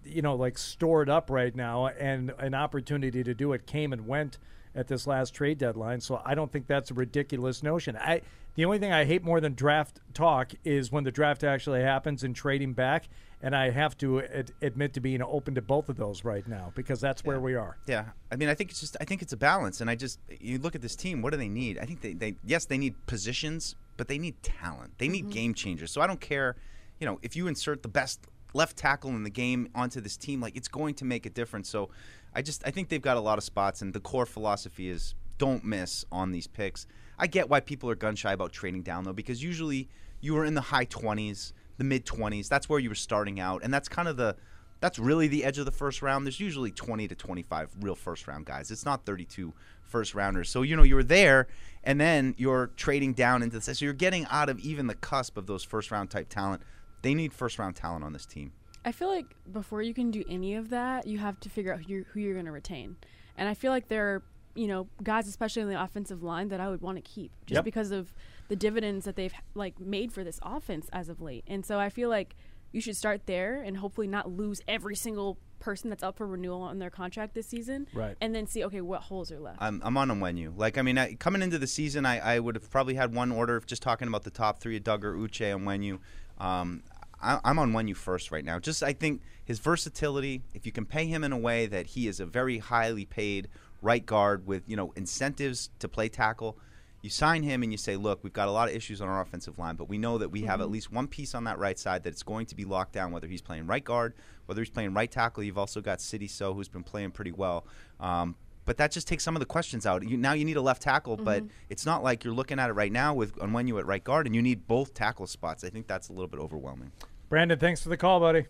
you 0.03 0.23
know, 0.23 0.35
like 0.35 0.57
stored 0.57 1.09
up 1.09 1.29
right 1.29 1.55
now, 1.55 1.87
and 1.87 2.33
an 2.39 2.55
opportunity 2.55 3.23
to 3.23 3.35
do 3.35 3.53
it 3.53 3.67
came 3.67 3.93
and 3.93 4.07
went 4.07 4.39
at 4.75 4.87
this 4.87 5.07
last 5.07 5.33
trade 5.33 5.57
deadline. 5.57 6.01
So 6.01 6.21
I 6.25 6.35
don't 6.35 6.51
think 6.51 6.67
that's 6.67 6.91
a 6.91 6.93
ridiculous 6.93 7.63
notion. 7.63 7.97
I 7.97 8.21
The 8.55 8.65
only 8.65 8.79
thing 8.79 8.91
I 8.91 9.05
hate 9.05 9.23
more 9.23 9.39
than 9.39 9.53
draft 9.53 9.99
talk 10.13 10.51
is 10.63 10.91
when 10.91 11.03
the 11.03 11.11
draft 11.11 11.43
actually 11.43 11.81
happens 11.81 12.23
and 12.23 12.35
trading 12.35 12.73
back. 12.73 13.09
And 13.41 13.55
I 13.55 13.69
have 13.69 13.97
to 13.99 14.21
ad- 14.21 14.51
admit 14.61 14.93
to 14.95 14.99
being 14.99 15.21
open 15.21 15.55
to 15.55 15.61
both 15.61 15.87
of 15.87 15.95
those 15.95 16.25
right 16.25 16.45
now 16.45 16.73
because 16.75 16.99
that's 16.99 17.23
where 17.23 17.39
we 17.39 17.55
are. 17.55 17.77
Yeah, 17.87 18.05
I 18.29 18.35
mean, 18.35 18.49
I 18.49 18.53
think 18.53 18.69
it's 18.69 18.81
just 18.81 18.97
I 18.99 19.05
think 19.05 19.21
it's 19.21 19.31
a 19.31 19.37
balance, 19.37 19.79
and 19.79 19.89
I 19.89 19.95
just 19.95 20.19
you 20.41 20.57
look 20.57 20.75
at 20.75 20.81
this 20.81 20.93
team. 20.95 21.21
What 21.21 21.31
do 21.31 21.37
they 21.37 21.47
need? 21.47 21.77
I 21.77 21.85
think 21.85 22.01
they, 22.01 22.13
they 22.13 22.35
yes 22.43 22.65
they 22.65 22.77
need 22.77 22.95
positions, 23.07 23.75
but 23.95 24.09
they 24.09 24.17
need 24.17 24.43
talent. 24.43 24.97
They 24.97 25.07
need 25.07 25.25
mm-hmm. 25.25 25.31
game 25.31 25.53
changers. 25.53 25.89
So 25.91 26.01
I 26.01 26.07
don't 26.07 26.19
care, 26.19 26.57
you 26.99 27.05
know, 27.05 27.17
if 27.21 27.37
you 27.37 27.47
insert 27.47 27.81
the 27.81 27.87
best 27.87 28.27
left 28.53 28.77
tackle 28.77 29.11
in 29.11 29.23
the 29.23 29.29
game 29.29 29.69
onto 29.75 30.01
this 30.01 30.17
team, 30.17 30.41
like 30.41 30.57
it's 30.57 30.67
going 30.67 30.95
to 30.95 31.05
make 31.05 31.25
a 31.25 31.29
difference. 31.29 31.69
So 31.69 31.89
I 32.33 32.41
just 32.41 32.65
I 32.65 32.71
think 32.71 32.89
they've 32.89 33.01
got 33.01 33.17
a 33.17 33.21
lot 33.21 33.37
of 33.37 33.43
spots, 33.43 33.81
and 33.81 33.93
the 33.93 33.99
core 33.99 34.25
philosophy 34.25 34.89
is 34.89 35.15
don't 35.37 35.63
miss 35.63 36.05
on 36.11 36.31
these 36.31 36.47
picks. 36.47 36.85
I 37.17 37.27
get 37.27 37.49
why 37.49 37.59
people 37.59 37.89
are 37.89 37.95
gun 37.95 38.15
shy 38.15 38.33
about 38.33 38.51
trading 38.51 38.83
down 38.83 39.03
though, 39.03 39.13
because 39.13 39.43
usually 39.43 39.89
you 40.21 40.33
were 40.33 40.45
in 40.45 40.53
the 40.53 40.61
high 40.61 40.85
twenties, 40.85 41.53
the 41.77 41.83
mid 41.83 42.05
twenties. 42.05 42.49
That's 42.49 42.69
where 42.69 42.79
you 42.79 42.89
were 42.89 42.95
starting 42.95 43.39
out, 43.39 43.63
and 43.63 43.73
that's 43.73 43.89
kind 43.89 44.07
of 44.07 44.17
the 44.17 44.35
that's 44.79 44.97
really 44.97 45.27
the 45.27 45.43
edge 45.43 45.57
of 45.57 45.65
the 45.65 45.71
first 45.71 46.01
round. 46.01 46.25
There's 46.25 46.39
usually 46.39 46.71
20 46.71 47.07
to 47.09 47.15
25 47.15 47.69
real 47.81 47.95
first 47.95 48.27
round 48.27 48.45
guys. 48.45 48.71
It's 48.71 48.85
not 48.85 49.05
32 49.05 49.53
first 49.81 50.15
rounders. 50.15 50.49
So, 50.49 50.61
you 50.61 50.75
know, 50.75 50.83
you're 50.83 51.03
there 51.03 51.47
and 51.83 51.99
then 51.99 52.35
you're 52.37 52.67
trading 52.77 53.13
down 53.13 53.43
into 53.43 53.59
this. 53.59 53.79
So 53.79 53.85
you're 53.85 53.93
getting 53.93 54.25
out 54.29 54.49
of 54.49 54.59
even 54.59 54.87
the 54.87 54.95
cusp 54.95 55.37
of 55.37 55.47
those 55.47 55.63
first 55.63 55.91
round 55.91 56.09
type 56.09 56.29
talent. 56.29 56.61
They 57.01 57.13
need 57.13 57.33
first 57.33 57.59
round 57.59 57.75
talent 57.75 58.03
on 58.03 58.13
this 58.13 58.25
team. 58.25 58.53
I 58.85 58.91
feel 58.91 59.09
like 59.09 59.35
before 59.51 59.81
you 59.81 59.93
can 59.93 60.11
do 60.11 60.23
any 60.29 60.55
of 60.55 60.69
that, 60.69 61.05
you 61.07 61.17
have 61.19 61.39
to 61.41 61.49
figure 61.49 61.73
out 61.73 61.81
who 61.81 61.93
you're, 61.93 62.03
who 62.13 62.19
you're 62.19 62.33
going 62.33 62.45
to 62.45 62.51
retain. 62.51 62.95
And 63.37 63.47
I 63.49 63.53
feel 63.53 63.71
like 63.71 63.87
there 63.87 64.07
are, 64.15 64.23
you 64.55 64.67
know, 64.67 64.87
guys, 65.03 65.27
especially 65.27 65.61
in 65.61 65.69
the 65.69 65.81
offensive 65.81 66.23
line, 66.23 66.49
that 66.49 66.59
I 66.59 66.69
would 66.69 66.81
want 66.81 66.97
to 66.97 67.01
keep 67.01 67.31
just 67.45 67.57
Yep. 67.57 67.65
because 67.65 67.91
of 67.91 68.13
the 68.47 68.55
dividends 68.55 69.05
that 69.05 69.15
they've 69.15 69.33
like 69.53 69.79
made 69.79 70.11
for 70.11 70.23
this 70.23 70.39
offense 70.43 70.89
as 70.91 71.09
of 71.09 71.21
late. 71.21 71.43
And 71.47 71.65
so 71.65 71.79
I 71.79 71.89
feel 71.89 72.09
like 72.09 72.35
you 72.71 72.81
should 72.81 72.95
start 72.95 73.25
there 73.25 73.61
and 73.61 73.77
hopefully 73.77 74.07
not 74.07 74.31
lose 74.31 74.61
every 74.67 74.95
single 74.95 75.37
person 75.59 75.89
that's 75.89 76.03
up 76.03 76.17
for 76.17 76.25
renewal 76.25 76.61
on 76.61 76.79
their 76.79 76.89
contract 76.89 77.33
this 77.33 77.47
season. 77.47 77.87
Right. 77.93 78.15
And 78.21 78.33
then 78.33 78.47
see, 78.47 78.63
okay, 78.65 78.81
what 78.81 79.01
holes 79.01 79.31
are 79.31 79.39
left. 79.39 79.57
I'm, 79.61 79.81
I'm 79.83 79.97
on 79.97 80.09
Onwenu. 80.09 80.57
Like, 80.57 80.77
I 80.77 80.81
mean, 80.83 80.97
I, 80.97 81.15
coming 81.15 81.41
into 81.41 81.57
the 81.57 81.67
season, 81.67 82.05
I, 82.05 82.19
I 82.35 82.39
would 82.39 82.55
have 82.55 82.69
probably 82.69 82.93
had 82.95 83.13
one 83.13 83.31
order, 83.31 83.55
of 83.55 83.65
just 83.65 83.81
talking 83.81 84.07
about 84.07 84.23
the 84.23 84.29
top 84.29 84.59
three, 84.61 84.79
Dugger, 84.79 85.15
Uche, 85.15 85.53
and 85.53 85.65
Onwenu. 85.67 85.99
Um, 86.37 86.83
I, 87.21 87.39
I'm 87.43 87.59
on 87.59 87.71
Onwenu 87.71 87.95
first 87.95 88.31
right 88.31 88.45
now. 88.45 88.59
Just, 88.59 88.83
I 88.83 88.93
think 88.93 89.21
his 89.43 89.59
versatility, 89.59 90.41
if 90.53 90.65
you 90.65 90.71
can 90.71 90.85
pay 90.85 91.05
him 91.05 91.23
in 91.23 91.31
a 91.31 91.37
way 91.37 91.65
that 91.65 91.87
he 91.87 92.07
is 92.07 92.19
a 92.19 92.25
very 92.25 92.59
highly 92.59 93.05
paid 93.05 93.47
right 93.81 94.05
guard 94.05 94.45
with, 94.47 94.63
you 94.67 94.75
know, 94.75 94.91
incentives 94.95 95.69
to 95.79 95.87
play 95.87 96.09
tackle, 96.09 96.57
you 97.01 97.09
sign 97.09 97.43
him 97.43 97.63
and 97.63 97.71
you 97.71 97.77
say, 97.77 97.95
look, 97.95 98.21
we've 98.23 98.33
got 98.33 98.49
a 98.49 98.51
lot 98.51 98.67
of 98.67 98.75
issues 98.75 98.99
on 99.01 99.07
our 99.07 99.21
offensive 99.21 99.57
line, 99.57 99.75
but 99.75 99.87
we 99.87 99.97
know 99.97 100.17
that 100.17 100.29
we 100.29 100.41
have 100.41 100.59
at 100.59 100.67
Mhm. 100.67 100.71
least 100.71 100.91
one 100.91 101.07
piece 101.07 101.33
on 101.33 101.45
that 101.45 101.57
right 101.57 101.79
side 101.79 102.03
that's 102.03 102.23
going 102.23 102.45
to 102.47 102.55
be 102.55 102.65
locked 102.65 102.91
down, 102.91 103.11
whether 103.13 103.27
he's 103.27 103.41
playing 103.41 103.67
right 103.67 103.83
guard, 103.83 104.13
whether 104.47 104.61
he's 104.61 104.69
playing 104.69 104.93
right 104.93 105.09
tackle. 105.09 105.41
You've 105.41 105.57
also 105.57 105.79
got 105.79 106.01
Sidy 106.01 106.27
Sow, 106.27 106.53
who's 106.53 106.67
been 106.67 106.83
playing 106.83 107.11
pretty 107.11 107.31
well. 107.31 107.65
Um, 108.01 108.35
but 108.69 108.77
that 108.77 108.91
just 108.91 109.07
takes 109.07 109.23
some 109.23 109.35
of 109.35 109.39
the 109.39 109.47
questions 109.47 109.87
out. 109.87 110.07
You, 110.07 110.15
now 110.15 110.33
you 110.33 110.45
need 110.45 110.55
a 110.55 110.61
left 110.61 110.83
tackle, 110.83 111.17
but 111.17 111.41
Mhm. 111.43 111.49
it's 111.69 111.87
not 111.87 112.03
like 112.03 112.23
you're 112.23 112.35
looking 112.35 112.59
at 112.59 112.69
it 112.69 112.73
right 112.73 112.91
now 112.91 113.15
with 113.15 113.35
Onwenu 113.37 113.79
at 113.79 113.87
right 113.87 114.03
guard, 114.03 114.27
and 114.27 114.35
you 114.35 114.43
need 114.43 114.67
both 114.67 114.93
tackle 114.93 115.25
spots. 115.25 115.63
I 115.63 115.71
think 115.71 115.87
that's 115.87 116.09
a 116.09 116.13
little 116.13 116.27
bit 116.27 116.39
overwhelming. 116.39 116.91
Brandon, 117.29 117.57
thanks 117.57 117.81
for 117.81 117.89
the 117.89 117.97
call, 117.97 118.19
buddy. 118.19 118.45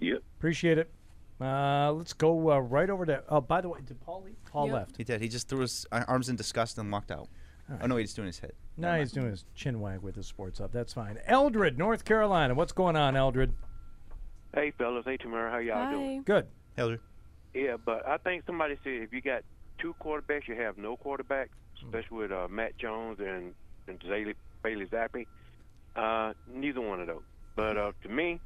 Yep. 0.00 0.22
Appreciate 0.38 0.78
it. 0.78 0.92
Uh, 1.40 1.90
let's 1.92 2.12
go 2.12 2.52
uh, 2.52 2.58
right 2.60 2.88
over 2.88 3.04
to. 3.04 3.24
Oh, 3.28 3.40
by 3.40 3.60
the 3.60 3.68
way, 3.68 3.80
did 3.84 4.00
Paul 4.00 4.22
leave? 4.24 4.36
Paul 4.44 4.66
Yep. 4.66 4.74
left. 4.74 4.96
He 4.96 5.02
did. 5.02 5.20
He 5.20 5.26
just 5.28 5.48
threw 5.48 5.58
his 5.62 5.86
uh, 5.90 6.04
arms 6.06 6.28
in 6.28 6.36
disgust 6.36 6.78
and 6.78 6.92
walked 6.92 7.10
out. 7.10 7.28
Oh 7.82 7.86
no, 7.88 7.96
he's 7.96 8.14
doing 8.14 8.26
his 8.26 8.38
hit. 8.38 8.54
No, 8.76 8.96
he's 8.96 9.10
doing 9.10 9.30
his 9.30 9.44
chin 9.56 9.80
wag 9.80 10.02
with 10.02 10.14
his 10.14 10.28
sports 10.28 10.60
up. 10.60 10.70
That's 10.70 10.92
fine. 10.92 11.18
Eldred, 11.26 11.76
North 11.78 12.04
Carolina. 12.04 12.54
What's 12.54 12.70
going 12.72 12.94
on, 12.94 13.16
Eldred? 13.16 13.52
Hey, 14.54 14.70
fellas. 14.70 15.04
Hey, 15.04 15.16
Tamara. 15.16 15.50
How 15.50 15.58
y'all 15.58 15.90
doing? 15.90 16.22
Good. 16.22 16.46
Eldred. 16.78 17.00
Yeah, 17.56 17.78
but 17.82 18.06
I 18.06 18.18
think 18.18 18.44
somebody 18.44 18.76
said 18.84 18.92
if 18.92 19.14
you 19.14 19.22
got 19.22 19.42
two 19.80 19.94
quarterbacks, 19.98 20.46
you 20.46 20.56
have 20.56 20.76
no 20.76 20.98
quarterback, 20.98 21.48
especially 21.82 22.18
with 22.18 22.30
uh, 22.30 22.48
Matt 22.50 22.76
Jones 22.76 23.18
and, 23.18 23.54
and 23.88 23.98
Bailey, 23.98 24.34
Bailey 24.62 24.84
Zappe. 24.84 25.26
Uh, 25.96 26.34
neither 26.52 26.82
one 26.82 27.00
of 27.00 27.06
those. 27.06 27.22
But 27.56 27.78
uh, 27.78 27.92
to 28.02 28.08
me, 28.10 28.40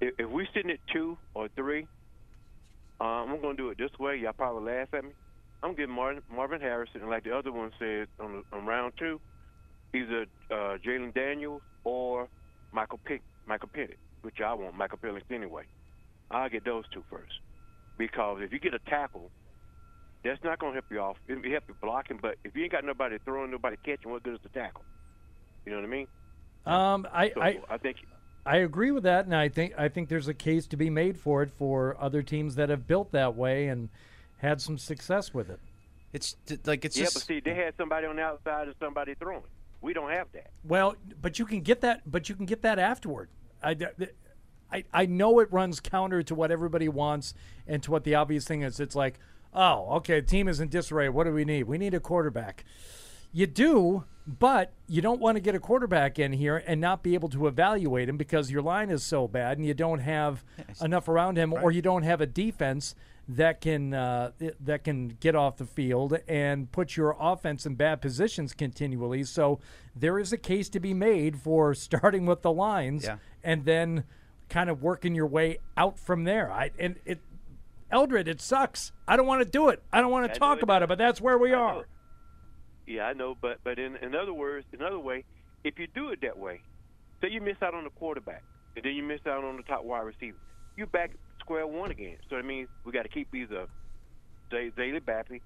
if, 0.00 0.14
if 0.18 0.28
we're 0.28 0.48
sitting 0.52 0.72
at 0.72 0.80
two 0.92 1.16
or 1.34 1.46
three, 1.54 1.86
uh, 3.00 3.04
I'm 3.04 3.40
going 3.40 3.56
to 3.56 3.62
do 3.62 3.70
it 3.70 3.78
this 3.78 3.96
way. 3.96 4.16
Y'all 4.16 4.32
probably 4.32 4.72
laugh 4.72 4.88
at 4.92 5.04
me. 5.04 5.10
I'm 5.62 5.76
giving 5.76 5.94
Marvin, 5.94 6.24
Marvin 6.28 6.60
Harrison, 6.60 7.02
and 7.02 7.10
like 7.10 7.22
the 7.22 7.36
other 7.36 7.52
one 7.52 7.70
said 7.78 8.08
on, 8.18 8.42
on 8.52 8.66
round 8.66 8.94
two, 8.98 9.20
either 9.94 10.26
uh, 10.50 10.78
Jalen 10.84 11.14
Daniels 11.14 11.62
or 11.84 12.28
Michael 12.72 12.98
Pick, 13.04 13.22
Michael 13.46 13.68
Pittett, 13.72 13.98
which 14.22 14.40
I 14.44 14.52
want 14.54 14.76
Michael 14.76 14.98
Penix 14.98 15.22
anyway. 15.30 15.62
I'll 16.28 16.48
get 16.48 16.64
those 16.64 16.84
two 16.92 17.04
first 17.08 17.34
because 17.98 18.40
if 18.42 18.52
you 18.52 18.58
get 18.58 18.74
a 18.74 18.78
tackle, 18.80 19.30
that's 20.24 20.42
not 20.42 20.58
going 20.58 20.72
to 20.72 20.80
help 20.80 20.90
you 20.90 21.00
off. 21.00 21.16
It'll 21.28 21.42
help 21.50 21.64
you 21.68 21.74
blocking, 21.80 22.18
but 22.20 22.36
if 22.44 22.56
you 22.56 22.64
ain't 22.64 22.72
got 22.72 22.84
nobody 22.84 23.18
throwing, 23.24 23.50
nobody 23.50 23.76
catching, 23.84 24.10
what 24.10 24.22
good 24.22 24.34
is 24.34 24.40
the 24.42 24.48
tackle? 24.48 24.84
You 25.64 25.72
know 25.72 25.78
what 25.78 25.84
I 25.84 25.88
mean? 25.88 26.06
Um, 26.64 27.06
I, 27.12 27.30
So 27.30 27.40
I, 27.40 27.60
I 27.70 27.78
think 27.78 27.98
I 28.44 28.58
agree 28.58 28.92
with 28.92 29.02
that, 29.02 29.24
and 29.24 29.34
I 29.34 29.48
think 29.48 29.74
I 29.76 29.88
think 29.88 30.08
there's 30.08 30.28
a 30.28 30.34
case 30.34 30.66
to 30.68 30.76
be 30.76 30.88
made 30.88 31.18
for 31.18 31.42
it 31.42 31.50
for 31.50 31.96
other 32.00 32.22
teams 32.22 32.54
that 32.54 32.68
have 32.68 32.86
built 32.86 33.10
that 33.12 33.34
way 33.34 33.66
and 33.66 33.88
had 34.38 34.60
some 34.60 34.78
success 34.78 35.34
with 35.34 35.50
it. 35.50 35.58
It's 36.12 36.36
like 36.64 36.84
it's 36.84 36.96
yeah, 36.96 37.04
just 37.04 37.14
but 37.14 37.22
see, 37.24 37.40
they 37.40 37.54
had 37.54 37.74
somebody 37.76 38.06
on 38.06 38.16
the 38.16 38.22
outside 38.22 38.68
and 38.68 38.76
somebody 38.80 39.14
throwing. 39.14 39.42
We 39.80 39.92
don't 39.92 40.10
have 40.10 40.28
that. 40.32 40.50
Well, 40.64 40.94
but 41.20 41.38
you 41.38 41.44
can 41.44 41.60
get 41.60 41.80
that. 41.80 42.02
But 42.10 42.28
you 42.28 42.36
can 42.36 42.46
get 42.46 42.62
that 42.62 42.78
afterward. 42.78 43.28
I, 43.62 43.76
I, 44.72 44.84
I 44.92 45.06
know 45.06 45.38
it 45.40 45.52
runs 45.52 45.80
counter 45.80 46.22
to 46.24 46.34
what 46.34 46.50
everybody 46.50 46.88
wants 46.88 47.34
and 47.66 47.82
to 47.84 47.90
what 47.90 48.04
the 48.04 48.14
obvious 48.14 48.44
thing 48.44 48.62
is. 48.62 48.80
It's 48.80 48.96
like, 48.96 49.18
oh, 49.54 49.86
okay, 49.96 50.20
the 50.20 50.26
team 50.26 50.48
is 50.48 50.60
in 50.60 50.68
disarray. 50.68 51.08
What 51.08 51.24
do 51.24 51.32
we 51.32 51.44
need? 51.44 51.64
We 51.64 51.78
need 51.78 51.94
a 51.94 52.00
quarterback. 52.00 52.64
You 53.32 53.46
do, 53.46 54.04
but 54.26 54.72
you 54.88 55.02
don't 55.02 55.20
want 55.20 55.36
to 55.36 55.40
get 55.40 55.54
a 55.54 55.60
quarterback 55.60 56.18
in 56.18 56.32
here 56.32 56.62
and 56.66 56.80
not 56.80 57.02
be 57.02 57.14
able 57.14 57.28
to 57.30 57.46
evaluate 57.46 58.08
him 58.08 58.16
because 58.16 58.50
your 58.50 58.62
line 58.62 58.88
is 58.90 59.02
so 59.02 59.28
bad 59.28 59.58
and 59.58 59.66
you 59.66 59.74
don't 59.74 59.98
have 60.00 60.42
enough 60.80 61.06
around 61.08 61.36
him, 61.36 61.52
or 61.52 61.70
you 61.70 61.82
don't 61.82 62.02
have 62.02 62.20
a 62.20 62.26
defense 62.26 62.94
that 63.28 63.60
can 63.60 63.92
uh, 63.92 64.30
that 64.60 64.84
can 64.84 65.08
get 65.20 65.34
off 65.34 65.56
the 65.56 65.66
field 65.66 66.16
and 66.28 66.70
put 66.70 66.96
your 66.96 67.16
offense 67.18 67.66
in 67.66 67.74
bad 67.74 68.00
positions 68.00 68.52
continually. 68.54 69.24
So 69.24 69.58
there 69.94 70.18
is 70.18 70.32
a 70.32 70.38
case 70.38 70.68
to 70.70 70.80
be 70.80 70.94
made 70.94 71.36
for 71.36 71.74
starting 71.86 72.24
with 72.24 72.42
the 72.42 72.52
lines 72.52 73.04
Yeah. 73.04 73.16
and 73.44 73.64
then 73.64 74.04
kind 74.48 74.70
of 74.70 74.82
working 74.82 75.14
your 75.14 75.26
way 75.26 75.58
out 75.76 75.98
from 75.98 76.24
there. 76.24 76.50
I 76.50 76.70
and 76.78 76.96
it. 77.04 77.20
Eldred, 77.88 78.26
it 78.26 78.40
sucks. 78.40 78.90
I 79.06 79.16
don't 79.16 79.26
want 79.28 79.42
to 79.44 79.48
do 79.48 79.68
it. 79.68 79.80
I 79.92 80.00
don't 80.00 80.10
want 80.10 80.24
to 80.24 80.28
know 80.28 80.34
talk 80.34 80.62
about 80.62 80.82
it, 80.82 80.88
but 80.88 80.98
that's 80.98 81.20
where 81.20 81.38
we 81.38 81.52
are. 81.52 81.84
Yeah, 82.86 83.04
I 83.06 83.12
know, 83.12 83.36
but 83.40 83.58
but 83.62 83.78
in, 83.78 83.94
in 83.96 84.14
other 84.16 84.32
words, 84.32 84.66
another 84.72 84.98
way, 84.98 85.24
if 85.62 85.78
you 85.78 85.86
do 85.94 86.10
it 86.10 86.20
that 86.22 86.36
way, 86.36 86.60
say 87.22 87.30
you 87.30 87.40
miss 87.40 87.56
out 87.62 87.74
on 87.74 87.84
the 87.84 87.90
quarterback, 87.90 88.42
and 88.74 88.84
then 88.84 88.94
you 88.94 89.04
miss 89.04 89.20
out 89.26 89.44
on 89.44 89.56
the 89.56 89.62
top 89.62 89.84
wide 89.84 90.00
receiver, 90.00 90.36
you 90.76 90.86
back 90.86 91.12
square 91.40 91.66
one 91.66 91.92
again. 91.92 92.16
So 92.28 92.36
that 92.36 92.44
means 92.44 92.68
we 92.84 92.90
got 92.90 93.04
to 93.04 93.08
keep 93.08 93.32
either 93.32 93.66
Zay- 94.50 94.72
Zaylee 94.76 95.00
Bappy, 95.00 95.40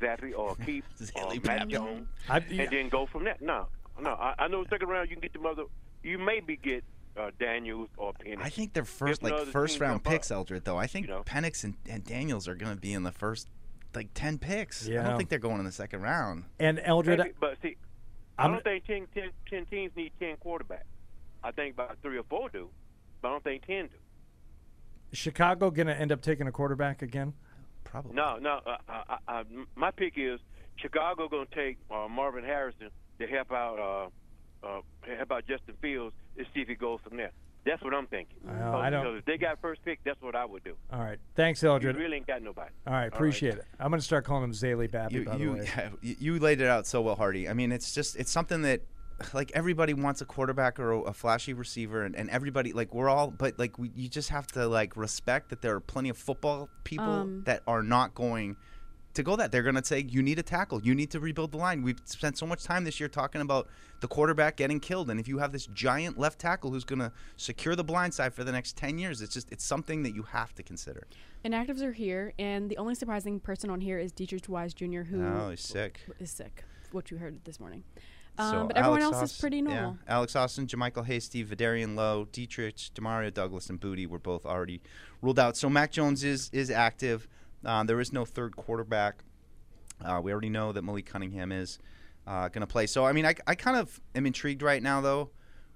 Zappe, 0.00 0.36
or 0.36 0.56
keep 0.66 0.84
uh, 1.16 1.34
Matt 1.44 1.68
Jones, 1.68 2.08
I- 2.28 2.38
and 2.38 2.70
then 2.70 2.88
go 2.88 3.06
from 3.06 3.22
that. 3.24 3.40
No, 3.40 3.66
no, 4.00 4.10
I, 4.10 4.34
I 4.38 4.48
know 4.48 4.64
second 4.68 4.88
round 4.88 5.10
you 5.10 5.16
can 5.16 5.22
get 5.22 5.32
the 5.32 5.38
mother. 5.38 5.62
You 6.02 6.18
maybe 6.18 6.56
get 6.56 6.82
uh, 7.16 7.30
Daniels 7.38 7.88
or 7.96 8.12
Penny. 8.12 8.36
I 8.40 8.50
think 8.50 8.72
they're 8.72 8.84
first 8.84 9.22
If 9.22 9.30
like 9.30 9.46
first 9.46 9.80
round 9.80 9.96
jump 9.96 10.06
up. 10.06 10.12
picks, 10.12 10.30
Eldred. 10.30 10.64
Though 10.64 10.76
I 10.78 10.86
think 10.86 11.06
Penix 11.08 11.64
and, 11.64 11.74
and 11.88 12.04
Daniels 12.04 12.48
are 12.48 12.54
going 12.54 12.74
to 12.74 12.80
be 12.80 12.92
in 12.92 13.02
the 13.02 13.12
first 13.12 13.48
like 13.94 14.08
ten 14.14 14.38
picks. 14.38 14.88
I 14.88 14.92
don't 14.94 15.16
think 15.16 15.28
they're 15.28 15.38
going 15.38 15.58
in 15.58 15.64
the 15.64 15.72
second 15.72 16.02
round. 16.02 16.44
And 16.58 16.80
Eldred, 16.82 17.18
Maybe, 17.18 17.32
but 17.40 17.56
see, 17.62 17.76
I 18.38 18.42
I'm- 18.42 18.52
don't 18.52 18.64
think 18.64 18.84
10, 18.86 19.06
10, 19.14 19.30
10 19.48 19.66
teams 19.66 19.92
need 19.96 20.12
10 20.18 20.36
quarterbacks. 20.44 20.82
I 21.44 21.50
think 21.52 21.74
about 21.74 21.96
three 22.02 22.18
or 22.18 22.24
four 22.24 22.48
do, 22.48 22.68
but 23.22 23.28
I 23.28 23.30
don't 23.32 23.44
think 23.44 23.66
10 23.66 23.86
do. 23.86 23.92
Chicago 25.12 25.70
going 25.70 25.86
to 25.86 25.94
end 25.96 26.10
up 26.10 26.20
taking 26.22 26.46
a 26.48 26.52
quarterback 26.52 27.02
again? 27.02 27.34
Probably. 27.84 28.14
No, 28.14 28.38
no. 28.38 28.60
Uh, 28.66 28.76
uh, 28.88 29.16
uh, 29.28 29.44
my 29.76 29.90
pick 29.92 30.14
is 30.16 30.40
Chicago 30.76 31.28
going 31.28 31.46
to 31.46 31.54
take 31.54 31.78
uh, 31.90 32.08
Marvin 32.08 32.42
Harrison 32.42 32.88
to 33.20 33.26
help 33.28 33.52
out 33.52 33.78
uh, 34.64 34.78
uh, 34.78 35.16
help 35.16 35.32
out 35.32 35.46
Justin 35.46 35.74
Fields 35.82 36.14
and 36.38 36.46
see 36.54 36.60
if 36.60 36.68
he 36.68 36.74
goes 36.74 37.00
from 37.06 37.16
there. 37.16 37.30
That's 37.66 37.82
what 37.82 37.94
I'm 37.94 38.06
thinking. 38.06 38.36
Well, 38.44 38.74
I 38.76 38.90
don't- 38.90 39.04
Because 39.04 39.18
if 39.20 39.24
they 39.24 39.38
got 39.38 39.58
first 39.62 39.82
pick, 39.84 39.98
that's 40.04 40.20
what 40.20 40.34
I 40.36 40.44
would 40.44 40.62
do. 40.64 40.74
All 40.92 41.00
right. 41.00 41.18
Thanks, 41.34 41.62
You 41.62 41.70
Eldred. 41.70 41.96
really 41.96 42.16
ain't 42.18 42.26
got 42.26 42.42
nobody. 42.42 42.70
All 42.86 42.92
right, 42.92 43.06
appreciate 43.06 43.54
it. 43.54 43.64
I'm 43.80 43.88
going 43.90 44.00
to 44.00 44.04
start 44.04 44.24
calling 44.26 44.44
him 44.44 44.52
Zaylee 44.52 44.90
Babby, 44.90 45.14
You, 45.14 45.24
by 45.24 45.36
the 45.38 45.46
way. 45.48 45.60
yeah, 45.76 45.88
you 46.02 46.16
you 46.18 46.38
laid 46.38 46.60
it 46.60 46.66
out 46.66 46.86
so 46.86 47.00
well, 47.00 47.14
Hardy. 47.14 47.48
I 47.48 47.54
mean, 47.54 47.72
it's 47.72 47.94
just 47.94 48.16
it's 48.16 48.30
something 48.30 48.60
that 48.62 48.82
like 49.32 49.50
everybody 49.54 49.94
wants 49.94 50.20
a 50.20 50.26
quarterback 50.26 50.78
or 50.78 50.90
a, 50.92 51.00
a 51.02 51.12
flashy 51.14 51.54
receiver, 51.54 52.02
and, 52.02 52.14
and 52.16 52.28
everybody 52.28 52.72
like 52.74 52.92
we're 52.92 53.08
all, 53.08 53.30
but 53.30 53.58
like 53.58 53.78
we, 53.78 53.90
you 53.94 54.08
just 54.10 54.28
have 54.28 54.46
to 54.48 54.66
like 54.68 54.94
respect 54.96 55.48
that 55.48 55.62
there 55.62 55.74
are 55.74 55.80
plenty 55.80 56.10
of 56.10 56.18
football 56.18 56.68
people 56.82 57.06
Um, 57.06 57.44
that 57.46 57.62
are 57.66 57.82
not 57.82 58.14
going 58.14 58.56
to 59.14 59.22
go 59.22 59.36
that. 59.36 59.50
They're 59.52 59.62
going 59.62 59.74
to 59.76 59.84
say 59.84 60.04
you 60.08 60.22
need 60.22 60.38
a 60.38 60.42
tackle. 60.42 60.82
You 60.82 60.94
need 60.94 61.10
to 61.12 61.20
rebuild 61.20 61.52
the 61.52 61.56
line. 61.56 61.82
We've 61.82 62.00
spent 62.04 62.36
so 62.38 62.46
much 62.46 62.64
time 62.64 62.84
this 62.84 63.00
year 63.00 63.08
talking 63.08 63.40
about 63.40 63.68
the 64.00 64.08
quarterback 64.08 64.56
getting 64.56 64.80
killed, 64.80 65.10
and 65.10 65.18
if 65.18 65.26
you 65.28 65.38
have 65.38 65.52
this 65.52 65.66
giant 65.66 66.18
left 66.18 66.38
tackle 66.38 66.70
who's 66.70 66.84
going 66.84 66.98
to 66.98 67.12
secure 67.36 67.74
the 67.76 67.84
blind 67.84 68.12
side 68.14 68.34
for 68.34 68.44
the 68.44 68.52
next 68.52 68.76
ten 68.76 68.98
years, 68.98 69.22
it's 69.22 69.32
just 69.34 69.50
it's 69.50 69.64
something 69.64 70.02
that 70.02 70.14
you 70.14 70.22
have 70.24 70.54
to 70.56 70.62
consider. 70.62 71.06
Inactives 71.44 71.82
are 71.82 71.92
here, 71.92 72.32
and 72.38 72.70
the 72.70 72.76
only 72.78 72.94
surprising 72.94 73.40
person 73.40 73.70
on 73.70 73.80
here 73.80 73.98
is 73.98 74.12
Deatrich 74.12 74.48
Wise 74.48 74.74
Jr., 74.74 75.02
who 75.02 75.24
Oh, 75.24 75.50
he's 75.50 75.60
sick. 75.60 76.00
Is 76.18 76.30
sick, 76.30 76.64
what 76.92 77.10
you 77.10 77.16
heard 77.18 77.44
this 77.44 77.58
morning. 77.60 77.84
So 78.36 78.42
Um, 78.42 78.66
but 78.66 78.76
everyone 78.76 79.00
Alex 79.00 79.18
else 79.20 79.30
is 79.30 79.36
Aus- 79.36 79.40
pretty 79.40 79.58
yeah. 79.58 79.62
normal. 79.62 79.98
Alex 80.08 80.34
Austin, 80.34 80.66
JaMycal 80.66 81.06
Hasty, 81.06 81.44
Vederian 81.44 81.94
Lowe, 81.94 82.26
Deatrich, 82.32 82.90
Demario 82.92 83.32
Douglas, 83.32 83.70
and 83.70 83.78
Booty 83.78 84.06
were 84.06 84.18
both 84.18 84.44
already 84.44 84.80
ruled 85.22 85.38
out. 85.38 85.56
So 85.56 85.70
Mac 85.70 85.92
Jones 85.92 86.24
is 86.24 86.50
is 86.52 86.68
active. 86.70 87.28
Um, 87.66 87.86
there 87.86 88.00
is 88.00 88.12
no 88.12 88.24
third 88.24 88.56
quarterback. 88.56 89.22
Uh, 90.04 90.20
we 90.22 90.32
already 90.32 90.50
know 90.50 90.72
that 90.72 90.82
Malik 90.82 91.06
Cunningham 91.06 91.52
is 91.52 91.78
uh, 92.26 92.48
going 92.48 92.60
to 92.60 92.66
play. 92.66 92.86
So 92.86 93.04
I 93.06 93.12
mean, 93.12 93.26
I, 93.26 93.34
I 93.46 93.54
kind 93.54 93.76
of 93.76 94.00
am 94.14 94.26
intrigued 94.26 94.62
right 94.62 94.82
now 94.82 95.00
though, 95.00 95.30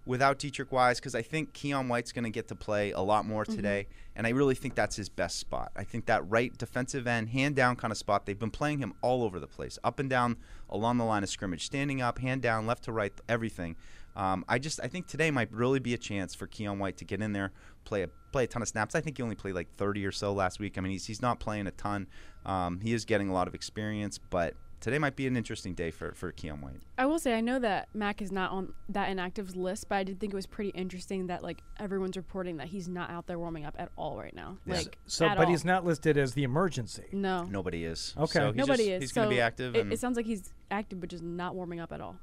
without 0.07 0.39
Deatrich 0.39 0.71
Wise, 0.71 0.99
because 0.99 1.15
I 1.15 1.23
think 1.23 1.53
Keion 1.53 1.89
White's 1.89 2.13
going 2.13 2.25
to 2.25 2.31
get 2.31 2.49
to 2.49 2.55
play 2.55 2.93
a 2.93 3.01
lot 3.01 3.27
more 3.27 3.45
Mhm. 3.45 3.55
today, 3.57 3.87
and 4.17 4.27
I 4.27 4.31
really 4.31 4.55
think 4.55 4.75
that's 4.75 4.97
his 4.97 5.09
best 5.09 5.39
spot. 5.39 5.71
I 5.77 5.85
think 5.85 6.07
that 6.07 6.29
right 6.29 6.57
defensive 6.57 7.07
end, 7.07 7.29
hand 7.31 7.57
down 7.57 7.77
kind 7.77 7.93
of 7.93 7.99
spot. 7.99 8.25
They've 8.27 8.39
been 8.39 8.51
playing 8.51 8.79
him 8.79 8.95
all 9.03 9.23
over 9.23 9.39
the 9.39 9.47
place, 9.47 9.79
up 9.85 9.99
and 9.99 10.09
down 10.09 10.37
along 10.71 10.97
the 10.99 11.05
line 11.05 11.23
of 11.23 11.29
scrimmage, 11.29 11.65
standing 11.67 12.01
up, 12.01 12.19
hand 12.19 12.41
down, 12.43 12.67
left 12.67 12.85
to 12.85 12.93
right, 12.93 13.13
everything. 13.29 13.77
Um, 14.19 14.45
I 14.49 14.59
just 14.59 14.81
I 14.83 14.89
think 14.89 15.07
today 15.07 15.31
might 15.31 15.51
really 15.53 15.79
be 15.79 15.95
a 15.95 15.99
chance 15.99 16.35
for 16.35 16.47
Keion 16.47 16.79
White 16.79 16.97
to 16.99 17.05
get 17.05 17.23
in 17.23 17.33
there, 17.33 17.53
play 17.85 18.03
a 18.03 18.09
play 18.33 18.45
a 18.45 18.47
ton 18.49 18.63
of 18.63 18.69
snaps. 18.69 18.95
I 18.95 19.01
think 19.01 19.17
he 19.17 19.23
only 19.23 19.37
played 19.37 19.55
like 19.55 19.69
30 19.77 20.05
or 20.05 20.13
so 20.13 20.33
last 20.33 20.59
week. 20.59 20.77
I 20.77 20.81
mean, 20.81 20.93
he's 20.93 21.07
he's 21.07 21.23
not 21.23 21.39
playing 21.41 21.67
a 21.69 21.71
ton. 21.71 22.09
Um, 22.45 22.81
he 22.81 22.93
is 22.93 23.05
getting 23.05 23.29
a 23.29 23.33
lot 23.33 23.47
of 23.49 23.55
experience, 23.55 24.19
but 24.19 24.55
today 24.81 24.99
might 24.99 25.15
be 25.17 25.27
an 25.29 25.37
interesting 25.37 25.73
day 25.75 25.91
for 25.93 26.13
for 26.15 26.33
Keion 26.33 26.61
White. 26.63 26.81
I 26.99 27.07
will 27.07 27.21
say 27.21 27.35
I 27.35 27.41
know 27.41 27.61
that 27.61 27.89
Mac 27.95 28.21
is 28.21 28.33
not 28.33 28.51
on 28.51 28.73
that 28.89 29.09
inactives 29.09 29.55
list, 29.55 29.89
but 29.89 29.97
I 29.97 30.03
did 30.03 30.19
think 30.19 30.33
it 30.33 30.37
was 30.37 30.47
pretty 30.47 30.71
interesting 30.71 31.29
that 31.29 31.45
like 31.45 31.63
everyone's 31.79 32.17
reporting 32.17 32.57
that 32.57 32.67
he's 32.67 32.89
not 32.89 33.11
out 33.11 33.29
there 33.29 33.39
warming 33.39 33.65
up 33.67 33.77
at 33.79 33.91
all 33.97 34.19
right 34.19 34.35
now. 34.35 34.59
Yeah. 34.67 34.75
Like 34.79 34.99
So, 35.07 35.27
at 35.27 35.37
but 35.37 35.45
all. 35.45 35.51
he's 35.51 35.65
not 35.65 35.85
listed 35.85 36.17
as 36.19 36.35
the 36.35 36.43
emergency. 36.43 37.05
No. 37.13 37.45
Nobody 37.45 37.85
is. 37.85 38.15
Okay. 38.19 38.33
So 38.41 38.47
he's 38.49 38.57
Nobody 38.57 38.83
just- 38.85 38.91
is. 38.91 39.03
He's 39.03 39.13
going 39.13 39.29
to 39.29 39.35
be 39.35 39.41
active 39.41 39.77
It, 39.77 39.81
and 39.83 39.93
it 39.93 40.01
sounds 40.01 40.17
like 40.17 40.27
he's 40.27 40.53
active, 40.73 40.99
but 41.01 41.09
just 41.09 41.23
not 41.23 41.55
warming 41.55 41.79
up 41.79 41.93
at 41.93 42.01
all. 42.01 42.17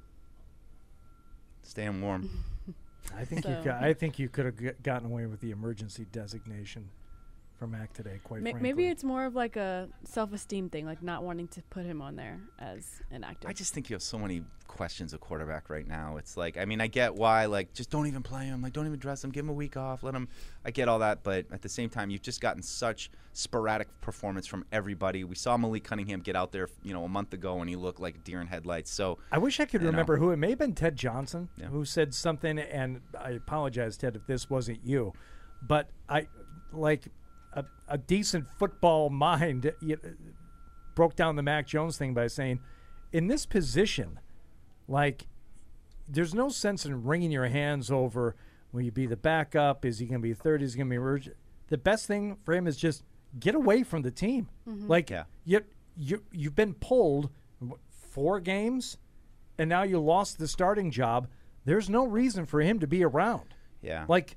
Staying 1.66 2.02
warm. 2.02 2.30
I 3.18 3.26
think 3.26 3.46
you. 3.46 3.54
So- 3.54 3.64
Got, 3.64 3.84
I 3.84 3.94
think 3.94 4.18
you 4.20 4.30
could 4.30 4.46
have 4.46 4.58
g- 4.60 4.72
gotten 4.84 5.08
away 5.12 5.26
with 5.26 5.40
the 5.42 5.52
emergency 5.52 6.06
designation 6.12 6.90
for 7.58 7.68
Mac 7.68 7.94
today. 7.94 8.20
Quite 8.24 8.42
Ma- 8.42 8.52
frankly. 8.52 8.62
maybe 8.62 8.88
it's 8.88 9.04
more 9.04 9.26
of 9.26 9.36
like 9.36 9.56
a 9.56 9.88
self-esteem 10.04 10.70
thing, 10.70 10.86
like 10.86 11.02
not 11.02 11.24
wanting 11.24 11.48
to 11.50 11.62
put 11.70 11.86
him 11.86 12.02
on 12.02 12.16
there 12.16 12.40
as 12.60 13.02
an 13.12 13.24
actor. 13.24 13.48
I 13.48 13.54
just 13.54 13.74
think 13.74 13.90
you 13.90 13.94
have 13.96 14.04
so 14.04 14.18
many 14.20 14.44
questions 14.68 15.14
of 15.14 15.22
quarterback 15.22 15.70
right 15.70 15.88
now. 15.88 16.18
It's 16.18 16.36
like, 16.36 16.58
I 16.58 16.66
mean, 16.66 16.82
I 16.82 16.88
get 16.88 17.16
why, 17.16 17.46
like, 17.46 17.74
just 17.74 17.90
don't 17.90 18.08
even 18.08 18.24
play 18.24 18.46
him, 18.46 18.62
like, 18.62 18.74
don't 18.74 18.86
even 18.88 19.00
dress 19.00 19.24
him, 19.24 19.30
give 19.32 19.46
him 19.46 19.50
a 19.50 19.54
week 19.54 19.78
off, 19.78 20.04
let 20.04 20.14
him. 20.14 20.28
I 20.66 20.72
get 20.72 20.90
all 20.90 21.00
that, 21.00 21.24
but 21.24 21.46
at 21.52 21.62
the 21.62 21.70
same 21.70 21.90
time, 21.90 22.10
you've 22.10 22.22
just 22.24 22.42
gotten 22.42 22.62
such 22.62 23.10
sporadic 23.32 23.88
performance 24.02 24.48
from 24.48 24.66
everybody. 24.72 25.24
We 25.24 25.36
saw 25.36 25.56
Malik 25.56 25.84
Cunningham 25.86 26.20
get 26.22 26.36
out 26.36 26.52
there, 26.52 26.68
you 26.84 26.94
know, 26.94 27.04
a 27.06 27.10
month 27.10 27.34
ago, 27.34 27.60
and 27.62 27.70
he 27.70 27.76
looked 27.76 28.00
like 28.00 28.16
a 28.16 28.20
deer 28.20 28.42
in 28.42 28.48
headlights. 28.48 28.92
So 28.92 29.18
I 29.32 29.38
wish 29.38 29.60
I 29.60 29.66
could 29.66 29.82
you 29.82 29.86
know. 29.86 29.92
remember 29.92 30.18
who 30.18 30.32
it 30.32 30.38
may 30.38 30.50
have 30.50 30.60
been. 30.60 30.74
Ted 30.74 30.96
Johnson, 30.98 31.50
Yeah. 31.58 31.68
who 31.68 31.86
said 31.86 32.14
something, 32.14 32.60
and 32.60 33.02
I 33.18 33.32
apologize, 33.32 33.96
Ted, 33.98 34.16
if 34.16 34.26
this 34.26 34.50
wasn't 34.50 34.80
you, 34.84 35.14
but 35.62 35.90
I 36.10 36.28
like 36.74 37.08
a, 37.56 37.66
a 37.88 37.98
decent 37.98 38.46
football 38.60 39.10
mind 39.28 39.72
you, 39.82 39.98
broke 40.96 41.16
down 41.16 41.36
the 41.36 41.44
Mac 41.44 41.68
Jones 41.68 41.98
thing 41.98 42.14
by 42.14 42.28
saying, 42.28 42.60
in 43.12 43.28
this 43.28 43.46
position, 43.46 44.20
like 44.88 45.28
there's 46.08 46.34
no 46.36 46.50
sense 46.50 46.86
in 46.86 47.04
wringing 47.04 47.32
your 47.32 47.48
hands 47.48 47.90
over 47.92 48.36
will 48.72 48.82
you 48.82 48.92
be 48.92 49.06
the 49.06 49.16
backup? 49.18 49.86
Is 49.86 50.00
he 50.00 50.06
going 50.06 50.20
to 50.22 50.24
be 50.28 50.34
third? 50.34 50.62
Is 50.62 50.74
he 50.74 50.78
going 50.80 50.88
to 50.88 50.92
be 50.92 50.96
emergent? 50.98 51.38
The 51.70 51.78
best 51.78 52.06
thing 52.08 52.38
for 52.44 52.54
him 52.54 52.68
is 52.68 52.76
just 52.78 53.04
get 53.40 53.56
away 53.56 53.84
from 53.84 54.02
the 54.02 54.12
team. 54.12 54.50
Mhm. 54.68 54.90
Like 54.90 55.10
Yeah. 55.10 55.24
you, 55.46 55.62
you 55.96 56.24
you've 56.32 56.56
been 56.56 56.74
pulled 56.74 57.30
four 57.90 58.40
games, 58.42 58.98
and 59.58 59.70
now 59.70 59.84
you 59.84 60.00
lost 60.00 60.38
the 60.40 60.48
starting 60.48 60.92
job. 60.92 61.28
There's 61.64 61.90
no 61.90 62.06
reason 62.06 62.46
for 62.46 62.60
him 62.62 62.80
to 62.80 62.88
be 62.88 63.04
around. 63.04 63.54
Yeah. 63.82 64.06
Like 64.10 64.36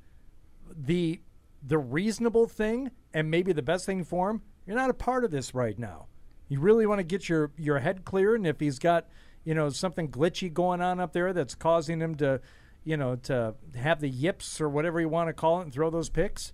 the 0.74 1.20
the 1.66 1.78
reasonable 1.78 2.46
thing 2.46 2.90
and 3.14 3.30
maybe 3.30 3.52
the 3.52 3.62
best 3.62 3.86
thing 3.86 4.04
for 4.04 4.30
him. 4.30 4.42
You're 4.66 4.76
not 4.76 4.90
a 4.90 4.94
part 4.94 5.24
of 5.24 5.30
this 5.30 5.54
right 5.54 5.78
now. 5.78 6.06
You 6.48 6.60
really 6.60 6.86
want 6.86 6.98
to 6.98 7.04
get 7.04 7.28
your 7.28 7.52
your 7.56 7.78
head 7.78 8.04
clear, 8.04 8.34
and 8.34 8.46
if 8.46 8.60
he's 8.60 8.78
got 8.78 9.06
you 9.44 9.54
know 9.54 9.68
something 9.70 10.08
glitchy 10.10 10.52
going 10.52 10.80
on 10.80 11.00
up 11.00 11.12
there 11.12 11.32
that's 11.32 11.54
causing 11.54 12.00
him 12.00 12.14
to 12.16 12.40
you 12.84 12.96
know 12.96 13.16
to 13.16 13.54
have 13.76 14.00
the 14.00 14.08
yips 14.08 14.60
or 14.60 14.68
whatever 14.68 15.00
you 15.00 15.08
want 15.08 15.28
to 15.28 15.32
call 15.32 15.60
it 15.60 15.64
and 15.64 15.72
throw 15.72 15.90
those 15.90 16.08
picks, 16.08 16.52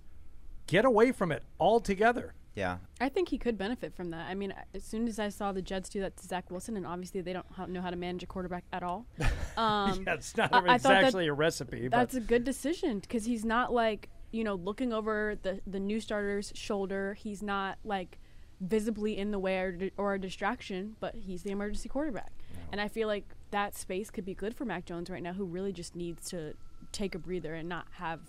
get 0.67 0.85
away 0.85 1.11
from 1.11 1.31
it 1.31 1.43
altogether. 1.59 2.33
yeah, 2.55 2.77
I 3.01 3.09
think 3.09 3.29
he 3.29 3.37
could 3.37 3.57
benefit 3.57 3.93
from 3.95 4.11
that. 4.11 4.27
I 4.29 4.33
mean, 4.33 4.53
as 4.73 4.83
soon 4.83 5.07
as 5.09 5.19
I 5.19 5.27
saw 5.29 5.51
the 5.51 5.61
Jets 5.61 5.89
do 5.89 5.99
that 6.01 6.15
to 6.17 6.25
Zach 6.25 6.49
Wilson, 6.51 6.77
and 6.77 6.85
obviously 6.87 7.19
they 7.21 7.33
don't 7.33 7.69
know 7.69 7.81
how 7.81 7.89
to 7.89 7.97
manage 7.97 8.23
a 8.23 8.27
quarterback 8.27 8.63
at 8.71 8.83
all. 8.83 9.05
Um, 9.57 10.03
yeah, 10.05 10.15
it's 10.15 10.35
not 10.35 10.53
I- 10.53 10.73
I 10.73 10.77
thought 10.77 11.13
that 11.13 11.15
a 11.15 11.33
recipe. 11.33 11.87
But 11.87 11.95
That's 11.97 12.15
a 12.15 12.19
good 12.19 12.43
decision 12.43 12.99
because 12.99 13.23
he's 13.23 13.45
not 13.45 13.71
like 13.71 14.09
you 14.35 14.43
know 14.43 14.55
looking 14.55 14.91
over 14.91 15.37
the 15.41 15.61
the 15.65 15.79
new 15.79 15.99
starter's 15.99 16.51
shoulder. 16.55 17.13
He's 17.13 17.41
not 17.41 17.77
like 17.83 18.17
visibly 18.61 19.17
in 19.17 19.31
the 19.31 19.39
way 19.39 19.57
or, 19.59 19.89
or 19.97 20.13
a 20.13 20.19
distraction, 20.19 20.95
but 20.99 21.15
he's 21.15 21.43
the 21.43 21.51
emergency 21.51 21.89
quarterback. 21.89 22.31
And 22.71 22.79
I 22.81 22.87
feel 22.87 23.07
like 23.07 23.25
that 23.51 23.75
space 23.75 24.09
could 24.09 24.25
be 24.25 24.33
good 24.33 24.55
for 24.55 24.65
Mac 24.65 24.85
Jones 24.85 25.09
right 25.09 25.21
now, 25.21 25.33
who 25.33 25.45
really 25.45 25.71
just 25.73 25.95
needs 25.95 26.29
to 26.29 26.53
take 26.91 27.15
a 27.15 27.19
breather 27.19 27.53
and 27.53 27.67
not 27.69 27.85
have 27.91 28.21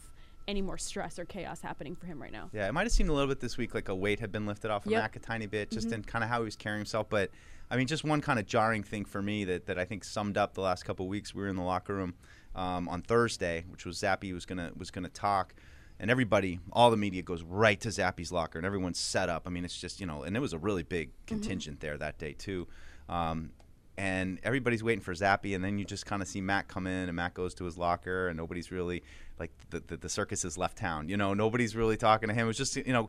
any 0.49 0.63
more 0.63 0.79
stress 0.79 1.19
or 1.19 1.25
chaos 1.25 1.61
happening 1.61 1.97
for 1.97 2.07
him 2.07 2.21
right 2.21 2.33
now. 2.33 2.51
Yeah, 2.53 2.69
it 2.69 2.73
might 2.73 2.83
have 2.85 2.93
seemed 2.93 3.09
a 3.09 3.13
little 3.13 3.29
bit 3.29 3.41
this 3.41 3.57
week 3.57 3.75
like 3.75 3.89
a 3.89 3.95
weight 3.95 4.21
had 4.21 4.31
been 4.31 4.47
lifted 4.47 4.71
off 4.71 4.85
of 4.87 4.93
Yep. 4.93 5.01
Mac 5.03 5.17
a 5.17 5.19
tiny 5.21 5.47
bit, 5.47 5.71
just 5.71 5.89
Mhm. 5.89 5.93
in 5.95 6.03
kind 6.05 6.23
of 6.23 6.31
how 6.31 6.39
he 6.41 6.45
was 6.45 6.55
carrying 6.57 6.81
himself. 6.81 7.09
But 7.09 7.31
I 7.71 7.77
mean, 7.77 7.87
just 7.89 8.05
one 8.05 8.21
kind 8.21 8.39
of 8.39 8.47
jarring 8.47 8.83
thing 8.85 9.05
for 9.05 9.21
me 9.23 9.45
that, 9.45 9.67
that 9.67 9.79
I 9.79 9.85
think 9.85 10.05
summed 10.05 10.37
up 10.37 10.55
the 10.55 10.61
last 10.61 10.85
couple 10.85 11.07
of 11.07 11.11
weeks. 11.11 11.35
We 11.35 11.43
were 11.43 11.49
in 11.49 11.57
the 11.57 11.63
locker 11.63 11.95
room 11.95 12.15
um, 12.55 12.89
on 12.89 13.03
Thursday, 13.03 13.65
which 13.69 13.85
was 13.85 13.99
Zappe 14.01 14.33
was 14.33 14.45
gonna 14.47 14.71
was 14.77 14.91
gonna 14.91 15.09
talk, 15.09 15.55
and 15.99 16.11
everybody, 16.11 16.61
all 16.73 16.91
the 16.91 16.97
media 16.97 17.23
goes 17.23 17.43
right 17.43 17.81
to 17.81 17.89
Zappe's 17.89 18.31
locker, 18.31 18.59
and 18.59 18.67
everyone's 18.67 18.99
set 18.99 19.29
up. 19.29 19.45
I 19.47 19.51
mean, 19.51 19.65
it's 19.65 19.79
just 19.79 20.01
you 20.01 20.07
know, 20.07 20.23
and 20.23 20.37
it 20.37 20.41
was 20.41 20.53
a 20.53 20.59
really 20.59 20.83
big 20.83 21.11
contingent 21.27 21.81
there 21.81 21.97
that 21.97 22.19
day 22.19 22.33
too. 22.33 22.67
Um, 23.09 23.51
and 23.99 24.39
everybody's 24.43 24.83
waiting 24.83 25.03
for 25.03 25.15
Zappe, 25.15 25.55
and 25.55 25.65
then 25.65 25.79
you 25.79 25.85
just 25.85 26.05
kind 26.05 26.21
of 26.21 26.29
see 26.29 26.41
Matt 26.41 26.69
come 26.69 26.87
in, 26.87 27.09
and 27.09 27.17
Matt 27.17 27.33
goes 27.35 27.55
to 27.55 27.65
his 27.65 27.79
locker, 27.79 28.29
and 28.29 28.37
nobody's 28.37 28.71
really 28.71 29.03
like 29.39 29.53
the, 29.71 29.81
the 29.81 29.97
the 29.97 30.09
circus 30.09 30.43
has 30.43 30.59
left 30.59 30.77
town. 30.77 31.09
You 31.09 31.17
know, 31.17 31.35
nobody's 31.35 31.75
really 31.75 31.97
talking 31.97 32.29
to 32.29 32.35
him. 32.35 32.45
It 32.45 32.49
was 32.49 32.59
just 32.59 32.77
you 32.77 32.93
know, 32.93 33.09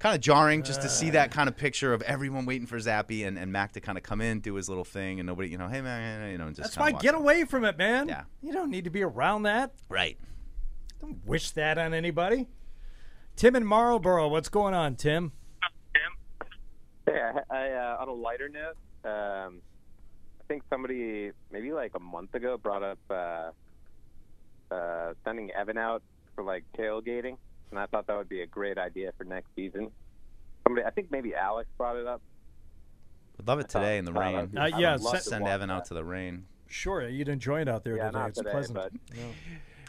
kind 0.00 0.14
of 0.14 0.20
jarring 0.20 0.62
just 0.62 0.82
to 0.82 0.88
see 0.88 1.10
that 1.10 1.30
kind 1.30 1.48
of 1.48 1.56
picture 1.56 1.92
of 1.92 2.00
everyone 2.02 2.46
waiting 2.46 2.66
for 2.66 2.78
Zappe 2.78 3.26
and, 3.26 3.38
and 3.38 3.52
Mac 3.52 3.72
to 3.72 3.80
kind 3.80 3.98
of 3.98 4.02
come 4.02 4.20
in, 4.20 4.40
do 4.40 4.54
his 4.54 4.68
little 4.68 4.84
thing, 4.84 5.20
and 5.20 5.26
nobody, 5.26 5.48
you 5.50 5.58
know, 5.58 5.68
hey 5.68 5.82
man, 5.82 6.30
you 6.30 6.38
know, 6.38 6.46
and 6.46 6.56
just 6.56 6.74
that's 6.74 6.78
why 6.78 6.98
get 6.98 7.14
away 7.14 7.44
from 7.44 7.64
it, 7.64 7.76
man. 7.76 8.08
Yeah. 8.08 8.22
You 8.42 8.52
don't 8.52 8.70
need 8.70 8.84
to 8.84 8.90
be 8.90 9.02
around 9.02 9.42
that. 9.42 9.72
Right. 9.88 10.18
Don't 11.00 11.24
wish 11.26 11.50
that 11.52 11.78
on 11.78 11.94
anybody. 11.94 12.46
Tim 13.36 13.56
in 13.56 13.64
Marlboro, 13.64 14.28
what's 14.28 14.48
going 14.48 14.74
on, 14.74 14.96
Tim? 14.96 15.32
Hey, 17.06 17.18
I, 17.50 17.54
I 17.56 17.70
uh, 17.72 17.96
on 18.00 18.08
a 18.08 18.12
lighter 18.12 18.48
note, 18.48 18.76
um, 19.04 19.62
I 20.40 20.44
think 20.48 20.62
somebody 20.68 21.30
maybe 21.50 21.72
like 21.72 21.92
a 21.94 22.00
month 22.00 22.34
ago 22.34 22.56
brought 22.58 22.82
up 22.82 22.98
uh, 23.10 23.50
uh, 24.70 25.14
sending 25.24 25.50
Evan 25.52 25.78
out 25.78 26.02
for 26.34 26.44
like 26.44 26.64
tailgating, 26.78 27.36
and 27.70 27.80
I 27.80 27.86
thought 27.86 28.06
that 28.08 28.16
would 28.16 28.28
be 28.28 28.42
a 28.42 28.46
great 28.46 28.78
idea 28.78 29.12
for 29.16 29.24
next 29.24 29.48
season. 29.56 29.90
Somebody, 30.64 30.86
I 30.86 30.90
think 30.90 31.10
maybe 31.10 31.34
Alex 31.34 31.68
brought 31.78 31.96
it 31.96 32.06
up. 32.06 32.20
Would 33.38 33.48
love 33.48 33.60
it 33.60 33.68
today 33.70 33.96
in 33.96 34.04
the 34.04 34.12
rain. 34.12 34.56
Uh, 34.56 34.66
yeah, 34.76 34.94
I'd 34.94 35.00
love 35.00 35.14
to 35.14 35.20
send- 35.20 35.22
send 35.24 35.44
watch 35.44 35.52
Evan 35.52 35.70
out 35.70 35.86
to 35.86 35.94
the 35.94 36.04
rain. 36.04 36.44
Sure, 36.68 37.08
you'd 37.08 37.28
enjoy 37.28 37.62
it 37.62 37.68
out 37.68 37.82
there 37.82 37.96
Yeah, 37.96 38.06
today. 38.06 38.18
not 38.18 38.28
it's 38.28 38.38
today, 38.38 38.50
pleasant. 38.50 38.74
but- 38.78 38.92
Yeah. 39.16 39.22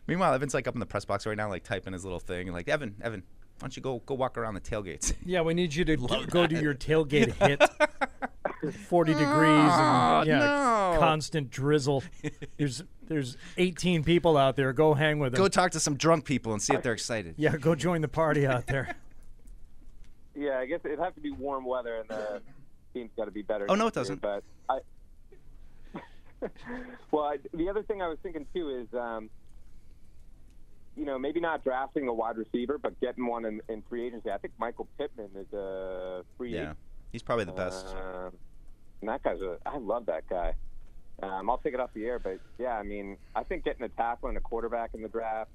Meanwhile, 0.08 0.34
Evan's 0.34 0.54
like 0.54 0.68
up 0.68 0.74
in 0.74 0.80
the 0.80 0.86
press 0.86 1.06
box 1.06 1.26
right 1.26 1.38
now, 1.38 1.50
like 1.50 1.64
typing 1.64 1.94
his 1.94 2.04
little 2.04 2.20
thing, 2.20 2.48
and 2.48 2.56
like 2.56 2.68
Evan, 2.68 2.96
Evan, 3.02 3.22
why 3.60 3.68
don't 3.68 3.76
you 3.78 3.82
go 3.84 4.02
go 4.06 4.16
walk 4.16 4.38
around 4.38 4.56
the 4.56 4.62
tailgates? 4.62 5.14
Yeah, 5.26 5.42
we 5.42 5.54
need 5.54 5.74
you 5.74 5.86
to 5.86 5.98
Love 6.02 6.30
go 6.30 6.48
do 6.48 6.60
your 6.60 6.74
tailgate 6.74 7.34
hit. 7.34 7.62
40 8.88 9.14
degrees 9.14 9.26
and 9.28 10.28
yeah, 10.28 10.38
no. 10.40 10.96
constant 11.00 11.50
drizzle. 11.50 12.04
There's 12.58 12.84
there's 13.08 13.36
18 13.58 14.04
people 14.04 14.38
out 14.38 14.56
there. 14.56 14.72
Go 14.72 14.94
hang 14.94 15.18
with 15.20 15.34
them. 15.34 15.42
go 15.42 15.48
talk 15.50 15.72
to 15.72 15.80
some 15.80 15.96
drunk 15.98 16.24
people 16.26 16.54
and 16.54 16.62
see 16.62 16.74
if 16.74 16.82
they're 16.84 16.94
excited. 16.94 17.36
yeah, 17.38 17.58
go 17.58 17.76
join 17.76 18.02
the 18.02 18.08
party 18.08 18.46
out 18.48 18.68
there. 18.68 18.96
Yeah, 20.36 20.60
I 20.60 20.66
guess 20.66 20.80
it'd 20.86 21.00
have 21.00 21.14
to 21.16 21.22
be 21.22 21.32
warm 21.32 21.66
weather, 21.66 21.98
and 21.98 22.08
the 22.08 22.42
team's 22.94 23.10
got 23.18 23.26
to 23.26 23.32
be 23.32 23.42
better. 23.42 23.66
Oh, 23.68 23.76
no, 23.76 23.88
it 23.88 23.94
doesn't. 23.94 24.24
year, 24.24 24.42
But 24.70 24.80
I, 25.94 26.00
well, 27.12 27.26
I, 27.26 27.38
the 27.54 27.68
other 27.68 27.84
thing 27.84 28.02
I 28.02 28.08
was 28.08 28.18
thinking 28.24 28.46
too 28.54 28.70
is, 28.70 28.98
um, 28.98 29.30
you 31.02 31.08
know, 31.08 31.18
maybe 31.18 31.40
not 31.40 31.64
drafting 31.64 32.08
a 32.08 32.14
wide 32.14 32.38
receiver, 32.38 32.78
but 32.78 32.98
getting 33.02 33.26
one 33.26 33.44
in, 33.44 33.60
in 33.70 33.82
free 33.90 34.06
agency. 34.06 34.30
I 34.30 34.38
think 34.38 34.54
Michael 34.60 34.88
Pittman 35.00 35.32
is 35.36 35.52
a 35.52 36.24
free 36.38 36.54
Yeah. 36.54 36.62
agent. 36.62 36.78
He's 37.12 37.24
probably 37.24 37.46
the 37.46 37.54
best. 37.54 37.88
Um, 37.88 38.34
and 39.02 39.10
that 39.10 39.24
guy's 39.24 39.42
a. 39.42 39.58
I 39.66 39.78
love 39.80 40.06
that 40.06 40.30
guy. 40.30 40.54
Um, 41.24 41.50
I'll 41.50 41.58
take 41.58 41.74
it 41.74 41.80
off 41.80 41.90
the 41.96 42.06
air, 42.06 42.20
but 42.20 42.40
yeah, 42.60 42.78
I 42.78 42.84
mean, 42.84 43.18
I 43.36 43.44
think 43.44 43.66
getting 43.66 43.82
a 43.84 43.90
tackle 43.90 44.30
and 44.30 44.38
a 44.38 44.42
quarterback 44.42 44.92
in 44.94 45.02
the 45.02 45.10
draft. 45.10 45.50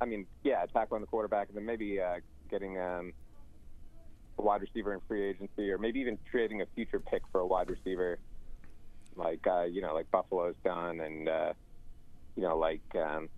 I 0.00 0.04
mean, 0.04 0.24
yeah, 0.44 0.62
a 0.62 0.68
tackle 0.68 0.96
and 0.96 1.02
the 1.02 1.08
quarterback, 1.08 1.48
and 1.48 1.56
then 1.56 1.66
maybe 1.66 2.00
uh, 2.00 2.20
getting 2.48 2.78
um, 2.78 3.12
a 4.38 4.42
wide 4.42 4.60
receiver 4.60 4.94
in 4.94 5.00
free 5.08 5.28
agency, 5.28 5.68
or 5.72 5.78
maybe 5.78 5.98
even 5.98 6.16
trading 6.30 6.62
a 6.62 6.66
future 6.76 7.00
pick 7.00 7.22
for 7.32 7.40
a 7.40 7.46
wide 7.46 7.68
receiver, 7.70 8.20
like 9.16 9.44
uh, 9.48 9.64
you 9.64 9.82
know, 9.82 9.94
like 9.94 10.08
Buffalo's 10.12 10.54
done, 10.64 11.00
and 11.00 11.28
uh, 11.28 11.52
you 12.36 12.44
know, 12.44 12.56
like 12.56 12.82
um, 12.94 13.28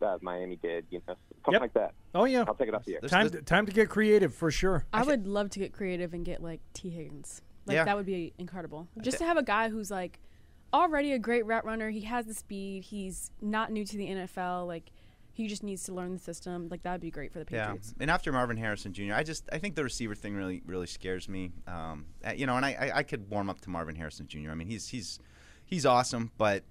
that 0.00 0.22
Miami 0.22 0.56
did, 0.56 0.86
you 0.90 1.00
know, 1.08 1.14
something 1.44 1.52
Yep. 1.52 1.60
like 1.60 1.74
that. 1.74 1.94
Oh 2.14 2.24
yeah, 2.24 2.44
I'll 2.46 2.54
take 2.54 2.68
it 2.68 2.74
off 2.74 2.84
the 2.84 2.94
air. 2.94 3.00
Time 3.00 3.30
to, 3.30 3.42
time 3.42 3.66
to 3.66 3.72
get 3.72 3.88
creative 3.88 4.34
for 4.34 4.50
sure. 4.50 4.84
I 4.92 5.02
would 5.02 5.26
love 5.26 5.50
to 5.50 5.58
get 5.58 5.72
creative 5.72 6.14
and 6.14 6.24
get 6.24 6.42
like 6.42 6.60
Tee 6.72 6.90
Higgins. 6.90 7.42
Like 7.66 7.76
Yeah. 7.76 7.84
that 7.84 7.96
would 7.96 8.06
be 8.06 8.32
incredible. 8.38 8.88
Just 9.00 9.18
to 9.18 9.24
have 9.24 9.36
a 9.36 9.42
guy 9.42 9.68
who's 9.68 9.90
like 9.90 10.20
already 10.72 11.12
a 11.12 11.18
great 11.18 11.46
route 11.46 11.64
runner. 11.64 11.90
He 11.90 12.00
has 12.02 12.26
the 12.26 12.34
speed. 12.34 12.84
He's 12.84 13.30
not 13.40 13.70
new 13.72 13.84
to 13.84 13.96
the 13.96 14.06
NFL. 14.08 14.66
Like 14.66 14.90
he 15.32 15.48
just 15.48 15.62
needs 15.64 15.82
to 15.84 15.92
learn 15.92 16.12
the 16.12 16.18
system. 16.18 16.68
Like 16.70 16.82
that 16.82 16.92
would 16.92 17.00
be 17.00 17.10
great 17.10 17.32
for 17.32 17.38
the 17.40 17.44
Patriots. 17.44 17.94
Yeah, 17.96 18.02
and 18.02 18.10
after 18.10 18.30
Marvin 18.32 18.56
Harrison 18.56 18.92
Jr., 18.92 19.14
I 19.14 19.22
just 19.22 19.48
I 19.52 19.58
think 19.58 19.74
the 19.74 19.82
receiver 19.84 20.14
thing 20.14 20.34
really 20.36 20.62
really 20.66 20.86
scares 20.86 21.28
me. 21.28 21.52
Um, 21.66 22.06
uh, 22.26 22.32
you 22.32 22.46
know, 22.46 22.56
and 22.56 22.64
I, 22.64 22.72
I 22.72 22.98
I 22.98 23.02
could 23.02 23.28
warm 23.30 23.48
up 23.50 23.60
to 23.62 23.70
Marvin 23.70 23.96
Harrison 23.96 24.26
Jr. 24.28 24.50
I 24.50 24.54
mean, 24.54 24.68
he's 24.68 24.88
he's 24.88 25.18
he's 25.64 25.84
awesome, 25.86 26.30
but 26.38 26.62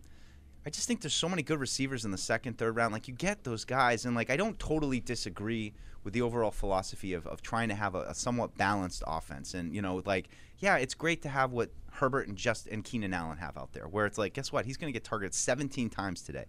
I 0.66 0.70
just 0.70 0.88
think 0.88 1.02
there's 1.02 1.14
so 1.14 1.28
many 1.28 1.42
good 1.44 1.60
receivers 1.60 2.06
in 2.06 2.12
the 2.12 2.18
second, 2.18 2.58
third 2.58 2.76
round. 2.76 2.94
Like 2.94 3.08
you 3.08 3.14
get 3.14 3.44
those 3.44 3.66
guys, 3.66 4.06
and 4.06 4.16
like 4.16 4.30
I 4.30 4.38
don't 4.38 4.58
totally 4.60 5.00
disagree 5.00 5.74
with 6.04 6.14
the 6.14 6.22
overall 6.22 6.52
philosophy 6.52 7.14
of, 7.14 7.26
of 7.28 7.42
trying 7.42 7.70
to 7.70 7.76
have 7.76 7.96
a, 7.96 8.02
a 8.04 8.14
somewhat 8.14 8.58
balanced 8.58 9.04
offense. 9.08 9.54
And 9.54 9.74
you 9.76 9.82
know, 9.82 10.02
like 10.06 10.30
yeah, 10.60 10.78
it's 10.78 10.94
great 10.94 11.22
to 11.24 11.30
have 11.30 11.52
what 11.52 11.70
Herbert 11.92 12.28
and 12.28 12.38
just 12.38 12.68
and 12.68 12.84
Keenan 12.84 13.14
Allen 13.14 13.38
have 13.40 13.58
out 13.58 13.74
there, 13.74 13.88
where 13.88 14.06
it's 14.06 14.18
like, 14.18 14.34
guess 14.34 14.52
what? 14.52 14.66
He's 14.66 14.78
going 14.78 14.92
to 14.92 14.94
get 14.98 15.04
targeted 15.04 15.34
17 15.34 15.90
times 15.90 16.22
today. 16.22 16.46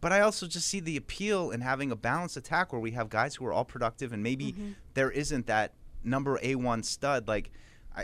But 0.00 0.12
I 0.12 0.20
also 0.20 0.46
just 0.46 0.66
see 0.66 0.80
the 0.80 0.96
appeal 0.96 1.50
in 1.50 1.60
having 1.60 1.90
a 1.92 1.96
balanced 1.96 2.36
attack 2.36 2.72
where 2.72 2.80
we 2.80 2.92
have 2.92 3.10
guys 3.10 3.34
who 3.36 3.44
are 3.46 3.52
all 3.52 3.64
productive, 3.66 4.12
and 4.12 4.22
maybe 4.22 4.52
Mm-hmm. 4.52 4.70
there 4.94 5.10
isn't 5.10 5.46
that 5.46 5.74
number 6.02 6.38
A 6.42 6.54
one 6.56 6.82
stud. 6.82 7.28
Like 7.28 7.50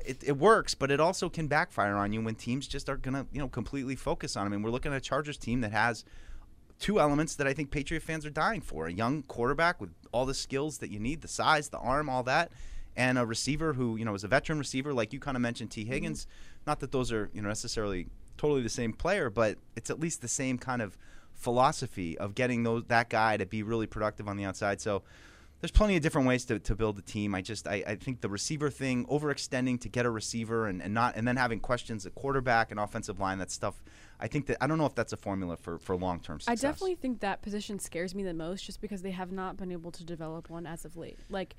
it, 0.05 0.23
it 0.25 0.37
works, 0.37 0.75
but 0.75 0.91
it 0.91 1.01
also 1.01 1.29
can 1.29 1.47
backfire 1.47 1.97
on 1.97 2.13
you 2.13 2.21
when 2.21 2.35
teams 2.35 2.67
just 2.67 2.89
are 2.89 2.97
gonna 2.97 3.27
you 3.33 3.39
know 3.39 3.49
completely 3.49 3.97
focus 3.97 4.37
on 4.37 4.47
him. 4.47 4.53
And 4.53 4.65
we're 4.65 4.71
looking 4.71 4.93
at 4.93 4.99
a 4.99 5.01
Chargers 5.01 5.39
team 5.39 5.61
that 5.61 5.73
has 5.73 6.05
two 6.79 7.01
elements 7.01 7.37
that 7.37 7.47
I 7.47 7.53
think 7.53 7.71
Patriot 7.71 8.03
fans 8.03 8.27
are 8.27 8.31
dying 8.31 8.61
for: 8.61 8.87
a 8.87 8.93
young 8.93 9.23
quarterback 9.23 9.81
with 9.81 9.91
all 10.13 10.27
the 10.27 10.35
skills 10.35 10.79
that 10.79 10.91
you 10.91 10.99
need, 10.99 11.23
the 11.23 11.29
size, 11.29 11.69
the 11.69 11.79
arm, 11.79 12.09
all 12.09 12.23
that. 12.25 12.51
And 12.99 13.19
a 13.19 13.27
receiver 13.27 13.75
who, 13.75 13.97
you 13.97 14.07
know, 14.07 14.15
is 14.15 14.25
a 14.25 14.29
veteran 14.29 14.59
receiver, 14.59 14.95
like 14.95 15.13
you 15.13 15.21
kind 15.21 15.37
of 15.37 15.43
mentioned, 15.43 15.71
T. 15.71 15.83
Mm-hmm. 15.83 15.93
Higgins. 15.93 16.27
Not 16.67 16.81
that 16.81 16.93
those 16.93 17.13
are, 17.13 17.29
you 17.35 17.43
know, 17.43 17.49
necessarily 17.49 18.07
totally 18.39 18.63
the 18.63 18.71
same 18.71 18.95
player, 18.95 19.29
but 19.29 19.59
it's 19.77 19.91
at 19.91 20.01
least 20.01 20.23
the 20.23 20.29
same 20.29 20.57
kind 20.57 20.81
of 20.81 20.97
philosophy 21.35 22.17
of 22.17 22.35
getting 22.35 22.63
those 22.63 22.85
that 22.89 23.11
guy 23.11 23.37
to 23.37 23.45
be 23.47 23.63
really 23.63 23.87
productive 23.87 24.27
on 24.29 24.37
the 24.37 24.45
outside. 24.45 24.81
So 24.81 25.03
there's 25.61 25.71
plenty 25.71 25.97
of 25.97 26.03
different 26.03 26.29
ways 26.29 26.45
to, 26.47 26.59
to 26.59 26.75
build 26.75 26.99
a 26.99 27.03
team. 27.03 27.35
I 27.35 27.41
just 27.41 27.67
I, 27.67 27.83
I 27.87 27.95
think 27.97 28.21
the 28.21 28.29
receiver 28.29 28.71
thing, 28.71 29.07
overextending 29.07 29.81
to 29.81 29.89
get 29.89 30.05
a 30.07 30.11
receiver 30.11 30.67
and, 30.67 30.83
and 30.83 30.93
not 30.93 31.17
and 31.17 31.27
then 31.27 31.37
having 31.37 31.61
questions 31.61 32.07
at 32.07 32.15
quarterback 32.15 32.71
and 32.71 32.79
offensive 32.79 33.19
line, 33.19 33.39
that 33.39 33.51
stuff. 33.51 33.83
I 34.19 34.29
think 34.29 34.47
that 34.47 34.57
I 34.63 34.67
don't 34.67 34.79
know 34.79 34.87
if 34.87 34.95
that's 34.95 35.13
a 35.13 35.17
formula 35.17 35.57
for, 35.57 35.79
for 35.79 35.97
long 35.97 36.21
term 36.21 36.41
success. 36.41 36.65
I 36.65 36.69
definitely 36.69 36.95
think 36.95 37.21
that 37.21 37.43
position 37.43 37.79
scares 37.79 38.15
me 38.15 38.23
the 38.23 38.35
most, 38.35 38.65
just 38.65 38.81
because 38.81 39.03
they 39.03 39.11
have 39.11 39.33
not 39.33 39.57
been 39.57 39.73
able 39.73 39.93
to 39.93 40.05
develop 40.05 40.49
one 40.49 40.67
as 40.67 40.85
of 40.85 40.97
late. 40.97 41.19
Like, 41.29 41.55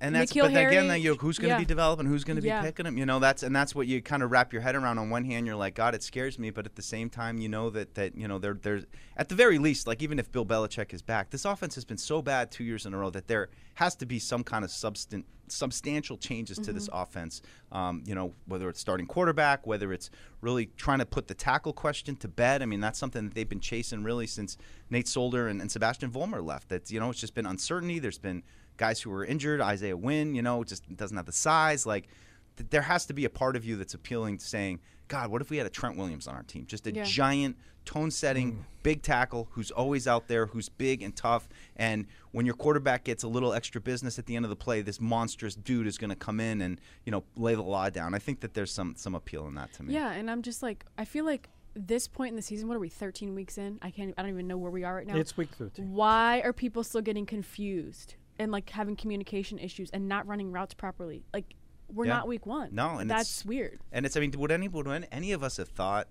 and 0.00 0.14
that's 0.14 0.32
N'Keal 0.32 0.42
but 0.42 0.52
Harry, 0.52 0.76
again, 0.76 0.88
then 0.88 1.00
you 1.00 1.14
who's 1.16 1.38
going 1.38 1.48
to 1.50 1.54
yeah. 1.54 1.58
be 1.58 1.64
developing, 1.64 2.06
who's 2.06 2.24
going 2.24 2.36
to 2.36 2.42
be 2.42 2.48
Yeah. 2.48 2.62
picking 2.62 2.84
them. 2.84 2.96
You 2.96 3.06
know, 3.06 3.18
that's 3.18 3.42
and 3.42 3.54
that's 3.54 3.74
what 3.74 3.86
you 3.86 4.00
kind 4.00 4.22
of 4.22 4.30
wrap 4.30 4.52
your 4.52 4.62
head 4.62 4.74
around. 4.76 4.98
On 4.98 5.10
one 5.10 5.24
hand, 5.24 5.46
you're 5.46 5.56
like, 5.56 5.74
God, 5.74 5.94
it 5.94 6.02
scares 6.02 6.38
me, 6.38 6.50
but 6.50 6.66
at 6.66 6.76
the 6.76 6.82
same 6.82 7.10
time, 7.10 7.38
you 7.38 7.48
know 7.48 7.70
that 7.70 7.94
that 7.94 8.16
you 8.16 8.28
know 8.28 8.38
there 8.38 8.54
there's 8.54 8.84
at 9.16 9.28
the 9.28 9.34
very 9.34 9.58
least, 9.58 9.86
like 9.86 10.02
even 10.02 10.18
if 10.18 10.30
Bill 10.30 10.46
Belichick 10.46 10.92
is 10.94 11.02
back, 11.02 11.30
this 11.30 11.44
offense 11.44 11.74
has 11.74 11.84
been 11.84 11.98
so 11.98 12.22
bad 12.22 12.50
two 12.50 12.64
years 12.64 12.86
in 12.86 12.94
a 12.94 12.98
row 12.98 13.10
that 13.10 13.26
there 13.26 13.48
has 13.74 13.94
to 13.96 14.06
be 14.06 14.18
some 14.18 14.44
kind 14.44 14.64
of 14.64 14.70
substan- 14.70 15.24
substantial 15.48 16.16
changes 16.16 16.58
to 16.58 16.72
this 16.72 16.88
offense. 16.92 17.42
Um, 17.72 18.02
you 18.06 18.14
know, 18.14 18.34
whether 18.46 18.68
it's 18.68 18.80
starting 18.80 19.06
quarterback, 19.06 19.66
whether 19.66 19.92
it's 19.92 20.10
really 20.40 20.66
trying 20.76 21.00
to 21.00 21.06
put 21.06 21.28
the 21.28 21.34
tackle 21.34 21.72
question 21.72 22.16
to 22.16 22.28
bed. 22.28 22.62
I 22.62 22.66
mean, 22.66 22.80
that's 22.80 22.98
something 22.98 23.24
that 23.24 23.34
they've 23.34 23.48
been 23.48 23.60
chasing 23.60 24.02
really 24.02 24.26
since 24.26 24.56
Nate 24.88 25.08
Solder 25.08 25.48
and, 25.48 25.60
and 25.60 25.70
Sebastian 25.70 26.10
Vollmer 26.10 26.44
left. 26.44 26.68
That 26.68 26.90
you 26.90 27.00
know, 27.00 27.10
it's 27.10 27.20
just 27.20 27.34
been 27.34 27.46
uncertainty. 27.46 27.98
There's 27.98 28.18
been 28.18 28.42
guys 28.80 28.98
who 29.02 29.10
were 29.10 29.24
injured. 29.26 29.60
Isaiah 29.60 29.96
Wynn, 29.96 30.34
you 30.34 30.40
know, 30.40 30.64
just 30.64 30.82
doesn't 30.96 31.16
have 31.16 31.26
the 31.26 31.32
size. 31.32 31.84
Like, 31.84 32.08
th- 32.56 32.70
there 32.70 32.80
has 32.82 33.04
to 33.06 33.12
be 33.12 33.26
a 33.26 33.30
part 33.30 33.54
of 33.54 33.64
you 33.64 33.76
that's 33.76 33.92
appealing 33.92 34.38
to 34.38 34.44
saying, 34.46 34.80
God, 35.08 35.30
what 35.30 35.42
if 35.42 35.50
we 35.50 35.58
had 35.58 35.66
a 35.66 35.70
Trent 35.70 35.98
Williams 35.98 36.26
on 36.26 36.34
our 36.34 36.42
team? 36.44 36.64
Just 36.66 36.86
a 36.86 36.92
Yeah. 36.92 37.04
giant, 37.04 37.56
tone 37.84 38.10
setting, 38.10 38.52
Mm. 38.52 38.64
big 38.82 39.02
tackle 39.02 39.48
who's 39.52 39.70
always 39.70 40.06
out 40.08 40.28
there, 40.28 40.46
who's 40.46 40.68
big 40.70 41.02
and 41.02 41.14
tough. 41.14 41.46
And 41.76 42.06
when 42.32 42.46
your 42.46 42.54
quarterback 42.54 43.04
gets 43.04 43.22
a 43.22 43.28
little 43.28 43.52
extra 43.52 43.80
business 43.82 44.18
at 44.18 44.24
the 44.26 44.34
end 44.36 44.46
of 44.46 44.48
the 44.50 44.56
play, 44.56 44.80
this 44.80 44.98
monstrous 45.00 45.54
dude 45.56 45.86
is 45.86 45.98
going 45.98 46.10
to 46.10 46.16
come 46.16 46.40
in 46.40 46.62
and, 46.62 46.80
you 47.04 47.12
know, 47.12 47.22
lay 47.36 47.54
the 47.54 47.62
law 47.62 47.90
down. 47.90 48.14
I 48.14 48.18
think 48.18 48.40
that 48.40 48.54
there's 48.54 48.72
some, 48.72 48.94
some 48.96 49.14
appeal 49.14 49.46
in 49.46 49.54
that 49.56 49.72
to 49.74 49.82
me. 49.82 49.92
yeah, 49.94 50.10
and 50.12 50.30
I'm 50.30 50.40
just 50.42 50.62
like, 50.62 50.86
I 50.96 51.04
feel 51.04 51.24
like 51.26 51.50
this 51.74 52.06
point 52.08 52.30
in 52.30 52.36
the 52.36 52.42
season, 52.42 52.66
what 52.68 52.76
are 52.76 52.80
we, 52.80 52.88
13 52.88 53.34
weeks 53.34 53.56
in? 53.58 53.78
I 53.82 53.90
can't, 53.90 54.14
I 54.16 54.22
don't 54.22 54.30
even 54.32 54.46
know 54.46 54.58
where 54.58 54.70
we 54.72 54.84
are 54.84 54.94
right 54.94 55.06
now. 55.06 55.16
It's 55.16 55.36
week 55.36 55.50
13. 55.54 55.92
Why 55.92 56.40
are 56.44 56.52
people 56.52 56.82
still 56.84 57.00
getting 57.02 57.26
confused 57.26 58.14
and 58.40 58.50
like 58.50 58.70
having 58.70 58.96
communication 58.96 59.58
issues 59.58 59.90
and 59.90 60.08
not 60.08 60.26
running 60.26 60.50
routes 60.50 60.74
properly? 60.74 61.22
Like, 61.32 61.54
we're 61.92 62.06
Yeah. 62.06 62.14
not 62.18 62.28
week 62.28 62.46
one. 62.46 62.70
No, 62.74 62.98
and 62.98 63.08
that's 63.10 63.44
weird. 63.44 63.80
And 63.92 64.06
it's, 64.06 64.16
I 64.16 64.20
mean, 64.20 64.32
would 64.36 64.50
any 64.50 64.68
would 64.68 65.06
any 65.12 65.32
of 65.32 65.42
us 65.44 65.58
have 65.58 65.68
thought 65.68 66.08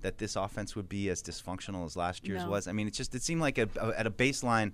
that 0.00 0.18
this 0.18 0.36
offense 0.36 0.76
would 0.76 0.88
be 0.88 1.08
as 1.08 1.22
dysfunctional 1.22 1.84
as 1.86 1.96
last 1.96 2.26
year's 2.26 2.42
No. 2.44 2.50
was? 2.50 2.66
I 2.68 2.72
mean, 2.72 2.86
it 2.86 2.94
just 2.94 3.14
it 3.14 3.22
seemed 3.22 3.40
like 3.40 3.58
a, 3.58 3.68
a, 3.80 3.98
at 3.98 4.06
a 4.06 4.10
baseline 4.10 4.72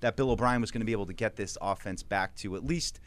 that 0.00 0.16
Bill 0.16 0.30
O'Brien 0.30 0.60
was 0.60 0.70
going 0.70 0.80
to 0.80 0.86
be 0.86 0.92
able 0.92 1.06
to 1.06 1.12
get 1.12 1.36
this 1.36 1.56
offense 1.60 2.02
back 2.02 2.34
to 2.36 2.56
at 2.56 2.64
least 2.64 3.00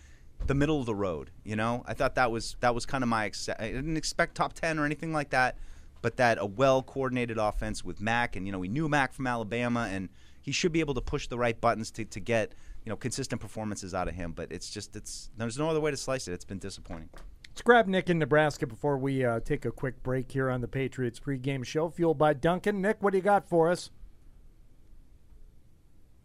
the 0.45 0.53
middle 0.53 0.79
of 0.79 0.85
the 0.85 0.95
road. 0.95 1.31
You 1.43 1.55
know, 1.55 1.83
I 1.87 1.93
thought 1.93 2.15
that 2.15 2.31
was 2.31 2.55
that 2.61 2.73
was 2.73 2.85
kind 2.85 3.03
of 3.03 3.09
my. 3.09 3.25
Ex- 3.25 3.49
I 3.49 3.71
didn't 3.71 3.97
expect 3.97 4.35
top 4.35 4.53
ten 4.53 4.77
or 4.79 4.85
anything 4.85 5.11
like 5.13 5.31
that, 5.31 5.57
but 6.01 6.17
that 6.17 6.37
a 6.39 6.45
well 6.45 6.83
coordinated 6.83 7.37
offense 7.37 7.83
with 7.83 7.99
Mac, 8.01 8.35
and 8.35 8.45
you 8.45 8.51
know, 8.51 8.59
we 8.59 8.67
knew 8.67 8.87
Mac 8.87 9.13
from 9.13 9.25
Alabama, 9.25 9.87
and 9.91 10.09
he 10.41 10.51
should 10.51 10.71
be 10.73 10.81
able 10.81 10.93
to 10.93 11.01
push 11.01 11.27
the 11.27 11.37
right 11.37 11.59
buttons 11.59 11.89
to, 11.91 12.03
to 12.05 12.19
get 12.19 12.53
you 12.85 12.89
know 12.89 12.95
consistent 12.95 13.41
performances 13.41 13.93
out 13.93 14.07
of 14.07 14.15
him. 14.15 14.31
But 14.31 14.51
it's 14.51 14.69
just 14.69 14.95
it's 14.95 15.29
there's 15.37 15.57
no 15.57 15.69
other 15.69 15.81
way 15.81 15.91
to 15.91 15.97
slice 15.97 16.27
it. 16.27 16.33
It's 16.33 16.45
been 16.45 16.59
disappointing. 16.59 17.09
Let's 17.49 17.61
grab 17.61 17.87
Nick 17.87 18.09
in 18.09 18.17
Nebraska 18.17 18.65
before 18.65 18.97
we 18.97 19.23
uh, 19.23 19.39
take 19.39 19.65
a 19.65 19.71
quick 19.71 20.01
break 20.01 20.31
here 20.31 20.49
on 20.49 20.61
the 20.61 20.67
Patriots 20.67 21.19
pregame 21.19 21.63
show, 21.63 21.87
fueled 21.89 22.17
by 22.17 22.33
Dunkin'. 22.33 22.81
Nick, 22.81 22.97
what 23.01 23.11
do 23.11 23.17
you 23.17 23.23
got 23.23 23.47
for 23.47 23.69
us? 23.69 23.91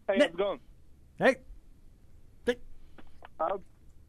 Hey, 0.07 0.17
how's 0.17 0.27
it 0.29 0.37
going? 0.37 0.59
Hey. 1.19 1.35
Uh, 3.39 3.57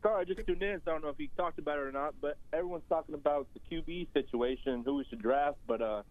sorry, 0.02 0.22
I 0.22 0.24
just 0.24 0.46
tuned 0.46 0.62
in, 0.62 0.80
so 0.84 0.90
I 0.90 0.94
don't 0.94 1.04
know 1.04 1.10
if 1.10 1.18
you 1.18 1.28
talked 1.36 1.58
about 1.58 1.78
it 1.78 1.82
or 1.82 1.92
not, 1.92 2.14
but 2.20 2.36
everyone's 2.52 2.82
talking 2.88 3.14
about 3.14 3.46
the 3.54 3.60
QB 3.70 4.08
situation, 4.12 4.82
who 4.84 4.96
we 4.96 5.04
should 5.08 5.22
draft, 5.22 5.58
but 5.66 5.80
uh, 5.80 6.02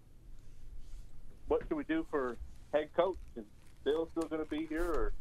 what 1.47 1.61
should 1.67 1.75
we 1.75 1.83
do 1.83 2.05
for 2.09 2.37
head 2.73 2.89
coach? 2.95 3.17
Is 3.35 3.43
Bill 3.83 4.07
still 4.11 4.29
going 4.29 4.43
to 4.43 4.49
be 4.49 4.67
here, 4.67 4.85
or 4.85 5.13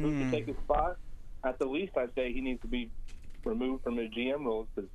who 0.00 0.10
Hmm. 0.10 0.18
can 0.20 0.30
take 0.30 0.46
his 0.46 0.56
spot? 0.58 0.98
At 1.44 1.58
the 1.58 1.66
least, 1.66 1.96
I'd 1.96 2.14
say 2.14 2.32
he 2.32 2.40
needs 2.40 2.60
to 2.62 2.66
be 2.68 2.90
removed 3.44 3.84
from 3.84 3.96
his 3.96 4.10
GM 4.10 4.44
roles 4.44 4.66
because 4.74 4.90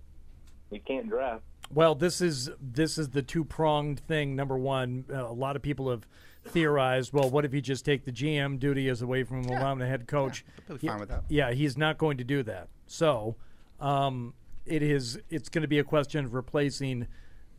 he 0.70 0.80
can't 0.80 1.08
draft. 1.10 1.44
Well, 1.74 1.96
this 1.96 2.20
is 2.20 2.50
this 2.60 2.98
is 2.98 3.10
the 3.10 3.22
two 3.22 3.46
pronged 3.46 4.02
thing. 4.02 4.36
Number 4.36 4.58
one, 4.58 5.06
uh, 5.10 5.28
a 5.28 5.32
lot 5.32 5.56
of 5.56 5.62
people 5.62 5.90
have 5.90 6.06
theorized. 6.46 7.14
Well, 7.14 7.30
what 7.30 7.46
if 7.46 7.54
you 7.54 7.62
just 7.62 7.86
take 7.86 8.04
the 8.04 8.12
GM 8.12 8.60
duty 8.60 8.90
as 8.90 9.02
away 9.02 9.24
from 9.24 9.44
him, 9.44 9.52
allow 9.58 9.72
him 9.72 9.80
to 9.80 9.86
head 9.88 10.08
coach? 10.08 10.44
totally 10.68 10.88
fine 10.90 11.00
with 11.00 11.10
that. 11.10 11.24
Yeah, 11.30 11.52
he's 11.54 11.78
not 11.78 11.98
going 11.98 12.18
to 12.18 12.24
do 12.26 12.44
that. 12.44 12.68
So, 12.88 13.38
um, 13.80 14.34
it 14.66 14.84
is. 14.84 15.18
It's 15.30 15.48
going 15.48 15.62
to 15.62 15.68
be 15.70 15.80
a 15.80 15.84
question 15.84 16.26
of 16.26 16.34
replacing 16.34 17.08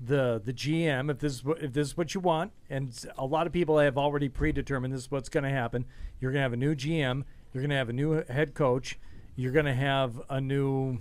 the 0.05 0.40
the 0.44 0.53
GM 0.53 1.11
if 1.11 1.18
this 1.18 1.34
is 1.34 1.44
what, 1.44 1.62
if 1.62 1.72
this 1.72 1.88
is 1.88 1.96
what 1.96 2.14
you 2.14 2.20
want. 2.20 2.53
And 2.70 2.92
a 3.16 3.24
lot 3.26 3.46
of 3.46 3.53
people 3.53 3.78
have 3.78 3.96
already 3.96 4.28
predetermined 4.28 4.92
this 4.92 5.03
is 5.03 5.11
what's 5.11 5.28
going 5.28 5.44
to 5.44 5.50
happen. 5.50 5.84
You're 6.20 6.32
going 6.32 6.40
to 6.40 6.44
have 6.44 6.53
a 6.53 6.57
new 6.57 6.74
GM. 6.74 7.24
You're 7.53 7.62
going 7.62 7.70
to 7.70 7.76
have 7.76 7.88
a 7.88 7.94
new 7.94 8.24
head 8.28 8.55
coach. 8.55 8.98
You're 9.36 9.53
going 9.53 9.66
to 9.66 9.74
have 9.74 10.20
a 10.28 10.40
new 10.40 11.00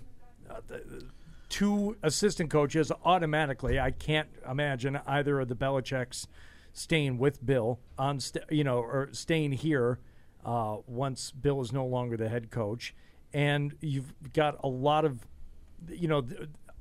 uh, 0.49 0.59
two 1.49 1.97
assistant 2.03 2.49
coaches 2.49 2.91
automatically. 3.03 3.79
I 3.79 3.91
can't 3.91 4.29
imagine 4.49 4.99
either 5.05 5.39
of 5.39 5.49
the 5.49 5.55
Belichick's 5.55 6.27
staying 6.73 7.17
with 7.17 7.45
Bill 7.45 7.79
on, 7.97 8.19
st- 8.19 8.45
you 8.49 8.63
know, 8.63 8.79
or 8.79 9.09
staying 9.11 9.53
here 9.53 9.99
uh, 10.45 10.77
once 10.87 11.31
Bill 11.31 11.61
is 11.61 11.73
no 11.73 11.85
longer 11.85 12.15
the 12.15 12.29
head 12.29 12.51
coach. 12.51 12.95
And 13.33 13.75
you've 13.81 14.13
got 14.33 14.57
a 14.63 14.67
lot 14.67 15.05
of, 15.05 15.19
you 15.89 16.07
know, 16.07 16.25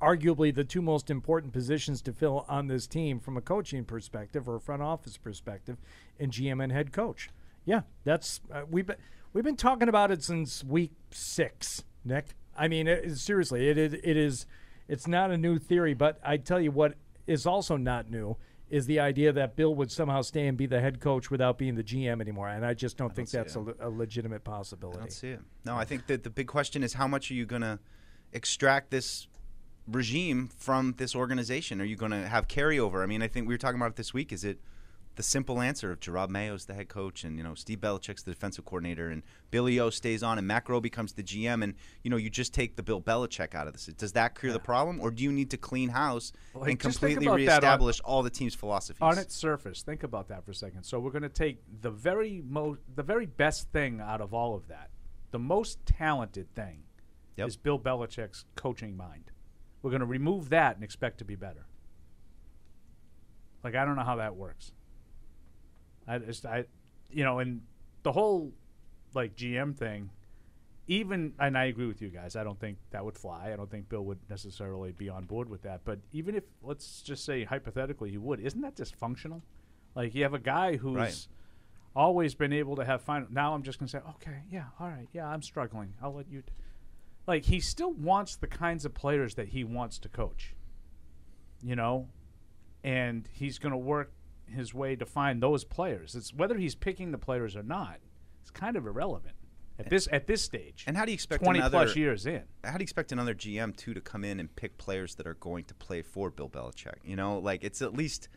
arguably 0.01 0.53
the 0.53 0.63
two 0.63 0.81
most 0.81 1.09
important 1.09 1.53
positions 1.53 2.01
to 2.01 2.13
fill 2.13 2.45
on 2.49 2.67
this 2.67 2.87
team 2.87 3.19
from 3.19 3.37
a 3.37 3.41
coaching 3.41 3.85
perspective 3.85 4.49
or 4.49 4.55
a 4.55 4.59
front 4.59 4.81
office 4.81 5.17
perspective, 5.17 5.77
and 6.19 6.31
GM 6.31 6.63
and 6.63 6.71
head 6.71 6.91
coach. 6.91 7.29
Yeah, 7.65 7.81
that's 8.03 8.41
uh, 8.51 8.63
we've 8.69 8.87
been 8.87 8.97
we've 9.33 9.43
been 9.43 9.55
talking 9.55 9.87
about 9.87 10.11
it 10.11 10.23
since 10.23 10.63
week 10.63 10.91
six, 11.11 11.83
Nick. 12.03 12.35
I 12.57 12.67
mean, 12.67 12.87
it, 12.87 13.17
seriously, 13.17 13.69
it 13.69 13.77
is. 13.77 13.93
It 13.93 14.17
is. 14.17 14.45
It's 14.87 15.07
not 15.07 15.31
a 15.31 15.37
new 15.37 15.57
theory, 15.57 15.93
but 15.93 16.19
I 16.23 16.37
tell 16.37 16.59
you 16.59 16.71
what 16.71 16.95
is 17.27 17.45
also 17.45 17.77
not 17.77 18.09
new 18.09 18.35
is 18.69 18.85
the 18.85 18.99
idea 18.99 19.33
that 19.33 19.55
Bill 19.55 19.75
would 19.75 19.91
somehow 19.91 20.21
stay 20.21 20.47
and 20.47 20.57
be 20.57 20.65
the 20.65 20.79
head 20.79 21.01
coach 21.01 21.29
without 21.29 21.57
being 21.57 21.75
the 21.75 21.83
GM 21.83 22.21
anymore, 22.21 22.47
and 22.47 22.65
I 22.65 22.73
just 22.73 22.97
don't 22.97 23.13
think 23.13 23.29
that's 23.29 23.55
a, 23.55 23.75
a 23.81 23.89
legitimate 23.89 24.45
possibility. 24.45 24.97
I 24.97 25.01
don't 25.01 25.11
see 25.11 25.29
it. 25.29 25.41
No, 25.65 25.75
I 25.75 25.83
think 25.83 26.07
that 26.07 26.23
the 26.23 26.29
big 26.29 26.47
question 26.47 26.81
is 26.81 26.93
how 26.93 27.07
much 27.07 27.29
are 27.29 27.33
you 27.33 27.45
going 27.45 27.63
to 27.63 27.79
extract 28.31 28.89
this 28.89 29.27
regime 29.87 30.49
from 30.57 30.95
this 30.97 31.15
organization? 31.15 31.81
Are 31.81 31.85
you 31.85 31.95
going 31.95 32.11
to 32.11 32.27
have 32.27 32.47
carryover? 32.47 33.03
I 33.03 33.05
mean, 33.05 33.21
I 33.21 33.27
think 33.27 33.47
we 33.47 33.53
were 33.53 33.57
talking 33.59 33.79
about 33.79 33.89
it 33.91 33.95
this 33.95 34.13
week. 34.13 34.31
Is 34.31 34.43
it 34.43 34.59
the 35.15 35.23
simple 35.23 35.59
answer 35.59 35.91
of 35.91 35.99
Jerod 35.99 36.29
Mayo's 36.29 36.65
the 36.65 36.73
head 36.73 36.87
coach 36.87 37.25
and 37.25 37.37
you 37.37 37.43
know 37.43 37.53
Steve 37.53 37.79
Belichick's 37.81 38.23
the 38.23 38.31
defensive 38.31 38.63
coordinator 38.63 39.09
and 39.09 39.23
Billy 39.51 39.77
O 39.77 39.89
stays 39.89 40.23
on 40.23 40.37
and 40.37 40.47
Matt 40.47 40.65
Groh 40.65 40.81
becomes 40.81 41.11
the 41.11 41.21
GM 41.21 41.61
and 41.65 41.73
you 42.01 42.09
know 42.09 42.15
you 42.15 42.29
just 42.29 42.53
take 42.53 42.77
the 42.77 42.81
Bill 42.83 43.01
Belichick 43.01 43.53
out 43.53 43.67
of 43.67 43.73
this? 43.73 43.87
Does 43.87 44.13
that 44.13 44.35
clear 44.35 44.53
the 44.53 44.59
problem, 44.59 45.01
or 45.01 45.11
do 45.11 45.21
you 45.21 45.31
need 45.33 45.49
to 45.51 45.57
clean 45.57 45.89
house 45.89 46.31
Like, 46.55 46.69
and 46.71 46.79
completely 46.79 47.25
that 47.25 47.31
on- 47.31 47.35
reestablish 47.37 47.99
all 48.05 48.23
the 48.23 48.29
team's 48.29 48.55
philosophies? 48.55 49.01
on 49.01 49.17
its 49.17 49.35
surface, 49.35 49.81
think 49.83 50.03
about 50.03 50.29
that 50.29 50.45
for 50.45 50.51
a 50.51 50.55
second. 50.55 50.83
So 50.85 50.97
we're 50.97 51.11
going 51.11 51.23
to 51.23 51.29
take 51.29 51.59
the 51.81 51.91
very 51.91 52.41
most 52.47 52.79
the 52.95 53.03
very 53.03 53.25
best 53.25 53.69
thing 53.73 53.99
out 53.99 54.21
of 54.21 54.33
all 54.33 54.55
of 54.55 54.69
that. 54.69 54.91
The 55.31 55.39
most 55.39 55.85
talented 55.85 56.53
thing 56.55 56.83
is 57.35 57.57
Bill 57.57 57.79
Belichick's 57.79 58.45
coaching 58.55 58.95
mind. 58.95 59.25
We're 59.81 59.91
going 59.91 60.01
to 60.01 60.05
remove 60.05 60.49
that 60.49 60.75
and 60.75 60.83
expect 60.83 61.17
to 61.19 61.25
be 61.25 61.35
better. 61.35 61.65
Like 63.63 63.75
I 63.75 63.85
don't 63.85 63.95
know 63.95 64.03
how 64.03 64.15
that 64.17 64.35
works. 64.35 64.71
I 66.07 66.17
just 66.19 66.45
I 66.45 66.65
you 67.11 67.23
know, 67.23 67.39
and 67.39 67.61
the 68.03 68.11
whole 68.11 68.51
like 69.13 69.35
GM 69.35 69.75
thing 69.75 70.09
even 70.87 71.33
and 71.39 71.57
I 71.57 71.65
agree 71.65 71.85
with 71.85 72.01
you 72.01 72.09
guys. 72.09 72.35
I 72.35 72.43
don't 72.43 72.59
think 72.59 72.77
that 72.89 73.05
would 73.05 73.17
fly. 73.17 73.51
I 73.53 73.55
don't 73.55 73.69
think 73.69 73.87
Bill 73.87 74.03
would 74.05 74.19
necessarily 74.29 74.91
be 74.91 75.09
on 75.09 75.25
board 75.25 75.47
with 75.47 75.61
that. 75.61 75.81
But 75.85 75.99
even 76.11 76.35
if 76.35 76.43
let's 76.63 77.01
just 77.01 77.23
say 77.23 77.43
hypothetically 77.43 78.09
he 78.09 78.17
would, 78.17 78.39
isn't 78.39 78.61
that 78.61 78.75
dysfunctional? 78.75 79.41
Like 79.95 80.15
you 80.15 80.23
have 80.23 80.33
a 80.33 80.39
guy 80.39 80.77
who's 80.77 80.95
Right. 80.95 81.27
always 81.95 82.33
been 82.33 82.51
able 82.53 82.75
to 82.77 82.85
have 82.85 83.01
fun. 83.03 83.27
Now 83.29 83.53
I'm 83.53 83.61
just 83.61 83.77
gonna 83.79 83.89
say, 83.89 83.99
okay, 84.15 84.41
yeah, 84.49 84.65
all 84.79 84.87
right, 84.87 85.07
yeah, 85.13 85.27
I'm 85.27 85.43
struggling. 85.43 85.93
I'll 86.01 86.13
let 86.15 86.27
you. 86.31 86.41
Like 87.27 87.45
he 87.45 87.59
still 87.59 87.93
wants 87.93 88.35
the 88.35 88.47
kinds 88.47 88.85
of 88.85 88.93
players 88.93 89.35
that 89.35 89.49
he 89.49 89.63
wants 89.63 89.99
to 89.99 90.09
coach. 90.09 90.55
You 91.63 91.75
know, 91.75 92.07
and 92.83 93.27
he's 93.31 93.59
gonna 93.59 93.77
work 93.77 94.11
his 94.47 94.73
way 94.73 94.95
to 94.95 95.05
find 95.05 95.41
those 95.41 95.63
players. 95.63 96.15
It's 96.15 96.33
whether 96.33 96.57
he's 96.57 96.75
picking 96.75 97.11
the 97.11 97.17
players 97.17 97.55
or 97.55 97.63
not. 97.63 97.99
It's 98.41 98.49
kind 98.51 98.75
of 98.75 98.87
irrelevant 98.87 99.35
at 99.77 99.89
this 99.89 100.07
at 100.11 100.25
this 100.27 100.41
stage. 100.41 100.83
And 100.87 100.97
how 100.97 101.05
do 101.05 101.11
you 101.11 101.13
expect 101.13 101.43
twenty 101.43 101.59
another, 101.59 101.77
plus 101.85 101.95
years 101.95 102.25
in? 102.25 102.41
How 102.63 102.71
do 102.73 102.81
you 102.81 102.83
expect 102.83 103.11
another 103.11 103.35
GM 103.35 103.75
too 103.77 103.93
to 103.93 104.01
come 104.01 104.23
in 104.23 104.39
and 104.39 104.53
pick 104.55 104.77
players 104.79 105.15
that 105.15 105.27
are 105.27 105.35
going 105.35 105.65
to 105.65 105.75
play 105.75 106.01
for 106.01 106.31
Bill 106.31 106.49
Belichick? 106.49 106.95
You 107.03 107.15
know, 107.15 107.37
like 107.37 107.63
it's 107.63 107.83
at 107.83 107.93
least, 107.93 108.27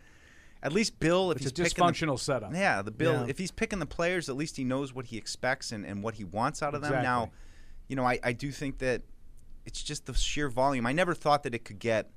at 0.63 0.73
least 0.75 1.01
Bill. 1.01 1.31
If 1.31 1.37
It's 1.39 1.45
he's 1.45 1.53
a 1.53 1.55
picking 1.65 1.87
the- 1.87 1.93
dysfunctional 1.93 2.19
setup. 2.19 2.53
Yeah, 2.53 2.83
the 2.83 2.91
Bill. 2.91 3.23
Yeah. 3.23 3.27
If 3.29 3.39
he's 3.39 3.51
picking 3.51 3.79
the 3.79 3.87
players, 3.87 4.29
at 4.29 4.37
least 4.37 4.59
he 4.59 4.65
knows 4.65 4.93
what 4.95 5.07
he 5.07 5.17
expects 5.17 5.73
and, 5.73 5.87
and 5.87 6.03
what 6.03 6.17
he 6.17 6.25
wants 6.25 6.63
out 6.63 6.75
of 6.75 6.83
them. 6.83 6.93
Exactly. 6.93 7.07
Now, 7.09 7.31
you 7.89 7.97
know, 7.97 8.05
I, 8.07 8.19
I 8.23 8.33
do 8.33 8.51
think 8.51 8.79
that 8.79 9.03
it's 9.67 9.83
just 9.83 10.07
the 10.07 10.15
sheer 10.15 10.49
volume. 10.49 10.87
I 10.87 10.93
never 10.93 11.15
thought 11.15 11.43
that 11.45 11.55
it 11.55 11.65
could 11.65 11.79
get 11.79 12.11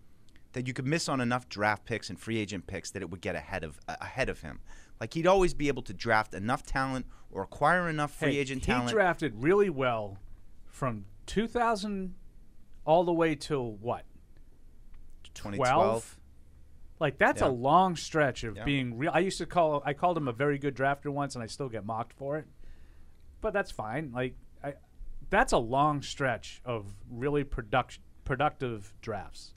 that 0.54 0.66
you 0.68 0.74
could 0.74 0.88
miss 0.88 1.08
on 1.10 1.22
enough 1.22 1.48
draft 1.50 1.86
picks 1.86 2.10
and 2.10 2.20
free 2.20 2.38
agent 2.38 2.66
picks 2.68 2.90
that 2.92 3.02
it 3.02 3.10
would 3.10 3.22
get 3.22 3.36
ahead 3.36 3.64
of 3.64 3.80
uh, 3.88 3.96
ahead 4.02 4.30
of 4.30 4.42
him. 4.42 4.60
Like 5.00 5.14
he'd 5.14 5.28
always 5.28 5.54
be 5.54 5.68
able 5.68 5.84
to 5.84 5.94
draft 5.94 6.34
enough 6.34 6.64
talent 6.64 7.06
or 7.32 7.44
acquire 7.44 7.88
enough 7.90 8.12
free 8.12 8.34
Hey, 8.34 8.40
agent 8.40 8.66
he 8.66 8.72
talent. 8.72 8.90
He 8.90 8.94
drafted 8.94 9.34
really 9.44 9.70
well 9.70 10.18
from 10.66 11.06
2000 11.28 12.16
all 12.86 13.04
the 13.04 13.14
way 13.14 13.36
till 13.36 13.74
what? 13.74 14.06
2012. 15.34 16.18
Like 17.00 17.18
that's 17.18 17.42
Yeah. 17.42 17.48
a 17.48 17.50
long 17.50 17.96
stretch 17.96 18.44
of 18.44 18.56
Yeah. 18.58 18.64
being 18.64 18.98
real. 18.98 19.12
I 19.14 19.20
used 19.20 19.38
to 19.38 19.46
call 19.46 19.84
I 19.86 19.94
called 19.94 20.18
him 20.18 20.28
a 20.28 20.34
very 20.34 20.58
good 20.58 20.76
drafter 20.76 21.12
once, 21.12 21.36
and 21.36 21.44
I 21.44 21.48
still 21.48 21.70
get 21.70 21.86
mocked 21.86 22.14
for 22.14 22.38
it. 22.38 22.48
But 23.42 23.54
that's 23.54 23.70
fine. 23.72 24.12
Like 24.12 24.36
that's 25.30 25.52
a 25.54 25.58
long 25.58 26.02
stretch 26.02 26.62
of 26.66 26.86
really 27.10 27.44
production 27.44 28.04
productive 28.24 28.94
drafts, 29.02 29.54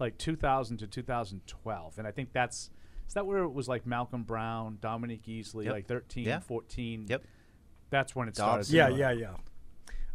like 0.00 0.16
2000 0.16 0.78
to 0.78 0.86
2012, 0.86 1.98
and 1.98 2.06
I 2.06 2.10
think 2.10 2.32
that's 2.32 2.70
is 3.06 3.14
that 3.14 3.26
where 3.26 3.38
it 3.44 3.52
was 3.52 3.68
like 3.68 3.86
Malcolm 3.86 4.22
Brown, 4.22 4.78
Dominique 4.80 5.24
Easley, 5.26 5.64
Yep. 5.64 5.72
like 5.72 5.86
13, 5.86 6.24
Yeah. 6.24 6.40
14. 6.40 7.06
Yep. 7.08 7.24
That's 7.90 8.14
when 8.14 8.28
it 8.28 8.36
started. 8.36 8.68
Yeah, 8.70 8.88
yeah, 8.88 9.10
yeah. 9.12 9.30
All 9.30 9.38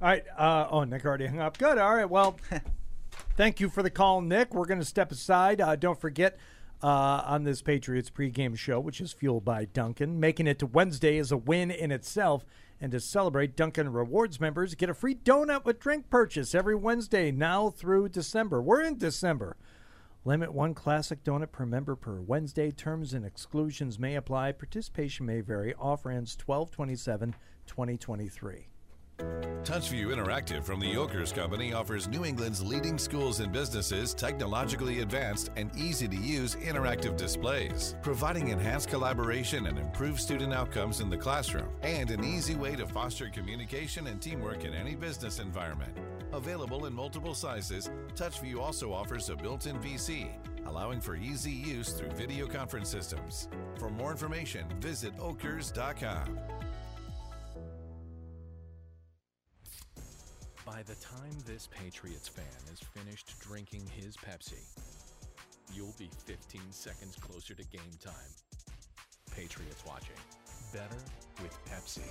right. 0.02 0.24
Uh, 0.38 0.68
oh, 0.70 0.84
Nick 0.84 1.04
already 1.06 1.26
hung 1.28 1.40
up. 1.40 1.58
Good. 1.58 1.78
All 1.80 1.96
right. 1.96 2.10
Well, 2.10 2.38
thank 3.38 3.60
you 3.60 3.70
for 3.70 3.82
the 3.82 3.90
call, 3.90 4.22
Nick. 4.22 4.54
We're 4.54 4.66
going 4.66 4.80
to 4.80 4.86
step 4.86 5.12
aside. 5.12 5.60
Uh, 5.62 5.76
don't 5.76 6.00
forget 6.00 6.38
uh, 6.84 7.24
on 7.26 7.44
this 7.46 7.62
Patriots 7.62 8.10
pregame 8.12 8.56
show, 8.58 8.80
which 8.80 9.02
is 9.02 9.12
fueled 9.14 9.46
by 9.46 9.66
Dunkin', 9.66 10.20
making 10.20 10.46
it 10.48 10.60
to 10.60 10.66
Wednesday 10.68 11.18
is 11.18 11.32
a 11.32 11.38
win 11.38 11.72
in 11.72 11.92
itself. 11.92 12.46
And 12.84 12.92
to 12.92 13.00
celebrate, 13.00 13.56
Dunkin' 13.56 13.94
Rewards 13.94 14.42
members 14.42 14.76
get 14.76 14.90
a 14.90 14.94
free 14.94 15.16
donut 15.16 15.64
with 15.64 15.80
drink 15.80 16.10
purchase 16.10 16.54
every 16.54 16.76
Wednesday 16.76 17.32
now 17.32 17.70
through 17.70 18.10
December. 18.10 18.62
We're 18.62 18.82
in 18.82 18.98
December. 18.98 19.56
Limit 20.26 20.54
one 20.54 20.74
classic 20.74 21.24
donut 21.24 21.54
per 21.54 21.66
member 21.66 21.96
per 21.96 22.20
Wednesday. 22.20 22.72
Terms 22.72 23.14
and 23.14 23.26
exclusions 23.26 23.98
may 23.98 24.16
apply. 24.16 24.52
Participation 24.52 25.26
may 25.26 25.40
vary. 25.40 25.74
Offer 25.80 26.12
ends 26.12 26.36
12 26.36 26.72
27 26.72 27.36
2023. 27.66 28.68
TouchView 29.64 30.08
Interactive 30.08 30.62
from 30.62 30.82
the 30.82 30.94
Yokers 30.94 31.34
Company 31.34 31.72
offers 31.72 32.10
New 32.10 32.26
England's 32.26 32.62
leading 32.62 32.98
schools 32.98 33.40
and 33.40 33.50
businesses 33.50 34.14
technologically 34.14 35.00
advanced 35.00 35.52
and 35.56 35.72
easy 35.78 36.06
to 36.06 36.18
use 36.18 36.56
interactive 36.56 37.16
displays, 37.16 37.96
providing 38.02 38.50
enhanced 38.50 38.90
collaboration 38.90 39.68
and 39.68 39.80
improved 39.80 40.20
student 40.20 40.54
outcomes 40.54 41.00
in 41.00 41.10
the 41.10 41.18
classroom, 41.18 41.70
and 41.82 42.12
an 42.12 42.26
easy 42.26 42.56
way 42.56 42.76
to 42.76 42.86
foster 42.86 43.30
communication 43.30 44.08
and 44.08 44.22
teamwork 44.22 44.66
in 44.66 44.74
any 44.74 44.96
business 44.96 45.40
environment. 45.40 45.98
Available 46.34 46.86
in 46.86 46.94
multiple 46.94 47.34
sizes, 47.34 47.90
TouchView 48.16 48.60
also 48.60 48.92
offers 48.92 49.30
a 49.30 49.36
built 49.36 49.66
in 49.66 49.78
VC, 49.78 50.28
allowing 50.66 51.00
for 51.00 51.16
easy 51.16 51.52
use 51.52 51.94
through 51.94 52.12
video 52.12 52.48
conference 52.48 52.90
systems. 52.90 53.48
For 53.80 53.90
more 53.90 54.12
information, 54.12 54.66
visit 54.82 55.16
okers.com. 55.16 56.38
By 60.74 60.82
the 60.82 60.96
time 60.96 61.38
this 61.46 61.70
Patriots 61.70 62.28
fan 62.28 62.46
is 62.72 62.80
finished 62.80 63.40
drinking 63.40 63.84
his 63.96 64.18
Pepsi, 64.18 64.66
you'll 65.72 65.94
be 66.00 66.10
15 66.26 66.62
seconds 66.72 67.16
closer 67.22 67.54
to 67.54 67.64
game 67.66 67.94
time. 68.04 68.34
Patriots 69.36 69.84
watching. 69.86 70.16
Better 70.74 70.98
with 71.44 71.56
Pepsi. 71.66 72.02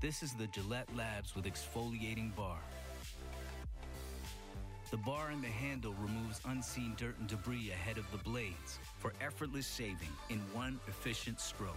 This 0.00 0.22
is 0.22 0.34
the 0.34 0.46
Gillette 0.46 0.88
Labs 0.96 1.34
with 1.34 1.46
exfoliating 1.46 2.32
bar. 2.36 2.60
The 4.92 4.98
bar 4.98 5.30
and 5.30 5.42
the 5.42 5.48
handle 5.48 5.96
removes 6.00 6.40
unseen 6.46 6.94
dirt 6.96 7.18
and 7.18 7.26
debris 7.26 7.72
ahead 7.72 7.98
of 7.98 8.08
the 8.12 8.18
blades 8.18 8.78
for 8.98 9.12
effortless 9.20 9.74
shaving 9.74 10.14
in 10.30 10.38
one 10.52 10.78
efficient 10.86 11.40
stroke. 11.40 11.74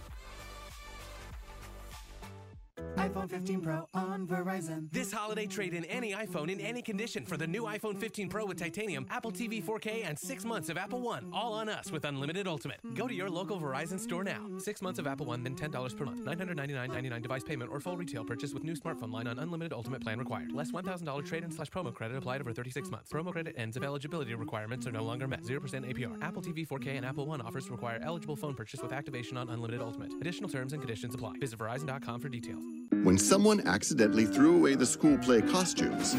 iPhone 3.02 3.28
15 3.28 3.60
Pro 3.62 3.88
on 3.94 4.28
Verizon. 4.28 4.88
This 4.92 5.10
holiday, 5.10 5.46
trade 5.46 5.74
in 5.74 5.84
any 5.86 6.12
iPhone 6.12 6.48
in 6.48 6.60
any 6.60 6.80
condition 6.80 7.24
for 7.24 7.36
the 7.36 7.48
new 7.48 7.64
iPhone 7.64 7.98
15 7.98 8.28
Pro 8.28 8.46
with 8.46 8.58
titanium, 8.58 9.06
Apple 9.10 9.32
TV 9.32 9.60
4K, 9.60 10.04
and 10.06 10.16
six 10.16 10.44
months 10.44 10.68
of 10.68 10.76
Apple 10.76 11.00
One. 11.00 11.28
All 11.32 11.52
on 11.52 11.68
us 11.68 11.90
with 11.90 12.04
unlimited 12.04 12.46
Ultimate. 12.46 12.78
Go 12.94 13.08
to 13.08 13.14
your 13.14 13.28
local 13.28 13.58
Verizon 13.58 13.98
store 13.98 14.22
now. 14.22 14.48
Six 14.58 14.80
months 14.80 15.00
of 15.00 15.08
Apple 15.08 15.26
One, 15.26 15.42
then 15.42 15.56
$10 15.56 15.96
per 15.96 16.04
month. 16.04 16.24
$999.99 16.24 17.22
device 17.22 17.42
payment 17.42 17.72
or 17.72 17.80
full 17.80 17.96
retail 17.96 18.24
purchase 18.24 18.54
with 18.54 18.62
new 18.62 18.74
smartphone 18.74 19.12
line 19.12 19.26
on 19.26 19.40
unlimited 19.40 19.72
Ultimate 19.72 20.00
plan 20.00 20.20
required. 20.20 20.52
Less 20.52 20.70
$1,000 20.70 21.26
trade 21.26 21.42
in 21.42 21.50
slash 21.50 21.70
promo 21.70 21.92
credit 21.92 22.16
applied 22.16 22.40
over 22.40 22.52
36 22.52 22.88
months. 22.92 23.10
Promo 23.10 23.32
credit 23.32 23.56
ends 23.58 23.76
if 23.76 23.82
eligibility 23.82 24.32
requirements 24.36 24.86
are 24.86 24.92
no 24.92 25.02
longer 25.02 25.26
met. 25.26 25.42
0% 25.42 25.60
APR. 25.60 26.22
Apple 26.22 26.40
TV 26.40 26.64
4K 26.64 26.98
and 26.98 27.04
Apple 27.04 27.26
One 27.26 27.40
offers 27.40 27.68
require 27.68 27.98
eligible 28.04 28.36
phone 28.36 28.54
purchase 28.54 28.80
with 28.80 28.92
activation 28.92 29.36
on 29.36 29.48
unlimited 29.48 29.82
Ultimate. 29.82 30.12
Additional 30.20 30.48
terms 30.48 30.72
and 30.72 30.80
conditions 30.80 31.16
apply. 31.16 31.32
Visit 31.40 31.58
Verizon.com 31.58 32.20
for 32.20 32.28
details. 32.28 32.62
When 33.02 33.18
someone 33.18 33.66
accidentally 33.66 34.26
threw 34.26 34.56
away 34.56 34.74
the 34.74 34.86
school 34.86 35.18
play 35.18 35.40
costumes, 35.40 36.14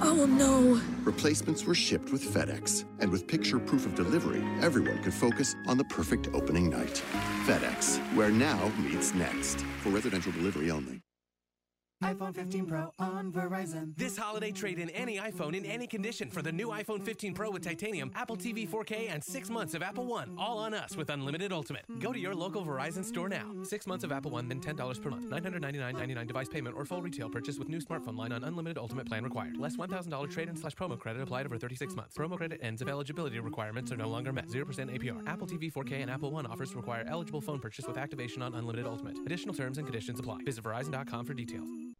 Oh 0.00 0.26
no. 0.26 0.80
replacements 1.02 1.64
were 1.64 1.74
shipped 1.74 2.12
with 2.12 2.22
FedEx. 2.22 2.84
And 3.00 3.10
with 3.10 3.26
picture 3.26 3.58
proof 3.58 3.86
of 3.86 3.94
delivery, 3.94 4.44
everyone 4.60 5.02
could 5.02 5.14
focus 5.14 5.54
on 5.66 5.78
the 5.78 5.84
perfect 5.84 6.28
opening 6.34 6.70
night. 6.70 7.02
FedEx, 7.46 7.98
where 8.14 8.30
now 8.30 8.70
meets 8.78 9.14
next. 9.14 9.64
For 9.82 9.88
residential 9.90 10.32
delivery 10.32 10.70
only. 10.70 11.03
iPhone 12.02 12.34
15 12.34 12.66
Pro 12.66 12.92
on 12.98 13.32
Verizon. 13.32 13.96
This 13.96 14.16
holiday, 14.16 14.50
trade 14.50 14.78
in 14.78 14.90
any 14.90 15.16
iPhone 15.16 15.54
in 15.56 15.64
any 15.64 15.86
condition 15.86 16.28
for 16.28 16.42
the 16.42 16.52
new 16.52 16.68
iPhone 16.68 17.02
15 17.02 17.32
Pro 17.32 17.50
with 17.50 17.62
titanium, 17.62 18.10
Apple 18.14 18.36
TV 18.36 18.68
4K, 18.68 19.10
and 19.10 19.24
six 19.24 19.48
months 19.48 19.72
of 19.74 19.82
Apple 19.82 20.04
One. 20.04 20.34
All 20.38 20.58
on 20.58 20.74
us 20.74 20.96
with 20.96 21.08
unlimited 21.08 21.50
Ultimate. 21.50 21.84
Go 22.00 22.12
to 22.12 22.18
your 22.18 22.34
local 22.34 22.64
Verizon 22.64 23.04
store 23.04 23.30
now. 23.30 23.50
Six 23.62 23.86
months 23.86 24.04
of 24.04 24.12
Apple 24.12 24.30
One, 24.32 24.48
then 24.48 24.60
$10 24.60 25.02
per 25.02 25.10
month. 25.10 25.30
$999.99 25.30 26.26
device 26.26 26.48
payment 26.48 26.76
or 26.76 26.84
full 26.84 27.00
retail 27.00 27.30
purchase 27.30 27.58
with 27.58 27.68
new 27.70 27.80
smartphone 27.80 28.18
line 28.18 28.32
on 28.32 28.44
unlimited 28.44 28.76
Ultimate 28.76 29.06
plan 29.06 29.24
required. 29.24 29.56
Less 29.56 29.76
$1,000 29.76 30.30
trade 30.30 30.48
in 30.48 30.56
slash 30.56 30.74
promo 30.74 30.98
credit 30.98 31.22
applied 31.22 31.46
over 31.46 31.56
36 31.56 31.96
months. 31.96 32.16
Promo 32.16 32.36
credit 32.36 32.60
ends 32.62 32.82
if 32.82 32.88
eligibility 32.88 33.38
requirements 33.38 33.90
are 33.90 33.96
no 33.96 34.08
longer 34.08 34.32
met. 34.32 34.48
0% 34.48 34.66
APR. 34.66 35.26
Apple 35.26 35.46
TV 35.46 35.72
4K 35.72 36.02
and 36.02 36.10
Apple 36.10 36.30
One 36.30 36.44
offers 36.46 36.74
require 36.74 37.04
eligible 37.08 37.40
phone 37.40 37.60
purchase 37.60 37.86
with 37.86 37.96
activation 37.96 38.42
on 38.42 38.54
unlimited 38.54 38.86
Ultimate. 38.86 39.16
Additional 39.24 39.54
terms 39.54 39.78
and 39.78 39.86
conditions 39.86 40.20
apply. 40.20 40.38
Visit 40.44 40.64
Verizon.com 40.64 41.24
for 41.24 41.32
details. 41.32 41.93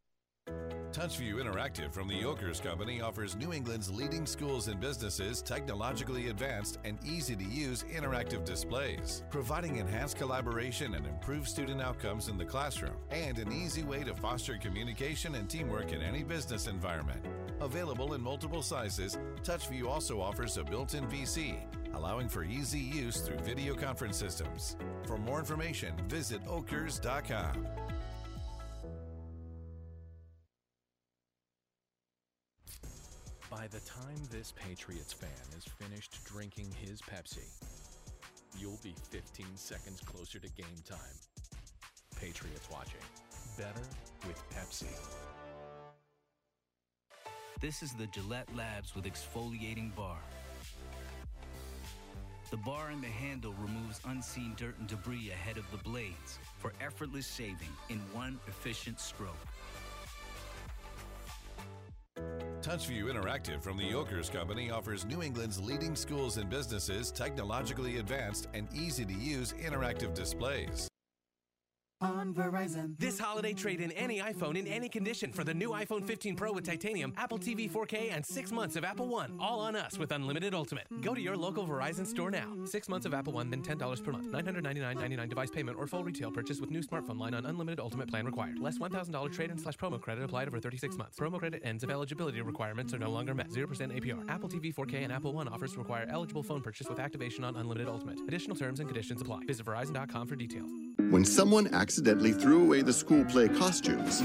TouchView 0.94 1.42
Interactive 1.42 1.92
from 1.92 2.06
the 2.06 2.14
Yokers 2.14 2.60
Company 2.62 3.00
offers 3.00 3.34
New 3.34 3.52
England's 3.52 3.90
leading 3.90 4.24
schools 4.24 4.68
and 4.68 4.78
businesses 4.80 5.42
technologically 5.42 6.28
advanced 6.28 6.78
and 6.84 6.96
easy 7.04 7.34
to 7.34 7.42
use 7.42 7.84
interactive 7.92 8.44
displays, 8.44 9.24
providing 9.28 9.78
enhanced 9.78 10.16
collaboration 10.16 10.94
and 10.94 11.04
improved 11.04 11.48
student 11.48 11.82
outcomes 11.82 12.28
in 12.28 12.38
the 12.38 12.44
classroom, 12.44 12.94
and 13.10 13.40
an 13.40 13.50
easy 13.50 13.82
way 13.82 14.04
to 14.04 14.14
foster 14.14 14.56
communication 14.56 15.34
and 15.34 15.50
teamwork 15.50 15.90
in 15.90 16.00
any 16.00 16.22
business 16.22 16.68
environment. 16.68 17.26
Available 17.60 18.14
in 18.14 18.22
multiple 18.22 18.62
sizes, 18.62 19.18
TouchView 19.42 19.88
also 19.88 20.20
offers 20.20 20.58
a 20.58 20.62
built 20.62 20.94
in 20.94 21.08
VC, 21.08 21.56
allowing 21.94 22.28
for 22.28 22.44
easy 22.44 22.78
use 22.78 23.20
through 23.20 23.38
video 23.38 23.74
conference 23.74 24.16
systems. 24.16 24.76
For 25.08 25.18
more 25.18 25.40
information, 25.40 25.94
visit 26.06 26.44
okers.com. 26.44 27.66
By 33.56 33.68
the 33.68 33.78
time 33.80 34.18
this 34.32 34.52
Patriots 34.56 35.12
fan 35.12 35.30
is 35.56 35.64
finished 35.64 36.24
drinking 36.24 36.74
his 36.80 37.00
Pepsi, 37.00 37.46
you'll 38.58 38.80
be 38.82 38.96
15 39.10 39.46
seconds 39.54 40.00
closer 40.00 40.40
to 40.40 40.48
game 40.48 40.82
time. 40.84 40.98
Patriots 42.20 42.68
watching. 42.72 43.00
Better 43.56 43.86
with 44.26 44.42
Pepsi. 44.50 44.88
This 47.60 47.80
is 47.84 47.92
the 47.92 48.08
Gillette 48.08 48.48
Labs 48.56 48.96
with 48.96 49.04
exfoliating 49.04 49.94
bar. 49.94 50.18
The 52.50 52.56
bar 52.56 52.90
and 52.90 53.04
the 53.04 53.06
handle 53.06 53.54
removes 53.60 54.00
unseen 54.08 54.54
dirt 54.56 54.76
and 54.80 54.88
debris 54.88 55.30
ahead 55.30 55.58
of 55.58 55.70
the 55.70 55.78
blades 55.78 56.40
for 56.58 56.72
effortless 56.80 57.32
shaving 57.32 57.72
in 57.88 57.98
one 58.12 58.40
efficient 58.48 58.98
stroke. 58.98 59.30
TouchView 62.64 63.12
Interactive 63.12 63.62
from 63.62 63.76
the 63.76 63.84
Yokers 63.84 64.30
Company 64.30 64.70
offers 64.70 65.04
New 65.04 65.22
England's 65.22 65.60
leading 65.60 65.94
schools 65.94 66.38
and 66.38 66.48
businesses 66.48 67.10
technologically 67.10 67.98
advanced 67.98 68.48
and 68.54 68.66
easy 68.72 69.04
to 69.04 69.12
use 69.12 69.52
interactive 69.62 70.14
displays. 70.14 70.88
On 72.04 72.34
Verizon. 72.34 72.98
This 72.98 73.18
holiday, 73.18 73.54
trade 73.54 73.80
in 73.80 73.90
any 73.92 74.20
iPhone 74.20 74.58
in 74.58 74.66
any 74.66 74.90
condition 74.90 75.32
for 75.32 75.42
the 75.42 75.54
new 75.54 75.70
iPhone 75.70 76.04
15 76.04 76.36
Pro 76.36 76.52
with 76.52 76.62
titanium, 76.62 77.14
Apple 77.16 77.38
TV 77.38 77.70
4K, 77.70 78.14
and 78.14 78.24
six 78.24 78.52
months 78.52 78.76
of 78.76 78.84
Apple 78.84 79.08
One. 79.08 79.38
All 79.40 79.58
on 79.60 79.74
us 79.74 79.98
with 79.98 80.12
unlimited 80.12 80.52
Ultimate. 80.52 80.86
Go 81.00 81.14
to 81.14 81.20
your 81.20 81.34
local 81.34 81.66
Verizon 81.66 82.06
store 82.06 82.30
now. 82.30 82.52
Six 82.66 82.90
months 82.90 83.06
of 83.06 83.14
Apple 83.14 83.32
One, 83.32 83.48
then 83.48 83.62
$10 83.62 84.04
per 84.04 84.12
month. 84.12 84.30
$999.99 84.32 85.28
device 85.30 85.50
payment 85.50 85.78
or 85.78 85.86
full 85.86 86.04
retail 86.04 86.30
purchase 86.30 86.60
with 86.60 86.70
new 86.70 86.82
smartphone 86.82 87.18
line 87.18 87.32
on 87.32 87.46
unlimited 87.46 87.80
Ultimate 87.80 88.08
plan 88.10 88.26
required. 88.26 88.58
Less 88.58 88.78
$1,000 88.78 89.32
trade 89.32 89.50
in 89.50 89.56
slash 89.56 89.78
promo 89.78 89.98
credit 89.98 90.24
applied 90.24 90.46
over 90.46 90.60
36 90.60 90.98
months. 90.98 91.18
Promo 91.18 91.38
credit 91.38 91.62
ends 91.64 91.84
if 91.84 91.90
eligibility 91.90 92.38
requirements 92.42 92.92
are 92.92 92.98
no 92.98 93.08
longer 93.08 93.34
met. 93.34 93.48
0% 93.48 93.66
APR. 93.66 94.28
Apple 94.28 94.50
TV 94.50 94.74
4K 94.74 95.04
and 95.04 95.12
Apple 95.12 95.32
One 95.32 95.48
offers 95.48 95.74
require 95.78 96.06
eligible 96.10 96.42
phone 96.42 96.60
purchase 96.60 96.86
with 96.86 96.98
activation 96.98 97.44
on 97.44 97.56
unlimited 97.56 97.88
Ultimate. 97.88 98.18
Additional 98.28 98.56
terms 98.56 98.80
and 98.80 98.90
conditions 98.90 99.22
apply. 99.22 99.40
Visit 99.46 99.64
Verizon.com 99.64 100.26
for 100.26 100.36
details. 100.36 100.68
When 101.10 101.24
someone 101.24 101.68
accidentally 101.94 102.32
threw 102.32 102.60
away 102.60 102.82
the 102.82 102.92
school 102.92 103.24
play 103.26 103.46
costumes, 103.46 104.20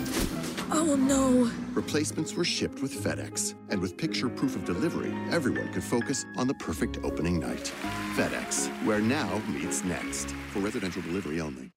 Oh 0.71 0.95
no. 0.95 1.51
replacements 1.75 2.33
were 2.33 2.43
shipped 2.43 2.81
with 2.81 2.91
FedEx. 2.91 3.53
And 3.69 3.79
with 3.79 3.95
picture 3.95 4.27
proof 4.27 4.55
of 4.55 4.65
delivery, 4.65 5.13
everyone 5.29 5.71
could 5.71 5.83
focus 5.83 6.25
on 6.35 6.47
the 6.47 6.55
perfect 6.55 6.97
opening 7.03 7.39
night. 7.39 7.71
FedEx, 8.15 8.69
where 8.85 8.99
now 8.99 9.39
meets 9.47 9.83
next. 9.83 10.31
For 10.51 10.61
residential 10.61 11.03
delivery 11.03 11.41
only. 11.41 11.69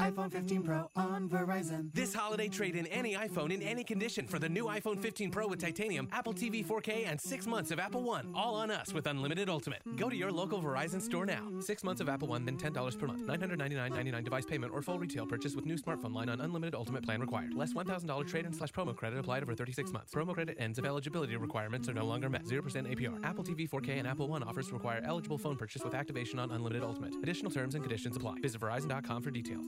iPhone 0.00 0.30
15 0.30 0.62
Pro 0.62 0.90
on 0.94 1.26
Verizon. 1.26 1.90
This 1.94 2.12
holiday, 2.12 2.48
trade 2.48 2.76
in 2.76 2.86
any 2.88 3.14
iPhone 3.14 3.50
in 3.50 3.62
any 3.62 3.82
condition 3.82 4.26
for 4.26 4.38
the 4.38 4.48
new 4.48 4.66
iPhone 4.66 5.00
15 5.00 5.30
Pro 5.30 5.48
with 5.48 5.58
titanium, 5.58 6.06
Apple 6.12 6.34
TV 6.34 6.64
4K, 6.64 7.06
and 7.06 7.18
six 7.18 7.46
months 7.46 7.70
of 7.70 7.78
Apple 7.78 8.02
One. 8.02 8.30
All 8.34 8.54
on 8.56 8.70
us 8.70 8.92
with 8.92 9.06
unlimited 9.06 9.48
Ultimate. 9.48 9.80
Go 9.96 10.10
to 10.10 10.16
your 10.16 10.30
local 10.30 10.60
Verizon 10.60 11.00
store 11.00 11.24
now. 11.24 11.48
Six 11.60 11.82
months 11.82 12.02
of 12.02 12.10
Apple 12.10 12.28
One, 12.28 12.44
then 12.44 12.58
$10 12.58 12.98
per 12.98 13.06
month. 13.06 13.26
$999.99 13.26 14.22
device 14.22 14.44
payment 14.44 14.70
or 14.72 14.82
full 14.82 14.98
retail 14.98 15.26
purchase 15.26 15.56
with 15.56 15.64
new 15.64 15.76
smartphone 15.76 16.14
line 16.14 16.28
on 16.28 16.42
unlimited 16.42 16.74
Ultimate 16.74 17.02
plan 17.02 17.20
required. 17.20 17.54
Less 17.54 17.72
$1,000 17.72 18.28
trade 18.28 18.44
in 18.44 18.52
slash 18.52 18.72
promo 18.72 18.94
credit 18.94 19.18
applied 19.18 19.42
over 19.42 19.54
36 19.54 19.92
months. 19.92 20.12
Promo 20.12 20.34
credit 20.34 20.56
ends 20.60 20.78
if 20.78 20.84
eligibility 20.84 21.34
requirements 21.36 21.88
are 21.88 21.94
no 21.94 22.04
longer 22.04 22.28
met. 22.28 22.44
0% 22.44 22.62
APR. 22.62 23.24
Apple 23.24 23.44
TV 23.44 23.68
4K 23.68 23.98
and 23.98 24.06
Apple 24.06 24.28
One 24.28 24.42
offers 24.42 24.72
require 24.72 25.00
eligible 25.06 25.38
phone 25.38 25.56
purchase 25.56 25.82
with 25.82 25.94
activation 25.94 26.38
on 26.38 26.50
unlimited 26.50 26.84
Ultimate. 26.84 27.14
Additional 27.22 27.50
terms 27.50 27.74
and 27.74 27.82
conditions 27.82 28.14
apply. 28.14 28.40
Visit 28.42 28.60
Verizon.com 28.60 29.22
for 29.22 29.30
details. 29.30 29.64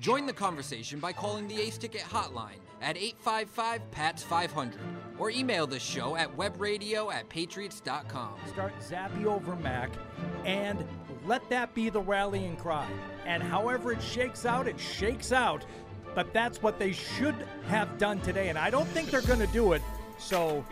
Join 0.00 0.24
the 0.24 0.32
conversation 0.32 0.98
by 0.98 1.12
calling 1.12 1.46
the 1.46 1.60
Ace 1.60 1.76
Ticket 1.76 2.00
hotline 2.00 2.56
at 2.80 2.96
855 2.96 3.90
PATS 3.90 4.22
500 4.22 4.80
or 5.18 5.28
email 5.28 5.66
the 5.66 5.78
show 5.78 6.16
at 6.16 6.34
webradio 6.38 7.12
at 7.12 7.28
patriots.com. 7.28 8.32
Start 8.48 8.72
Zappe 8.80 9.26
over 9.26 9.56
Mac 9.56 9.90
and 10.46 10.82
let 11.26 11.46
that 11.50 11.74
be 11.74 11.90
the 11.90 12.00
rallying 12.00 12.56
cry. 12.56 12.88
And 13.26 13.42
however 13.42 13.92
it 13.92 14.02
shakes 14.02 14.46
out, 14.46 14.66
it 14.66 14.80
shakes 14.80 15.32
out. 15.32 15.66
But 16.14 16.32
that's 16.32 16.62
what 16.62 16.78
they 16.78 16.92
should 16.92 17.36
have 17.68 17.98
done 17.98 18.20
today. 18.20 18.48
And 18.48 18.56
I 18.56 18.70
don't 18.70 18.88
think 18.88 19.10
they're 19.10 19.20
going 19.20 19.38
to 19.40 19.46
do 19.48 19.74
it. 19.74 19.82
So. 20.18 20.64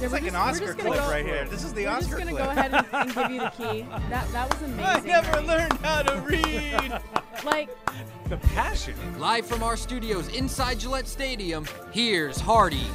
It's 0.00 0.12
like 0.12 0.26
an 0.26 0.36
Oscar 0.36 0.74
clip 0.74 1.00
right 1.00 1.24
here. 1.24 1.44
This 1.44 1.64
is 1.64 1.74
the 1.74 1.86
Oscar 1.86 2.16
clip. 2.16 2.30
We're 2.32 2.38
just 2.38 2.38
gonna 2.38 2.54
go 2.54 2.60
ahead 2.60 2.72
and, 2.72 2.86
and 2.92 3.14
give 3.14 3.30
you 3.30 3.40
the 3.40 3.50
key. 3.72 3.86
That 4.10 4.30
that 4.30 4.48
was 4.48 4.62
amazing. 4.62 4.84
I 4.84 5.00
never 5.00 5.30
Hardy. 5.30 5.46
learned 5.48 5.72
how 5.72 6.02
to 6.02 6.20
read. 6.20 7.00
Like 7.44 7.68
the 8.28 8.36
passion. 8.38 8.94
Live 9.18 9.46
from 9.46 9.62
our 9.62 9.76
studios 9.76 10.28
inside 10.34 10.78
Gillette 10.80 11.08
Stadium, 11.08 11.66
here's 11.92 12.38
Hardy. 12.38 12.86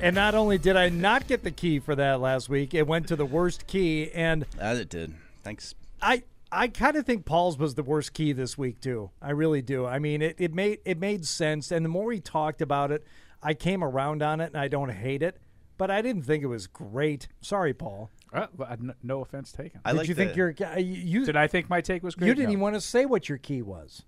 And 0.00 0.14
not 0.14 0.34
only 0.34 0.58
did 0.58 0.76
I 0.76 0.88
not 0.88 1.26
get 1.26 1.42
the 1.44 1.50
key 1.50 1.78
for 1.78 1.94
that 1.94 2.20
last 2.20 2.48
week, 2.48 2.74
it 2.74 2.86
went 2.86 3.08
to 3.08 3.16
the 3.16 3.26
worst 3.26 3.66
key. 3.66 4.10
And 4.12 4.46
As 4.58 4.78
it 4.78 4.88
did. 4.88 5.14
Thanks. 5.42 5.74
I 6.00 6.22
I 6.50 6.68
kind 6.68 6.96
of 6.96 7.06
think 7.06 7.24
Paul's 7.24 7.56
was 7.58 7.74
the 7.76 7.82
worst 7.82 8.12
key 8.12 8.32
this 8.32 8.58
week 8.58 8.80
too. 8.80 9.10
I 9.20 9.30
really 9.30 9.62
do. 9.62 9.86
I 9.86 9.98
mean, 9.98 10.20
it, 10.22 10.36
it 10.38 10.52
made 10.54 10.80
it 10.84 10.98
made 10.98 11.24
sense, 11.26 11.70
and 11.72 11.84
the 11.84 11.88
more 11.88 12.12
he 12.12 12.20
talked 12.20 12.60
about 12.60 12.90
it, 12.92 13.04
I 13.42 13.54
came 13.54 13.82
around 13.82 14.22
on 14.22 14.40
it, 14.40 14.46
and 14.52 14.56
I 14.56 14.68
don't 14.68 14.90
hate 14.90 15.22
it, 15.22 15.38
but 15.78 15.90
I 15.90 16.02
didn't 16.02 16.22
think 16.22 16.42
it 16.42 16.48
was 16.48 16.66
great. 16.66 17.28
Sorry, 17.40 17.72
Paul. 17.72 18.10
Uh, 18.32 18.46
but 18.56 18.68
I- 18.70 18.72
n- 18.74 18.94
no 19.02 19.20
offense 19.22 19.50
taken. 19.52 19.80
Did 19.86 20.08
you 20.08 20.14
think 20.14 20.36
your 20.36 20.54
uh, 20.64 20.78
you 20.78 21.24
Did 21.24 21.36
I 21.36 21.46
think 21.46 21.70
my 21.70 21.80
take 21.80 22.02
was 22.02 22.14
great? 22.16 22.28
you 22.28 22.34
didn't 22.34 22.48
No. 22.48 22.52
even 22.52 22.60
want 22.62 22.74
to 22.74 22.80
say 22.80 23.06
what 23.06 23.28
your 23.28 23.38
key 23.38 23.62
was? 23.62 24.02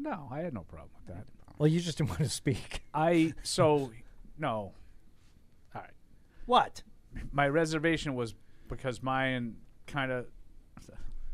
No, 0.00 0.28
I 0.30 0.40
had 0.40 0.54
no 0.54 0.62
problem 0.62 0.90
with 1.06 1.16
that. 1.16 1.26
Well, 1.58 1.66
you 1.68 1.80
just 1.80 1.98
didn't 1.98 2.10
want 2.14 2.22
to 2.22 2.28
speak. 2.28 2.82
I 2.94 3.34
so 3.42 3.90
no. 4.38 4.72
All 5.74 5.82
right. 5.82 5.90
What? 6.46 6.82
My 7.32 7.48
reservation 7.48 8.14
was 8.14 8.34
because 8.68 9.02
mine 9.02 9.56
kind 9.86 10.12
of. 10.12 10.26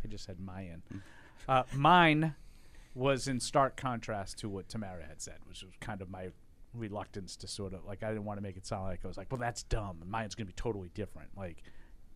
I 0.05 0.07
just 0.09 0.25
said 0.25 0.39
mine. 0.39 0.83
Uh, 1.49 1.63
mine 1.75 2.35
was 2.95 3.27
in 3.27 3.41
stark 3.41 3.77
contrast 3.77 4.39
to 4.39 4.49
what 4.49 4.69
Tamara 4.69 5.05
had 5.07 5.21
said, 5.21 5.39
which 5.47 5.63
was 5.63 5.73
kind 5.81 6.03
of 6.03 6.11
my 6.11 6.29
reluctance 6.75 7.37
to 7.37 7.49
sort 7.49 7.73
of 7.73 7.85
like 7.85 8.03
I 8.03 8.09
didn't 8.09 8.25
want 8.25 8.39
to 8.39 8.43
make 8.43 8.57
it 8.57 8.67
sound 8.67 8.85
like 8.85 9.01
I 9.05 9.09
was 9.09 9.17
like, 9.17 9.31
well, 9.31 9.41
that's 9.41 9.63
dumb. 9.63 9.99
and 10.03 10.11
Mine's 10.11 10.35
going 10.35 10.47
to 10.47 10.53
be 10.53 10.57
totally 10.57 10.91
different. 10.95 11.31
Like 11.37 11.63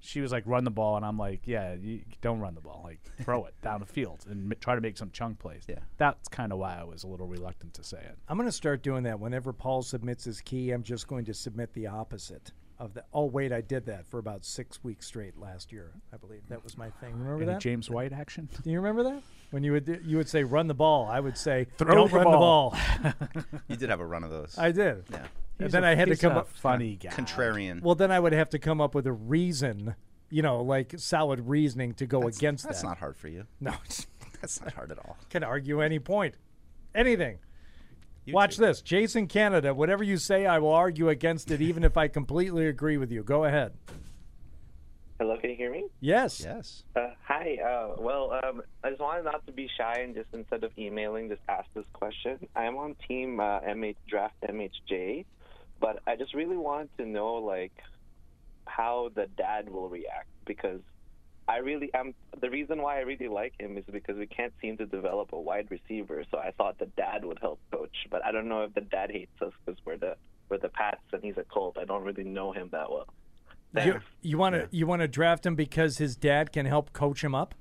she 0.00 0.20
was 0.20 0.32
like, 0.32 0.44
run 0.46 0.64
the 0.64 0.70
ball, 0.70 0.96
and 0.96 1.04
I'm 1.04 1.18
like, 1.18 1.40
yeah, 1.44 1.74
you 1.74 2.02
don't 2.20 2.40
run 2.40 2.54
the 2.54 2.60
ball. 2.60 2.82
Like 2.84 3.00
throw 3.22 3.44
it 3.46 3.54
down 3.62 3.80
the 3.80 3.86
field 3.86 4.24
and 4.28 4.52
m- 4.52 4.58
try 4.60 4.74
to 4.74 4.80
make 4.80 4.96
some 4.96 5.10
chunk 5.10 5.38
plays. 5.38 5.64
Yeah, 5.68 5.80
that's 5.96 6.28
kind 6.28 6.52
of 6.52 6.58
why 6.58 6.78
I 6.78 6.84
was 6.84 7.04
a 7.04 7.08
little 7.08 7.26
reluctant 7.26 7.74
to 7.74 7.84
say 7.84 7.98
it. 7.98 8.16
I'm 8.28 8.36
going 8.36 8.48
to 8.48 8.52
start 8.52 8.82
doing 8.82 9.02
that. 9.04 9.18
Whenever 9.18 9.52
Paul 9.52 9.82
submits 9.82 10.24
his 10.24 10.40
key, 10.40 10.70
I'm 10.70 10.82
just 10.82 11.08
going 11.08 11.24
to 11.26 11.34
submit 11.34 11.72
the 11.72 11.86
opposite 11.88 12.52
of 12.78 12.94
the. 12.94 13.04
Oh 13.12 13.24
wait, 13.24 13.52
I 13.52 13.60
did 13.60 13.86
that 13.86 14.06
for 14.06 14.18
about 14.18 14.44
six 14.44 14.82
weeks 14.84 15.06
straight 15.06 15.38
last 15.38 15.72
year. 15.72 15.92
I 16.12 16.16
believe 16.16 16.42
that 16.48 16.62
was 16.64 16.76
my 16.78 16.90
thing. 16.90 17.12
Remember 17.18 17.42
Any 17.42 17.52
that? 17.52 17.60
James 17.60 17.90
White 17.90 18.12
action? 18.12 18.48
Do 18.62 18.70
you 18.70 18.78
remember 18.78 19.02
that? 19.04 19.22
When 19.50 19.62
you 19.64 19.72
would 19.72 20.02
you 20.04 20.16
would 20.18 20.28
say 20.28 20.44
run 20.44 20.66
the 20.66 20.74
ball, 20.74 21.06
I 21.06 21.20
would 21.20 21.38
say 21.38 21.66
Throw 21.78 21.94
don't 21.94 22.10
the 22.10 22.16
run 22.16 22.24
ball." 22.24 22.70
the 23.02 23.14
ball. 23.14 23.42
You 23.68 23.76
did 23.76 23.88
have 23.90 24.00
a 24.00 24.06
run 24.06 24.24
of 24.24 24.30
those. 24.30 24.56
I 24.58 24.72
did. 24.72 25.04
Yeah. 25.10 25.26
And 25.58 25.70
then 25.72 25.84
a- 25.84 25.88
I 25.88 25.94
had 25.94 26.08
to 26.08 26.16
come 26.16 26.36
up 26.36 26.48
funny 26.48 26.96
guy. 26.96 27.10
Contrarian. 27.10 27.82
Well, 27.82 27.94
then 27.94 28.10
I 28.10 28.20
would 28.20 28.32
have 28.32 28.50
to 28.50 28.58
come 28.58 28.80
up 28.80 28.94
with 28.94 29.06
a 29.06 29.12
reason, 29.12 29.94
you 30.30 30.42
know, 30.42 30.62
like 30.62 30.94
solid 30.98 31.48
reasoning 31.48 31.94
to 31.94 32.06
go 32.06 32.22
against 32.28 32.40
That's 32.42 32.62
that. 32.62 32.68
That's 32.68 32.82
not 32.84 32.98
hard 32.98 33.16
for 33.16 33.28
you. 33.28 33.44
No, 33.60 33.74
it's, 33.84 34.06
That's 34.40 34.60
not 34.60 34.74
hard 34.74 34.92
at 34.92 34.98
all. 34.98 35.16
can 35.30 35.42
argue 35.42 35.80
any 35.80 35.98
point, 35.98 36.34
anything. 36.94 37.38
Watch 38.32 38.56
this. 38.56 38.80
Jason 38.80 39.26
Canada, 39.26 39.74
whatever 39.74 40.04
you 40.04 40.16
say, 40.16 40.46
I 40.46 40.58
will 40.58 40.72
argue 40.72 41.08
against 41.08 41.50
it, 41.50 41.60
even 41.60 41.84
if 41.84 41.96
I 41.96 42.08
completely 42.08 42.66
agree 42.66 42.96
with 42.96 43.10
you. 43.10 43.22
Go 43.22 43.44
ahead. 43.44 43.72
Hello, 45.18 45.36
can 45.36 45.50
you 45.50 45.56
hear 45.56 45.72
me? 45.72 45.86
Yes. 46.00 46.40
Yes. 46.40 46.84
Uh, 46.94 47.08
hi. 47.24 47.58
Uh, 47.64 48.00
well, 48.00 48.38
um, 48.44 48.62
I 48.84 48.90
just 48.90 49.00
wanted 49.00 49.24
not 49.24 49.44
to 49.46 49.52
be 49.52 49.68
shy 49.76 50.00
and 50.00 50.14
just 50.14 50.28
instead 50.32 50.62
of 50.62 50.70
emailing, 50.78 51.28
just 51.28 51.42
ask 51.48 51.66
this 51.74 51.84
question. 51.92 52.38
I 52.54 52.64
am 52.64 52.76
on 52.76 52.94
team 53.08 53.40
uh, 53.40 53.60
MH 53.60 53.96
draft 54.08 54.36
MHJ, 54.42 55.24
but 55.80 56.00
I 56.06 56.14
just 56.14 56.34
really 56.34 56.56
wanted 56.56 56.90
to 56.98 57.06
know 57.06 57.34
like 57.34 57.72
how 58.66 59.10
the 59.14 59.26
dad 59.36 59.68
will 59.68 59.88
react 59.88 60.28
because 60.44 60.80
I 61.48 61.56
really 61.58 61.90
am. 61.94 62.14
The 62.40 62.50
reason 62.50 62.82
why 62.82 62.98
I 62.98 63.00
really 63.00 63.28
like 63.28 63.54
him 63.58 63.78
is 63.78 63.84
because 63.90 64.16
we 64.18 64.26
can't 64.26 64.52
seem 64.60 64.76
to 64.76 64.86
develop 64.86 65.32
a 65.32 65.40
wide 65.40 65.68
receiver. 65.70 66.22
So 66.30 66.38
I 66.38 66.50
thought 66.52 66.78
the 66.78 66.86
dad 66.86 67.24
would 67.24 67.38
help 67.40 67.58
coach, 67.72 67.96
but 68.10 68.24
I 68.24 68.32
don't 68.32 68.48
know 68.48 68.64
if 68.64 68.74
the 68.74 68.82
dad 68.82 69.10
hates 69.10 69.32
us 69.40 69.52
because 69.64 69.80
we're 69.86 69.96
the 69.96 70.16
we're 70.50 70.58
the 70.58 70.68
Pats 70.68 71.00
and 71.12 71.22
he's 71.22 71.38
a 71.38 71.44
Colt. 71.44 71.78
I 71.80 71.84
don't 71.84 72.04
really 72.04 72.24
know 72.24 72.52
him 72.52 72.68
that 72.72 72.90
well. 72.90 73.06
You, 73.84 74.00
you 74.22 74.38
want 74.38 74.54
to 74.54 74.68
you 74.70 74.86
want 74.86 75.00
to 75.02 75.08
draft 75.08 75.44
him 75.46 75.54
because 75.54 75.98
his 75.98 76.16
dad 76.16 76.52
can 76.52 76.66
help 76.66 76.92
coach 76.92 77.24
him 77.24 77.34
up? 77.34 77.54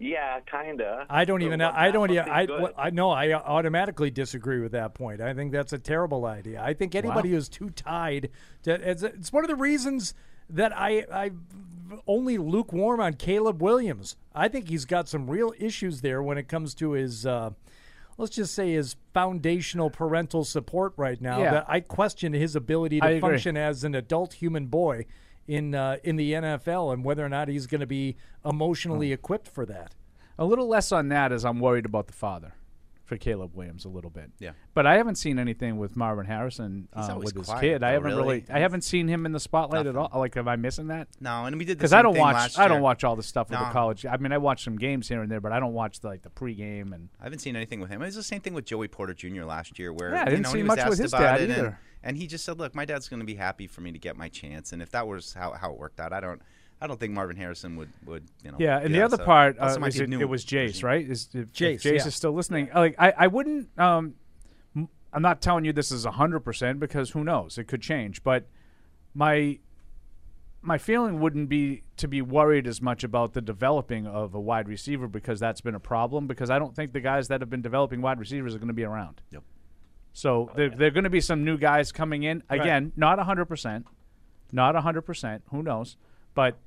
Yeah, 0.00 0.38
kinda. 0.40 1.06
I 1.10 1.24
don't 1.24 1.40
So 1.40 1.46
even 1.46 1.58
know. 1.58 1.72
I 1.74 1.90
don't. 1.90 2.08
must 2.14 2.28
even- 2.28 2.72
I, 2.78 2.86
I 2.86 2.90
know. 2.90 3.10
I 3.10 3.32
automatically 3.32 4.10
disagree 4.10 4.60
with 4.60 4.72
that 4.72 4.94
point. 4.94 5.20
I 5.20 5.34
think 5.34 5.50
that's 5.50 5.72
a 5.72 5.78
terrible 5.78 6.24
idea. 6.24 6.62
I 6.62 6.72
think 6.72 6.94
anybody 6.94 7.30
Wow. 7.30 7.34
who's 7.34 7.48
too 7.48 7.70
tied 7.70 8.30
to 8.62 8.74
it's, 8.90 9.02
it's 9.02 9.32
one 9.32 9.44
of 9.44 9.48
the 9.48 9.56
reasons 9.56 10.14
that 10.50 10.72
I 10.76 11.04
I 11.12 11.30
only 12.06 12.38
lukewarm 12.38 13.00
on 13.00 13.14
Caleb 13.14 13.62
Williams. 13.62 14.16
I 14.34 14.48
think 14.48 14.68
he's 14.68 14.84
got 14.84 15.08
some 15.08 15.28
real 15.28 15.52
issues 15.58 16.00
there 16.00 16.22
when 16.22 16.38
it 16.38 16.48
comes 16.48 16.74
to 16.76 16.92
his. 16.92 17.26
Uh, 17.26 17.50
Let's 18.20 18.34
just 18.34 18.52
say 18.52 18.72
his 18.72 18.96
foundational 19.14 19.90
parental 19.90 20.44
support 20.44 20.92
right 20.96 21.20
now. 21.20 21.40
Yeah. 21.40 21.50
That 21.52 21.66
I 21.68 21.78
question 21.78 22.32
his 22.32 22.56
ability 22.56 22.98
to 22.98 23.20
function 23.20 23.56
as 23.56 23.84
an 23.84 23.94
adult 23.94 24.32
human 24.32 24.66
boy 24.66 25.06
in 25.46 25.72
uh, 25.74 25.98
in 26.02 26.16
the 26.16 26.32
NFL 26.32 26.92
and 26.92 27.04
whether 27.04 27.24
or 27.24 27.28
not 27.28 27.46
he's 27.46 27.68
going 27.68 27.80
to 27.80 27.86
be 27.86 28.16
emotionally 28.44 29.12
equipped 29.12 29.46
for 29.46 29.64
that. 29.66 29.94
A 30.36 30.44
little 30.44 30.66
less 30.66 30.90
on 30.90 31.08
that 31.10 31.30
as 31.30 31.44
I'm 31.44 31.60
worried 31.60 31.86
about 31.86 32.08
the 32.08 32.12
father 32.12 32.54
for 33.08 33.16
Caleb 33.16 33.54
Williams 33.54 33.86
a 33.86 33.88
little 33.88 34.10
bit. 34.10 34.30
Yeah. 34.38 34.52
But 34.74 34.86
I 34.86 34.96
haven't 34.98 35.14
seen 35.14 35.38
anything 35.38 35.78
with 35.78 35.96
Marvin 35.96 36.26
Harrison 36.26 36.88
uh, 36.92 37.16
with 37.16 37.34
his 37.34 37.46
quiet, 37.46 37.60
kid. 37.60 37.82
I 37.82 37.92
haven't 37.92 38.10
really. 38.10 38.22
really. 38.22 38.44
I 38.52 38.60
haven't 38.60 38.82
seen 38.82 39.08
him 39.08 39.24
in 39.24 39.32
the 39.32 39.40
spotlight 39.40 39.86
at 39.86 39.96
all. 39.96 40.10
Like, 40.14 40.36
am 40.36 40.46
I 40.46 40.56
missing 40.56 40.88
that? 40.88 41.08
No, 41.18 41.46
and 41.46 41.56
we 41.56 41.64
did 41.64 41.78
because 41.78 41.94
I 41.94 42.02
don't 42.02 42.18
watch. 42.18 42.58
I 42.58 42.68
don't 42.68 42.82
watch 42.82 43.04
all 43.04 43.16
the 43.16 43.22
stuff 43.22 43.48
with 43.48 43.58
the 43.58 43.64
college. 43.66 44.04
I 44.04 44.18
mean, 44.18 44.32
I 44.32 44.38
watch 44.38 44.62
some 44.62 44.76
games 44.76 45.08
here 45.08 45.22
and 45.22 45.32
there, 45.32 45.40
but 45.40 45.52
I 45.52 45.58
don't 45.58 45.72
watch 45.72 46.00
the, 46.00 46.08
like 46.08 46.22
the 46.22 46.30
pregame 46.30 46.92
and. 46.92 47.08
I 47.18 47.24
haven't 47.24 47.40
seen 47.40 47.56
anything 47.56 47.80
with 47.80 47.90
him. 47.90 48.02
It 48.02 48.06
was 48.06 48.14
the 48.14 48.22
same 48.22 48.42
thing 48.42 48.52
with 48.54 48.66
Joey 48.66 48.88
Porter 48.88 49.14
Jr. 49.14 49.44
last 49.44 49.78
year, 49.78 49.92
where 49.92 50.14
Yeah, 50.14 50.22
I 50.22 50.24
didn't 50.26 50.42
know, 50.42 50.52
see 50.52 50.58
he 50.58 50.64
much 50.64 50.86
with 50.86 50.98
his 50.98 51.10
dad 51.12 51.40
it, 51.40 51.50
and, 51.50 51.58
either. 51.58 51.78
and 52.02 52.16
he 52.16 52.26
just 52.26 52.44
said, 52.44 52.58
"Look, 52.58 52.74
my 52.74 52.84
dad's 52.84 53.08
going 53.08 53.20
to 53.20 53.26
be 53.26 53.34
happy 53.36 53.66
for 53.66 53.80
me 53.80 53.90
to 53.90 53.98
get 53.98 54.16
my 54.16 54.28
chance." 54.28 54.72
And 54.72 54.82
if 54.82 54.90
that 54.90 55.06
was 55.06 55.32
how, 55.32 55.52
how 55.52 55.72
it 55.72 55.78
worked 55.78 55.98
out, 55.98 56.12
I 56.12 56.20
don't, 56.20 56.42
I 56.80 56.86
don't 56.86 57.00
think 57.00 57.12
Marvin 57.12 57.36
Harrison 57.36 57.76
would 57.76 57.92
would 58.06 58.24
you 58.44 58.52
know. 58.52 58.58
Yeah, 58.60 58.78
and 58.78 58.94
the 58.94 59.02
other 59.02 59.16
So, 59.16 59.24
part 59.24 59.56
uh, 59.58 59.76
it, 59.82 60.12
it 60.12 60.28
was 60.28 60.44
Jace, 60.44 60.82
right? 60.82 61.08
Is 61.08 61.28
if, 61.32 61.46
if 61.46 61.52
Jace, 61.52 61.80
Jace 61.82 61.98
yeah. 61.98 62.06
is 62.06 62.14
still 62.14 62.32
listening. 62.32 62.70
Like 62.74 62.94
I, 62.98 63.12
I 63.16 63.26
wouldn't. 63.26 63.68
Um, 63.78 64.14
I'm 65.12 65.22
not 65.22 65.40
telling 65.40 65.64
you 65.64 65.72
this 65.72 65.90
is 65.90 66.04
hundred 66.04 66.40
percent 66.40 66.78
because 66.78 67.10
who 67.10 67.24
knows? 67.24 67.58
It 67.58 67.64
could 67.64 67.82
change. 67.82 68.22
But 68.22 68.46
my 69.14 69.58
my 70.62 70.78
feeling 70.78 71.18
wouldn't 71.18 71.48
be 71.48 71.82
to 71.96 72.06
be 72.06 72.22
worried 72.22 72.66
as 72.66 72.80
much 72.80 73.02
about 73.02 73.32
the 73.32 73.40
developing 73.40 74.06
of 74.06 74.34
a 74.34 74.40
wide 74.40 74.68
receiver 74.68 75.08
because 75.08 75.40
that's 75.40 75.60
been 75.60 75.74
a 75.74 75.80
problem. 75.80 76.26
Because 76.28 76.50
I 76.50 76.60
don't 76.60 76.76
think 76.76 76.92
the 76.92 77.00
guys 77.00 77.28
that 77.28 77.40
have 77.40 77.50
been 77.50 77.62
developing 77.62 78.02
wide 78.02 78.20
receivers 78.20 78.54
are 78.54 78.58
going 78.58 78.68
to 78.68 78.74
be 78.74 78.84
around. 78.84 79.20
Yep. 79.32 79.42
So 80.12 80.50
there, 80.56 80.68
there 80.70 80.88
are 80.88 80.92
going 80.92 81.04
to 81.04 81.10
be 81.10 81.20
some 81.20 81.44
new 81.44 81.58
guys 81.58 81.92
coming 81.92 82.24
in. 82.24 82.42
Right. 82.50 82.60
Again, 82.60 82.92
not 82.96 83.18
100%. 83.18 83.84
Not 84.50 84.74
100%. 84.74 85.42
Who 85.50 85.62
knows? 85.62 85.96
But 86.34 86.58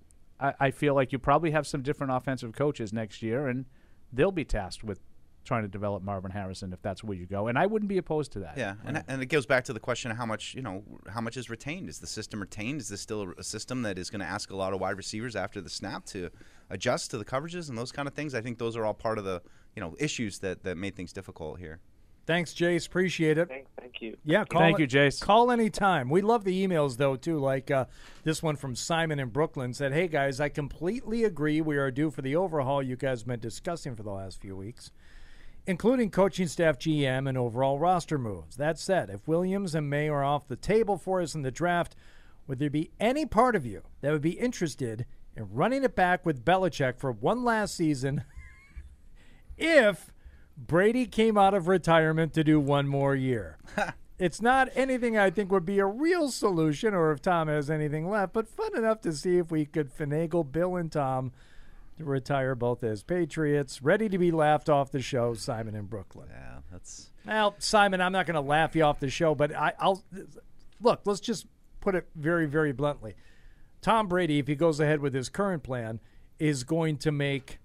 I, 0.42 0.54
I 0.60 0.72
feel 0.72 0.96
like 0.96 1.12
you 1.12 1.20
probably 1.20 1.52
have 1.52 1.68
some 1.68 1.82
different 1.82 2.12
offensive 2.14 2.54
coaches 2.54 2.92
next 2.92 3.22
year, 3.22 3.48
and 3.48 3.66
they'll 4.12 4.32
be 4.32 4.46
tasked 4.46 4.84
with 4.84 5.00
trying 5.44 5.64
to 5.64 5.68
develop 5.68 6.04
Marvin 6.04 6.32
Harrison 6.32 6.72
if 6.72 6.82
that's 6.82 7.04
where 7.04 7.18
you 7.18 7.26
go. 7.26 7.48
And 7.48 7.58
I 7.58 7.66
wouldn't 7.66 7.90
be 7.90 7.98
opposed 7.98 8.32
to 8.34 8.40
that. 8.40 8.58
Yeah, 8.58 8.76
and, 8.86 9.04
and 9.08 9.22
it 9.22 9.28
goes 9.28 9.46
back 9.46 9.64
to 9.66 9.74
the 9.74 9.80
question 9.80 10.12
of 10.12 10.18
how 10.18 10.26
much 10.26 10.54
you 10.54 10.62
know, 10.62 10.84
how 11.10 11.22
much 11.22 11.38
is 11.38 11.50
retained? 11.50 11.90
Is 11.90 12.00
the 12.00 12.08
system 12.08 12.40
retained? 12.40 12.82
Is 12.82 12.90
this 12.90 13.02
still 13.02 13.24
a, 13.24 13.30
a 13.40 13.44
system 13.44 13.82
that 13.84 13.98
is 13.98 14.10
going 14.10 14.20
to 14.20 14.26
ask 14.26 14.52
a 14.52 14.56
lot 14.56 14.74
of 14.74 14.80
wide 14.80 14.98
receivers 14.98 15.36
after 15.36 15.62
the 15.62 15.70
snap 15.70 16.06
to 16.08 16.30
adjust 16.70 17.12
to 17.12 17.18
the 17.18 17.26
coverages 17.26 17.70
and 17.70 17.78
those 17.78 17.92
kind 17.92 18.08
of 18.08 18.14
things? 18.14 18.36
I 18.36 18.42
think 18.42 18.58
those 18.58 18.76
are 18.76 18.86
all 18.86 18.94
part 18.94 19.18
of 19.18 19.24
the 19.24 19.42
you 19.76 19.82
know 19.82 19.96
issues 20.00 20.40
that 20.40 20.64
that 20.64 20.78
made 20.78 20.96
things 20.96 21.14
difficult 21.14 21.60
here. 21.60 21.80
Thanks, 22.28 22.54
Jace. 22.54 22.86
Appreciate 22.88 23.38
it. 23.38 23.48
Thank, 23.50 23.68
thank 23.80 24.02
you. 24.02 24.16
Yeah, 24.24 24.46
call 24.46 24.62
Thank 24.62 24.80
it- 24.80 24.94
you, 24.94 25.00
Jace. 25.00 25.20
Call 25.20 25.52
anytime. 25.52 26.10
We 26.10 26.22
love 26.22 26.44
the 26.44 26.66
emails 26.68 26.98
though 26.98 27.16
too. 27.16 27.40
Like 27.40 27.72
uh, 27.72 27.86
this 28.24 28.44
one 28.44 28.56
from 28.56 28.76
Simon 28.76 29.20
in 29.20 29.30
Brooklyn 29.30 29.74
said, 29.74 29.92
"Hey 29.92 30.08
guys, 30.08 30.40
I 30.40 30.50
completely 30.50 31.24
agree. 31.24 31.62
We 31.62 31.78
are 31.78 31.90
due 31.92 32.12
for 32.12 32.22
the 32.22 32.36
overhaul 32.36 32.84
you 32.84 32.96
guys 32.96 33.22
have 33.22 33.28
been 33.28 33.40
discussing 33.40 33.96
for 33.96 34.04
the 34.04 34.12
last 34.12 34.40
few 34.40 34.56
weeks, 34.56 34.92
including 35.66 36.12
coaching 36.12 36.48
staff, 36.48 36.78
GM, 36.78 37.28
and 37.28 37.38
overall 37.38 37.80
roster 37.80 38.20
moves. 38.20 38.56
That 38.56 38.78
said, 38.78 39.10
if 39.10 39.28
Williams 39.28 39.74
and 39.74 39.90
Maye 39.90 40.08
are 40.10 40.24
off 40.24 40.48
the 40.48 40.56
table 40.56 40.98
for 40.98 41.22
us 41.22 41.34
in 41.34 41.42
the 41.42 41.52
draft, 41.52 41.96
would 42.48 42.60
there 42.60 42.70
be 42.70 42.92
any 43.00 43.26
part 43.26 43.56
of 43.56 43.66
you 43.66 43.82
that 44.02 44.12
would 44.12 44.22
be 44.22 44.40
interested 44.40 45.06
in 45.36 45.52
running 45.52 45.84
it 45.84 45.96
back 45.96 46.24
with 46.26 46.46
Belichick 46.46 47.00
for 47.00 47.12
one 47.12 47.44
last 47.44 47.76
season?" 47.76 48.24
if 49.58 50.11
Brady 50.68 51.08
came 51.08 51.38
out 51.38 51.54
of 51.54 51.68
retirement 51.68 52.34
to 52.34 52.44
do 52.44 52.60
one 52.60 52.88
more 52.88 53.16
year. 53.16 53.58
it's 54.20 54.42
not 54.42 54.70
anything 54.76 55.18
I 55.18 55.32
think 55.32 55.52
would 55.52 55.66
be 55.66 55.80
a 55.80 55.86
real 55.86 56.30
solution 56.30 56.94
or 56.94 57.12
if 57.12 57.22
Tom 57.22 57.48
has 57.48 57.70
anything 57.70 58.10
left, 58.10 58.34
but 58.34 58.48
fun 58.48 58.78
enough 58.78 59.02
to 59.02 59.14
see 59.14 59.38
if 59.38 59.50
we 59.50 59.66
could 59.66 59.96
finagle 59.96 60.50
Bill 60.50 60.76
and 60.76 60.92
Tom 60.92 61.32
to 61.98 62.04
retire 62.06 62.54
both 62.54 62.84
as 62.84 63.02
Patriots. 63.02 63.82
Ready 63.82 64.08
to 64.10 64.18
be 64.20 64.32
laughed 64.32 64.70
off 64.70 64.92
the 64.92 65.02
show, 65.02 65.34
Simon 65.34 65.76
in 65.76 65.86
Brooklyn. 65.86 66.28
Yeah, 66.32 66.60
that's. 66.72 67.10
Well, 67.26 67.56
Simon, 67.58 68.00
I'm 68.00 68.12
not 68.12 68.28
going 68.28 68.36
to 68.36 68.42
laugh 68.42 68.76
you 68.76 68.84
off 68.84 69.00
the 69.00 69.10
show, 69.10 69.34
but 69.34 69.56
I, 69.56 69.74
I'll 69.80 70.04
look. 70.80 71.02
Let's 71.06 71.20
just 71.20 71.48
put 71.80 71.96
it 71.96 72.08
very, 72.16 72.46
very 72.46 72.72
bluntly. 72.72 73.16
Tom 73.82 74.08
Brady, 74.08 74.38
if 74.38 74.48
he 74.48 74.56
goes 74.56 74.80
ahead 74.80 75.00
with 75.00 75.16
his 75.16 75.30
current 75.30 75.64
plan, 75.64 76.00
is 76.38 76.64
going 76.64 76.98
to 76.98 77.12
make 77.12 77.58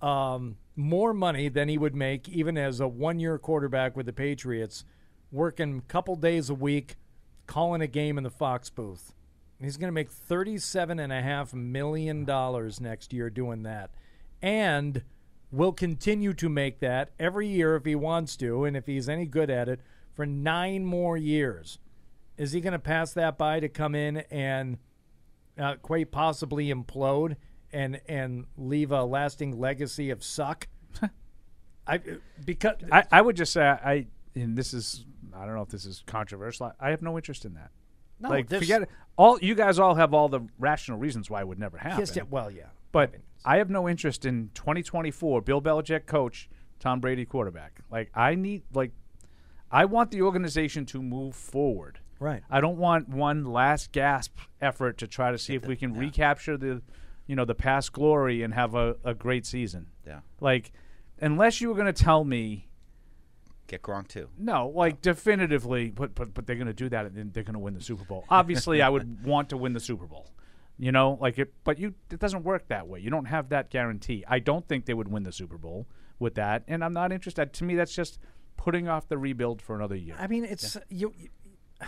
um, 0.00 0.56
more 0.76 1.14
money 1.14 1.48
than 1.48 1.68
he 1.68 1.78
would 1.78 1.94
make 1.94 2.28
even 2.28 2.58
as 2.58 2.78
a 2.80 2.86
one-year 2.86 3.38
quarterback 3.38 3.96
with 3.96 4.06
the 4.06 4.12
Patriots, 4.12 4.84
working 5.32 5.78
a 5.78 5.92
couple 5.92 6.14
days 6.16 6.50
a 6.50 6.54
week, 6.54 6.96
calling 7.46 7.80
a 7.80 7.86
game 7.86 8.18
in 8.18 8.24
the 8.24 8.30
Fox 8.30 8.70
booth. 8.70 9.12
He's 9.60 9.78
going 9.78 9.88
to 9.88 9.92
make 9.92 10.10
thirty-seven 10.10 10.98
and 10.98 11.12
a 11.12 11.22
half 11.22 11.54
million 11.54 12.24
dollars 12.26 12.80
next 12.80 13.12
year 13.12 13.30
doing 13.30 13.62
that, 13.62 13.90
and 14.42 15.02
will 15.50 15.72
continue 15.72 16.34
to 16.34 16.48
make 16.48 16.80
that 16.80 17.10
every 17.18 17.46
year 17.48 17.74
if 17.76 17.86
he 17.86 17.94
wants 17.94 18.36
to, 18.36 18.64
and 18.64 18.76
if 18.76 18.86
he's 18.86 19.08
any 19.08 19.24
good 19.24 19.48
at 19.48 19.68
it, 19.68 19.80
for 20.12 20.26
nine 20.26 20.84
more 20.84 21.16
years. 21.16 21.78
Is 22.36 22.52
he 22.52 22.60
going 22.60 22.74
to 22.74 22.78
pass 22.78 23.12
that 23.14 23.38
by 23.38 23.60
to 23.60 23.68
come 23.68 23.94
in 23.94 24.18
and 24.30 24.76
uh, 25.58 25.76
quite 25.76 26.10
possibly 26.10 26.68
implode 26.68 27.36
and 27.72 28.00
and 28.08 28.46
leave 28.56 28.92
a 28.92 29.04
lasting 29.04 29.58
legacy 29.58 30.10
of 30.10 30.22
suck? 30.22 30.68
I 31.86 32.00
because 32.44 32.76
I, 32.90 33.04
I 33.10 33.20
would 33.22 33.36
just 33.36 33.52
say 33.52 33.62
I 33.62 34.06
and 34.34 34.56
this 34.56 34.74
is 34.74 35.04
I 35.34 35.44
don't 35.46 35.54
know 35.54 35.62
if 35.62 35.68
this 35.68 35.84
is 35.86 36.02
controversial. 36.06 36.72
I, 36.80 36.88
I 36.88 36.90
have 36.90 37.02
no 37.02 37.16
interest 37.16 37.44
in 37.44 37.54
that. 37.54 37.70
No, 38.20 38.30
like 38.30 38.48
there's- 38.48 38.64
forget 38.64 38.82
it. 38.82 38.88
All 39.16 39.38
you 39.40 39.54
guys 39.54 39.78
all 39.78 39.94
have 39.94 40.12
all 40.12 40.28
the 40.28 40.40
rational 40.58 40.98
reasons 40.98 41.30
why 41.30 41.40
it 41.40 41.48
would 41.48 41.58
never 41.58 41.78
happen. 41.78 42.00
Yes, 42.00 42.14
yeah, 42.14 42.24
well, 42.28 42.50
yeah. 42.50 42.66
But 42.92 43.14
I 43.44 43.56
have 43.58 43.70
no 43.70 43.88
interest 43.88 44.26
in 44.26 44.50
2024 44.54 45.40
Bill 45.42 45.62
Belichick 45.62 46.06
coach, 46.06 46.48
Tom 46.80 47.00
Brady 47.00 47.24
quarterback. 47.24 47.80
Like 47.90 48.10
I 48.14 48.34
need 48.34 48.62
like 48.74 48.92
I 49.70 49.84
want 49.86 50.10
the 50.10 50.22
organization 50.22 50.86
to 50.86 51.02
move 51.02 51.34
forward. 51.34 52.00
Right. 52.18 52.42
I 52.50 52.60
don't 52.60 52.78
want 52.78 53.08
one 53.08 53.44
last 53.44 53.92
gasp 53.92 54.38
effort 54.60 54.98
to 54.98 55.06
try 55.06 55.30
to 55.32 55.38
see 55.38 55.54
if 55.54 55.66
we 55.66 55.76
can 55.76 55.92
recapture 55.94 56.56
the 56.56 56.82
you 57.26 57.36
know 57.36 57.44
the 57.44 57.54
past 57.54 57.92
glory 57.92 58.42
and 58.42 58.54
have 58.54 58.74
a, 58.74 58.96
a 59.04 59.14
great 59.14 59.46
season. 59.46 59.88
Yeah. 60.06 60.20
Like 60.40 60.72
unless 61.20 61.60
you 61.60 61.68
were 61.68 61.74
going 61.74 61.92
to 61.92 62.04
tell 62.04 62.24
me 62.24 62.68
Get 63.68 63.82
Gronk 63.82 64.06
too. 64.08 64.28
no, 64.38 64.68
like 64.68 65.00
definitively, 65.02 65.90
but 65.90 66.14
but 66.14 66.32
but 66.34 66.46
they're 66.46 66.54
going 66.56 66.68
to 66.68 66.72
do 66.72 66.88
that, 66.90 67.06
and 67.06 67.16
then 67.16 67.30
they're 67.32 67.42
going 67.42 67.54
to 67.54 67.58
win 67.58 67.74
the 67.74 67.80
Super 67.80 68.04
Bowl. 68.04 68.24
Obviously, 68.30 68.80
I 68.80 68.88
would 68.88 69.24
want 69.24 69.48
to 69.50 69.56
win 69.56 69.72
the 69.72 69.80
Super 69.80 70.06
Bowl, 70.06 70.30
you 70.78 70.92
know, 70.92 71.18
like 71.20 71.36
it. 71.38 71.52
But 71.64 71.78
you, 71.80 71.94
it 72.12 72.20
doesn't 72.20 72.44
work 72.44 72.68
that 72.68 72.86
way. 72.86 73.00
You 73.00 73.10
don't 73.10 73.24
have 73.24 73.48
that 73.48 73.70
guarantee. 73.70 74.24
I 74.28 74.38
don't 74.38 74.68
think 74.68 74.84
they 74.86 74.94
would 74.94 75.08
win 75.08 75.24
the 75.24 75.32
Super 75.32 75.58
Bowl 75.58 75.88
with 76.20 76.36
that, 76.36 76.62
and 76.68 76.84
I'm 76.84 76.92
not 76.92 77.10
interested. 77.10 77.52
To 77.54 77.64
me, 77.64 77.74
that's 77.74 77.92
just 77.92 78.20
putting 78.56 78.86
off 78.86 79.08
the 79.08 79.18
rebuild 79.18 79.60
for 79.60 79.74
another 79.74 79.96
year. 79.96 80.14
I 80.16 80.28
mean, 80.28 80.44
it's 80.44 80.76
you, 80.88 81.12
you- 81.18 81.30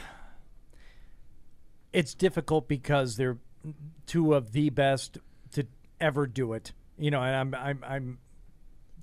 It's 1.93 2.15
difficult 2.15 2.69
because 2.69 3.17
they're 3.17 3.39
two 4.07 4.35
of 4.35 4.53
the 4.53 4.71
best 4.71 5.15
to 5.15 5.21
ever 6.01 6.27
do 6.27 6.53
it. 6.53 6.73
You 6.99 7.11
know, 7.11 7.23
and 7.23 7.35
I'm 7.35 7.55
I'm 7.55 7.85
I'm 7.87 8.19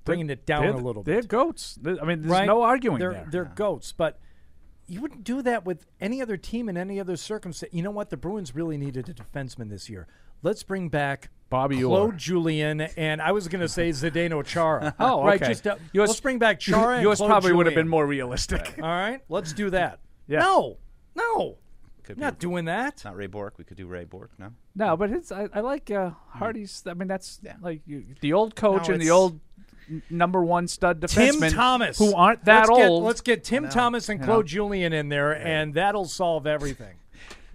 bringing 0.03 0.29
it 0.29 0.45
down 0.45 0.65
a 0.65 0.77
little 0.77 1.03
they're 1.03 1.21
bit. 1.21 1.27
goats. 1.27 1.79
Th- 1.83 1.97
I 2.01 2.05
mean, 2.05 2.21
there's 2.21 2.31
right? 2.31 2.45
no 2.45 2.61
arguing 2.61 2.99
they're, 2.99 3.13
there. 3.13 3.27
They're 3.29 3.45
goats, 3.55 3.91
but 3.91 4.19
you 4.87 5.01
wouldn't 5.01 5.23
do 5.23 5.41
that 5.41 5.65
with 5.65 5.85
any 5.99 6.21
other 6.21 6.37
team 6.37 6.69
in 6.69 6.77
any 6.77 6.99
other 6.99 7.17
circumstance. 7.17 7.73
You 7.73 7.81
know 7.81 7.91
what? 7.91 8.09
The 8.09 8.17
Bruins 8.17 8.53
really 8.53 8.77
needed 8.77 9.09
a 9.09 9.13
defenseman 9.13 9.69
this 9.69 9.89
year. 9.89 10.07
Let's 10.43 10.61
bring 10.61 10.89
back 10.89 11.29
Bobby 11.49 11.81
Claude 11.81 12.11
Orr. 12.11 12.11
Julien, 12.11 12.81
and 12.81 13.21
I 13.21 13.31
was 13.31 13.47
going 13.47 13.61
to 13.61 13.69
say 13.69 13.89
Zdeno 13.89 14.45
Chara. 14.45 14.93
Oh, 14.99 15.23
right. 15.23 15.41
okay. 15.41 15.51
Just 15.53 15.65
uh, 15.65 15.77
let's 15.93 16.19
bring 16.19 16.37
back 16.39 16.59
Chara. 16.61 17.01
yours 17.01 17.19
probably 17.19 17.53
would 17.53 17.65
have 17.65 17.75
been 17.75 17.87
more 17.87 18.05
realistic. 18.05 18.75
All 18.77 18.89
right, 18.89 19.21
let's 19.29 19.53
do 19.53 19.69
that. 19.71 19.99
Yeah. 20.27 20.39
No, 20.39 20.77
no, 21.15 21.57
Could 22.05 22.17
not 22.19 22.39
doing 22.39 22.65
that. 22.65 23.03
Not 23.03 23.15
Ray 23.15 23.27
Bourque. 23.27 23.57
We 23.57 23.63
could 23.63 23.77
do 23.77 23.87
Ray 23.87 24.05
Bourque. 24.05 24.31
No. 24.37 24.49
No, 24.75 24.95
but 24.95 25.09
it's 25.11 25.31
I, 25.31 25.47
I 25.53 25.61
like 25.61 25.89
uh, 25.89 26.11
Hardy's. 26.29 26.83
I 26.87 26.93
mean, 26.93 27.07
that's 27.07 27.39
like 27.61 27.81
you, 27.87 28.05
the 28.21 28.33
old 28.33 28.55
coach 28.55 28.87
No, 28.87 28.93
and 28.93 29.01
the 29.01 29.09
old 29.11 29.39
n- 29.89 30.03
number 30.09 30.43
one 30.43 30.67
stud 30.67 30.99
defenseman, 31.01 31.39
Tim 31.49 31.51
Thomas, 31.53 31.97
who 31.97 32.13
aren't 32.15 32.45
that 32.45 32.67
let's 32.69 32.79
get- 32.79 32.89
old. 32.89 33.03
let's 33.03 33.21
get 33.21 33.43
Tim. 33.43 33.69
Thomas 33.69 34.07
and 34.09 34.21
Claude. 34.23 34.45
Julien 34.45 34.93
in 34.93 35.09
there, 35.09 35.31
and 35.33 35.73
that'll 35.73 36.05
solve 36.05 36.45
everything. 36.47 36.95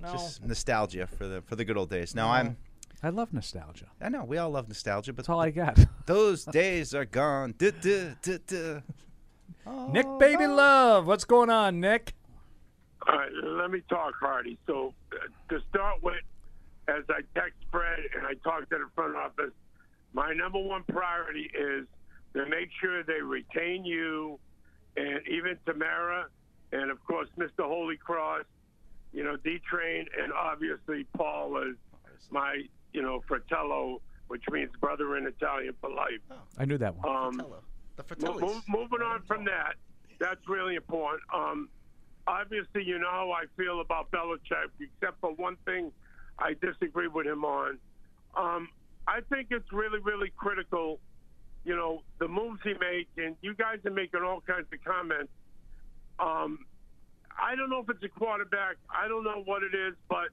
No. 0.03 0.13
Just 0.13 0.43
nostalgia 0.43 1.07
for 1.07 1.29
the 1.29 1.43
for 1.43 1.57
the 1.57 1.65
good 1.67 1.77
old 1.77 1.91
days. 1.91 2.15
Now 2.15 2.31
I'm. 2.31 2.57
I 3.03 3.11
love 3.11 3.35
nostalgia. 3.35 3.85
I 4.01 4.09
know 4.09 4.25
we 4.25 4.39
all 4.39 4.49
love 4.49 4.67
nostalgia, 4.67 5.13
but 5.13 5.19
That's 5.25 5.29
all 5.29 5.41
I 5.41 5.51
got. 5.51 5.79
those 6.07 6.45
days 6.61 6.95
are 6.95 7.05
gone. 7.05 7.55
Duh, 7.59 7.71
duh, 7.83 8.39
duh. 8.47 8.81
Nick 9.91 10.07
Baby 10.19 10.47
Love, 10.47 11.07
what's 11.07 11.25
going 11.25 11.51
on, 11.51 11.81
Nick? 11.81 12.15
All 13.09 13.17
right, 13.17 13.31
let 13.43 13.71
me 13.71 13.83
talk, 13.89 14.15
Hardy. 14.21 14.59
So, 14.67 14.95
uh, 15.13 15.17
to 15.55 15.61
start 15.71 16.03
with, 16.03 16.23
as 16.89 17.05
I 17.09 17.21
text 17.39 17.59
Fred 17.71 18.01
and 18.17 18.27
I 18.27 18.35
talk 18.45 18.69
to 18.71 18.77
the 18.77 18.89
front 18.95 19.17
office, 19.17 19.53
my 20.13 20.33
number 20.35 20.59
one 20.59 20.85
priority 20.85 21.51
is 21.55 21.87
to 22.35 22.47
make 22.47 22.69
sure 22.81 23.03
they 23.03 23.23
retain 23.23 23.85
you 23.85 24.39
and 24.97 25.21
even 25.29 25.57
Tamara 25.67 26.27
and, 26.73 26.91
of 26.91 27.03
course, 27.05 27.29
Mr. 27.39 27.61
Holy 27.65 27.97
Cross, 27.97 28.45
you 29.13 29.25
know, 29.25 29.37
D 29.37 29.59
Train, 29.69 30.07
and 30.23 30.33
obviously 30.33 31.05
Paul 31.17 31.57
is 31.63 31.77
my, 32.31 32.63
you 32.93 33.03
know, 33.03 33.23
fratello, 33.27 34.01
which 34.29 34.45
means 34.53 34.71
brother 34.81 35.17
in 35.17 35.27
Italian 35.27 35.75
for 35.81 35.91
life. 35.91 36.21
I 36.59 36.65
knew 36.65 36.79
that 36.79 36.95
one. 36.97 37.09
Um, 37.17 37.37
mo- 38.19 38.39
mo- 38.41 38.63
moving 38.69 39.01
on 39.03 39.23
from 39.27 39.45
that, 39.47 39.75
that's 40.21 40.41
really 40.49 40.75
important. 40.77 41.23
Um, 41.35 41.69
obviously, 42.27 42.85
you 42.85 42.99
know 42.99 43.11
how 43.11 43.31
I 43.33 43.45
feel 43.57 43.81
about 43.81 44.11
Belichick, 44.11 44.71
except 44.81 45.21
for 45.21 45.33
one 45.33 45.57
thing 45.65 45.93
I 46.39 46.55
disagree 46.55 47.09
with 47.09 47.27
him 47.27 47.45
on. 47.45 47.79
Um, 48.37 48.69
I 49.07 49.21
think 49.29 49.49
it's 49.51 49.73
really, 49.73 49.99
really 49.99 50.33
critical, 50.37 51.01
you 51.65 51.77
know, 51.77 52.03
the 52.19 52.29
moves 52.29 52.61
he 52.63 52.75
makes, 52.75 53.11
and 53.17 53.37
you 53.43 53.55
guys 53.55 53.79
are 53.85 53.91
making 53.91 54.23
all 54.23 54.41
kinds 54.41 54.67
of 54.73 54.85
comments. 54.85 55.33
Um, 56.19 56.61
I 57.39 57.57
don't 57.57 57.71
know 57.71 57.81
if 57.81 57.89
it's 57.89 58.05
a 58.05 58.09
quarterback. 58.09 58.77
I 58.91 59.09
don't 59.09 59.25
know 59.25 59.43
what 59.45 59.63
it 59.63 59.75
is, 59.75 59.95
but 60.09 60.29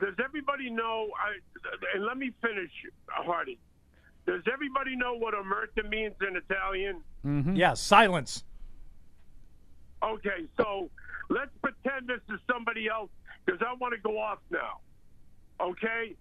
does 0.00 0.14
everybody 0.22 0.70
know? 0.70 1.08
I, 1.18 1.94
and 1.94 2.04
let 2.04 2.16
me 2.16 2.32
finish, 2.42 2.70
Hardy. 3.08 3.58
Does 4.26 4.42
everybody 4.52 4.94
know 4.94 5.14
what 5.16 5.34
omerta 5.34 5.88
means 5.88 6.14
in 6.20 6.36
Italian? 6.36 7.00
Mm-hmm. 7.24 7.56
Yeah, 7.56 7.74
silence. 7.74 8.44
Okay, 10.02 10.46
so 10.56 10.90
let's 11.28 11.50
pretend 11.62 12.08
this 12.08 12.20
is 12.32 12.40
somebody 12.50 12.88
else 12.88 13.10
because 13.44 13.60
I 13.66 13.74
want 13.74 13.94
to 13.94 14.00
go 14.00 14.18
off 14.18 14.38
now. 14.50 14.78
Okay? 15.60 16.14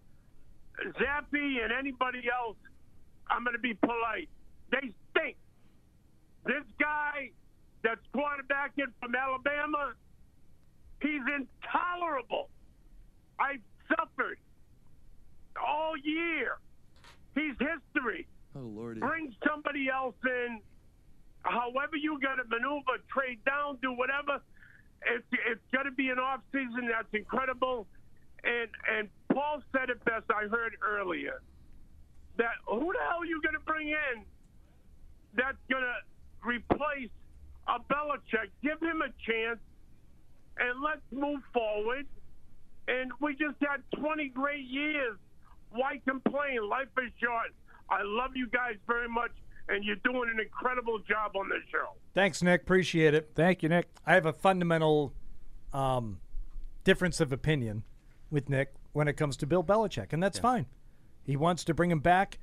Zappe 1.00 1.64
and 1.64 1.72
anybody 1.78 2.24
else, 2.30 2.58
I'm 3.30 3.44
going 3.44 3.56
to 3.56 3.62
be 3.62 3.74
polite. 3.76 4.30
They 4.72 4.92
stink. 5.12 5.36
This 6.46 6.64
guy 6.80 7.32
that's 7.84 8.02
quarterbacking 8.16 8.92
from 9.00 9.16
Alabama, 9.16 9.94
he's 11.02 11.22
intolerable. 11.22 12.50
I've 13.40 13.62
suffered 13.90 14.38
all 15.56 15.96
year. 15.98 16.58
He's 17.36 17.54
history. 17.60 18.28
Oh, 18.56 18.60
Lordy. 18.60 19.00
Bring 19.00 19.36
somebody 19.48 19.90
else 19.90 20.16
in. 20.26 20.62
However 21.48 21.96
you 21.96 22.20
got 22.20 22.36
to 22.36 22.44
maneuver, 22.48 23.00
trade 23.08 23.40
down, 23.46 23.78
do 23.82 23.94
whatever. 23.94 24.42
It's 25.06 25.26
it's 25.32 25.64
going 25.72 25.86
to 25.86 25.92
be 25.92 26.10
an 26.10 26.20
off 26.20 26.42
season 26.52 26.90
that's 26.92 27.08
incredible. 27.14 27.88
And 28.44 28.70
and 28.92 29.10
Paul 29.34 29.62
said 29.72 29.90
it 29.90 30.04
best. 30.04 30.26
I 30.30 30.48
heard 30.48 30.74
earlier 30.82 31.42
that 32.38 32.60
who 32.68 32.92
the 32.92 33.00
hell 33.10 33.22
are 33.22 33.26
you 33.26 33.42
going 33.42 33.56
to 33.56 33.66
bring 33.66 33.90
in 33.90 34.24
that's 35.36 35.58
going 35.70 35.84
to 35.84 35.98
replace 36.44 37.10
a 37.68 37.80
Belichick? 37.80 38.50
Give 38.62 38.80
him 38.82 39.02
a 39.02 39.10
chance, 39.24 39.60
and 40.58 40.82
let's 40.84 41.06
move 41.12 41.42
forward. 41.54 42.06
And 42.88 43.12
we 43.20 43.34
just 43.36 43.58
had 43.60 43.84
20 44.00 44.30
great 44.30 44.66
years. 44.66 45.18
Why 45.72 46.02
complain? 46.08 46.68
Life 46.68 46.88
is 46.98 47.12
short. 47.22 47.52
I 47.90 48.02
love 48.04 48.32
you 48.36 48.48
guys 48.48 48.76
very 48.86 49.10
much, 49.10 49.32
and 49.70 49.84
you're 49.84 49.98
doing 49.98 50.30
an 50.34 50.40
incredible 50.40 51.00
job 51.00 51.36
on 51.36 51.50
this 51.50 51.62
show. 51.72 51.90
Thanks, 52.14 52.42
Nick. 52.42 52.62
Appreciate 52.62 53.14
it. 53.14 53.32
Thank 53.36 53.64
you, 53.64 53.70
Nick. 53.70 53.90
I 54.06 54.14
have 54.14 54.26
a 54.26 54.34
fundamental 54.34 55.14
um, 55.74 56.20
difference 56.84 57.20
of 57.20 57.32
opinion 57.32 57.84
with 58.30 58.50
Nick 58.50 58.74
when 58.94 59.08
it 59.08 59.14
comes 59.14 59.38
to 59.38 59.46
Bill 59.46 59.64
Belichick, 59.64 60.14
and 60.14 60.22
that's 60.24 60.40
fine. 60.40 60.66
He 61.24 61.36
wants 61.36 61.64
to 61.66 61.74
bring 61.74 61.92
him 61.92 62.00
back. 62.00 62.40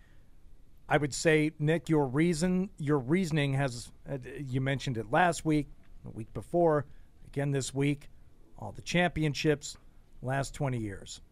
I 0.89 0.99
would 0.99 1.15
say, 1.15 1.53
Nick, 1.59 1.89
your 1.89 2.07
reason, 2.07 2.69
your 2.79 2.99
reasoning 2.99 3.55
has. 3.55 3.91
Uh, 4.11 4.19
you 4.39 4.61
mentioned 4.61 4.99
it 4.99 5.11
last 5.11 5.45
week, 5.45 5.69
the 6.05 6.11
week 6.11 6.33
before, 6.35 6.85
again 7.27 7.51
this 7.53 7.73
week. 7.73 8.11
All 8.59 8.73
the 8.73 8.83
championships, 8.83 9.79
last 10.21 10.55
twenty 10.55 10.79
years. 10.79 11.23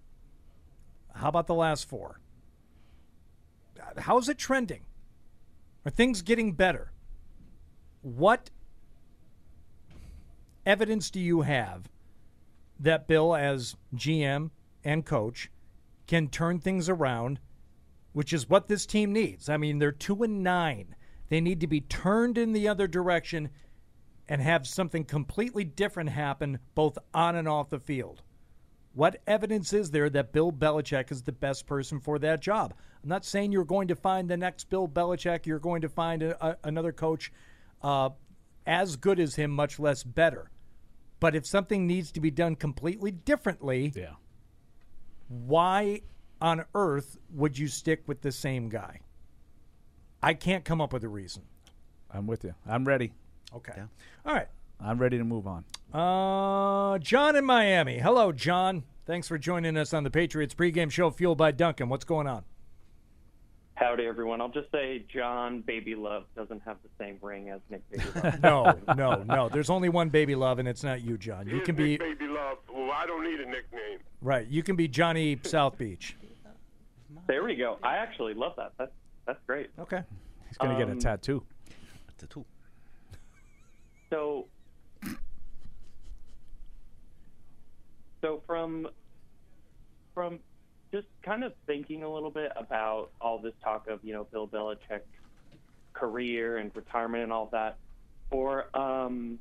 How 1.15 1.29
about 1.29 1.47
the 1.47 1.55
last 1.55 1.87
four? 1.87 2.19
How's 3.99 4.31
it 4.31 4.39
trending? 4.39 4.81
Are 5.85 5.91
things 5.91 6.23
getting 6.23 6.53
better? 6.53 6.93
What 8.03 8.51
evidence 10.65 11.11
do 11.11 11.21
you 11.21 11.43
have 11.43 11.89
that 12.79 13.07
Bill, 13.09 13.35
as 13.35 13.77
GM 13.95 14.51
and 14.85 15.05
coach, 15.05 15.51
can 16.07 16.29
turn 16.29 16.59
things 16.59 16.89
around, 16.89 17.41
which 18.13 18.33
is 18.33 18.49
what 18.49 18.69
this 18.69 18.87
team 18.87 19.13
needs? 19.13 19.49
I 19.49 19.57
mean, 19.57 19.79
they're 19.79 19.93
two 19.93 20.23
and 20.23 20.43
nine. 20.43 20.95
They 21.29 21.41
need 21.41 21.61
to 21.61 21.67
be 21.67 21.81
turned 21.81 22.39
in 22.39 22.53
the 22.53 22.69
other 22.69 22.87
direction 22.87 23.51
and 24.29 24.41
have 24.41 24.67
something 24.67 25.05
completely 25.05 25.65
different 25.65 26.11
happen 26.11 26.59
both 26.75 26.99
on 27.13 27.37
and 27.37 27.49
off 27.49 27.71
the 27.71 27.79
field. 27.79 28.23
What 28.95 29.21
evidence 29.27 29.73
is 29.73 29.91
there 29.91 30.11
that 30.11 30.33
Bill 30.33 30.53
Belichick 30.53 31.11
is 31.11 31.23
the 31.23 31.33
best 31.33 31.67
person 31.67 31.99
for 31.99 32.19
that 32.19 32.43
job? 32.43 32.75
I'm 33.03 33.09
not 33.09 33.25
saying 33.25 33.53
you're 33.53 33.65
going 33.65 33.89
to 33.89 33.97
find 33.97 34.29
the 34.29 34.37
next 34.37 34.71
Bill 34.71 34.87
Belichick. 34.87 35.47
You're 35.47 35.59
going 35.59 35.83
to 35.83 35.89
find 35.89 36.23
a, 36.23 36.47
a, 36.47 36.57
another 36.65 36.93
coach 36.93 37.33
uh, 37.83 38.11
as 38.67 38.97
good 38.97 39.19
as 39.19 39.35
him, 39.35 39.51
much 39.51 39.79
less 39.79 40.05
better. 40.05 40.51
But 41.19 41.35
if 41.35 41.47
something 41.47 41.87
needs 41.87 42.13
to 42.13 42.21
be 42.21 42.31
done 42.31 42.57
completely 42.57 43.11
differently, 43.11 43.93
yeah. 43.95 44.15
why 45.29 46.03
on 46.41 46.65
earth 46.75 47.17
would 47.33 47.59
you 47.59 47.69
stick 47.69 48.03
with 48.07 48.23
the 48.23 48.33
same 48.33 48.69
guy? 48.69 49.01
I 50.23 50.35
can't 50.35 50.65
come 50.65 50.81
up 50.81 50.93
with 50.93 51.03
a 51.05 51.09
reason. 51.09 51.43
I'm 52.11 52.27
with 52.27 52.45
you. 52.45 52.55
I'm 52.69 52.85
ready. 52.85 53.13
Okay. 53.55 53.75
All 54.25 54.35
right. 54.35 54.49
I'm 54.81 54.99
ready 54.99 55.19
to 55.19 55.25
move 55.25 55.47
on. 55.47 55.65
Uh, 55.93 56.99
John 56.99 57.37
in 57.37 57.45
Miami. 57.45 57.99
Hello, 57.99 58.33
John. 58.33 58.85
Thanks 59.07 59.29
for 59.29 59.39
joining 59.39 59.77
us 59.77 59.93
on 59.93 60.05
the 60.05 60.11
Patriots 60.11 60.55
pregame 60.55 60.91
show, 60.91 61.11
fueled 61.11 61.39
by 61.39 61.51
Dunkin'. 61.51 61.89
What's 61.89 62.05
going 62.05 62.27
on? 62.27 62.45
Howdy, 63.83 64.07
everyone. 64.07 64.41
I'll 64.41 64.49
just 64.49 64.71
say 64.71 65.05
John 65.13 65.61
Baby 65.63 65.97
Love 65.97 66.25
doesn't 66.37 66.63
have 66.65 66.77
the 66.85 66.89
same 67.05 67.19
ring 67.21 67.51
as 67.51 67.61
Nick 67.69 67.83
Baby 67.91 68.05
Love. 68.23 68.41
no, 68.41 68.95
no, 68.95 69.23
no. 69.25 69.49
There's 69.49 69.71
only 69.71 69.89
one 69.89 70.09
baby 70.09 70.37
love, 70.37 70.61
and 70.61 70.69
it's 70.69 70.85
not 70.85 71.03
you, 71.03 71.19
John. 71.19 71.47
You 71.47 71.55
Here's 71.57 71.67
can 71.67 71.75
be 71.75 71.99
Nick 71.99 72.01
Baby 72.01 72.29
Love. 72.29 72.59
Well, 72.73 72.93
I 72.93 73.07
don't 73.07 73.25
need 73.25 73.41
a 73.41 73.47
nickname. 73.51 73.99
right. 74.21 74.47
You 74.47 74.63
can 74.63 74.77
be 74.77 74.87
Johnny 74.87 75.37
South 75.43 75.77
Beach. 75.79 76.17
There 77.27 77.43
we 77.43 77.57
go. 77.57 77.79
I 77.83 77.97
actually 77.97 78.35
love 78.35 78.53
that. 78.57 78.73
That's 78.79 78.93
that's 79.27 79.41
great. 79.49 79.71
Okay. 79.81 80.03
He's 80.47 80.57
gonna 80.59 80.79
get 80.79 80.89
a 80.89 80.93
Um, 80.93 80.99
tattoo. 81.01 81.43
Tattoo. 82.19 82.45
So, 84.11 84.47
so 88.21 88.43
from 88.47 88.87
from 90.15 90.39
just 90.93 91.09
kind 91.25 91.43
of 91.43 91.55
thinking 91.67 92.03
a 92.03 92.13
little 92.13 92.31
bit 92.31 92.53
about 92.55 93.11
all 93.21 93.39
this 93.39 93.55
talk 93.65 93.89
of 93.89 94.01
you 94.05 94.13
know 94.13 94.25
Bill 94.25 94.47
Belichick's 94.47 95.09
career 95.95 96.59
and 96.59 96.71
retirement 96.75 97.25
and 97.25 97.33
all 97.33 97.49
that. 97.53 97.79
For 98.31 98.67
um, 98.77 99.39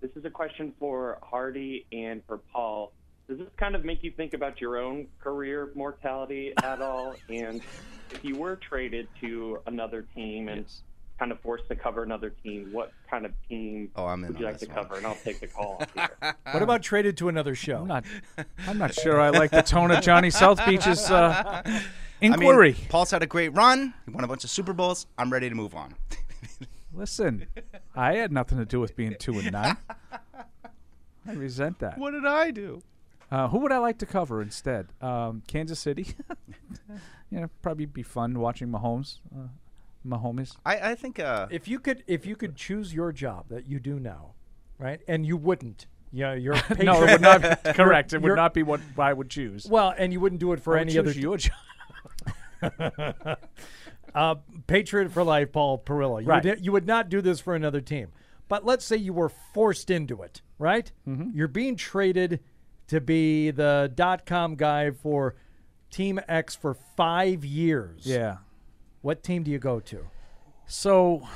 this 0.00 0.10
is 0.16 0.24
a 0.24 0.30
question 0.30 0.72
for 0.78 1.18
Hardy 1.22 1.86
and 1.90 2.22
for 2.26 2.38
Paul. 2.38 2.92
Does 3.28 3.38
this 3.38 3.48
kind 3.56 3.74
of 3.74 3.84
make 3.84 4.04
you 4.04 4.10
think 4.10 4.34
about 4.34 4.60
your 4.60 4.76
own 4.76 5.06
career 5.18 5.72
mortality 5.74 6.52
at 6.62 6.82
all? 6.82 7.14
And 7.30 7.62
if 8.10 8.22
you 8.22 8.36
were 8.36 8.56
traded 8.56 9.08
to 9.22 9.60
another 9.66 10.04
team 10.14 10.48
and 10.48 10.66
kind 11.18 11.30
of 11.32 11.38
forced 11.40 11.68
to 11.68 11.76
cover 11.76 12.02
another 12.02 12.30
team, 12.30 12.70
what 12.72 12.92
kind 13.08 13.24
of 13.24 13.32
team 13.48 13.90
Oh, 13.96 14.06
I'm 14.06 14.24
in 14.24 14.32
would 14.32 14.40
you 14.40 14.46
like 14.46 14.58
to 14.58 14.66
one. 14.66 14.74
cover? 14.76 14.96
And 14.96 15.06
I'll 15.06 15.14
take 15.14 15.40
the 15.40 15.46
call. 15.46 15.82
here. 15.94 16.08
What 16.52 16.62
about 16.62 16.82
traded 16.82 17.16
to 17.18 17.28
another 17.28 17.54
show? 17.54 17.78
I'm 17.82 17.86
not. 17.88 18.04
I'm 18.68 18.78
not 18.78 18.94
sure 18.94 19.20
I 19.20 19.30
like 19.30 19.50
the 19.50 19.62
tone 19.62 19.90
of 19.90 20.02
Johnny 20.02 20.30
South 20.30 20.64
Beach's 20.66 21.10
uh, 21.10 21.62
I 21.66 21.82
inquiry. 22.20 22.72
mean, 22.72 22.80
Paul's 22.88 23.10
had 23.10 23.22
a 23.22 23.26
great 23.26 23.50
run. 23.54 23.94
He 24.06 24.10
won 24.12 24.24
a 24.24 24.28
bunch 24.28 24.44
of 24.44 24.50
Super 24.50 24.72
Bowls. 24.72 25.06
I'm 25.18 25.32
ready 25.32 25.48
to 25.48 25.54
move 25.54 25.74
on. 25.74 25.94
Listen, 26.92 27.46
I 27.94 28.14
had 28.14 28.30
nothing 28.32 28.58
to 28.58 28.64
do 28.64 28.78
with 28.80 28.94
being 28.96 29.16
two 29.18 29.38
and 29.38 29.50
nine. 29.52 29.76
I 31.26 31.32
resent 31.32 31.78
that. 31.80 31.98
What 31.98 32.12
did 32.12 32.24
I 32.26 32.50
do? 32.50 32.82
Uh, 33.30 33.48
who 33.48 33.58
would 33.58 33.72
I 33.72 33.78
like 33.78 33.98
to 33.98 34.06
cover 34.06 34.40
instead? 34.42 34.88
Um, 35.00 35.42
Kansas 35.48 35.80
City. 35.80 36.14
yeah, 37.30 37.46
probably 37.62 37.86
be 37.86 38.02
fun 38.04 38.38
watching 38.38 38.68
Mahomes. 38.68 39.18
Uh, 39.34 39.48
Mahomes. 40.06 40.56
I, 40.64 40.90
I 40.90 40.94
think 40.94 41.18
uh, 41.18 41.46
if 41.50 41.66
you 41.68 41.78
could 41.80 42.04
if 42.06 42.26
you 42.26 42.36
could 42.36 42.56
choose 42.56 42.92
your 42.94 43.12
job 43.12 43.46
that 43.48 43.66
you 43.66 43.78
do 43.80 43.98
now, 43.98 44.34
right? 44.78 45.00
And 45.08 45.24
you 45.26 45.36
wouldn't. 45.36 45.86
Yeah, 46.12 46.34
you're 46.34 46.54
a 46.54 46.84
no, 46.84 47.02
it 47.02 47.10
would 47.12 47.20
not. 47.20 47.64
correct. 47.64 48.12
It 48.12 48.18
would 48.22 48.28
You're- 48.28 48.36
not 48.36 48.54
be 48.54 48.62
what 48.62 48.80
I 48.96 49.12
would 49.12 49.30
choose. 49.30 49.66
Well, 49.66 49.92
and 49.98 50.12
you 50.12 50.20
wouldn't 50.20 50.40
do 50.40 50.52
it 50.52 50.60
for 50.60 50.74
I 50.76 50.80
would 50.82 50.88
any 50.90 50.98
other 50.98 51.12
choose 51.12 51.22
your 51.22 51.36
job. 51.38 51.52
uh, 54.14 54.34
Patriot 54.66 55.10
for 55.10 55.24
life, 55.24 55.52
Paul 55.52 55.78
Perillo. 55.78 56.20
You, 56.22 56.28
Right. 56.28 56.44
would, 56.44 56.64
you 56.64 56.72
would 56.72 56.86
not 56.86 57.08
do 57.08 57.20
this 57.20 57.40
for 57.40 57.54
another 57.54 57.80
team. 57.80 58.08
But 58.48 58.64
let's 58.64 58.84
say 58.84 58.96
you 58.96 59.12
were 59.12 59.30
forced 59.52 59.90
into 59.90 60.22
it, 60.22 60.42
right? 60.58 60.90
Mm-hmm. 61.08 61.30
You're 61.36 61.48
being 61.48 61.76
traded 61.76 62.40
to 62.88 63.00
be 63.00 63.50
the 63.50 63.90
dot 63.94 64.26
com 64.26 64.54
guy 64.54 64.90
for 64.90 65.34
Team 65.90 66.20
X 66.28 66.54
for 66.54 66.74
five 66.96 67.44
years. 67.44 68.02
Yeah. 68.04 68.36
What 69.04 69.22
team 69.22 69.42
do 69.42 69.50
you 69.50 69.58
go 69.58 69.80
to? 69.80 70.06
So, 70.66 71.28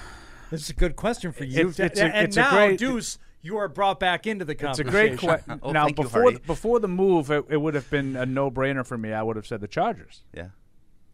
this 0.51 0.63
is 0.63 0.71
a 0.71 0.75
good 0.75 0.97
question 0.97 1.33
for 1.33 1.45
you. 1.45 1.69
It's- 1.69 1.79
it's 1.79 2.01
a- 2.01 2.05
and 2.05 2.27
it's 2.29 2.37
a 2.39 2.41
now, 2.41 2.51
great- 2.51 2.79
Deuce, 2.79 3.19
you 3.43 3.59
are 3.59 3.69
brought 3.69 4.01
back 4.01 4.27
into 4.27 4.47
the 4.47 4.55
conversation. 4.55 4.89
It's 4.89 4.89
a 4.89 4.91
great 4.91 5.19
question. 5.19 5.61
Oh, 5.63 5.73
now, 5.73 5.85
thank 5.85 5.99
you, 5.99 6.05
before 6.05 6.33
before 6.47 6.81
the 6.81 6.89
move, 6.89 7.31
it, 7.31 7.45
it 7.51 7.59
would 7.59 7.75
have 7.75 7.91
been 7.91 8.17
a 8.17 8.25
no 8.25 8.51
brainer 8.51 8.87
for 8.87 8.97
me. 8.97 9.13
I 9.13 9.23
would 9.23 9.37
have 9.37 9.47
said 9.47 9.61
the 9.61 9.69
Chargers. 9.69 10.25
Yeah. 10.35 10.49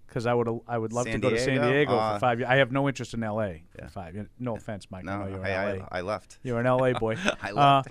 Because 0.06 0.26
I 0.26 0.34
would 0.34 0.48
I 0.68 0.78
would 0.78 0.92
love 0.92 1.06
San 1.06 1.14
to 1.14 1.18
go 1.18 1.30
to 1.30 1.38
San 1.40 1.54
Diego? 1.54 1.72
Diego 1.72 1.96
Uh, 1.96 2.14
for 2.14 2.20
five 2.20 2.38
years. 2.38 2.48
I 2.48 2.54
have 2.58 2.70
no 2.70 2.86
interest 2.86 3.14
in 3.14 3.24
L.A. 3.24 3.64
Yeah. 3.76 3.86
for 3.86 3.90
five. 3.90 4.14
years. 4.14 4.28
No 4.38 4.54
offense, 4.54 4.88
Mike. 4.92 5.02
I 5.08 5.10
No, 5.10 5.24
know 5.24 5.30
you're 5.34 5.44
I- 5.44 5.72
in 5.74 5.82
I- 5.82 5.88
I 5.98 6.00
left. 6.02 6.38
You're 6.44 6.60
an 6.60 6.66
L.A. 6.66 6.92
boy. 6.94 7.16
I 7.42 7.50
Uh, 7.50 7.54
left. 7.82 7.88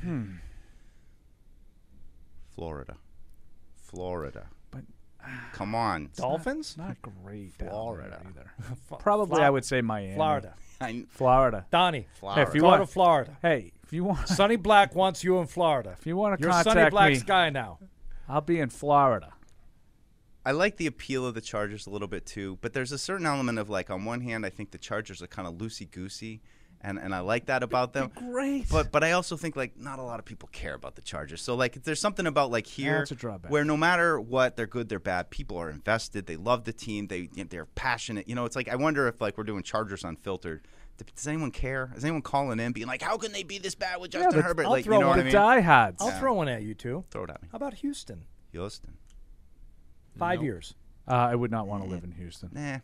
hmm. 0.00 0.24
Florida. 2.54 2.96
Florida. 3.76 4.48
But 5.50 5.56
come 5.56 5.74
on. 5.74 6.10
Dolphins? 6.16 6.76
Not 6.76 6.96
great. 7.02 7.56
down 7.58 7.68
there 7.68 7.70
Florida. 7.70 8.20
either. 8.28 8.50
Probably, 8.98 9.36
Flo- 9.36 9.44
I 9.44 9.50
would 9.50 9.64
say 9.64 9.80
Miami. 9.80 10.14
Florida. 10.14 10.54
I- 10.80 11.04
Florida. 11.08 11.66
Donnie. 11.70 12.06
Hey, 12.22 12.42
if 12.42 12.54
you 12.54 12.60
go 12.60 12.66
want 12.68 12.82
to 12.82 12.86
Florida. 12.86 13.36
Hey, 13.42 13.72
if 13.82 13.92
you 13.92 14.04
want, 14.04 14.28
Sonny 14.28 14.56
Black 14.56 14.94
wants 14.94 15.24
you 15.24 15.38
in 15.38 15.46
Florida. 15.46 15.96
if 15.98 16.06
you 16.06 16.16
want 16.16 16.38
to 16.38 16.42
You're 16.42 16.50
contact 16.52 16.74
Sonny 16.76 16.90
Black's 16.90 17.20
me, 17.20 17.24
guy 17.26 17.50
now. 17.50 17.78
I'll 18.28 18.40
be 18.42 18.60
in 18.60 18.68
Florida. 18.70 19.32
I 20.44 20.52
like 20.52 20.76
the 20.76 20.86
appeal 20.86 21.26
of 21.26 21.34
the 21.34 21.40
Chargers 21.40 21.86
a 21.86 21.90
little 21.90 22.08
bit 22.08 22.24
too, 22.24 22.58
but 22.62 22.72
there's 22.72 22.92
a 22.92 22.98
certain 22.98 23.26
element 23.26 23.58
of 23.58 23.68
like 23.68 23.90
on 23.90 24.04
one 24.04 24.20
hand, 24.20 24.46
I 24.46 24.50
think 24.50 24.70
the 24.70 24.78
Chargers 24.78 25.20
are 25.22 25.26
kind 25.26 25.46
of 25.48 25.54
loosey 25.54 25.90
goosey, 25.90 26.40
and 26.80 26.98
and 26.98 27.14
I 27.14 27.20
like 27.20 27.46
that 27.46 27.62
about 27.62 27.92
them. 27.92 28.10
Great. 28.14 28.68
But 28.68 28.92
but 28.92 29.02
I 29.04 29.12
also 29.12 29.36
think 29.36 29.56
like 29.56 29.76
not 29.78 29.98
a 29.98 30.02
lot 30.02 30.18
of 30.18 30.24
people 30.24 30.48
care 30.52 30.74
about 30.74 30.94
the 30.94 31.02
Chargers. 31.02 31.42
So 31.42 31.54
like 31.54 31.82
there's 31.84 32.00
something 32.00 32.26
about 32.26 32.50
like 32.50 32.66
here 32.66 33.04
a 33.10 33.14
drawback. 33.14 33.50
where 33.50 33.64
no 33.64 33.76
matter 33.76 34.20
what, 34.20 34.56
they're 34.56 34.66
good, 34.66 34.88
they're 34.88 34.98
bad. 35.00 35.30
People 35.30 35.56
are 35.58 35.70
invested. 35.70 36.26
They 36.26 36.36
love 36.36 36.64
the 36.64 36.72
team. 36.72 37.06
They 37.08 37.28
they're 37.48 37.66
passionate. 37.66 38.28
You 38.28 38.34
know, 38.34 38.44
it's 38.44 38.56
like 38.56 38.68
I 38.68 38.76
wonder 38.76 39.08
if 39.08 39.20
like 39.20 39.36
we're 39.38 39.44
doing 39.44 39.62
Chargers 39.62 40.04
Unfiltered. 40.04 40.66
Does 41.14 41.28
anyone 41.28 41.52
care? 41.52 41.92
Is 41.96 42.04
anyone 42.04 42.22
calling 42.22 42.58
in, 42.58 42.72
being 42.72 42.88
like, 42.88 43.02
"How 43.02 43.16
can 43.18 43.30
they 43.30 43.44
be 43.44 43.58
this 43.58 43.76
bad 43.76 44.00
with 44.00 44.10
Justin 44.10 44.32
but 44.34 44.44
Herbert?" 44.44 44.64
I'll 44.64 44.70
like, 44.72 44.84
throw 44.84 44.96
you 44.96 45.00
know 45.00 45.06
one 45.08 45.18
what 45.18 45.20
I 45.20 45.24
mean? 45.26 45.32
diehards. 45.32 46.02
I'll 46.02 46.08
Yeah. 46.08 46.18
throw 46.18 46.34
one 46.34 46.48
at 46.48 46.62
you 46.62 46.74
too. 46.74 47.04
Throw 47.12 47.22
it 47.22 47.30
at 47.30 47.40
me. 47.40 47.48
How 47.52 47.56
about 47.56 47.74
Houston? 47.74 48.24
Houston. 48.50 48.94
Five 50.18 50.42
years. 50.42 50.74
Uh, 51.06 51.12
I 51.12 51.34
would 51.36 51.50
not 51.52 51.68
want 51.68 51.84
to 51.84 51.88
live 51.88 52.02
in 52.04 52.10
Houston. 52.12 52.50
Nah. 52.52 52.78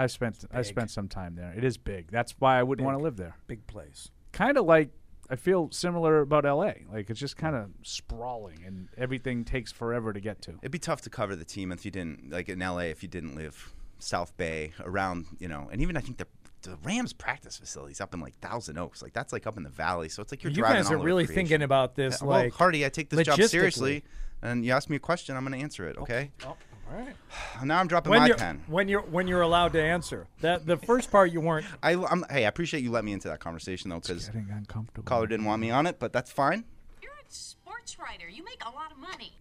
I've 0.00 0.10
spent 0.10 0.44
I 0.52 0.62
spent 0.62 0.90
some 0.90 1.08
time 1.08 1.34
there. 1.34 1.52
It 1.56 1.62
is 1.64 1.76
big. 1.76 2.10
That's 2.10 2.34
why 2.38 2.58
I 2.58 2.62
wouldn't 2.62 2.84
want 2.86 2.96
to 2.98 3.02
live 3.02 3.16
there. 3.16 3.36
Big 3.46 3.66
place. 3.66 4.10
Kind 4.32 4.56
of 4.56 4.64
like 4.64 4.90
I 5.28 5.36
feel 5.36 5.70
similar 5.70 6.20
about 6.20 6.46
L.A. 6.46 6.84
Like 6.92 7.10
it's 7.10 7.20
just 7.20 7.36
kind 7.36 7.54
of 7.54 7.68
sprawling 7.82 8.62
and 8.66 8.88
everything 8.96 9.44
takes 9.44 9.70
forever 9.70 10.12
to 10.12 10.20
get 10.20 10.40
to. 10.42 10.52
It'd 10.62 10.72
be 10.72 10.78
tough 10.78 11.02
to 11.02 11.10
cover 11.10 11.36
the 11.36 11.44
team 11.44 11.70
if 11.70 11.84
you 11.84 11.90
didn't 11.90 12.30
like 12.30 12.48
in 12.48 12.60
LA 12.60 12.88
if 12.94 13.02
you 13.02 13.08
didn't 13.08 13.34
live 13.36 13.72
South 13.98 14.34
Bay 14.38 14.72
around, 14.80 15.26
you 15.38 15.48
know, 15.48 15.68
and 15.70 15.82
even 15.82 15.96
I 15.96 16.00
think 16.00 16.16
the 16.16 16.26
the 16.62 16.76
Rams 16.82 17.12
practice 17.12 17.56
facilities 17.58 18.00
up 18.00 18.12
in 18.14 18.20
like 18.20 18.38
Thousand 18.40 18.78
Oaks, 18.78 19.02
like 19.02 19.12
that's 19.12 19.32
like 19.32 19.46
up 19.46 19.56
in 19.56 19.62
the 19.62 19.70
valley. 19.70 20.08
So 20.08 20.22
it's 20.22 20.32
like 20.32 20.42
you're 20.42 20.50
You 20.50 20.56
driving 20.62 20.82
guys 20.82 20.90
are 20.90 20.96
all 20.96 21.04
really 21.04 21.24
creation. 21.24 21.48
thinking 21.48 21.62
about 21.62 21.94
this, 21.94 22.20
Yeah, 22.20 22.26
well, 22.26 22.38
like, 22.38 22.52
Hardy, 22.54 22.84
I 22.84 22.88
take 22.88 23.08
this 23.10 23.26
job 23.26 23.40
seriously, 23.42 24.04
and 24.42 24.64
you 24.64 24.72
ask 24.72 24.90
me 24.90 24.96
a 24.96 25.00
question, 25.00 25.36
I'm 25.36 25.44
going 25.44 25.58
to 25.58 25.62
answer 25.62 25.88
it. 25.88 25.96
Okay. 25.98 26.30
Oh, 26.44 26.48
all 26.48 26.56
right. 26.92 27.14
Now 27.64 27.78
I'm 27.78 27.88
dropping 27.88 28.10
When 28.10 28.20
my 28.22 28.26
you're, 28.28 28.36
pen. 28.36 28.62
when 28.68 28.88
you're 28.88 29.02
when 29.02 29.26
you're 29.28 29.42
allowed 29.42 29.72
to 29.74 29.82
answer 29.82 30.26
that, 30.40 30.64
the 30.66 30.76
first 30.78 31.10
part 31.10 31.30
you 31.30 31.40
weren't. 31.40 31.66
I, 31.82 31.92
I'm, 31.94 32.24
hey, 32.30 32.44
I 32.44 32.48
appreciate 32.48 32.82
you 32.82 32.90
let 32.90 33.04
me 33.04 33.12
into 33.12 33.28
that 33.28 33.38
conversation 33.40 33.90
though, 33.90 34.00
because 34.00 34.26
Getting 34.26 34.48
uncomfortable. 34.50 35.04
caller 35.04 35.26
didn't 35.26 35.44
want 35.46 35.60
me 35.60 35.70
on 35.70 35.86
it, 35.86 35.98
but 35.98 36.12
that's 36.12 36.30
fine. 36.32 36.64
You're 37.02 37.12
a 37.12 37.24
sports 37.28 37.98
writer. 37.98 38.28
You 38.28 38.44
make 38.44 38.62
a 38.64 38.70
lot 38.70 38.90
of 38.92 38.98
money. 38.98 39.32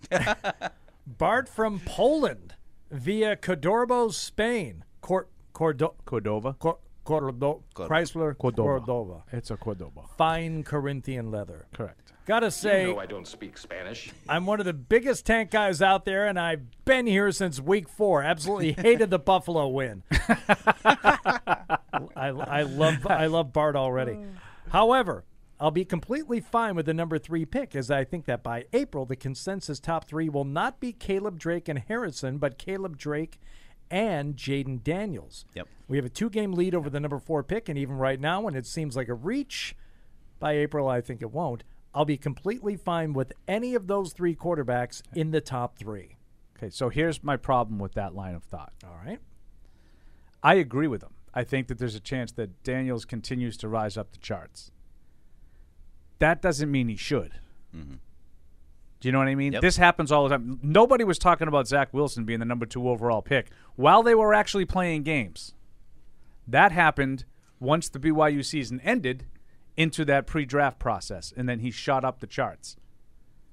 Bart 1.08 1.48
from 1.48 1.80
Poland 1.86 2.56
via 2.92 3.36
Cordova, 3.38 4.12
Spain. 4.12 4.84
Cor, 5.02 5.28
Cordo, 5.54 5.94
Cordova. 6.06 6.54
Cor, 6.60 6.80
Cordo, 7.10 7.64
Chrysler 7.73 8.38
Cordova. 8.38 8.80
Cordova. 8.80 9.23
It's 9.31 9.49
a 9.49 9.57
Cordoba. 9.57 10.02
Fine 10.18 10.64
Corinthian 10.64 11.31
leather. 11.31 11.65
Correct. 11.73 12.14
Gotta 12.27 12.52
say, 12.52 12.84
you 12.84 12.94
know 12.94 12.99
I 12.99 13.07
don't 13.07 13.27
speak 13.27 13.57
Spanish. 13.57 14.11
I'm 14.27 14.45
one 14.45 14.60
of 14.60 14.68
the 14.68 14.73
biggest 14.73 15.26
tank 15.26 15.49
guys 15.49 15.81
out 15.81 16.06
there, 16.06 16.27
and 16.27 16.40
I've 16.40 16.61
been 16.86 17.07
here 17.07 17.31
since 17.31 17.60
week 17.60 17.90
four. 17.90 18.22
Absolutely 18.22 18.73
hated 18.77 19.10
the 19.10 19.18
Buffalo 19.18 19.68
win. 19.69 20.03
I, 22.15 22.27
I 22.27 22.61
love 22.61 23.07
I 23.07 23.26
love 23.26 23.52
Bart 23.52 23.76
already. 23.76 24.11
Oh. 24.11 24.26
However, 24.72 25.26
I'll 25.60 25.72
be 25.72 25.86
completely 25.86 26.40
fine 26.40 26.76
with 26.76 26.86
the 26.86 26.94
number 26.94 27.18
three 27.18 27.45
pick, 27.45 27.76
as 27.76 27.90
I 27.90 28.03
think 28.03 28.26
that 28.26 28.44
by 28.44 28.65
April 28.72 29.07
the 29.07 29.15
consensus 29.15 29.80
top 29.80 30.06
three 30.06 30.30
will 30.30 30.45
not 30.45 30.80
be 30.80 30.94
Caleb 30.94 31.40
Drake 31.40 31.68
and 31.68 31.80
Harrison, 31.80 32.38
but 32.38 32.60
Caleb 32.60 32.98
Drake 32.98 33.40
and 33.91 34.36
Jaden 34.36 34.84
Daniels. 34.84 35.45
Yep. 35.56 35.68
We 35.88 35.98
have 35.98 36.06
a 36.06 36.10
two 36.10 36.30
game 36.30 36.53
lead 36.53 36.76
over 36.76 36.90
the 36.90 36.99
number 36.99 37.20
four 37.20 37.44
pick, 37.44 37.70
and 37.70 37.78
even 37.78 37.98
right 37.98 38.20
now, 38.20 38.41
when 38.41 38.56
it 38.56 38.66
seems 38.66 38.95
like 38.95 39.07
a 39.07 39.14
reach, 39.14 39.76
by 40.40 40.53
April 40.53 40.88
I 40.88 41.02
think 41.02 41.22
it 41.22 41.32
won't. 41.32 41.64
I'll 41.94 42.06
be 42.06 42.18
completely 42.18 42.76
fine 42.76 43.14
with 43.14 43.34
any 43.48 43.74
of 43.74 43.88
those 43.88 44.14
three 44.14 44.36
quarterbacks 44.36 45.02
in 45.16 45.32
the 45.32 45.41
top 45.41 45.78
three. 45.78 46.18
Okay, 46.57 46.70
so 46.70 46.90
here's 46.90 47.24
my 47.24 47.38
problem 47.38 47.80
with 47.80 47.94
that 47.94 48.14
line 48.14 48.36
of 48.36 48.44
thought. 48.44 48.74
All 48.84 48.99
right. 49.03 49.20
I 50.44 50.56
agree 50.56 50.88
with 50.88 51.02
him. 51.02 51.14
I 51.34 51.44
think 51.44 51.68
that 51.68 51.78
there's 51.78 51.95
a 51.95 51.99
chance 51.99 52.32
that 52.34 52.64
Daniels 52.64 53.06
continues 53.06 53.57
to 53.57 53.68
rise 53.68 53.98
up 53.98 54.11
the 54.11 54.18
charts. 54.20 54.72
That 56.20 56.41
doesn't 56.41 56.70
mean 56.70 56.90
he 56.90 56.95
should. 56.95 57.34
Mm-hmm. 57.76 57.95
Do 59.00 59.08
you 59.08 59.12
know 59.14 59.20
what 59.20 59.28
I 59.28 59.36
mean? 59.36 59.54
Yep. 59.54 59.62
This 59.62 59.78
happens 59.78 60.12
all 60.12 60.24
the 60.24 60.30
time. 60.30 60.60
Nobody 60.62 61.04
was 61.04 61.18
talking 61.18 61.48
about 61.48 61.68
Zach 61.68 61.94
Wilson 61.94 62.26
being 62.26 62.40
the 62.40 62.46
number 62.46 62.66
two 62.66 62.90
overall 62.90 63.22
pick 63.22 63.50
while 63.76 64.04
they 64.04 64.16
were 64.16 64.34
actually 64.34 64.66
playing 64.66 65.04
games. 65.04 65.54
That 66.48 66.72
happened 66.72 67.26
once 67.60 67.90
the 67.90 68.00
BYU 68.00 68.44
season 68.44 68.82
ended 68.84 69.26
into 69.78 70.04
that 70.06 70.28
pre-draft 70.28 70.80
process, 70.80 71.34
and 71.36 71.48
then 71.48 71.60
he 71.60 71.72
shot 71.72 72.04
up 72.04 72.20
the 72.20 72.28
charts. 72.28 72.76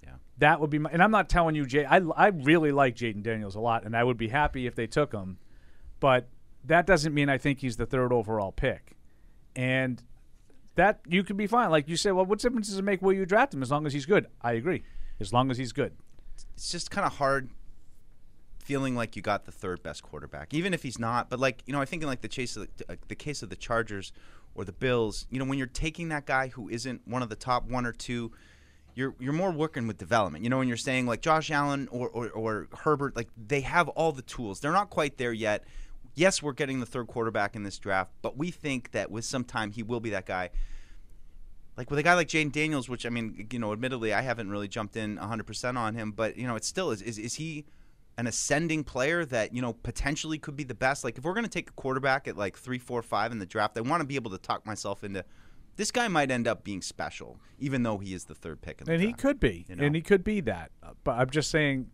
Yeah, 0.02 0.14
that 0.38 0.60
would 0.60 0.70
be. 0.70 0.78
My, 0.80 0.90
and 0.90 1.00
I'm 1.00 1.12
not 1.12 1.28
telling 1.28 1.54
you, 1.54 1.64
Jay. 1.66 1.84
I 1.84 1.98
I 1.98 2.28
really 2.28 2.72
like 2.72 2.96
Jayden 2.96 3.22
Daniels 3.22 3.54
a 3.54 3.60
lot, 3.60 3.84
and 3.84 3.96
I 3.96 4.02
would 4.02 4.16
be 4.16 4.28
happy 4.28 4.66
if 4.66 4.74
they 4.74 4.88
took 4.88 5.12
him, 5.12 5.38
but 6.00 6.28
that 6.64 6.86
doesn't 6.86 7.14
mean 7.14 7.28
I 7.28 7.38
think 7.38 7.60
he's 7.60 7.76
the 7.76 7.86
third 7.86 8.12
overall 8.12 8.50
pick, 8.50 8.96
and 9.54 10.02
that 10.74 11.00
you 11.06 11.22
could 11.22 11.36
be 11.36 11.46
fine. 11.46 11.70
Like 11.70 11.88
you 11.88 11.96
say, 11.96 12.10
well, 12.10 12.26
what 12.26 12.40
difference 12.40 12.68
does 12.68 12.78
it 12.78 12.84
make 12.84 13.02
where 13.02 13.14
you 13.14 13.24
draft 13.24 13.54
him 13.54 13.62
as 13.62 13.70
long 13.70 13.86
as 13.86 13.92
he's 13.92 14.06
good? 14.06 14.26
I 14.42 14.54
agree, 14.54 14.82
as 15.20 15.32
long 15.32 15.50
as 15.50 15.58
he's 15.58 15.72
good. 15.72 15.92
It's 16.54 16.70
just 16.70 16.90
kind 16.90 17.06
of 17.06 17.14
hard 17.14 17.50
feeling 18.58 18.96
like 18.96 19.14
you 19.14 19.22
got 19.22 19.44
the 19.44 19.52
third 19.52 19.82
best 19.82 20.02
quarterback, 20.02 20.52
even 20.52 20.74
if 20.74 20.82
he's 20.82 20.98
not. 20.98 21.30
But 21.30 21.38
like 21.38 21.62
you 21.66 21.72
know, 21.72 21.80
I 21.80 21.84
think 21.84 22.02
in 22.02 22.08
like 22.08 22.20
the 22.20 22.28
chase 22.28 22.56
of 22.56 22.68
the, 22.76 22.92
uh, 22.92 22.96
the 23.08 23.14
case 23.14 23.42
of 23.42 23.48
the 23.48 23.56
Chargers 23.56 24.12
or 24.54 24.64
the 24.64 24.72
Bills, 24.72 25.26
you 25.30 25.38
know, 25.38 25.44
when 25.44 25.58
you're 25.58 25.66
taking 25.66 26.08
that 26.08 26.26
guy 26.26 26.48
who 26.48 26.68
isn't 26.68 27.02
one 27.06 27.22
of 27.22 27.28
the 27.28 27.36
top 27.36 27.68
one 27.68 27.86
or 27.86 27.92
two, 27.92 28.32
you're 28.94 29.14
you're 29.20 29.32
more 29.32 29.52
working 29.52 29.86
with 29.86 29.98
development. 29.98 30.42
You 30.42 30.50
know, 30.50 30.58
when 30.58 30.68
you're 30.68 30.76
saying 30.76 31.06
like 31.06 31.20
Josh 31.20 31.50
Allen 31.50 31.88
or, 31.92 32.08
or, 32.08 32.28
or 32.30 32.68
Herbert, 32.78 33.14
like 33.14 33.28
they 33.36 33.60
have 33.60 33.88
all 33.90 34.10
the 34.12 34.22
tools. 34.22 34.60
They're 34.60 34.72
not 34.72 34.90
quite 34.90 35.16
there 35.18 35.32
yet. 35.32 35.64
Yes, 36.14 36.42
we're 36.42 36.54
getting 36.54 36.80
the 36.80 36.86
third 36.86 37.06
quarterback 37.06 37.54
in 37.54 37.62
this 37.62 37.78
draft, 37.78 38.10
but 38.22 38.38
we 38.38 38.50
think 38.50 38.92
that 38.92 39.10
with 39.10 39.26
some 39.26 39.44
time 39.44 39.70
he 39.70 39.82
will 39.82 40.00
be 40.00 40.10
that 40.10 40.26
guy. 40.26 40.50
Like 41.76 41.90
with 41.90 41.98
a 41.98 42.02
guy 42.02 42.14
like 42.14 42.28
Jayden 42.28 42.52
Daniels, 42.52 42.88
which 42.88 43.04
I 43.04 43.10
mean, 43.10 43.48
you 43.52 43.58
know, 43.58 43.72
admittedly 43.72 44.14
I 44.14 44.22
haven't 44.22 44.50
really 44.50 44.68
jumped 44.68 44.96
in 44.96 45.18
100% 45.18 45.76
on 45.76 45.94
him, 45.94 46.12
but 46.12 46.36
you 46.36 46.46
know, 46.46 46.56
it's 46.56 46.66
still 46.68 46.90
is 46.90 47.02
is, 47.02 47.18
is 47.18 47.34
he 47.34 47.66
an 48.18 48.26
ascending 48.26 48.82
player 48.82 49.26
that 49.26 49.54
you 49.54 49.60
know 49.60 49.74
potentially 49.74 50.38
could 50.38 50.56
be 50.56 50.64
the 50.64 50.74
best. 50.74 51.04
Like 51.04 51.18
if 51.18 51.24
we're 51.24 51.34
going 51.34 51.44
to 51.44 51.50
take 51.50 51.68
a 51.70 51.72
quarterback 51.74 52.26
at 52.26 52.36
like 52.36 52.56
three, 52.56 52.78
four, 52.78 53.02
five 53.02 53.30
in 53.30 53.38
the 53.38 53.46
draft, 53.46 53.76
I 53.76 53.82
want 53.82 54.00
to 54.00 54.06
be 54.06 54.14
able 54.16 54.30
to 54.30 54.38
talk 54.38 54.64
myself 54.64 55.04
into 55.04 55.24
this 55.76 55.90
guy 55.90 56.08
might 56.08 56.30
end 56.30 56.48
up 56.48 56.64
being 56.64 56.80
special, 56.80 57.38
even 57.58 57.82
though 57.82 57.98
he 57.98 58.14
is 58.14 58.24
the 58.24 58.34
third 58.34 58.62
pick 58.62 58.80
in 58.80 58.86
the 58.86 58.94
and 58.94 59.02
he 59.02 59.12
could 59.12 59.38
be, 59.38 59.66
you 59.68 59.76
know? 59.76 59.84
and 59.84 59.94
he 59.94 60.00
could 60.00 60.24
be 60.24 60.40
that. 60.40 60.70
Uh, 60.82 60.92
But 61.04 61.18
I'm 61.18 61.28
just 61.28 61.50
saying, 61.50 61.90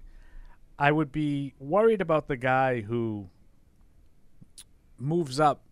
I 0.78 0.92
would 0.92 1.10
be 1.10 1.54
worried 1.58 2.00
about 2.00 2.28
the 2.28 2.36
guy 2.36 2.80
who 2.82 3.28
moves 4.98 5.40
up 5.40 5.64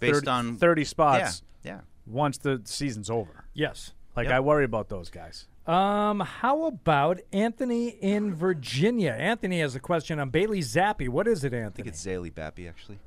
Based 0.00 0.14
30, 0.24 0.28
on- 0.28 0.56
30 0.56 0.84
spots. 0.84 1.42
Yeah. 1.42 1.46
Once 2.06 2.38
the 2.38 2.60
season's 2.64 3.10
over. 3.10 3.44
Yes. 3.54 3.92
Like 4.16 4.26
Yep. 4.28 4.34
I 4.34 4.40
worry 4.40 4.64
about 4.64 4.88
those 4.88 5.10
guys. 5.10 5.46
Um, 5.66 6.20
how 6.20 6.66
about 6.66 7.18
Anthony 7.32 7.88
in 7.88 8.32
Virginia? 8.34 9.10
Anthony 9.18 9.58
has 9.60 9.74
a 9.74 9.80
question 9.80 10.20
on 10.20 10.30
Bailey 10.30 10.60
Zappe. 10.60 11.08
What 11.08 11.26
is 11.26 11.42
it, 11.42 11.52
Anthony? 11.52 11.66
I 11.66 11.74
think 11.74 11.88
it's 11.88 12.04
Zaley 12.06 12.32
Bappy, 12.32 12.68
actually. 12.68 12.98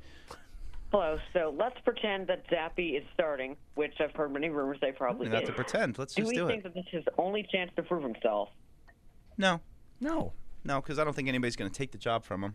Hello. 0.92 1.18
So 1.32 1.54
let's 1.58 1.80
pretend 1.80 2.26
that 2.26 2.46
Zappe 2.50 2.98
is 2.98 3.02
starting, 3.14 3.56
which 3.76 3.94
I've 4.00 4.12
heard 4.14 4.32
many 4.32 4.50
rumors 4.50 4.76
they 4.82 4.92
probably 4.92 5.28
Not 5.28 5.46
to 5.46 5.52
pretend. 5.52 5.98
Let's 5.98 6.14
do 6.14 6.22
just 6.22 6.30
we 6.30 6.36
do 6.36 6.46
think 6.48 6.60
it. 6.60 6.62
that 6.64 6.74
this 6.74 6.84
is 6.92 7.04
his 7.04 7.14
only 7.16 7.46
chance 7.50 7.70
to 7.76 7.82
prove 7.82 8.02
himself? 8.02 8.50
No, 9.38 9.60
no, 10.00 10.32
no, 10.64 10.82
because 10.82 10.98
I 10.98 11.04
don't 11.04 11.14
think 11.16 11.28
anybody's 11.28 11.56
going 11.56 11.70
to 11.70 11.76
take 11.76 11.92
the 11.92 11.98
job 11.98 12.24
from 12.24 12.44
him. 12.44 12.54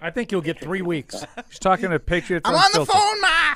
I 0.00 0.10
think 0.10 0.30
you'll 0.30 0.40
get 0.42 0.60
three 0.60 0.82
weeks. 0.82 1.24
He's 1.48 1.58
talking 1.58 1.90
to 1.90 1.98
Patriots. 1.98 2.48
I'm 2.48 2.54
on 2.54 2.60
the 2.72 2.80
Unfiltered. 2.80 2.94
phone, 3.02 3.20
ma. 3.20 3.54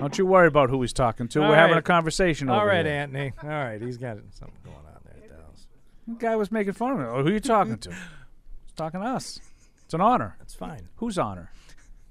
Don't 0.00 0.18
you 0.18 0.26
worry 0.26 0.46
about 0.46 0.68
who 0.70 0.80
he's 0.82 0.92
talking 0.92 1.26
to. 1.28 1.42
All 1.42 1.48
We're 1.48 1.56
having 1.56 1.78
a 1.78 1.82
conversation 1.82 2.48
All 2.48 2.56
over 2.58 2.66
right, 2.66 2.84
here. 2.84 2.94
Anthony. 2.94 3.32
All 3.42 3.48
right, 3.48 3.80
he's 3.80 3.96
got 3.96 4.18
something 4.30 4.56
going 4.62 4.76
on 4.76 5.00
there. 5.04 5.28
Dallas. 5.28 5.32
The 5.38 5.42
house. 5.42 5.66
The 6.06 6.14
guy 6.14 6.36
was 6.36 6.52
making 6.52 6.74
fun 6.74 6.92
of 6.92 6.98
me. 6.98 7.04
Oh, 7.04 7.22
who 7.22 7.28
are 7.30 7.32
you 7.32 7.40
talking 7.40 7.78
to? 7.78 7.90
He's 7.90 8.72
talking 8.76 9.00
to 9.00 9.06
us. 9.06 9.40
It's 9.84 9.94
an 9.94 10.00
honor. 10.00 10.36
That's 10.38 10.54
fine. 10.54 10.88
Whose 10.96 11.18
honor? 11.18 11.50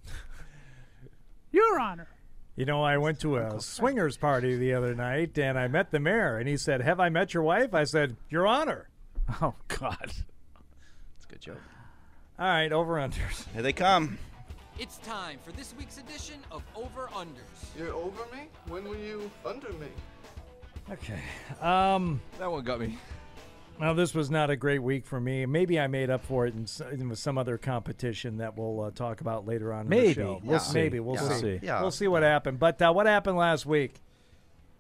Your 1.51 1.79
honor. 1.79 2.07
You 2.55 2.65
know, 2.65 2.81
I 2.81 2.97
went 2.97 3.19
to 3.19 3.35
a 3.35 3.59
swingers 3.59 4.15
party 4.15 4.55
the 4.55 4.73
other 4.73 4.95
night, 4.95 5.37
and 5.37 5.59
I 5.59 5.67
met 5.67 5.91
the 5.91 5.99
mayor, 5.99 6.37
and 6.37 6.47
he 6.47 6.55
said, 6.55 6.81
"Have 6.81 7.01
I 7.01 7.09
met 7.09 7.33
your 7.33 7.43
wife?" 7.43 7.73
I 7.73 7.83
said, 7.83 8.15
"Your 8.29 8.47
Honor." 8.47 8.87
Oh 9.41 9.55
God. 9.67 9.97
It's 10.05 11.25
a 11.25 11.27
good 11.27 11.41
joke. 11.41 11.61
All 12.39 12.47
right, 12.47 12.71
over 12.71 12.93
unders. 12.93 13.51
Here 13.53 13.61
they 13.61 13.73
come. 13.73 14.17
It's 14.77 14.97
time 14.99 15.39
for 15.43 15.52
this 15.53 15.73
week's 15.77 15.97
edition 15.97 16.35
of 16.52 16.61
Over 16.76 17.07
Unders. 17.14 17.77
You're 17.77 17.93
over 17.93 18.23
me? 18.34 18.49
When 18.68 18.84
were 18.88 18.97
you 18.97 19.30
under 19.45 19.72
me? 19.73 19.88
Okay. 20.91 21.19
Um, 21.61 22.22
that 22.39 22.52
one 22.52 22.64
got 22.64 22.80
me. 22.81 22.97
Well, 23.80 23.95
this 23.95 24.14
was 24.14 24.30
not 24.30 24.49
a 24.49 24.56
great 24.56 24.80
week 24.84 25.06
for 25.06 25.19
me. 25.19 25.45
Maybe 25.45 25.80
I 25.80 25.88
made 25.88 26.10
up 26.10 26.23
for 26.26 26.45
it 26.45 26.53
in, 26.53 26.65
in 26.91 27.10
with 27.10 27.19
some 27.19 27.38
other 27.38 27.57
competition 27.57 28.38
that 28.38 28.57
we'll 28.57 28.81
uh, 28.81 28.91
talk 28.91 29.22
about 29.22 29.45
later 29.45 29.73
on. 29.73 29.81
in 29.85 29.89
the 29.89 29.95
Maybe. 29.95 30.14
show. 30.14 30.41
We'll 30.43 30.60
see. 30.60 30.73
Maybe 30.73 30.99
we'll 30.99 31.15
Yeah. 31.15 31.38
see. 31.38 31.60
Yeah. 31.61 31.81
We'll 31.81 31.91
see 31.91 32.07
what 32.07 32.23
happened. 32.23 32.60
But 32.60 32.81
uh, 32.81 32.91
what 32.93 33.06
happened 33.06 33.38
last 33.38 33.65
week? 33.65 33.95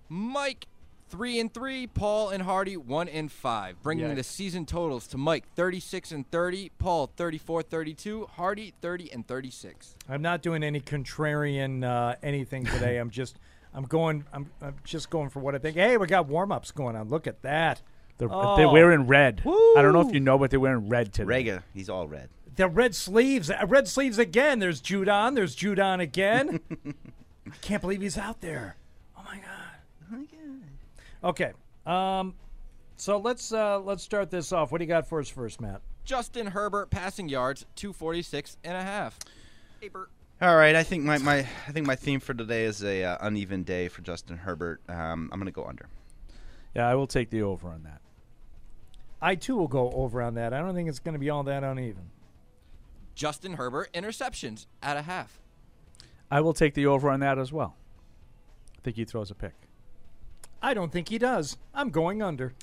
Mike, 0.07 0.67
three 1.15 1.39
and 1.39 1.53
three. 1.53 1.87
Paul 1.87 2.29
and 2.29 2.43
Hardy, 2.43 2.75
one 2.75 3.07
and 3.07 3.31
five, 3.31 3.81
bringing 3.81 4.07
Yikes. 4.09 4.15
the 4.15 4.23
season 4.23 4.65
totals 4.65 5.07
to 5.07 5.17
Mike, 5.17 5.45
36 5.55 6.11
and 6.11 6.29
30. 6.29 6.71
Paul, 6.77 7.09
34, 7.15 7.61
32. 7.63 8.27
Hardy, 8.33 8.73
30 8.81 9.13
and 9.13 9.25
36. 9.27 9.95
I'm 10.09 10.21
not 10.21 10.41
doing 10.41 10.61
any 10.63 10.81
contrarian 10.81 11.83
uh, 11.85 12.15
anything 12.21 12.65
today. 12.65 12.97
I'm 12.97 13.09
just 13.09 13.37
I'm 13.73 13.85
going 13.85 14.25
I'm, 14.33 14.49
I'm 14.61 14.75
just 14.83 15.09
going 15.09 15.29
for 15.29 15.39
what 15.39 15.55
I 15.55 15.57
think. 15.59 15.77
Hey, 15.77 15.95
we 15.97 16.05
got 16.07 16.27
warm 16.27 16.51
ups 16.51 16.71
going 16.71 16.95
on. 16.97 17.09
Look 17.09 17.27
at 17.27 17.41
that. 17.43 17.81
They're, 18.17 18.29
Oh. 18.31 18.55
they're 18.57 18.69
wearing 18.69 19.07
red. 19.07 19.41
I 19.45 19.81
don't 19.81 19.93
know 19.93 20.01
if 20.07 20.13
you 20.13 20.19
know, 20.19 20.37
but 20.37 20.49
they're 20.51 20.59
wearing 20.59 20.89
red 20.89 21.13
today. 21.13 21.25
Rega, 21.27 21.63
he's 21.73 21.89
all 21.89 22.07
red. 22.07 22.29
The 22.55 22.67
red 22.69 22.93
sleeves, 22.95 23.49
uh, 23.49 23.65
red 23.67 23.87
sleeves 23.89 24.17
again. 24.17 24.59
There's 24.59 24.81
Judon. 24.81 25.35
There's 25.35 25.55
Judon 25.55 25.99
again. 26.01 26.59
I 27.47 27.55
can't 27.61 27.81
believe 27.81 28.01
he's 28.01 28.17
out 28.17 28.39
there. 28.41 28.75
Oh 29.17 29.21
my 29.25 29.35
god. 29.37 29.64
My 31.25 31.31
god. 31.31 31.35
Okay. 31.41 31.51
Um, 31.85 32.35
so 32.97 33.17
let's 33.17 33.51
uh, 33.51 33.79
let's 33.79 34.03
start 34.03 34.29
this 34.29 34.51
off. 34.51 34.71
What 34.71 34.79
do 34.79 34.85
you 34.85 34.87
got 34.87 35.07
for 35.07 35.19
us 35.19 35.29
first, 35.29 35.59
Matt? 35.59 35.81
Justin 36.03 36.47
Herbert 36.47 36.91
passing 36.91 37.27
yards, 37.29 37.65
246 37.75 38.57
and 38.63 38.77
a 38.77 38.81
half. 38.81 39.19
Hey, 39.81 39.89
Bert. 39.89 40.09
All 40.41 40.55
right, 40.55 40.75
I 40.75 40.83
think 40.83 41.03
my, 41.03 41.17
my 41.17 41.39
I 41.39 41.71
think 41.71 41.87
my 41.87 41.95
theme 41.95 42.19
for 42.19 42.33
today 42.33 42.65
is 42.65 42.83
a 42.83 43.03
uh, 43.03 43.17
uneven 43.21 43.63
day 43.63 43.87
for 43.87 44.01
Justin 44.01 44.37
Herbert. 44.37 44.81
Um, 44.87 45.29
I'm 45.31 45.39
going 45.39 45.45
to 45.45 45.51
go 45.51 45.65
under. 45.65 45.87
Yeah, 46.75 46.89
I 46.89 46.95
will 46.95 47.07
take 47.07 47.29
the 47.29 47.41
over 47.41 47.69
on 47.69 47.83
that. 47.83 48.01
I 49.21 49.35
too 49.35 49.55
will 49.55 49.69
go 49.69 49.91
over 49.91 50.21
on 50.21 50.35
that. 50.35 50.53
I 50.53 50.59
don't 50.59 50.75
think 50.75 50.89
it's 50.89 50.99
going 50.99 51.13
to 51.13 51.19
be 51.19 51.29
all 51.29 51.43
that 51.43 51.63
uneven. 51.63 52.11
Justin 53.15 53.53
Herbert 53.53 53.91
interceptions 53.93 54.67
at 54.83 54.97
a 54.97 55.03
half. 55.03 55.39
I 56.29 56.41
will 56.41 56.53
take 56.53 56.73
the 56.73 56.85
over 56.85 57.09
on 57.09 57.21
that 57.21 57.39
as 57.39 57.53
well. 57.53 57.77
I 58.77 58.81
think 58.81 58.97
he 58.97 59.05
throws 59.05 59.31
a 59.31 59.35
pick. 59.35 59.53
I 60.65 60.73
don't 60.73 60.91
think 60.91 61.09
he 61.09 61.19
does. 61.19 61.57
I'm 61.75 61.91
going 61.91 62.23
under. 62.23 62.55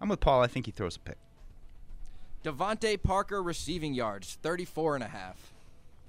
I'm 0.00 0.08
with 0.08 0.18
Paul. 0.18 0.40
I 0.40 0.46
think 0.46 0.64
he 0.64 0.72
throws 0.72 0.96
a 0.96 1.00
pick. 1.00 1.18
DeVante 2.42 3.02
Parker 3.02 3.42
receiving 3.42 3.92
yards, 3.92 4.38
34 4.40 4.94
and 4.94 5.04
a 5.04 5.08
half. 5.08 5.52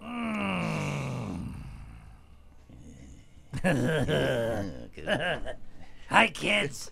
Mm. 0.02 1.56
Hi, 6.10 6.28
kids. 6.28 6.91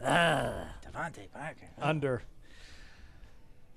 Uh, 0.00 0.66
DeVante 0.86 1.28
Parker. 1.34 1.66
Under. 1.82 2.22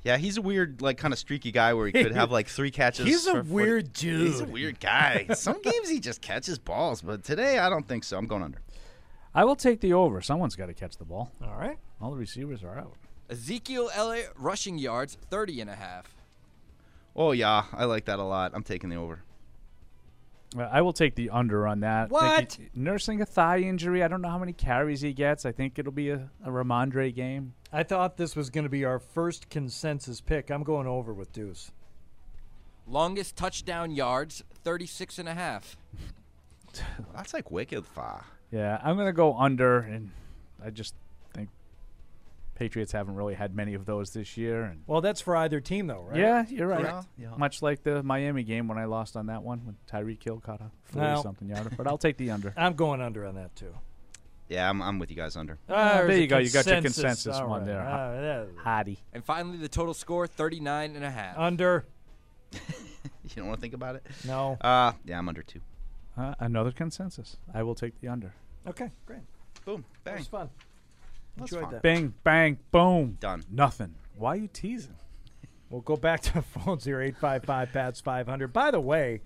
Yeah, 0.03 0.17
he's 0.17 0.37
a 0.37 0.43
weird, 0.43 0.83
like, 0.83 0.99
kind 0.99 1.13
of 1.13 1.17
streaky 1.17 1.51
guy 1.51 1.73
where 1.73 1.87
he 1.87 1.93
could 1.93 2.11
have 2.11 2.29
like 2.29 2.47
three 2.47 2.69
catches. 2.71 3.07
He's 3.07 3.25
a 3.25 3.41
weird 3.41 3.47
40 3.47 3.51
weird 3.51 3.89
He's 3.97 4.39
a 4.39 4.45
weird 4.45 4.79
guy. 4.79 5.25
Some 5.33 5.63
games 5.63 5.89
he 5.89 5.99
just 5.99 6.21
catches 6.21 6.59
balls, 6.59 7.01
but 7.01 7.23
today 7.23 7.57
I 7.57 7.71
don't 7.71 7.87
think 7.87 8.03
so. 8.03 8.19
I'm 8.19 8.27
going 8.27 8.43
under. 8.43 8.59
I 9.35 9.45
will 9.45 9.55
take 9.55 9.81
the 9.81 9.93
over. 9.93 10.21
Someone's 10.21 10.55
got 10.55 10.67
to 10.67 10.73
catch 10.73 10.97
the 10.97 11.05
ball. 11.05 11.31
All 11.43 11.55
right. 11.55 11.77
All 12.01 12.11
the 12.11 12.17
receivers 12.17 12.63
are 12.63 12.77
out. 12.77 12.93
Ezekiel 13.29 13.89
Elliott 13.93 14.31
rushing 14.37 14.77
yards, 14.77 15.17
30 15.29 15.61
and 15.61 15.69
a 15.69 15.75
half. 15.75 16.13
Oh 17.15 17.31
yeah, 17.31 17.65
I 17.73 17.85
like 17.85 18.05
that 18.05 18.19
a 18.19 18.23
lot. 18.23 18.51
I'm 18.53 18.63
taking 18.63 18.89
the 18.89 18.95
over. 18.95 19.23
Uh, 20.57 20.63
I 20.63 20.81
will 20.81 20.93
take 20.93 21.15
the 21.15 21.29
under 21.29 21.67
on 21.67 21.79
that. 21.81 22.09
What? 22.09 22.53
he- 22.53 22.69
nursing 22.75 23.21
a 23.21 23.25
thigh 23.25 23.59
injury. 23.59 24.03
I 24.03 24.07
don't 24.07 24.21
know 24.21 24.29
how 24.29 24.37
many 24.39 24.53
carries 24.53 25.01
he 25.01 25.13
gets. 25.13 25.45
I 25.45 25.51
think 25.51 25.79
it'll 25.79 25.91
be 25.91 26.09
a, 26.09 26.29
a 26.43 26.49
Rhamondre 26.49 27.13
game. 27.13 27.53
I 27.71 27.83
thought 27.83 28.17
this 28.17 28.35
was 28.35 28.49
going 28.49 28.65
to 28.65 28.69
be 28.69 28.85
our 28.85 28.99
first 28.99 29.49
consensus 29.49 30.21
pick. 30.21 30.51
I'm 30.51 30.63
going 30.63 30.87
over 30.87 31.13
with 31.13 31.31
Deuce. 31.33 31.71
Longest 32.85 33.35
touchdown 33.35 33.91
yards, 33.91 34.43
36 34.63 35.17
and 35.19 35.29
a 35.29 35.33
half. 35.33 35.77
That's 37.15 37.33
like 37.33 37.49
wicked 37.49 37.85
far. 37.85 38.25
Yeah, 38.53 38.79
I'm 38.83 38.95
going 38.95 39.07
to 39.07 39.13
go 39.13 39.35
under, 39.35 39.79
and 39.79 40.11
I 40.63 40.69
just 40.69 40.93
think 41.33 41.49
Patriots 42.53 42.91
haven't 42.91 43.15
really 43.15 43.33
had 43.33 43.55
many 43.55 43.73
of 43.73 43.85
those 43.85 44.11
this 44.11 44.37
year. 44.37 44.63
And 44.65 44.83
Well, 44.85 45.01
that's 45.01 45.21
for 45.21 45.35
either 45.35 45.59
team, 45.59 45.87
though, 45.87 46.01
right? 46.07 46.19
Yeah, 46.19 46.45
you're 46.47 46.67
right. 46.67 46.81
Correct. 46.85 47.37
Much 47.39 47.63
like 47.63 47.81
the 47.83 48.03
Miami 48.03 48.43
game 48.43 48.67
when 48.67 48.77
I 48.77 48.85
lost 48.85 49.17
on 49.17 49.25
that 49.25 49.41
one 49.41 49.65
when 49.65 49.77
Tyreek 49.91 50.21
Hill 50.23 50.39
caught 50.39 50.61
a 50.61 50.69
40 50.83 50.99
Well, 50.99 51.23
something 51.23 51.49
yarder. 51.49 51.71
But 51.75 51.87
I'll 51.87 51.97
take 51.97 52.17
the 52.17 52.29
under. 52.29 52.53
I'm 52.57 52.73
going 52.75 53.01
under 53.01 53.25
on 53.25 53.35
that 53.35 53.55
too. 53.55 53.73
Yeah, 54.49 54.69
I'm, 54.69 54.81
I'm 54.83 54.99
with 54.99 55.09
you 55.09 55.15
guys 55.15 55.35
under. 55.35 55.57
Ah, 55.67 56.03
there 56.05 56.11
you 56.15 56.23
a 56.25 56.27
go. 56.27 56.37
You 56.37 56.51
got 56.51 56.65
your 56.67 56.75
consensus. 56.75 56.93
consensus 57.01 57.35
All 57.37 57.49
one 57.49 57.61
right. 57.61 57.67
there. 57.67 58.45
That- 58.55 58.63
Hottie. 58.63 58.97
And 59.13 59.25
finally, 59.25 59.57
the 59.57 59.69
total 59.69 59.95
score, 59.95 60.27
39 60.27 60.95
and 60.95 61.03
a 61.03 61.09
half. 61.11 61.37
Under. 61.37 61.85
You 63.23 63.29
don't 63.37 63.47
want 63.47 63.57
to 63.57 63.61
think 63.61 63.73
about 63.73 63.95
it? 63.95 64.05
No. 64.27 64.57
Uh, 64.61 64.91
yeah, 65.05 65.17
I'm 65.17 65.27
under 65.29 65.41
two. 65.43 65.61
Uh, 66.17 66.35
another 66.39 66.71
consensus. 66.71 67.37
I 67.53 67.63
will 67.63 67.73
take 67.73 67.99
the 68.01 68.09
under. 68.09 68.33
Okay, 68.67 68.89
great. 69.05 69.19
Boom, 69.65 69.83
That 70.03 70.11
bang. 70.11 70.17
was 70.19 70.27
fun. 70.27 70.49
That's 71.37 71.51
Enjoyed 71.51 71.63
fun. 71.65 71.73
that. 71.73 71.81
Bing, 71.81 72.13
bang, 72.23 72.57
boom. 72.71 73.17
Done. 73.19 73.43
Nothing. 73.51 73.95
Why 74.17 74.33
are 74.33 74.35
you 74.37 74.47
teasing? 74.51 74.95
We'll 75.69 75.81
go 75.81 75.95
back 75.97 76.21
to 76.21 76.33
the 76.33 76.41
phones 76.43 76.85
here 76.85 77.01
855 77.01 77.73
PATS 77.73 77.99
500. 78.01 78.53
By 78.53 78.69
the 78.69 78.79
way, 78.79 79.21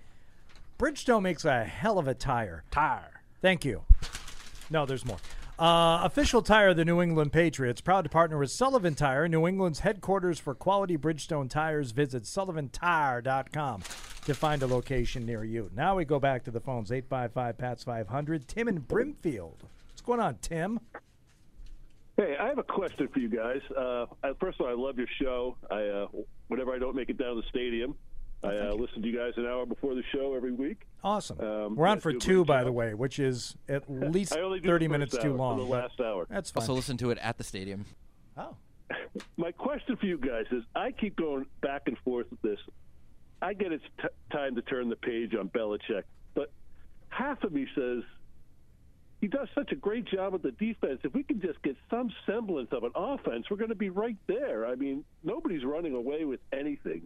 Bridgestone 0.78 1.20
makes 1.20 1.44
a 1.44 1.62
hell 1.64 1.98
of 1.98 2.08
a 2.08 2.14
tire. 2.14 2.64
Tire. 2.70 3.20
Thank 3.42 3.66
you. 3.66 3.82
No, 4.70 4.86
there's 4.86 5.04
more. 5.04 5.18
Uh, 5.58 6.00
official 6.04 6.40
tire 6.40 6.68
of 6.68 6.76
the 6.78 6.86
New 6.86 7.02
England 7.02 7.34
Patriots. 7.34 7.82
Proud 7.82 8.04
to 8.04 8.08
partner 8.08 8.38
with 8.38 8.50
Sullivan 8.50 8.94
Tire, 8.94 9.28
New 9.28 9.46
England's 9.46 9.80
headquarters 9.80 10.38
for 10.38 10.54
quality 10.54 10.96
Bridgestone 10.96 11.50
tires. 11.50 11.90
Visit 11.90 12.22
sullivantire.com 12.22 13.82
to 14.28 14.34
find 14.34 14.62
a 14.62 14.66
location 14.66 15.26
near 15.26 15.42
you. 15.42 15.70
Now 15.74 15.96
we 15.96 16.04
go 16.04 16.20
back 16.20 16.44
to 16.44 16.50
the 16.50 16.60
phones 16.60 16.92
855 16.92 17.58
PATS 17.58 17.84
500. 17.84 18.46
Tim 18.46 18.68
in 18.68 18.78
Brimfield. 18.78 19.64
What's 19.88 20.02
going 20.02 20.20
on, 20.20 20.36
Tim? 20.40 20.80
Hey, 22.16 22.36
I 22.38 22.48
have 22.48 22.58
a 22.58 22.62
question 22.62 23.08
for 23.08 23.20
you 23.20 23.28
guys. 23.28 23.60
Uh, 23.76 24.06
first 24.38 24.60
of 24.60 24.66
all, 24.66 24.72
I 24.72 24.74
love 24.74 24.98
your 24.98 25.06
show. 25.20 25.56
I 25.70 25.82
uh, 25.84 26.06
whenever 26.48 26.74
I 26.74 26.78
don't 26.78 26.94
make 26.94 27.08
it 27.08 27.16
down 27.16 27.36
to 27.36 27.40
the 27.40 27.48
stadium, 27.48 27.94
I 28.44 28.48
uh, 28.48 28.74
listen 28.74 29.02
to 29.02 29.08
you 29.08 29.16
guys 29.16 29.32
an 29.36 29.46
hour 29.46 29.64
before 29.64 29.94
the 29.94 30.02
show 30.12 30.34
every 30.34 30.52
week. 30.52 30.82
Awesome. 31.02 31.40
Um, 31.40 31.76
We're 31.76 31.86
on 31.86 31.96
you 31.98 32.00
for 32.02 32.12
two, 32.12 32.44
by 32.44 32.58
job. 32.58 32.66
the 32.66 32.72
way, 32.72 32.94
which 32.94 33.18
is 33.18 33.56
at 33.68 33.88
least 33.88 34.32
I 34.36 34.40
only 34.40 34.60
do 34.60 34.68
30 34.68 34.86
first 34.86 34.92
minutes 34.92 35.14
hour, 35.16 35.22
too 35.22 35.34
long. 35.34 35.58
the 35.58 35.64
last 35.64 36.00
hour. 36.00 36.26
That's 36.28 36.50
fine. 36.50 36.62
Also 36.62 36.74
listen 36.74 36.96
to 36.98 37.10
it 37.10 37.18
at 37.18 37.38
the 37.38 37.44
stadium. 37.44 37.86
Oh. 38.36 38.56
my 39.36 39.52
question 39.52 39.96
for 39.96 40.06
you 40.06 40.18
guys 40.18 40.44
is: 40.50 40.64
I 40.74 40.90
keep 40.90 41.16
going 41.16 41.46
back 41.62 41.82
and 41.86 41.96
forth 41.98 42.26
with 42.30 42.42
this. 42.42 42.58
I 43.40 43.54
get 43.54 43.72
it's 43.72 43.84
t- 44.00 44.08
time 44.32 44.56
to 44.56 44.62
turn 44.62 44.88
the 44.88 44.96
page 44.96 45.34
on 45.34 45.48
Belichick, 45.48 46.04
but 46.34 46.50
half 47.08 47.42
of 47.44 47.52
me 47.52 47.66
says 47.74 48.02
he 49.20 49.26
does 49.26 49.48
such 49.54 49.72
a 49.72 49.76
great 49.76 50.04
job 50.06 50.32
with 50.32 50.42
the 50.42 50.52
defense. 50.52 51.00
If 51.04 51.14
we 51.14 51.22
can 51.22 51.40
just 51.40 51.60
get 51.62 51.76
some 51.90 52.10
semblance 52.26 52.70
of 52.72 52.84
an 52.84 52.92
offense, 52.94 53.46
we're 53.50 53.56
going 53.56 53.70
to 53.70 53.74
be 53.74 53.90
right 53.90 54.16
there. 54.26 54.66
I 54.66 54.74
mean, 54.74 55.04
nobody's 55.24 55.64
running 55.64 55.94
away 55.94 56.24
with 56.24 56.40
anything. 56.52 57.02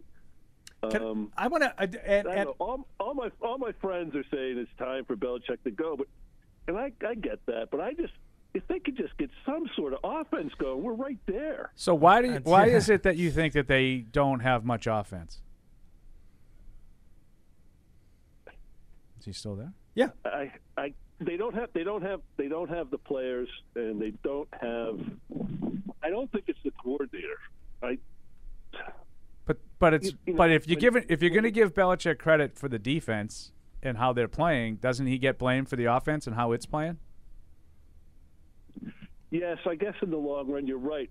Um, 0.83 1.31
I 1.37 1.47
want 1.47 1.63
to. 1.63 1.73
I 1.77 1.85
don't 1.85 2.55
all, 2.59 2.85
all 2.99 3.13
my 3.13 3.29
all 3.41 3.57
my 3.57 3.71
friends 3.79 4.15
are 4.15 4.25
saying 4.31 4.57
it's 4.57 4.71
time 4.77 5.05
for 5.05 5.15
Belichick 5.15 5.63
to 5.63 5.71
go, 5.71 5.95
but 5.95 6.07
and 6.67 6.77
I 6.77 6.91
I 7.07 7.15
get 7.15 7.45
that, 7.45 7.69
but 7.71 7.79
I 7.79 7.93
just 7.93 8.13
if 8.53 8.67
they 8.67 8.79
could 8.79 8.97
just 8.97 9.17
get 9.17 9.29
some 9.45 9.69
sort 9.75 9.93
of 9.93 9.99
offense 10.03 10.51
going, 10.59 10.83
we're 10.83 10.93
right 10.93 11.17
there. 11.25 11.71
So 11.75 11.95
why 11.95 12.21
do 12.21 12.33
you, 12.33 12.39
why 12.43 12.65
yeah. 12.65 12.77
is 12.77 12.89
it 12.89 13.03
that 13.03 13.17
you 13.17 13.31
think 13.31 13.53
that 13.53 13.67
they 13.67 13.99
don't 14.11 14.41
have 14.41 14.65
much 14.65 14.87
offense? 14.87 15.41
Is 19.23 19.25
he 19.27 19.31
still 19.31 19.55
there? 19.55 19.71
Yeah. 19.95 20.09
I 20.25 20.51
I 20.77 20.93
they 21.21 21.37
don't 21.37 21.55
have 21.55 21.69
they 21.71 21.85
don't 21.85 22.01
have 22.01 22.19
they 22.35 22.49
don't 22.49 22.69
have 22.69 22.89
the 22.91 22.97
players 22.97 23.47
and 23.73 24.01
they 24.01 24.11
don't 24.21 24.49
have 24.59 24.99
I 26.03 26.09
don't 26.09 26.29
think 26.33 26.43
it's 26.47 26.59
the 26.65 26.71
coordinator. 26.71 27.37
I 27.81 27.97
But 29.45 29.59
but 29.79 29.93
it's 29.93 30.07
You- 30.11 30.17
you 30.27 30.33
know, 30.33 30.37
but 30.39 30.51
if 30.51 30.67
you 30.67 30.75
give 30.75 30.97
it 30.97 31.05
if 31.07 31.21
you're 31.21 31.31
going 31.31 31.43
to 31.43 31.51
give 31.51 31.73
Belichick 31.73 32.19
credit 32.19 32.57
for 32.57 32.67
the 32.67 32.77
defense 32.77 33.53
and 33.81 33.97
how 33.97 34.11
they're 34.11 34.27
playing, 34.27 34.75
doesn't 34.77 35.07
he 35.07 35.17
get 35.17 35.37
blamed 35.37 35.69
for 35.69 35.77
the 35.77 35.85
offense 35.85 36.27
and 36.27 36.35
how 36.35 36.51
it's 36.51 36.65
playing? 36.65 36.97
yes, 39.31 39.57
I 39.65 39.75
guess 39.75 39.93
in 40.01 40.09
the 40.09 40.17
long 40.17 40.51
run 40.51 40.67
you're 40.67 40.77
right. 40.77 41.09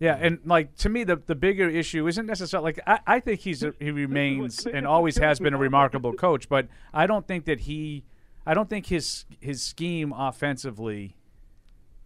Yeah, 0.00 0.16
and 0.20 0.38
like 0.44 0.76
to 0.76 0.88
me, 0.88 1.04
the 1.04 1.16
the 1.16 1.34
bigger 1.34 1.68
issue 1.68 2.06
isn't 2.06 2.26
necessarily 2.26 2.68
like 2.68 2.80
I, 2.86 3.16
I 3.16 3.20
think 3.20 3.40
he's 3.40 3.62
a, 3.64 3.74
he 3.80 3.90
remains 3.90 4.64
and 4.72 4.86
always 4.86 5.16
has 5.18 5.40
been 5.40 5.54
a 5.54 5.58
remarkable 5.58 6.12
coach, 6.12 6.48
but 6.48 6.68
I 6.94 7.06
don't 7.06 7.26
think 7.26 7.46
that 7.46 7.60
he, 7.60 8.04
I 8.46 8.54
don't 8.54 8.70
think 8.70 8.86
his 8.86 9.24
his 9.40 9.60
scheme 9.60 10.12
offensively 10.12 11.16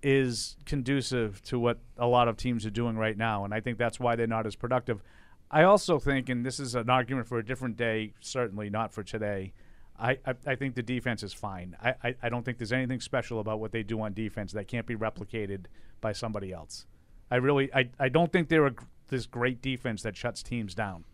is 0.03 0.57
conducive 0.65 1.43
to 1.45 1.59
what 1.59 1.79
a 1.99 2.07
lot 2.07 2.29
of 2.29 2.37
teams 2.37 2.65
are 2.65 2.71
doing 2.71 2.97
right 2.97 3.17
now, 3.17 3.45
and 3.45 3.53
I 3.53 3.61
think 3.61 3.77
that's 3.77 4.01
why 4.01 4.17
they're 4.17 4.27
not 4.27 4.47
as 4.47 4.57
productive. 4.57 5.03
I 5.51 5.65
also 5.65 5.99
think, 5.99 6.31
and 6.31 6.47
this 6.47 6.59
is 6.59 6.75
an 6.75 6.89
argument 6.89 7.29
for 7.29 7.39
a 7.39 7.45
different 7.45 7.77
day, 7.77 8.15
certainly 8.21 8.71
not 8.71 8.93
for 8.95 9.03
today. 9.03 9.53
I, 9.99 10.13
I, 10.27 10.35
I 10.47 10.55
think 10.55 10.75
the 10.75 10.83
defense 10.83 11.23
is 11.23 11.35
fine. 11.35 11.77
I, 11.81 11.95
I, 12.03 12.15
I 12.23 12.29
don't 12.31 12.43
think 12.43 12.57
there's 12.57 12.73
anything 12.73 13.01
special 13.01 13.39
about 13.39 13.61
what 13.61 13.71
they 13.71 13.83
do 13.83 14.01
on 14.01 14.15
defense 14.15 14.53
that 14.53 14.67
can't 14.67 14.87
be 14.87 14.97
replicated 14.97 15.67
by 16.01 16.13
somebody 16.13 16.53
else. 16.53 16.87
I 17.33 17.37
really 17.37 17.73
I, 17.73 17.89
I 17.99 18.11
don't 18.11 18.31
think 18.31 18.51
they're 18.51 18.67
a, 18.67 18.75
this 19.09 19.25
great 19.25 19.63
defense 19.63 20.03
that 20.03 20.15
shuts 20.15 20.43
teams 20.43 20.75
down. 20.75 21.07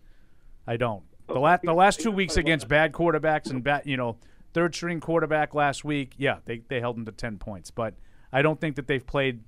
I 0.67 0.77
don't. 0.77 1.05
The 1.29 1.39
last 1.39 1.63
the 1.63 1.73
last 1.73 2.01
two 2.01 2.11
weeks 2.11 2.37
against 2.37 2.67
bad 2.67 2.93
quarterbacks 2.93 3.51
and 3.51 3.63
bad 3.63 3.83
you 3.85 3.97
know 3.97 4.17
third 4.53 4.75
string 4.75 4.99
quarterback 4.99 5.55
last 5.55 5.85
week, 5.85 6.15
yeah, 6.19 6.39
they 6.45 6.63
they 6.67 6.81
held 6.81 6.97
them 6.97 7.05
to 7.05 7.13
ten 7.13 7.39
points, 7.39 7.71
but 7.71 7.95
I 8.33 8.43
don't 8.43 8.61
think 8.61 8.75
that 8.77 8.89
they've 8.89 9.07
played 9.07 9.45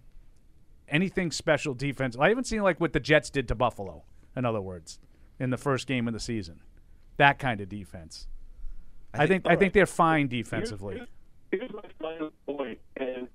anything 0.86 1.32
special 1.32 1.74
defense. 1.74 2.16
I 2.18 2.28
haven't 2.28 2.44
seen 2.44 2.62
like 2.62 2.80
what 2.80 2.92
the 2.92 3.00
Jets 3.00 3.30
did 3.30 3.48
to 3.48 3.56
Buffalo. 3.56 4.04
In 4.36 4.44
other 4.44 4.60
words, 4.60 5.00
in 5.40 5.50
the 5.50 5.58
first 5.58 5.88
game 5.88 6.06
of 6.06 6.14
the 6.14 6.20
season, 6.20 6.60
that 7.16 7.40
kind 7.40 7.60
of 7.60 7.68
defense. 7.68 8.28
I 9.12 9.26
think 9.26 9.44
I 9.48 9.56
think 9.56 9.72
they're 9.72 9.86
fine 9.86 10.28
defensively. 10.28 11.02
Here's 11.50 11.72
my 11.72 11.82
final 12.00 12.30
point, 12.46 12.78
and 12.96 13.26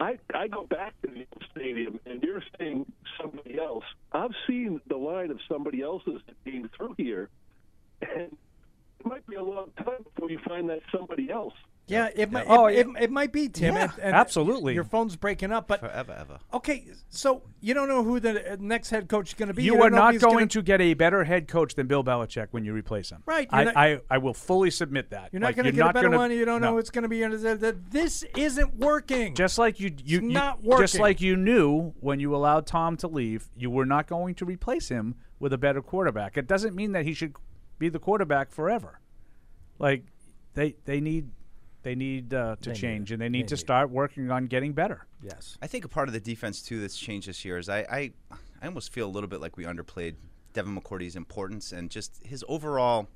I 0.00 0.18
I 0.34 0.48
go 0.48 0.64
back 0.64 0.94
to 1.02 1.08
the 1.08 1.26
stadium, 1.50 1.98
and 2.06 2.22
you're 2.22 2.42
seeing 2.58 2.90
somebody 3.20 3.58
else. 3.58 3.84
I've 4.12 4.34
seen 4.46 4.80
the 4.88 4.96
line 4.96 5.30
of 5.30 5.38
somebody 5.48 5.82
else's 5.82 6.20
came 6.44 6.70
through 6.76 6.94
here, 6.96 7.28
and 8.02 8.36
it 9.00 9.06
might 9.06 9.26
be 9.26 9.36
a 9.36 9.42
long 9.42 9.70
time 9.76 10.04
before 10.04 10.30
you 10.30 10.38
find 10.46 10.68
that 10.70 10.80
somebody 10.92 11.30
else. 11.30 11.54
Yeah, 11.88 12.08
it 12.14 12.30
might. 12.30 12.44
Oh, 12.48 12.66
it, 12.66 12.78
it, 12.80 12.86
it 13.04 13.10
might 13.10 13.32
be 13.32 13.48
Tim. 13.48 13.74
Yeah, 13.74 13.82
and- 13.84 13.92
and 14.02 14.14
absolutely. 14.14 14.74
Your 14.74 14.84
phone's 14.84 15.16
breaking 15.16 15.52
up, 15.52 15.66
but 15.68 15.80
forever, 15.80 16.12
ever. 16.18 16.38
okay. 16.52 16.86
So 17.08 17.42
you 17.60 17.74
don't 17.74 17.88
know 17.88 18.04
who 18.04 18.20
the 18.20 18.52
uh, 18.52 18.56
next 18.60 18.90
head 18.90 19.08
coach 19.08 19.28
is 19.28 19.34
going 19.34 19.48
to 19.48 19.54
be. 19.54 19.62
You, 19.64 19.72
don't 19.72 19.82
are 19.82 19.90
not 19.90 20.18
going 20.18 20.34
gonna- 20.34 20.46
to 20.48 20.62
get 20.62 20.80
a 20.80 20.94
better 20.94 21.24
head 21.24 21.48
coach 21.48 21.74
than 21.74 21.86
Bill 21.86 22.04
Belichick 22.04 22.48
when 22.50 22.64
you 22.64 22.72
replace 22.74 23.10
him. 23.10 23.22
Right, 23.26 23.48
I, 23.50 23.64
not- 23.64 23.76
I, 23.76 24.00
I 24.10 24.18
will 24.18 24.34
fully 24.34 24.70
submit 24.70 25.10
that. 25.10 25.30
You're 25.32 25.40
not 25.40 25.48
Like, 25.48 25.56
going 25.56 25.66
to 25.66 25.72
get 25.72 25.88
a 25.88 25.92
better 25.92 26.08
gonna- 26.08 26.18
one. 26.18 26.30
You 26.30 26.44
don't 26.44 26.60
know 26.60 26.68
no. 26.70 26.74
what's 26.74 26.90
going 26.90 27.02
to 27.04 27.08
be. 27.08 27.24
under 27.24 27.38
This 27.72 28.22
isn't 28.36 28.76
working. 28.76 29.34
Just 29.34 29.58
like 29.58 29.80
you, 29.80 29.88
you, 30.04 30.18
It's 30.18 30.24
you- 30.24 30.32
not 30.32 30.62
working. 30.62 30.82
Just 30.82 30.98
like 30.98 31.20
you 31.20 31.36
knew 31.36 31.94
when 32.00 32.20
you 32.20 32.34
allowed 32.36 32.66
Tom 32.66 32.96
to 32.98 33.08
leave, 33.08 33.48
you 33.56 33.70
were 33.70 33.86
not 33.86 34.06
going 34.06 34.34
to 34.36 34.44
replace 34.44 34.88
him 34.88 35.14
with 35.40 35.52
a 35.52 35.58
better 35.58 35.80
quarterback. 35.80 36.36
It 36.36 36.46
doesn't 36.46 36.74
mean 36.74 36.92
that 36.92 37.04
he 37.04 37.14
should 37.14 37.34
be 37.78 37.88
the 37.88 37.98
quarterback 37.98 38.50
forever. 38.50 39.00
Like 39.78 40.04
they 40.54 40.74
they 40.84 41.00
need 41.00 41.28
they 41.88 41.94
need 41.94 42.34
uh, 42.34 42.56
to 42.60 42.68
They 42.70 42.74
change 42.74 43.10
it. 43.10 43.14
and 43.14 43.22
they 43.22 43.28
need 43.30 43.44
They 43.44 43.48
to 43.48 43.54
need 43.54 43.60
it. 43.60 43.66
start 43.66 43.90
working 43.90 44.30
on 44.30 44.46
getting 44.46 44.72
better. 44.74 45.06
Yes. 45.22 45.56
I 45.62 45.66
think 45.66 45.84
a 45.84 45.88
part 45.88 46.08
of 46.08 46.12
the 46.12 46.20
defense 46.20 46.60
too 46.62 46.80
that's 46.80 46.98
changed 46.98 47.26
this 47.28 47.44
year 47.46 47.56
is 47.56 47.68
I, 47.70 47.78
I, 47.90 48.10
I 48.60 48.66
almost 48.66 48.92
feel 48.92 49.06
a 49.06 49.12
little 49.16 49.28
bit 49.28 49.40
like 49.40 49.56
we 49.56 49.64
underplayed 49.64 50.16
Devin 50.52 50.76
McCourty's 50.78 51.16
importance 51.16 51.72
and 51.72 51.90
just 51.90 52.20
his 52.24 52.44
overall 52.46 53.08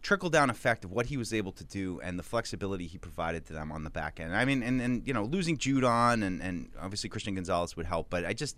trickle 0.00 0.30
down 0.30 0.48
effect 0.48 0.84
of 0.84 0.92
what 0.92 1.06
he 1.06 1.16
was 1.16 1.34
able 1.34 1.52
to 1.52 1.64
do 1.64 2.00
and 2.02 2.18
the 2.18 2.22
flexibility 2.22 2.86
he 2.86 2.96
provided 2.98 3.44
to 3.46 3.52
them 3.52 3.70
on 3.72 3.84
the 3.84 3.90
back 3.90 4.20
end. 4.20 4.34
I 4.34 4.44
mean, 4.44 4.62
and, 4.62 4.80
and 4.80 5.06
you 5.06 5.12
know, 5.12 5.24
losing 5.24 5.58
Judon 5.58 6.24
and, 6.24 6.40
and 6.40 6.70
obviously 6.80 7.10
Christian 7.10 7.34
Gonzalez 7.34 7.76
would 7.76 7.86
help, 7.86 8.08
but 8.08 8.24
I 8.24 8.32
just 8.32 8.56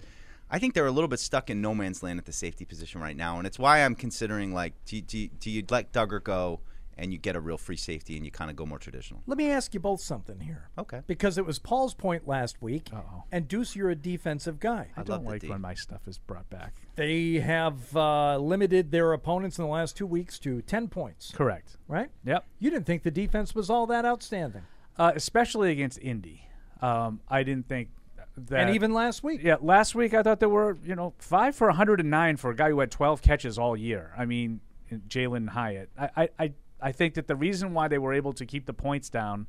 I 0.53 0.59
think 0.59 0.75
they're 0.75 0.87
a 0.87 0.93
little 0.93 1.09
bit 1.09 1.21
stuck 1.21 1.49
in 1.49 1.61
no 1.61 1.75
man's 1.75 2.03
land 2.03 2.19
at 2.19 2.27
the 2.27 2.33
safety 2.33 2.65
position 2.65 3.01
right 3.01 3.17
now, 3.17 3.39
and 3.39 3.47
it's 3.47 3.59
why 3.59 3.81
I'm 3.85 3.95
considering 3.95 4.53
like 4.53 4.75
do, 4.85 4.97
you- 4.97 5.03
do, 5.03 5.19
you- 5.19 5.29
do 5.41 5.51
you 5.51 5.65
let 5.71 5.93
Dugger 5.93 6.23
go 6.23 6.61
and 7.01 7.13
you 7.13 7.19
get 7.19 7.35
a 7.35 7.41
real 7.41 7.57
free 7.59 7.77
safety 7.77 8.17
and 8.17 8.25
you 8.25 8.31
kind 8.31 8.51
of 8.51 8.57
go 8.57 8.67
more 8.67 8.79
traditional? 8.79 9.23
Let 9.27 9.39
me 9.39 9.51
ask 9.51 9.75
you 9.75 9.81
both 9.81 10.01
something 10.01 10.39
here. 10.41 10.69
Okay. 10.79 11.01
Because 11.07 11.39
it 11.39 11.47
was 11.47 11.59
Paul's 11.59 11.95
point 11.95 12.29
last 12.29 12.61
week, 12.63 12.91
and 13.33 13.49
Deuce, 13.49 13.75
you're 13.75 13.91
a 13.91 13.97
defensive 13.97 14.61
guy. 14.61 14.89
I 14.97 15.03
don't 15.03 15.25
like 15.25 15.43
when 15.43 15.61
my 15.61 15.75
stuff 15.75 16.07
is 16.07 16.19
brought 16.19 16.49
back. 16.51 16.75
They 16.97 17.35
have 17.35 17.97
uh, 17.97 18.37
limited 18.39 18.91
their 18.93 19.13
opponents 19.13 19.59
in 19.59 19.65
the 19.65 19.71
last 19.71 19.97
two 19.97 20.07
weeks 20.07 20.39
to 20.41 20.61
10 20.63 20.89
points. 20.89 21.33
Correct. 21.35 21.77
Right? 21.89 22.11
Yep. 22.25 22.45
You 22.59 22.71
didn't 22.71 22.87
think 22.87 23.03
the 23.03 23.11
defense 23.11 23.55
was 23.55 23.71
all 23.71 23.87
that 23.87 24.05
outstanding. 24.05 24.63
uh, 24.99 25.13
especially 25.15 25.73
against 25.73 25.99
Indy. 26.01 26.47
Um, 26.83 27.21
I 27.29 27.43
didn't 27.43 27.69
think 27.69 27.89
that. 28.37 28.61
And 28.61 28.75
even 28.75 28.93
last 28.93 29.23
week. 29.23 29.41
Yeah, 29.43 29.57
last 29.61 29.95
week 29.95 30.15
I 30.15 30.23
thought 30.23 30.41
there 30.41 30.49
were 30.49 30.79
you 30.85 30.95
know 30.95 31.15
five 31.19 31.55
for 31.57 31.67
109 31.69 32.37
for 32.37 32.51
a 32.51 32.57
guy 32.57 32.71
who 32.71 32.81
had 32.81 32.91
12 32.91 33.23
catches 33.23 33.59
all 33.59 33.77
year. 33.77 34.13
I 34.17 34.25
mean, 34.25 34.61
Jalin 35.09 35.49
Hyatt. 35.49 35.91
I, 35.99 36.11
I, 36.17 36.29
I, 36.39 36.53
I 36.83 36.93
think 36.93 37.15
that 37.15 37.27
the 37.27 37.37
reason 37.37 37.75
why 37.75 37.89
they 37.89 37.99
were 37.99 38.13
able 38.13 38.33
to 38.35 38.47
keep 38.47 38.67
the 38.67 38.73
points 38.73 39.09
down. 39.11 39.47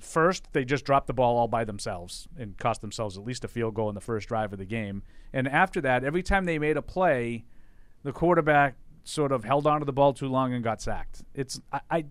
First, 0.00 0.52
they 0.52 0.64
just 0.64 0.86
dropped 0.86 1.08
the 1.08 1.12
ball 1.12 1.36
all 1.36 1.48
by 1.48 1.64
themselves 1.64 2.26
and 2.38 2.56
cost 2.56 2.80
themselves 2.80 3.18
at 3.18 3.24
least 3.24 3.44
a 3.44 3.48
field 3.48 3.74
goal 3.74 3.90
in 3.90 3.94
the 3.94 4.00
first 4.00 4.28
drive 4.28 4.52
of 4.52 4.58
the 4.58 4.64
game. 4.64 5.02
And 5.32 5.46
after 5.46 5.80
that, 5.82 6.04
every 6.04 6.22
time 6.22 6.46
they 6.46 6.58
made 6.58 6.78
a 6.78 6.82
play, 6.82 7.44
the 8.02 8.12
quarterback 8.12 8.76
sort 9.04 9.30
of 9.30 9.44
held 9.44 9.66
onto 9.66 9.84
the 9.84 9.92
ball 9.92 10.14
too 10.14 10.28
long 10.28 10.54
and 10.54 10.64
got 10.64 10.80
sacked. 10.80 11.22
It's 11.34 11.60
I, 11.70 11.80
I 11.90 12.04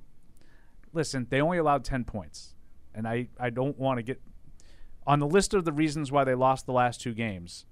listen, 0.93 1.27
they 1.30 1.41
only 1.41 1.57
allowed 1.57 1.84
10 1.84 2.03
points. 2.03 2.56
And 2.93 3.07
I, 3.07 3.30
I 3.39 3.49
don't 3.49 3.77
want 3.77 3.97
to 3.97 4.03
get 4.03 4.22
on 5.06 5.19
the 5.19 5.27
list 5.27 5.53
of 5.53 5.65
the 5.65 5.72
reasons 5.72 6.11
why 6.11 6.23
they 6.23 6.35
lost 6.35 6.65
the 6.65 6.73
last 6.73 7.01
two 7.01 7.14
games. 7.14 7.65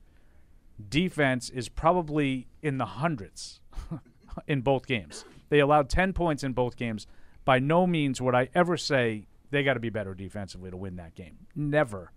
Defense 0.90 1.50
is 1.50 1.70
probably 1.70 2.48
in 2.62 2.78
the 2.78 2.86
hundreds 2.86 3.60
in 4.48 4.62
both 4.62 4.86
games. 4.86 5.26
They 5.50 5.60
allowed 5.60 5.90
10 5.90 6.14
points 6.14 6.44
in 6.44 6.54
both 6.54 6.76
games. 6.76 7.08
By 7.46 7.60
no 7.60 7.88
means 7.88 8.22
would 8.22 8.36
I 8.36 8.50
ever 8.54 8.76
say 8.78 9.28
they 9.52 9.64
got 9.64 9.76
to 9.76 9.80
be 9.80 9.90
better 9.90 10.14
defensively 10.14 10.70
to 10.70 10.78
win 10.78 10.98
that 10.98 11.16
game. 11.16 11.48
Never. 11.56 12.12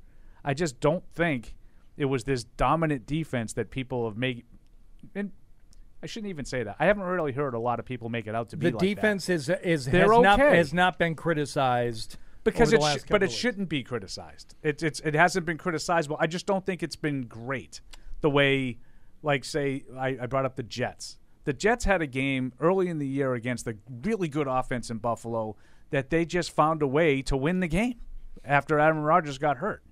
I 0.44 0.54
just 0.54 0.80
don't 0.80 1.04
think 1.12 1.54
it 1.96 2.06
was 2.06 2.24
this 2.24 2.44
dominant 2.44 3.06
defense 3.06 3.52
that 3.52 3.70
people 3.70 4.08
have 4.08 4.16
made. 4.16 4.44
And 5.14 5.32
I 6.02 6.06
shouldn't 6.06 6.30
even 6.30 6.44
say 6.44 6.62
that. 6.62 6.76
I 6.78 6.86
haven't 6.86 7.04
really 7.04 7.32
heard 7.32 7.54
a 7.54 7.58
lot 7.58 7.78
of 7.78 7.84
people 7.84 8.08
make 8.08 8.26
it 8.26 8.34
out 8.34 8.48
to 8.50 8.56
be 8.56 8.70
The 8.70 8.76
like 8.76 8.80
defense 8.80 9.28
is 9.28 9.48
is 9.48 9.86
has 9.86 9.86
They're 9.86 10.20
not 10.20 10.40
okay. 10.40 10.56
has 10.56 10.72
not 10.72 10.98
been 10.98 11.14
criticized 11.14 12.16
because 12.42 12.72
over 12.72 12.88
it 12.88 13.00
sh- 13.00 13.04
but 13.08 13.22
it 13.22 13.26
of 13.26 13.32
shouldn't 13.32 13.68
be 13.68 13.82
criticized. 13.82 14.54
It's 14.62 14.82
it's 14.82 15.00
it 15.00 15.14
hasn't 15.14 15.44
been 15.46 15.58
criticizable. 15.58 16.16
I 16.18 16.26
just 16.26 16.46
don't 16.46 16.64
think 16.64 16.82
it's 16.82 16.96
been 16.96 17.22
great 17.22 17.80
the 18.22 18.30
way, 18.30 18.78
like 19.22 19.44
say 19.44 19.84
I, 19.96 20.16
I 20.22 20.26
brought 20.26 20.46
up 20.46 20.56
the 20.56 20.62
Jets. 20.62 21.18
The 21.50 21.54
Jets 21.54 21.84
had 21.84 22.00
a 22.00 22.06
game 22.06 22.52
early 22.60 22.86
in 22.86 22.98
the 22.98 23.08
year 23.08 23.34
against 23.34 23.66
a 23.66 23.74
really 24.04 24.28
good 24.28 24.46
offense 24.46 24.88
in 24.88 24.98
Buffalo 24.98 25.56
that 25.90 26.08
they 26.08 26.24
just 26.24 26.52
found 26.52 26.80
a 26.80 26.86
way 26.86 27.22
to 27.22 27.36
win 27.36 27.58
the 27.58 27.66
game 27.66 27.96
after 28.44 28.78
Aaron 28.78 29.00
Rodgers 29.00 29.36
got 29.36 29.56
hurt. 29.56 29.82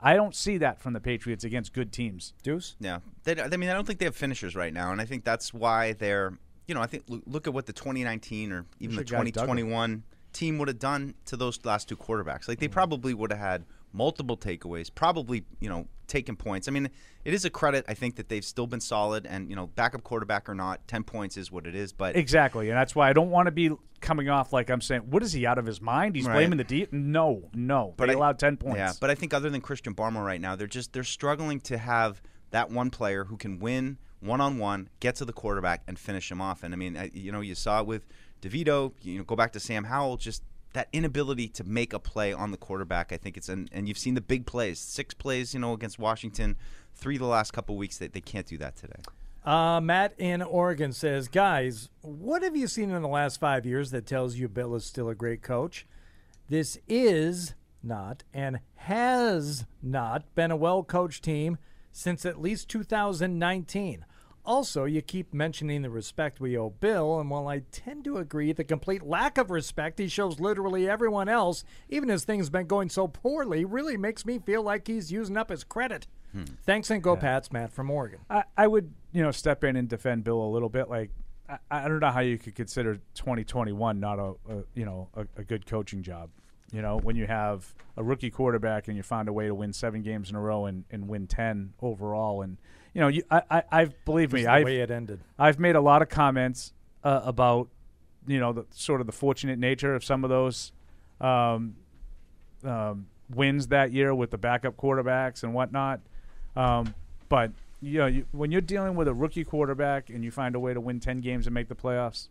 I 0.00 0.14
don't 0.14 0.34
see 0.34 0.56
that 0.56 0.80
from 0.80 0.94
the 0.94 1.00
Patriots 1.00 1.44
against 1.44 1.74
good 1.74 1.92
teams. 1.92 2.32
Deuce? 2.42 2.76
Yeah, 2.80 3.00
they, 3.24 3.38
I 3.38 3.54
mean, 3.58 3.68
I 3.68 3.74
don't 3.74 3.86
think 3.86 3.98
they 3.98 4.06
have 4.06 4.16
finishers 4.16 4.56
right 4.56 4.72
now, 4.72 4.92
and 4.92 5.00
I 5.02 5.04
think 5.04 5.24
that's 5.24 5.52
why 5.52 5.92
they're. 5.92 6.38
You 6.66 6.74
know, 6.74 6.80
I 6.80 6.86
think 6.86 7.04
look, 7.08 7.22
look 7.26 7.46
at 7.46 7.52
what 7.52 7.66
the 7.66 7.74
2019 7.74 8.50
or 8.50 8.64
even 8.80 8.96
the 8.96 9.02
Should've 9.02 9.10
got 9.10 9.26
Dugger. 9.26 9.32
2021 9.34 10.04
team 10.32 10.56
would 10.56 10.68
have 10.68 10.78
done 10.78 11.12
to 11.26 11.36
those 11.36 11.62
last 11.66 11.86
two 11.86 11.98
quarterbacks. 11.98 12.48
Like 12.48 12.60
they 12.60 12.66
mm-hmm. 12.66 12.72
probably 12.72 13.12
would 13.12 13.30
have 13.30 13.40
had 13.40 13.66
multiple 13.92 14.38
takeaways, 14.38 14.88
probably 14.94 15.44
you 15.60 15.68
know 15.68 15.86
taken 16.06 16.36
points. 16.36 16.68
I 16.68 16.70
mean, 16.70 16.90
it 17.24 17.34
is 17.34 17.44
a 17.44 17.50
credit. 17.50 17.84
I 17.88 17.94
think 17.94 18.16
that 18.16 18.28
they've 18.28 18.44
still 18.44 18.66
been 18.66 18.80
solid, 18.80 19.26
and 19.26 19.48
you 19.50 19.56
know, 19.56 19.66
backup 19.68 20.02
quarterback 20.04 20.48
or 20.48 20.54
not, 20.54 20.86
ten 20.88 21.04
points 21.04 21.36
is 21.36 21.50
what 21.50 21.66
it 21.66 21.74
is. 21.74 21.92
But 21.92 22.16
Exactly, 22.16 22.68
and 22.70 22.76
that's 22.78 22.94
why 22.94 23.08
I 23.08 23.12
don't 23.12 23.30
want 23.30 23.46
to 23.46 23.52
be 23.52 23.70
coming 24.00 24.28
off 24.28 24.52
like 24.52 24.70
I'm 24.70 24.80
saying, 24.80 25.02
"What 25.10 25.22
is 25.22 25.32
he 25.32 25.46
out 25.46 25.58
of 25.58 25.66
his 25.66 25.80
mind? 25.80 26.14
He's 26.16 26.26
Right. 26.26 26.34
blaming 26.34 26.58
the 26.58 26.64
D." 26.64 26.86
No, 26.92 27.48
no, 27.54 27.94
but 27.96 28.06
they 28.06 28.12
I- 28.12 28.16
allowed 28.16 28.38
ten 28.38 28.56
points. 28.56 28.78
Yeah, 28.78 28.92
but 29.00 29.10
I 29.10 29.14
think 29.14 29.32
other 29.34 29.48
than 29.50 29.60
Christian 29.60 29.94
Barmore 29.94 30.24
right 30.24 30.40
now, 30.40 30.56
they're 30.56 30.66
just 30.66 30.92
they're 30.92 31.02
struggling 31.04 31.60
to 31.62 31.78
have 31.78 32.20
that 32.50 32.70
one 32.70 32.90
player 32.90 33.24
who 33.24 33.36
can 33.36 33.58
win 33.58 33.98
one 34.20 34.40
on 34.40 34.58
one, 34.58 34.88
get 35.00 35.14
to 35.16 35.24
the 35.24 35.32
quarterback, 35.32 35.82
and 35.86 35.98
finish 35.98 36.30
him 36.30 36.40
off. 36.40 36.62
And 36.62 36.72
I 36.72 36.76
mean, 36.76 36.96
I- 36.96 37.10
you 37.12 37.30
know, 37.32 37.40
you 37.40 37.54
saw 37.54 37.80
it 37.80 37.86
with 37.86 38.06
DeVito. 38.42 38.92
You 39.02 39.18
know, 39.18 39.24
go 39.24 39.36
back 39.36 39.52
to 39.52 39.60
Sam 39.60 39.84
Howell, 39.84 40.16
just 40.18 40.42
that 40.74 40.88
inability 40.92 41.48
to 41.48 41.64
make 41.64 41.92
a 41.92 41.98
play 41.98 42.32
on 42.32 42.50
the 42.50 42.56
quarterback. 42.56 43.12
I 43.12 43.16
think 43.16 43.36
it's 43.36 43.48
and 43.48 43.70
and 43.72 43.88
you've 43.88 43.98
seen 43.98 44.14
the 44.14 44.20
big 44.20 44.44
plays, 44.44 44.78
six 44.78 45.14
plays, 45.14 45.54
you 45.54 45.60
know, 45.60 45.72
against 45.72 45.98
Washington, 45.98 46.56
three 46.94 47.16
the 47.16 47.24
last 47.24 47.52
couple 47.52 47.76
weeks. 47.76 47.98
That 47.98 48.12
they 48.12 48.20
can't 48.20 48.46
do 48.46 48.58
that 48.58 48.76
today. 48.76 49.00
Uh, 49.44 49.80
Matt 49.80 50.14
in 50.18 50.40
Oregon 50.40 50.92
says, 50.92 51.28
guys, 51.28 51.90
what 52.00 52.42
have 52.42 52.56
you 52.56 52.66
seen 52.66 52.90
in 52.90 53.02
the 53.02 53.08
last 53.08 53.38
five 53.38 53.66
years 53.66 53.90
that 53.90 54.06
tells 54.06 54.36
you 54.36 54.48
Bill 54.48 54.74
is 54.74 54.86
still 54.86 55.08
a 55.08 55.14
great 55.14 55.42
coach? 55.42 55.86
This 56.48 56.78
is 56.88 57.54
not 57.82 58.24
and 58.32 58.60
has 58.76 59.66
not 59.82 60.34
been 60.34 60.50
a 60.50 60.56
well 60.56 60.82
coached 60.82 61.22
team 61.22 61.58
since 61.92 62.24
at 62.24 62.40
least 62.40 62.68
2019. 62.68 64.04
Also, 64.44 64.84
you 64.84 65.00
keep 65.00 65.32
mentioning 65.32 65.80
the 65.80 65.88
respect 65.88 66.38
we 66.38 66.56
owe 66.58 66.68
Bill, 66.68 67.18
and 67.18 67.30
while 67.30 67.48
I 67.48 67.62
tend 67.70 68.04
to 68.04 68.18
agree 68.18 68.52
the 68.52 68.62
complete 68.64 69.02
lack 69.02 69.38
of 69.38 69.50
respect 69.50 69.98
he 69.98 70.06
shows 70.06 70.38
literally 70.38 70.88
everyone 70.88 71.30
else, 71.30 71.64
even 71.88 72.10
as 72.10 72.24
things 72.24 72.46
have 72.46 72.52
been 72.52 72.66
going 72.66 72.90
so 72.90 73.08
poorly, 73.08 73.64
really 73.64 73.96
makes 73.96 74.26
me 74.26 74.38
feel 74.38 74.62
like 74.62 74.86
he's 74.86 75.10
using 75.10 75.38
up 75.38 75.48
his 75.48 75.64
credit. 75.64 76.06
Hmm. 76.32 76.44
Thanks 76.66 76.90
and 76.90 77.02
go 77.02 77.14
Yeah. 77.14 77.20
Pats, 77.20 77.52
Matt 77.52 77.72
from 77.72 77.90
Oregon. 77.90 78.20
I, 78.28 78.44
I 78.56 78.66
would, 78.66 78.92
you 79.12 79.22
know, 79.22 79.30
step 79.30 79.64
in 79.64 79.76
and 79.76 79.88
defend 79.88 80.24
Bill 80.24 80.42
a 80.42 80.50
little 80.50 80.68
bit. 80.68 80.90
Like, 80.90 81.10
I, 81.48 81.58
I 81.70 81.88
don't 81.88 82.00
know 82.00 82.10
how 82.10 82.20
you 82.20 82.36
could 82.36 82.54
consider 82.54 82.96
2021 83.14 83.98
not 83.98 84.18
a, 84.18 84.34
a 84.48 84.64
you 84.74 84.84
know, 84.84 85.08
a, 85.14 85.26
a 85.36 85.44
good 85.44 85.64
coaching 85.64 86.02
job. 86.02 86.28
You 86.72 86.82
know, 86.82 86.98
when 86.98 87.14
you 87.16 87.26
have 87.26 87.72
a 87.96 88.02
rookie 88.02 88.30
quarterback 88.30 88.88
and 88.88 88.96
you 88.96 89.02
find 89.02 89.28
a 89.28 89.32
way 89.32 89.46
to 89.46 89.54
win 89.54 89.72
seven 89.72 90.02
games 90.02 90.28
in 90.28 90.36
a 90.36 90.40
row 90.40 90.66
and, 90.66 90.84
and 90.90 91.08
win 91.08 91.28
ten 91.28 91.72
overall, 91.80 92.42
and 92.42 92.58
you 92.94 93.00
know, 93.00 93.08
you, 93.08 93.22
I, 93.30 93.42
I, 93.50 93.62
I've 93.70 94.04
believe 94.04 94.32
me, 94.32 94.42
the 94.42 94.48
I've, 94.48 94.64
way 94.64 94.80
it 94.80 94.90
ended. 94.90 95.20
I've 95.38 95.58
made 95.58 95.76
a 95.76 95.80
lot 95.80 96.00
of 96.00 96.08
comments 96.08 96.72
uh, 97.02 97.20
about, 97.24 97.68
you 98.26 98.38
know, 98.38 98.52
the 98.52 98.64
sort 98.70 99.00
of 99.00 99.06
the 99.06 99.12
fortunate 99.12 99.58
nature 99.58 99.94
of 99.94 100.04
some 100.04 100.24
of 100.24 100.30
those 100.30 100.72
um, 101.20 101.74
um, 102.64 103.06
wins 103.34 103.66
that 103.68 103.92
year 103.92 104.14
with 104.14 104.30
the 104.30 104.38
backup 104.38 104.76
quarterbacks 104.76 105.42
and 105.42 105.52
whatnot. 105.52 106.00
Um, 106.56 106.94
but 107.28 107.50
you 107.82 107.98
know, 107.98 108.06
you, 108.06 108.26
when 108.30 108.50
you're 108.52 108.60
dealing 108.60 108.94
with 108.94 109.08
a 109.08 109.14
rookie 109.14 109.44
quarterback 109.44 110.08
and 110.08 110.24
you 110.24 110.30
find 110.30 110.54
a 110.54 110.60
way 110.60 110.72
to 110.72 110.80
win 110.80 111.00
ten 111.00 111.20
games 111.20 111.46
and 111.46 111.52
make 111.52 111.68
the 111.68 111.74
playoffs, 111.74 112.28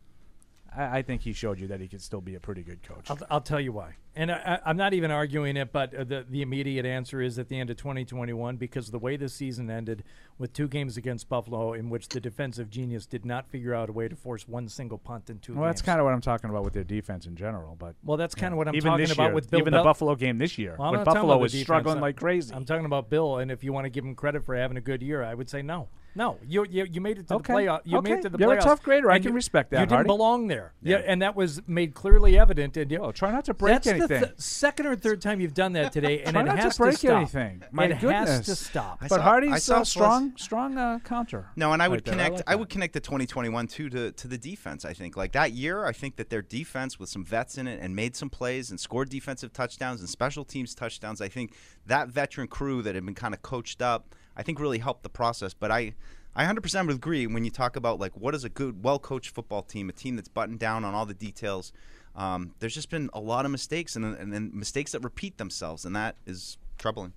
I, 0.76 0.98
I 1.00 1.02
think 1.02 1.22
he 1.22 1.34
showed 1.34 1.60
you 1.60 1.68
that 1.68 1.80
he 1.80 1.88
could 1.88 2.02
still 2.02 2.22
be 2.22 2.36
a 2.36 2.40
pretty 2.40 2.62
good 2.64 2.82
coach. 2.84 3.10
I'll, 3.10 3.20
I'll 3.30 3.42
tell 3.42 3.60
you 3.60 3.72
why. 3.72 3.96
And 4.16 4.32
I, 4.32 4.36
I- 4.64 4.70
I'm 4.70 4.78
not 4.78 4.94
even 4.94 5.10
arguing 5.12 5.58
it, 5.58 5.72
but 5.72 5.92
the, 5.92 6.26
the 6.30 6.42
immediate 6.42 6.86
answer 6.86 7.22
is 7.22 7.40
at 7.40 7.48
the 7.50 7.60
end 7.60 7.70
of 7.70 7.78
2021 7.78 8.58
because 8.58 8.92
the 8.92 9.00
way 9.00 9.18
the 9.18 9.28
season 9.30 9.70
ended 9.72 10.04
with 10.38 10.54
two 10.54 10.68
games 10.68 10.98
against 10.98 11.30
Buffalo 11.30 11.74
in 11.74 11.90
which 11.90 12.10
the 12.10 12.20
defensive 12.20 12.70
genius 12.70 13.06
did 13.06 13.26
not 13.26 13.48
figure 13.48 13.74
out 13.74 13.90
a 13.90 13.92
way 13.92 14.08
to 14.08 14.16
force 14.16 14.48
one 14.48 14.68
single 14.70 14.98
punt 14.98 15.30
in 15.30 15.40
two 15.40 15.54
well, 15.54 15.64
games. 15.64 15.70
that's 15.76 15.82
kind 15.82 16.00
of 16.00 16.06
what 16.06 16.14
I'm 16.14 16.22
talking 16.22 16.50
about 16.50 16.64
with 16.64 16.74
their 16.74 16.84
defense 16.84 17.26
in 17.26 17.36
general. 17.36 17.76
But 17.78 17.96
Well, 18.04 18.18
that's 18.18 18.36
kind 18.36 18.54
of 18.54 18.58
what 18.58 18.68
I'm 18.68 18.76
even 18.76 18.92
talking 18.92 19.12
about 19.12 19.26
year, 19.26 19.34
with 19.34 19.50
Bill 19.50 19.60
even 19.62 19.72
Bel- 19.72 19.82
the 19.84 19.88
Buffalo 19.90 20.16
game 20.16 20.38
this 20.38 20.58
year 20.58 20.76
Well, 20.78 20.92
when 20.92 21.04
Buffalo 21.04 21.38
was 21.38 21.52
defense. 21.52 21.66
struggling 21.66 21.96
I'm- 21.96 22.02
like 22.02 22.18
crazy. 22.18 22.54
I'm 22.54 22.66
talking 22.66 22.86
about 22.86 23.10
Bill, 23.10 23.38
and 23.38 23.52
if 23.52 23.64
you 23.64 23.74
want 23.74 23.86
to 23.86 23.90
give 23.90 24.06
him 24.06 24.16
credit 24.16 24.46
for 24.46 24.56
having 24.56 24.78
a 24.78 24.82
good 24.82 25.02
year, 25.02 25.24
I 25.24 25.34
would 25.34 25.50
say 25.50 25.62
no. 25.62 25.90
No, 26.16 26.38
you 26.48 26.66
you, 26.70 26.86
you 26.92 27.02
made 27.02 27.18
it 27.18 27.28
to 27.30 27.36
Okay. 27.36 27.54
the 27.54 27.60
playoff. 27.60 27.82
You 27.86 28.02
made 28.02 28.14
it 28.20 28.22
to 28.24 28.30
the 28.30 28.38
You're 28.38 28.54
a 28.54 28.62
tough 28.62 28.84
grader. 28.84 29.10
I 29.10 29.18
can 29.20 29.30
you- 29.30 29.34
respect 29.34 29.72
that, 29.72 29.80
You 29.80 29.86
didn't 29.86 29.92
Hardy. 29.96 30.08
belong 30.08 30.48
there. 30.48 30.74
Yeah. 30.82 30.98
Yeah. 31.00 31.04
and 31.08 31.22
that 31.22 31.36
was 31.36 31.62
made 31.68 31.94
clearly 31.96 32.38
evident. 32.38 32.78
And 32.78 32.92
you, 32.92 33.12
try 33.14 33.32
not 33.32 33.46
to 33.46 33.54
break 33.54 33.74
that's 33.74 33.88
anything. 33.88 34.22
The 34.22 34.28
th- 34.28 34.40
second 34.40 34.86
or 34.86 34.96
third 34.96 35.22
time 35.22 35.42
you've 35.42 35.54
done 35.56 35.74
that 35.74 35.92
today, 35.92 36.22
and 36.24 36.34
Try 36.34 36.42
it 36.42 36.46
not 36.46 36.60
has 36.60 36.76
to 36.78 36.84
break 36.84 36.98
stop. 36.98 37.12
anything. 37.18 37.64
My 37.72 37.86
it 37.86 38.00
goodness. 38.00 38.30
has 38.30 38.46
to 38.46 38.56
stop. 38.56 39.00
But 39.10 39.22
Hardy's 39.22 39.70
uh, 39.70 39.84
strong, 39.84 40.34
strong 40.38 40.78
uh, 40.78 41.00
counter. 41.04 41.48
No, 41.56 41.74
and 41.74 41.82
I 41.82 41.88
would 41.88 41.96
right 41.98 42.06
there. 42.06 42.14
connect. 42.14 42.36
like 42.36 42.44
I, 42.48 42.56
would 42.56 42.70
connect 42.70 42.94
the 42.94 43.00
2021 43.00 43.68
too 43.68 43.90
to 43.90 44.12
to 44.12 44.28
the 44.28 44.38
defense. 44.38 44.86
I 44.86 44.94
think 44.94 45.18
like 45.18 45.32
that 45.32 45.54
year, 45.54 45.86
I 45.86 45.92
think 45.94 46.18
that 46.18 46.30
their 46.30 46.42
defense 46.42 47.00
with 47.00 47.10
some 47.10 47.26
vets 47.26 47.58
in 47.58 47.68
it 47.68 47.80
and 47.82 47.96
made 47.96 48.16
some 48.16 48.30
plays 48.30 48.70
and 48.70 48.80
scored 48.80 49.10
defensive 49.10 49.52
touchdowns 49.54 50.00
and 50.00 50.10
special 50.10 50.46
teams 50.46 50.76
touchdowns. 50.76 51.22
I 51.22 51.28
think 51.30 51.54
that 51.88 52.10
veteran 52.10 52.48
crew 52.48 52.82
that 52.84 52.94
had 52.96 53.04
been 53.06 53.16
kind 53.16 53.34
of 53.34 53.42
coached 53.42 53.82
up, 53.82 54.14
I 54.36 54.44
think 54.44 54.60
really 54.60 54.80
helped 54.80 55.04
the 55.04 55.10
process. 55.10 55.54
But 55.54 55.72
I. 55.72 55.96
I 56.36 56.46
100% 56.46 56.88
would 56.88 56.96
agree 56.96 57.28
when 57.28 57.46
you 57.46 57.52
talk 57.52 57.76
about 57.76 58.00
like 58.00 58.18
what 58.18 58.34
is 58.34 58.44
a 58.44 58.50
good, 58.50 58.84
well-coached 58.84 59.30
football 59.36 59.62
team, 59.62 59.88
a 59.88 59.92
team 59.92 60.16
that's 60.16 60.30
buttoned 60.30 60.58
down 60.58 60.84
on 60.84 60.96
all 60.96 61.06
the 61.06 61.14
details. 61.14 61.72
Um, 62.16 62.56
there's 62.58 62.74
just 62.74 62.90
been 62.90 63.12
a 63.14 63.20
lot 63.20 63.46
of 63.46 63.52
mistakes 63.52 63.96
and 63.96 64.04
and 64.04 64.34
then 64.34 64.50
mistakes 64.52 64.94
that 64.94 65.02
repeat 65.04 65.38
themselves, 65.38 65.86
and 65.86 65.96
that 65.96 66.16
is 66.26 66.58
troubling. 66.80 67.14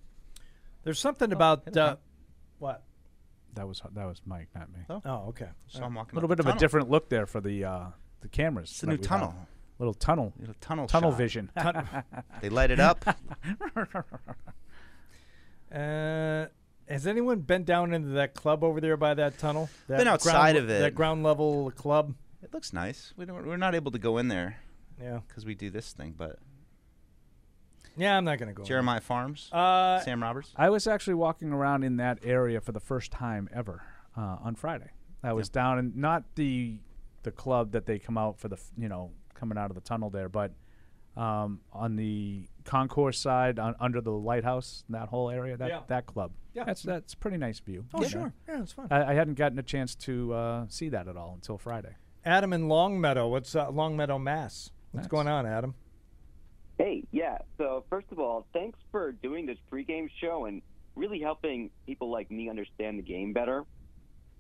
There's 0.84 0.98
something 0.98 1.32
about 1.32 1.74
uh, 1.78 1.96
what? 2.58 2.82
That 3.54 3.66
was 3.66 3.80
that 3.94 4.04
was 4.04 4.20
Mike, 4.26 4.48
not 4.54 4.68
me. 4.70 4.80
Oh, 4.90 5.28
okay. 5.28 5.48
So 5.66 5.82
I'm 5.82 5.94
walking 5.94 6.12
A 6.12 6.14
little 6.16 6.28
bit 6.28 6.36
the 6.44 6.50
of 6.50 6.54
a 6.54 6.58
different 6.58 6.90
look 6.90 7.08
there 7.08 7.24
for 7.24 7.40
the 7.40 7.64
uh, 7.64 7.84
the 8.20 8.28
cameras. 8.28 8.68
It's 8.70 8.82
a 8.82 8.86
new 8.86 8.92
we 8.92 8.96
have. 8.98 9.06
tunnel. 9.06 9.34
Little 9.78 9.94
tunnel. 9.94 10.34
Little 10.38 10.54
tunnel 10.60 10.86
Tunnel 10.88 11.12
shot. 11.12 11.16
vision. 11.18 11.50
Tun- 11.58 11.88
They 12.42 12.50
light 12.50 12.70
it 12.70 12.80
up. 12.80 13.02
Uh, 13.06 14.02
has 16.88 17.06
anyone 17.06 17.40
been 17.40 17.64
down 17.64 17.92
into 17.92 18.10
that 18.10 18.34
club 18.34 18.62
over 18.64 18.80
there 18.80 18.96
by 18.96 19.14
that 19.14 19.38
tunnel? 19.38 19.68
That 19.88 19.98
Been 19.98 20.08
outside 20.08 20.52
ground- 20.52 20.58
of 20.58 20.70
it. 20.70 20.80
That 20.80 20.94
ground 20.94 21.22
level 21.22 21.70
club. 21.72 22.14
It 22.42 22.52
looks 22.54 22.72
nice. 22.72 23.12
We 23.16 23.24
don't, 23.24 23.46
we're 23.46 23.56
not 23.56 23.74
able 23.74 23.90
to 23.92 23.98
go 23.98 24.18
in 24.18 24.28
there. 24.28 24.58
Yeah. 25.00 25.20
Because 25.26 25.44
we 25.44 25.54
do 25.54 25.68
this 25.70 25.92
thing, 25.92 26.14
but 26.16 26.38
Yeah, 27.96 28.16
I'm 28.16 28.24
not 28.24 28.38
going 28.38 28.48
to 28.48 28.54
go. 28.54 28.62
in 28.62 28.66
Jeremiah 28.66 29.00
Farms, 29.00 29.48
Uh, 29.52 30.00
Sam 30.00 30.22
Roberts. 30.22 30.52
I 30.56 30.70
was 30.70 30.86
actually 30.86 31.14
walking 31.14 31.52
around 31.52 31.82
in 31.82 31.96
that 31.96 32.18
area 32.22 32.60
for 32.60 32.72
the 32.72 32.80
first 32.80 33.10
time 33.10 33.48
ever 33.52 33.82
uh, 34.16 34.36
on 34.42 34.54
Friday. 34.54 34.90
I 35.22 35.32
was 35.32 35.48
down 35.48 35.78
in 35.78 35.92
not 35.96 36.24
the 36.36 36.78
the 37.24 37.32
club 37.32 37.72
that 37.72 37.86
they 37.86 37.98
come 37.98 38.16
out 38.16 38.38
for 38.38 38.46
the 38.48 38.56
you 38.78 38.88
know 38.88 39.10
coming 39.34 39.58
out 39.58 39.70
of 39.70 39.74
the 39.74 39.80
tunnel 39.80 40.08
there, 40.10 40.28
but 40.28 40.52
um, 41.16 41.60
on 41.72 41.96
the 41.96 42.46
concourse 42.66 43.18
side 43.18 43.58
on, 43.58 43.74
under 43.80 44.00
the 44.02 44.10
lighthouse, 44.10 44.84
that 44.90 45.08
whole 45.08 45.30
area, 45.30 45.56
that 45.56 45.68
Yeah. 45.68 45.80
that 45.86 46.04
club. 46.06 46.32
Yeah. 46.52 46.64
that's 46.64 46.82
that's 46.82 47.14
a 47.14 47.16
pretty 47.16 47.38
nice 47.38 47.58
view. 47.60 47.86
Oh, 47.94 48.02
sure. 48.04 48.32
Yeah, 48.48 48.60
it's 48.62 48.72
fun. 48.72 48.88
I, 48.90 49.12
I 49.12 49.14
hadn't 49.14 49.34
gotten 49.34 49.58
a 49.58 49.62
chance 49.62 49.94
to 49.94 50.32
uh, 50.34 50.66
see 50.68 50.88
that 50.90 51.08
at 51.08 51.16
all 51.16 51.32
until 51.34 51.56
Friday. 51.58 51.96
Adam 52.24 52.52
in 52.52 52.68
Longmeadow. 52.68 53.28
What's 53.28 53.54
uh, 53.54 53.70
Longmeadow, 53.70 54.18
Mass? 54.18 54.70
What's 54.92 55.04
Nice. 55.04 55.10
going 55.10 55.28
on, 55.28 55.46
Adam? 55.46 55.74
Hey, 56.78 57.04
yeah. 57.12 57.38
So 57.56 57.84
first 57.88 58.08
of 58.10 58.18
all, 58.18 58.46
thanks 58.52 58.78
for 58.90 59.12
doing 59.12 59.46
this 59.46 59.58
pregame 59.72 60.08
show 60.20 60.44
and 60.46 60.60
really 60.94 61.20
helping 61.20 61.70
people 61.86 62.10
like 62.10 62.30
me 62.30 62.48
understand 62.50 62.98
the 62.98 63.02
game 63.02 63.32
better. 63.32 63.64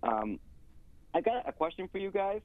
Um, 0.02 0.38
I 1.14 1.20
got 1.20 1.48
a 1.48 1.52
question 1.52 1.88
for 1.90 1.98
you 1.98 2.10
guys, 2.10 2.40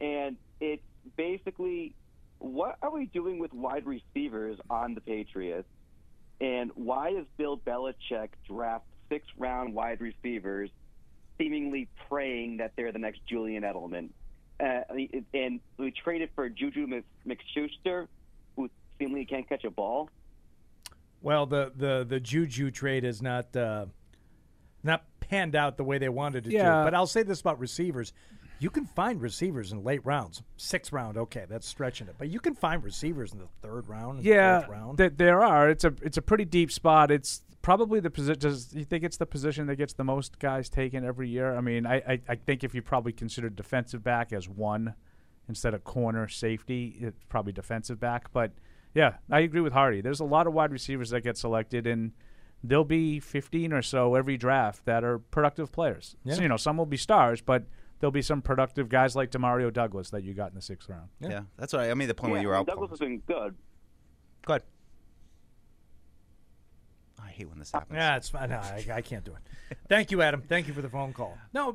and 0.00 0.36
it's 0.60 0.82
basically, 1.16 1.94
what 2.38 2.76
are 2.82 2.90
we 2.90 3.06
doing 3.06 3.38
with 3.38 3.52
wide 3.52 3.86
receivers 3.86 4.58
on 4.70 4.94
the 4.94 5.00
Patriots, 5.00 5.68
and 6.40 6.70
why 6.74 7.12
does 7.12 7.26
Bill 7.36 7.56
Belichick 7.56 8.28
draft 8.46 8.84
six-round 9.08 9.74
wide 9.74 10.00
receivers, 10.00 10.70
seemingly 11.38 11.88
praying 12.08 12.58
that 12.58 12.72
they're 12.76 12.92
the 12.92 12.98
next 12.98 13.20
Julian 13.26 13.62
Edelman? 13.62 14.10
Uh, 14.60 14.80
and 15.32 15.60
we 15.78 15.90
traded 15.90 16.30
for 16.34 16.48
Juju 16.48 16.86
Mc- 16.86 17.04
McSchuster, 17.26 18.06
who 18.56 18.70
seemingly 18.98 19.24
can't 19.24 19.48
catch 19.48 19.64
a 19.64 19.70
ball. 19.70 20.08
Well, 21.22 21.46
the 21.46 21.72
the 21.74 22.04
the 22.08 22.20
Juju 22.20 22.70
trade 22.70 23.02
is 23.04 23.22
not 23.22 23.56
uh, 23.56 23.86
not 24.82 25.04
panned 25.20 25.56
out 25.56 25.76
the 25.76 25.84
way 25.84 25.98
they 25.98 26.10
wanted 26.10 26.46
it 26.46 26.50
to. 26.50 26.56
But 26.84 26.94
I'll 26.94 27.06
say 27.06 27.22
this 27.22 27.40
about 27.40 27.58
receivers: 27.58 28.12
you 28.64 28.70
can 28.70 28.86
find 28.86 29.20
receivers 29.20 29.72
in 29.72 29.84
late 29.84 30.00
rounds. 30.06 30.42
Sixth 30.56 30.90
round, 30.90 31.18
okay, 31.18 31.44
that's 31.48 31.66
stretching 31.68 32.08
it, 32.08 32.14
but 32.18 32.28
you 32.28 32.40
can 32.40 32.54
find 32.54 32.82
receivers 32.82 33.32
in 33.34 33.38
the 33.38 33.48
third 33.60 33.86
round, 33.88 34.18
and 34.18 34.26
Yeah, 34.26 34.64
round. 34.66 34.96
th- 34.96 35.12
there 35.16 35.42
are. 35.42 35.68
It's 35.68 35.84
a 35.84 35.92
it's 36.02 36.16
a 36.16 36.22
pretty 36.22 36.46
deep 36.46 36.72
spot. 36.72 37.10
It's 37.10 37.42
probably 37.60 38.00
the 38.00 38.10
position. 38.10 38.40
Does 38.40 38.74
you 38.74 38.84
think 38.84 39.04
it's 39.04 39.18
the 39.18 39.26
position 39.26 39.66
that 39.66 39.76
gets 39.76 39.92
the 39.92 40.04
most 40.04 40.38
guys 40.38 40.70
taken 40.70 41.04
every 41.04 41.28
year? 41.28 41.54
I 41.54 41.60
mean, 41.60 41.84
I, 41.86 41.96
I, 41.96 42.20
I 42.28 42.34
think 42.36 42.64
if 42.64 42.74
you 42.74 42.80
probably 42.80 43.12
consider 43.12 43.50
defensive 43.50 44.02
back 44.02 44.32
as 44.32 44.48
one 44.48 44.94
instead 45.48 45.74
of 45.74 45.84
corner 45.84 46.26
safety, 46.26 46.96
it's 47.00 47.22
probably 47.28 47.52
defensive 47.52 48.00
back. 48.00 48.32
But 48.32 48.52
yeah, 48.94 49.16
I 49.30 49.40
agree 49.40 49.60
with 49.60 49.74
Hardy. 49.74 50.00
There's 50.00 50.20
a 50.20 50.24
lot 50.24 50.46
of 50.46 50.54
wide 50.54 50.72
receivers 50.72 51.10
that 51.10 51.20
get 51.20 51.36
selected, 51.36 51.86
and 51.86 52.12
there'll 52.62 52.84
be 52.84 53.20
15 53.20 53.74
or 53.74 53.82
so 53.82 54.14
every 54.14 54.38
draft 54.38 54.86
that 54.86 55.04
are 55.04 55.18
productive 55.18 55.70
players. 55.70 56.16
Yeah. 56.24 56.34
So, 56.34 56.42
you 56.42 56.48
know, 56.48 56.56
some 56.56 56.78
will 56.78 56.86
be 56.86 56.96
stars, 56.96 57.42
but 57.42 57.64
there'll 58.04 58.12
be 58.12 58.20
some 58.20 58.42
productive 58.42 58.90
guys 58.90 59.16
like 59.16 59.30
Demario 59.30 59.72
Douglas 59.72 60.10
that 60.10 60.24
you 60.24 60.34
got 60.34 60.50
in 60.50 60.54
the 60.54 60.60
sixth 60.60 60.90
round. 60.90 61.08
Yeah, 61.20 61.44
that's 61.56 61.72
what 61.72 61.80
I, 61.80 61.90
I 61.90 61.94
made 61.94 62.04
the 62.04 62.14
point 62.14 62.32
yeah, 62.32 62.34
when 62.34 62.42
you 62.42 62.48
were 62.48 62.54
out. 62.54 62.66
Douglas 62.66 62.90
has 62.90 62.98
been 62.98 63.20
good. 63.20 63.54
Go 64.44 64.52
ahead. 64.52 64.62
Oh, 67.18 67.22
hate 67.22 67.48
when 67.48 67.58
this 67.58 67.72
happens. 67.72 67.96
Yeah, 67.96 68.16
it's 68.16 68.28
fine. 68.28 68.50
No, 68.50 68.56
I, 68.56 68.84
I 68.92 69.00
can't 69.00 69.24
do 69.24 69.32
it. 69.32 69.78
Thank 69.88 70.10
you, 70.10 70.20
Adam. 70.20 70.42
Thank 70.46 70.68
you 70.68 70.74
for 70.74 70.82
the 70.82 70.88
phone 70.90 71.14
call. 71.14 71.38
No, 71.54 71.74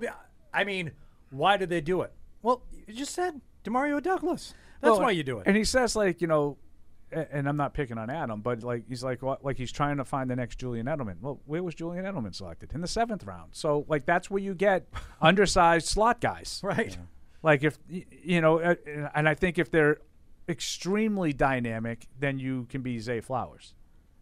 I 0.54 0.64
mean, 0.64 0.92
why 1.32 1.58
did 1.58 1.70
they 1.70 1.82
do 1.82 2.02
it? 2.02 2.14
Well, 2.44 2.62
you 2.88 2.94
just 2.94 3.16
said 3.16 3.42
Demario 3.64 4.00
Douglas. 4.00 4.54
That's 4.82 4.92
Well, 4.92 5.02
why 5.02 5.12
you 5.12 5.24
do 5.24 5.40
it. 5.40 5.48
And 5.48 5.58
he 5.58 5.64
says 5.64 5.96
like 5.96 6.22
you 6.22 6.28
know, 6.28 6.58
a- 6.60 6.69
and 7.12 7.48
I'm 7.48 7.58
not 7.58 7.74
picking 7.74 7.98
on 7.98 8.10
Adam, 8.10 8.42
but 8.42 8.64
like 8.64 8.88
he's 8.88 9.04
like 9.04 9.22
what, 9.22 9.44
like 9.44 9.58
he's 9.58 9.72
trying 9.72 9.98
to 9.98 10.06
find 10.06 10.30
the 10.30 10.36
next 10.36 10.58
Julian 10.58 10.86
Edelman. 10.86 11.16
Well, 11.22 11.40
where 11.46 11.64
was 11.64 11.76
Julian 11.76 12.06
Edelman 12.06 12.36
selected 12.36 12.72
in 12.74 12.82
the 12.82 12.88
seventh 12.88 13.24
round? 13.26 13.52
So 13.54 13.86
like 13.88 14.06
that's 14.06 14.30
where 14.30 14.42
you 14.42 14.54
get 14.54 14.88
undersized 15.22 15.88
slot 15.88 16.22
guys, 16.22 16.60
right? 16.64 16.98
Like 17.42 17.64
if 17.64 17.78
you 17.88 18.42
know, 18.42 18.60
uh, 18.60 18.76
and 19.16 19.28
I 19.28 19.34
think 19.34 19.58
if 19.58 19.72
they're 19.72 20.00
extremely 20.48 21.34
dynamic, 21.34 22.08
then 22.20 22.40
you 22.40 22.66
can 22.70 22.82
be 22.82 23.00
Zay 23.00 23.22
Flowers, 23.22 23.74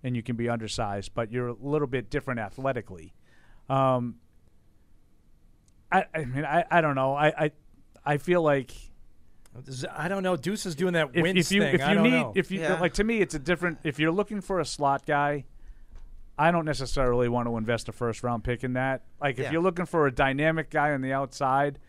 and 0.04 0.16
you 0.16 0.24
can 0.24 0.36
be 0.36 0.50
undersized, 0.50 1.14
but 1.14 1.32
you're 1.32 1.50
a 1.50 1.56
little 1.60 1.88
bit 1.88 2.10
different 2.10 2.40
athletically. 2.40 3.14
Um, 3.70 4.16
I, 5.92 6.06
I 6.14 6.26
mean, 6.26 6.46
I, 6.46 6.66
I 6.70 6.82
don't 6.82 6.96
know. 6.96 7.14
I, 7.14 7.28
I, 7.28 7.52
I 8.06 8.18
feel 8.18 8.42
like 8.42 8.74
I 9.96 10.08
don't 10.08 10.24
know. 10.24 10.36
Deuce 10.36 10.66
is 10.66 10.76
doing 10.76 10.94
that 10.94 11.10
if, 11.14 11.22
wins 11.24 11.52
if 11.52 11.56
you 11.56 11.62
thing. 11.62 11.76
if 11.76 11.82
I 11.82 11.90
you 11.90 11.96
don't 11.96 12.04
need 12.04 12.10
know. 12.12 12.34
if 12.36 12.52
you 12.52 12.62
like 12.62 12.94
to 12.94 13.04
me 13.04 13.20
it's 13.22 13.34
a 13.36 13.40
different 13.40 13.80
if 13.84 14.00
you're 14.00 14.12
looking 14.12 14.42
for 14.42 14.60
a 14.60 14.66
slot 14.66 15.06
guy 15.06 15.46
I 16.40 16.52
don't 16.52 16.66
necessarily 16.66 17.28
want 17.30 17.48
to 17.48 17.58
invest 17.58 17.90
a 17.90 17.92
first 17.92 18.24
round 18.24 18.44
pick 18.44 18.64
in 18.64 18.74
that 18.74 19.02
like 19.22 19.40
if 19.40 19.46
Yeah. 19.46 19.52
you're 19.54 19.62
looking 19.62 19.86
for 19.86 20.06
a 20.08 20.12
dynamic 20.14 20.70
guy 20.70 20.92
on 20.92 21.02
the 21.02 21.14
outside 21.14 21.80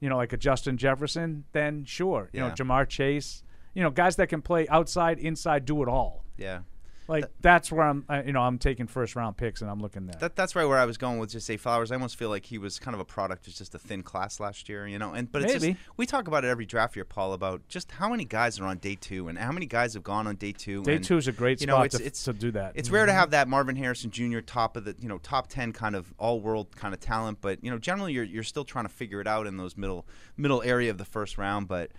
you 0.00 0.08
know 0.08 0.16
like 0.16 0.32
a 0.32 0.36
Justin 0.36 0.76
Jefferson 0.78 1.44
then 1.52 1.84
sure 1.84 2.30
you 2.32 2.40
know 2.40 2.50
Ja'Marr 2.50 2.88
Chase 2.88 3.42
you 3.74 3.82
know 3.82 3.90
guys 3.90 4.16
that 4.16 4.28
can 4.28 4.40
play 4.42 4.66
outside 4.68 5.18
inside 5.18 5.64
do 5.64 5.82
it 5.82 5.88
all 5.88 6.24
Yeah. 6.36 6.60
Like 7.08 7.24
that's 7.40 7.72
where 7.72 7.86
I'm 7.86 8.04
uh, 8.08 8.22
you 8.24 8.32
know 8.32 8.42
I'm 8.42 8.58
taking 8.58 8.86
first 8.86 9.16
round 9.16 9.36
picks 9.38 9.62
and 9.62 9.70
I'm 9.70 9.80
looking 9.80 10.06
there 10.06 10.16
That, 10.20 10.36
that's 10.36 10.54
right 10.54 10.66
where 10.66 10.76
I 10.78 10.84
was 10.84 10.98
going 10.98 11.18
with 11.18 11.30
just 11.30 11.46
Zay 11.46 11.56
Flowers. 11.56 11.90
I 11.90 11.94
almost 11.94 12.16
feel 12.16 12.28
like 12.28 12.44
he 12.44 12.58
was 12.58 12.78
kind 12.78 12.94
of 12.94 13.00
a 13.00 13.04
product 13.04 13.46
of 13.48 13.54
just 13.54 13.74
a 13.74 13.78
thin 13.78 14.02
class 14.02 14.38
last 14.40 14.68
year, 14.68 14.86
you 14.86 14.98
know. 14.98 15.14
And 15.14 15.32
but 15.32 15.42
it's 15.42 15.54
Maybe. 15.54 15.72
just 15.74 15.84
we 15.96 16.04
talk 16.04 16.28
about 16.28 16.44
it 16.44 16.48
every 16.48 16.66
draft 16.66 16.94
year, 16.96 17.06
Paul, 17.06 17.32
about 17.32 17.66
just 17.68 17.90
how 17.92 18.10
many 18.10 18.24
guys 18.26 18.60
are 18.60 18.66
on 18.66 18.76
day 18.78 18.94
two 18.94 19.28
and 19.28 19.38
how 19.38 19.52
many 19.52 19.64
guys 19.66 19.94
have 19.94 20.02
gone 20.02 20.26
on 20.26 20.36
day 20.36 20.52
two. 20.52 20.82
Day 20.82 20.96
and, 20.96 21.04
two 21.04 21.16
is 21.16 21.26
a 21.26 21.32
great 21.32 21.60
you 21.62 21.66
know, 21.66 21.74
spot 21.76 21.86
it's, 21.86 21.96
to- 21.98 22.04
it's, 22.04 22.24
to 22.24 22.32
do 22.34 22.50
that. 22.52 22.72
It's 22.74 22.90
rare 22.90 23.06
to 23.06 23.12
Mhm. 23.12 23.14
have 23.16 23.30
that 23.30 23.48
Marvin 23.48 23.76
Harrison 23.76 24.10
Jr. 24.10 24.40
top 24.40 24.76
of 24.76 24.84
the 24.84 24.94
you 25.00 25.08
know 25.08 25.18
top 25.18 25.48
ten 25.48 25.72
kind 25.72 25.96
of 25.96 26.12
all 26.18 26.40
world 26.40 26.76
kind 26.76 26.92
of 26.92 27.00
talent, 27.00 27.38
but 27.40 27.64
you 27.64 27.70
know 27.70 27.78
generally 27.78 28.12
you're 28.12 28.24
you're 28.24 28.42
still 28.42 28.64
trying 28.64 28.84
to 28.84 28.90
figure 28.92 29.20
it 29.22 29.26
out 29.26 29.46
in 29.46 29.56
those 29.56 29.76
middle 29.78 30.06
middle 30.36 30.62
area 30.62 30.90
of 30.90 30.98
the 30.98 31.04
first 31.06 31.38
round. 31.38 31.68
But 31.68 31.90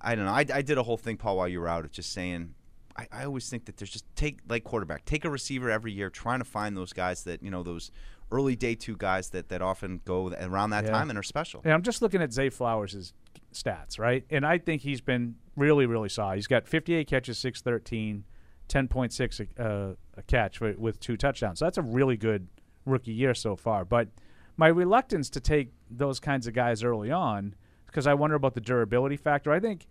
I 0.00 0.14
don't 0.14 0.26
know. 0.26 0.32
I, 0.32 0.44
I 0.52 0.62
did 0.62 0.78
a 0.78 0.82
whole 0.84 0.96
thing, 0.96 1.16
Paul, 1.16 1.38
while 1.38 1.48
you 1.48 1.58
were 1.60 1.68
out, 1.68 1.84
of 1.84 1.90
just 1.90 2.12
saying. 2.12 2.54
I, 2.96 3.08
I 3.12 3.24
always 3.24 3.48
think 3.48 3.64
that 3.66 3.76
there's 3.76 3.90
just 3.90 4.04
take 4.16 4.38
like 4.48 4.64
quarterback, 4.64 5.04
take 5.04 5.24
a 5.24 5.30
receiver 5.30 5.70
every 5.70 5.92
year, 5.92 6.10
trying 6.10 6.38
to 6.38 6.44
find 6.44 6.76
those 6.76 6.92
guys 6.92 7.24
that 7.24 7.42
you 7.42 7.50
know 7.50 7.62
those 7.62 7.90
early 8.30 8.56
day 8.56 8.74
two 8.74 8.96
guys 8.96 9.30
that 9.30 9.48
that 9.48 9.62
often 9.62 10.00
go 10.04 10.32
around 10.40 10.70
that 10.70 10.84
Yeah. 10.84 10.90
time 10.90 11.10
and 11.10 11.18
are 11.18 11.22
special. 11.22 11.60
Yeah, 11.64 11.74
I'm 11.74 11.82
just 11.82 12.02
looking 12.02 12.22
at 12.22 12.32
Zay 12.32 12.48
Flowers' 12.50 13.12
stats, 13.52 13.98
right? 13.98 14.24
And 14.30 14.46
I 14.46 14.58
think 14.58 14.82
he's 14.82 15.00
been 15.00 15.36
really, 15.56 15.86
really 15.86 16.08
solid. 16.08 16.36
He's 16.36 16.46
got 16.46 16.66
58 16.66 17.06
catches, 17.06 17.38
613, 17.38 18.24
10.6 18.68 19.40
a, 19.58 19.62
uh, 19.62 19.94
a 20.16 20.22
catch 20.22 20.60
with, 20.60 20.78
with 20.78 21.00
two 21.00 21.16
touchdowns. 21.16 21.58
So 21.58 21.66
that's 21.66 21.78
a 21.78 21.82
really 21.82 22.16
good 22.16 22.48
rookie 22.86 23.12
year 23.12 23.34
so 23.34 23.56
far. 23.56 23.84
But 23.84 24.08
my 24.56 24.68
reluctance 24.68 25.28
to 25.30 25.40
take 25.40 25.72
those 25.90 26.18
kinds 26.20 26.46
of 26.46 26.54
guys 26.54 26.82
early 26.82 27.10
on 27.10 27.54
because 27.86 28.06
I 28.06 28.14
wonder 28.14 28.36
about 28.36 28.54
the 28.54 28.60
durability 28.60 29.16
factor. 29.16 29.52
I 29.52 29.60
think 29.60 29.86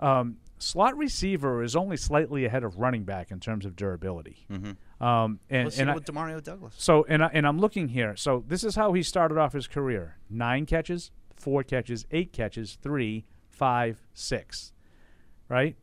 um, 0.00 0.36
slot 0.58 0.96
receiver 0.96 1.62
is 1.62 1.76
only 1.76 1.96
slightly 1.96 2.44
ahead 2.44 2.64
of 2.64 2.78
running 2.78 3.04
back 3.04 3.30
in 3.30 3.40
terms 3.40 3.64
of 3.66 3.76
durability. 3.76 4.46
Mhm. 4.50 4.76
Um, 5.00 5.40
and 5.50 5.64
Let's 5.64 5.76
see 5.76 5.82
and 5.82 5.90
I- 5.90 5.94
with 5.94 6.04
Demario 6.04 6.42
Douglas. 6.42 6.74
so, 6.78 7.04
and 7.08 7.22
I, 7.24 7.30
and 7.32 7.46
I'm 7.46 7.58
looking 7.58 7.88
here. 7.88 8.16
So 8.16 8.44
this 8.46 8.64
is 8.64 8.74
how 8.76 8.92
he 8.92 9.02
started 9.02 9.38
off 9.38 9.52
his 9.52 9.66
career: 9.66 10.16
nine 10.30 10.66
catches, 10.66 11.10
four 11.34 11.62
catches, 11.62 12.06
eight 12.10 12.32
catches, 12.32 12.76
three, 12.76 13.24
five, 13.48 14.06
six. 14.14 14.72
Right. 15.48 15.76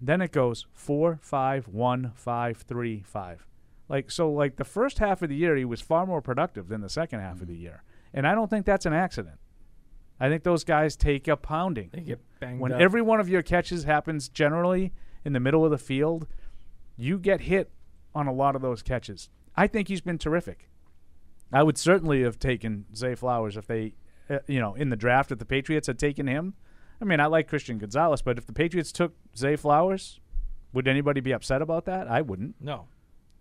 Then 0.00 0.20
it 0.20 0.30
goes 0.32 0.66
four, 0.74 1.18
five, 1.22 1.68
one, 1.68 2.12
five, 2.14 2.58
three, 2.58 3.00
five. 3.02 3.46
Like 3.88 4.10
so, 4.10 4.30
like 4.30 4.56
the 4.56 4.64
first 4.64 4.98
half 4.98 5.22
of 5.22 5.28
the 5.30 5.36
year, 5.36 5.56
he 5.56 5.64
was 5.64 5.80
far 5.80 6.04
more 6.06 6.20
productive 6.20 6.68
than 6.68 6.80
the 6.82 6.88
second 6.90 7.20
half 7.20 7.40
of 7.40 7.46
the 7.46 7.56
year, 7.56 7.82
and 8.12 8.26
I 8.26 8.34
don't 8.34 8.50
think 8.50 8.66
that's 8.66 8.84
an 8.84 8.92
accident. 8.92 9.38
I 10.18 10.28
think 10.28 10.42
those 10.44 10.64
guys 10.64 10.96
take 10.96 11.28
a 11.28 11.36
pounding. 11.36 11.90
They 11.92 12.00
get 12.00 12.20
banged 12.40 12.60
when 12.60 12.72
up. 12.72 12.80
every 12.80 13.02
one 13.02 13.20
of 13.20 13.28
your 13.28 13.42
catches 13.42 13.84
happens 13.84 14.28
generally 14.28 14.92
in 15.24 15.32
the 15.32 15.40
middle 15.40 15.64
of 15.64 15.70
the 15.70 15.78
field, 15.78 16.26
you 16.96 17.18
get 17.18 17.42
hit 17.42 17.70
on 18.14 18.26
a 18.26 18.32
lot 18.32 18.56
of 18.56 18.62
those 18.62 18.82
catches. 18.82 19.28
I 19.56 19.66
think 19.66 19.88
he's 19.88 20.00
been 20.00 20.18
terrific. 20.18 20.70
I 21.52 21.62
would 21.62 21.78
certainly 21.78 22.22
have 22.22 22.38
taken 22.38 22.86
Zay 22.94 23.14
Flowers 23.14 23.56
if 23.56 23.66
they, 23.66 23.94
uh, 24.30 24.38
you 24.46 24.60
know, 24.60 24.74
in 24.74 24.90
the 24.90 24.96
draft 24.96 25.30
if 25.32 25.38
the 25.38 25.44
Patriots 25.44 25.86
had 25.86 25.98
taken 25.98 26.26
him. 26.26 26.54
I 27.00 27.04
mean, 27.04 27.20
I 27.20 27.26
like 27.26 27.48
Christian 27.48 27.78
Gonzalez, 27.78 28.22
but 28.22 28.38
if 28.38 28.46
the 28.46 28.52
Patriots 28.52 28.90
took 28.90 29.14
Zay 29.36 29.56
Flowers, 29.56 30.20
would 30.72 30.88
anybody 30.88 31.20
be 31.20 31.32
upset 31.32 31.60
about 31.62 31.84
that? 31.84 32.08
I 32.08 32.22
wouldn't. 32.22 32.56
No. 32.60 32.86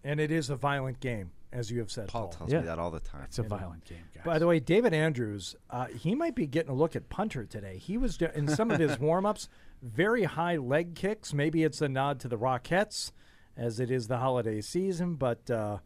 And 0.03 0.19
it 0.19 0.31
is 0.31 0.49
a 0.49 0.55
violent 0.55 0.99
game, 0.99 1.31
as 1.55 1.71
you 1.71 1.79
have 1.79 1.89
said. 1.91 2.07
Paul, 2.09 2.27
tells 2.29 2.51
me 2.51 2.59
that 2.59 2.77
all 2.79 2.91
the 2.91 2.99
time. 2.99 3.23
It's 3.23 3.39
a 3.39 3.43
You 3.43 3.49
know. 3.49 3.55
violent 3.57 3.85
game, 3.85 4.03
guys. 4.13 4.23
By 4.25 4.37
the 4.39 4.47
way, 4.47 4.59
David 4.59 4.93
Andrews, 4.93 5.55
uh, 5.69 5.85
he 5.87 6.13
might 6.15 6.35
be 6.35 6.45
getting 6.47 6.71
a 6.71 6.75
look 6.75 6.95
at 6.95 7.09
punter 7.09 7.45
today. 7.45 7.77
He 7.77 7.97
was 7.97 8.17
do- 8.17 8.29
in 8.35 8.47
some 8.47 8.69
of 8.71 8.79
his 8.79 8.99
warm-ups, 8.99 9.47
very 9.81 10.23
high 10.23 10.57
leg 10.57 10.95
kicks. 10.95 11.33
Maybe 11.33 11.63
it's 11.63 11.81
a 11.81 11.87
nod 11.89 12.19
to 12.21 12.27
the 12.27 12.37
Rockettes, 12.37 13.11
as 13.55 13.79
it 13.79 13.89
is 13.89 14.07
the 14.07 14.17
holiday 14.17 14.59
season. 14.61 15.15
But 15.15 15.49
uh, 15.49 15.77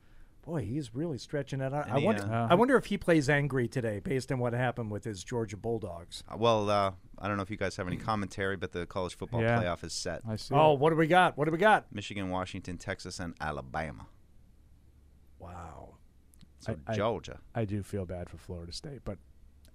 boy, 0.46 0.64
he's 0.66 0.96
really 0.96 1.18
stretching 1.18 1.62
it 1.62 1.74
out. 1.74 1.88
I 1.90 1.98
Any, 1.98 2.06
wonder. 2.06 2.24
uh, 2.24 2.48
I 2.50 2.56
wonder 2.56 2.76
if 2.78 2.86
he 2.86 2.98
plays 2.98 3.30
angry 3.30 3.68
today, 3.68 4.00
based 4.00 4.32
on 4.32 4.40
what 4.40 4.54
happened 4.54 4.90
with 4.92 5.04
his 5.04 5.24
Georgia 5.24 5.58
Bulldogs. 5.58 6.24
Uh, 6.28 6.38
Well, 6.38 6.70
uh, 6.70 6.92
I 7.20 7.28
don't 7.28 7.38
know 7.38 7.44
if 7.44 7.52
you 7.52 7.58
guys 7.58 7.76
have 7.76 7.88
any 7.88 7.98
commentary, 7.98 8.56
but 8.58 8.72
the 8.72 8.86
college 8.86 9.16
football 9.16 9.42
Yeah. 9.42 9.62
playoff 9.62 9.84
is 9.84 9.94
set. 9.94 10.22
I 10.28 10.38
see. 10.38 10.56
Oh, 10.56 10.74
what 10.74 10.90
do 10.92 10.96
we 10.96 11.06
got? 11.08 11.38
What 11.38 11.46
do 11.46 11.52
we 11.52 11.58
got? 11.58 11.86
Michigan, 11.94 12.30
Washington, 12.30 12.78
Texas, 12.78 13.20
and 13.20 13.36
Alabama. 13.42 14.08
Wow. 15.40 15.96
So 16.60 16.76
I- 16.88 16.92
I- 16.92 16.96
Georgia. 16.96 17.40
I 17.56 17.66
do 17.66 17.82
feel 17.84 18.06
bad 18.06 18.30
for 18.30 18.38
Florida 18.38 18.72
State, 18.74 19.02
but 19.06 19.18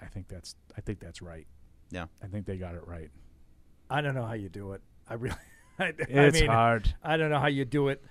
I 0.00 0.06
think 0.06 0.28
that's 0.28 0.54
I 0.76 0.80
think 0.80 1.00
that's 1.00 1.22
right. 1.22 1.46
Yeah. 1.90 2.06
I 2.22 2.26
think 2.26 2.46
they 2.46 2.56
got 2.56 2.74
it 2.74 2.86
right. 2.86 3.10
I 3.90 4.00
don't 4.00 4.14
know 4.14 4.24
how 4.24 4.32
you 4.34 4.48
do 4.48 4.72
it. 4.72 4.82
I 5.08 5.14
really. 5.14 5.36
I, 5.78 5.84
I 5.86 5.92
It's 5.98 6.40
mean, 6.40 6.50
hard. 6.50 6.94
I 7.02 7.16
don't 7.16 7.30
know 7.30 7.38
how 7.40 7.48
you 7.48 7.64
do 7.64 7.88
it. 7.88 8.02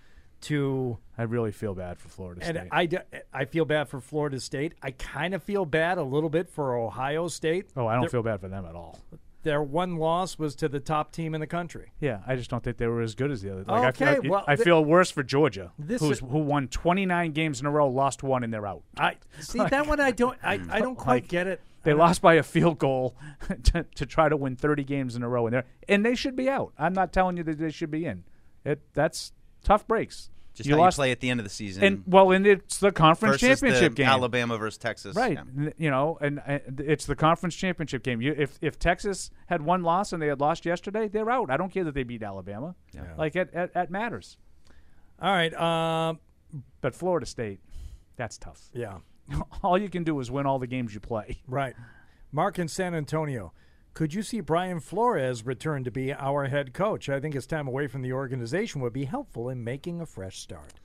To 0.42 0.98
I 1.18 1.24
really 1.24 1.54
feel 1.54 1.74
bad 1.74 1.98
for 2.00 2.10
Florida 2.10 2.42
and 2.44 2.58
State. 2.70 3.22
I 3.34 3.46
feel 3.46 3.64
bad 3.64 3.88
for 3.88 4.02
Florida 4.02 4.42
State. 4.42 4.74
I 4.82 4.92
kind 4.92 5.34
of 5.34 5.42
feel 5.42 5.64
bad 5.64 5.98
a 5.98 6.04
little 6.04 6.30
bit 6.30 6.50
for 6.50 6.76
Ohio 6.78 7.30
State. 7.30 7.68
oh, 7.78 7.88
I 7.88 7.94
don't 7.94 8.02
Their- 8.02 8.10
feel 8.10 8.24
bad 8.24 8.42
for 8.42 8.50
them 8.50 8.66
at 8.66 8.76
all. 8.76 9.00
Their 9.44 9.62
one 9.62 9.98
loss 9.98 10.40
was 10.40 10.56
to 10.56 10.70
the 10.70 10.80
top 10.80 11.12
team 11.12 11.36
in 11.36 11.42
the 11.42 11.48
country. 11.48 11.92
Yeah, 12.00 12.20
I 12.26 12.36
just 12.36 12.50
don't 12.50 12.64
think 12.64 12.78
they 12.78 12.88
were 12.88 13.02
as 13.02 13.14
good 13.14 13.30
as 13.30 13.42
the 13.42 13.52
other. 13.52 13.64
Like, 13.68 13.84
I, 14.02 14.06
Okay, 14.06 14.22
feel, 14.22 14.32
well, 14.32 14.46
I 14.48 14.56
feel 14.56 14.84
worse 14.84 15.12
for 15.12 15.22
Georgia, 15.22 15.72
This 15.78 16.02
who's, 16.02 16.18
is- 16.18 16.20
who 16.20 16.40
won 16.40 16.70
29 16.70 17.32
games 17.34 17.60
in 17.60 17.66
a 17.66 17.72
row, 17.72 17.90
lost 17.90 18.24
one, 18.24 18.44
and 18.44 18.54
they're 18.54 18.66
out. 18.66 18.84
I 18.98 19.16
see 19.40 19.60
that 19.60 19.86
one. 19.88 20.00
I 20.00 20.12
don't. 20.12 20.38
I, 20.42 20.60
I 20.70 20.80
don't 20.80 20.96
quite 20.96 21.24
Like, 21.24 21.28
get 21.28 21.48
it. 21.48 21.62
They 21.84 21.94
lost 21.94 22.22
by 22.22 22.36
a 22.36 22.44
field 22.44 22.80
goal 22.80 23.18
to, 23.64 23.84
to 23.96 24.06
try 24.06 24.30
to 24.30 24.38
win 24.38 24.56
30 24.56 24.86
games 24.86 25.18
in 25.18 25.24
a 25.24 25.28
row, 25.28 25.46
and 25.48 25.56
they 25.58 25.64
and 25.90 26.06
they 26.06 26.16
should 26.16 26.36
be 26.38 26.50
out. 26.50 26.72
I'm 26.80 26.94
not 26.94 27.12
telling 27.12 27.36
you 27.36 27.44
that 27.44 27.58
they 27.60 27.72
should 27.72 27.92
be 27.92 28.06
in. 28.06 28.24
It 28.64 28.80
that's 28.94 29.34
tough 29.66 29.86
breaks. 29.86 30.30
Just 30.54 30.70
how 30.70 30.76
you 30.76 30.82
lost 30.82 30.98
play 30.98 31.12
at 31.12 31.20
the 31.20 31.30
end 31.30 31.40
of 31.40 31.44
the 31.44 31.50
season. 31.50 31.84
and 31.84 32.04
well, 32.06 32.32
and 32.32 32.46
it's 32.46 32.78
the 32.78 32.92
conference 32.92 33.40
championship 33.40 33.94
the 33.94 34.04
game. 34.04 34.08
Alabama 34.08 34.58
versus 34.58 34.78
Texas. 34.78 35.16
Right. 35.16 35.40
Yeah. 35.58 35.70
You 35.78 35.90
know, 35.90 36.18
and 36.22 36.40
uh, 36.40 36.60
it's 36.78 37.06
the 37.06 37.16
conference 37.16 37.56
championship 37.56 38.04
game. 38.04 38.22
You, 38.22 38.36
if 38.38 38.60
if 38.62 38.78
Texas 38.78 39.32
had 39.48 39.62
one 39.64 39.82
loss 39.82 40.14
and 40.14 40.22
they 40.22 40.28
had 40.28 40.40
lost 40.40 40.66
yesterday, 40.66 41.08
they're 41.08 41.30
out. 41.30 41.50
I 41.50 41.58
don't 41.58 41.72
care 41.72 41.84
that 41.84 41.96
they 41.96 42.04
beat 42.04 42.22
Alabama. 42.22 42.76
Yeah. 42.94 43.02
Like 43.18 43.36
it, 43.36 43.50
it, 43.54 43.72
it 43.76 43.90
matters. 43.90 44.38
All 45.20 45.32
right. 45.32 45.54
Um, 45.54 46.20
but 46.82 46.94
Florida 46.94 47.26
State, 47.26 47.60
that's 48.16 48.38
tough. 48.38 48.70
Yeah. 48.74 48.98
all 49.64 49.78
you 49.78 49.90
can 49.90 50.04
do 50.04 50.20
is 50.20 50.30
win 50.30 50.46
all 50.46 50.60
the 50.60 50.68
games 50.68 50.94
you 50.94 51.00
play. 51.00 51.42
Right. 51.48 51.76
Mark 52.32 52.60
in 52.60 52.68
San 52.68 52.94
Antonio. 52.94 53.54
Could 53.94 54.14
you 54.14 54.24
see 54.24 54.40
Brian 54.40 54.80
Flores 54.80 55.46
return 55.46 55.84
to 55.84 55.92
be 55.92 56.12
our 56.14 56.48
head 56.48 56.74
coach? 56.74 57.10
I 57.10 57.20
think 57.20 57.36
his 57.36 57.46
time 57.46 57.68
away 57.68 57.88
from 57.88 58.02
the 58.02 58.14
organization 58.14 58.82
would 58.82 58.94
be 58.94 59.06
helpful 59.06 59.50
in 59.50 59.64
making 59.64 60.02
a 60.02 60.06
fresh 60.06 60.40
start. 60.40 60.80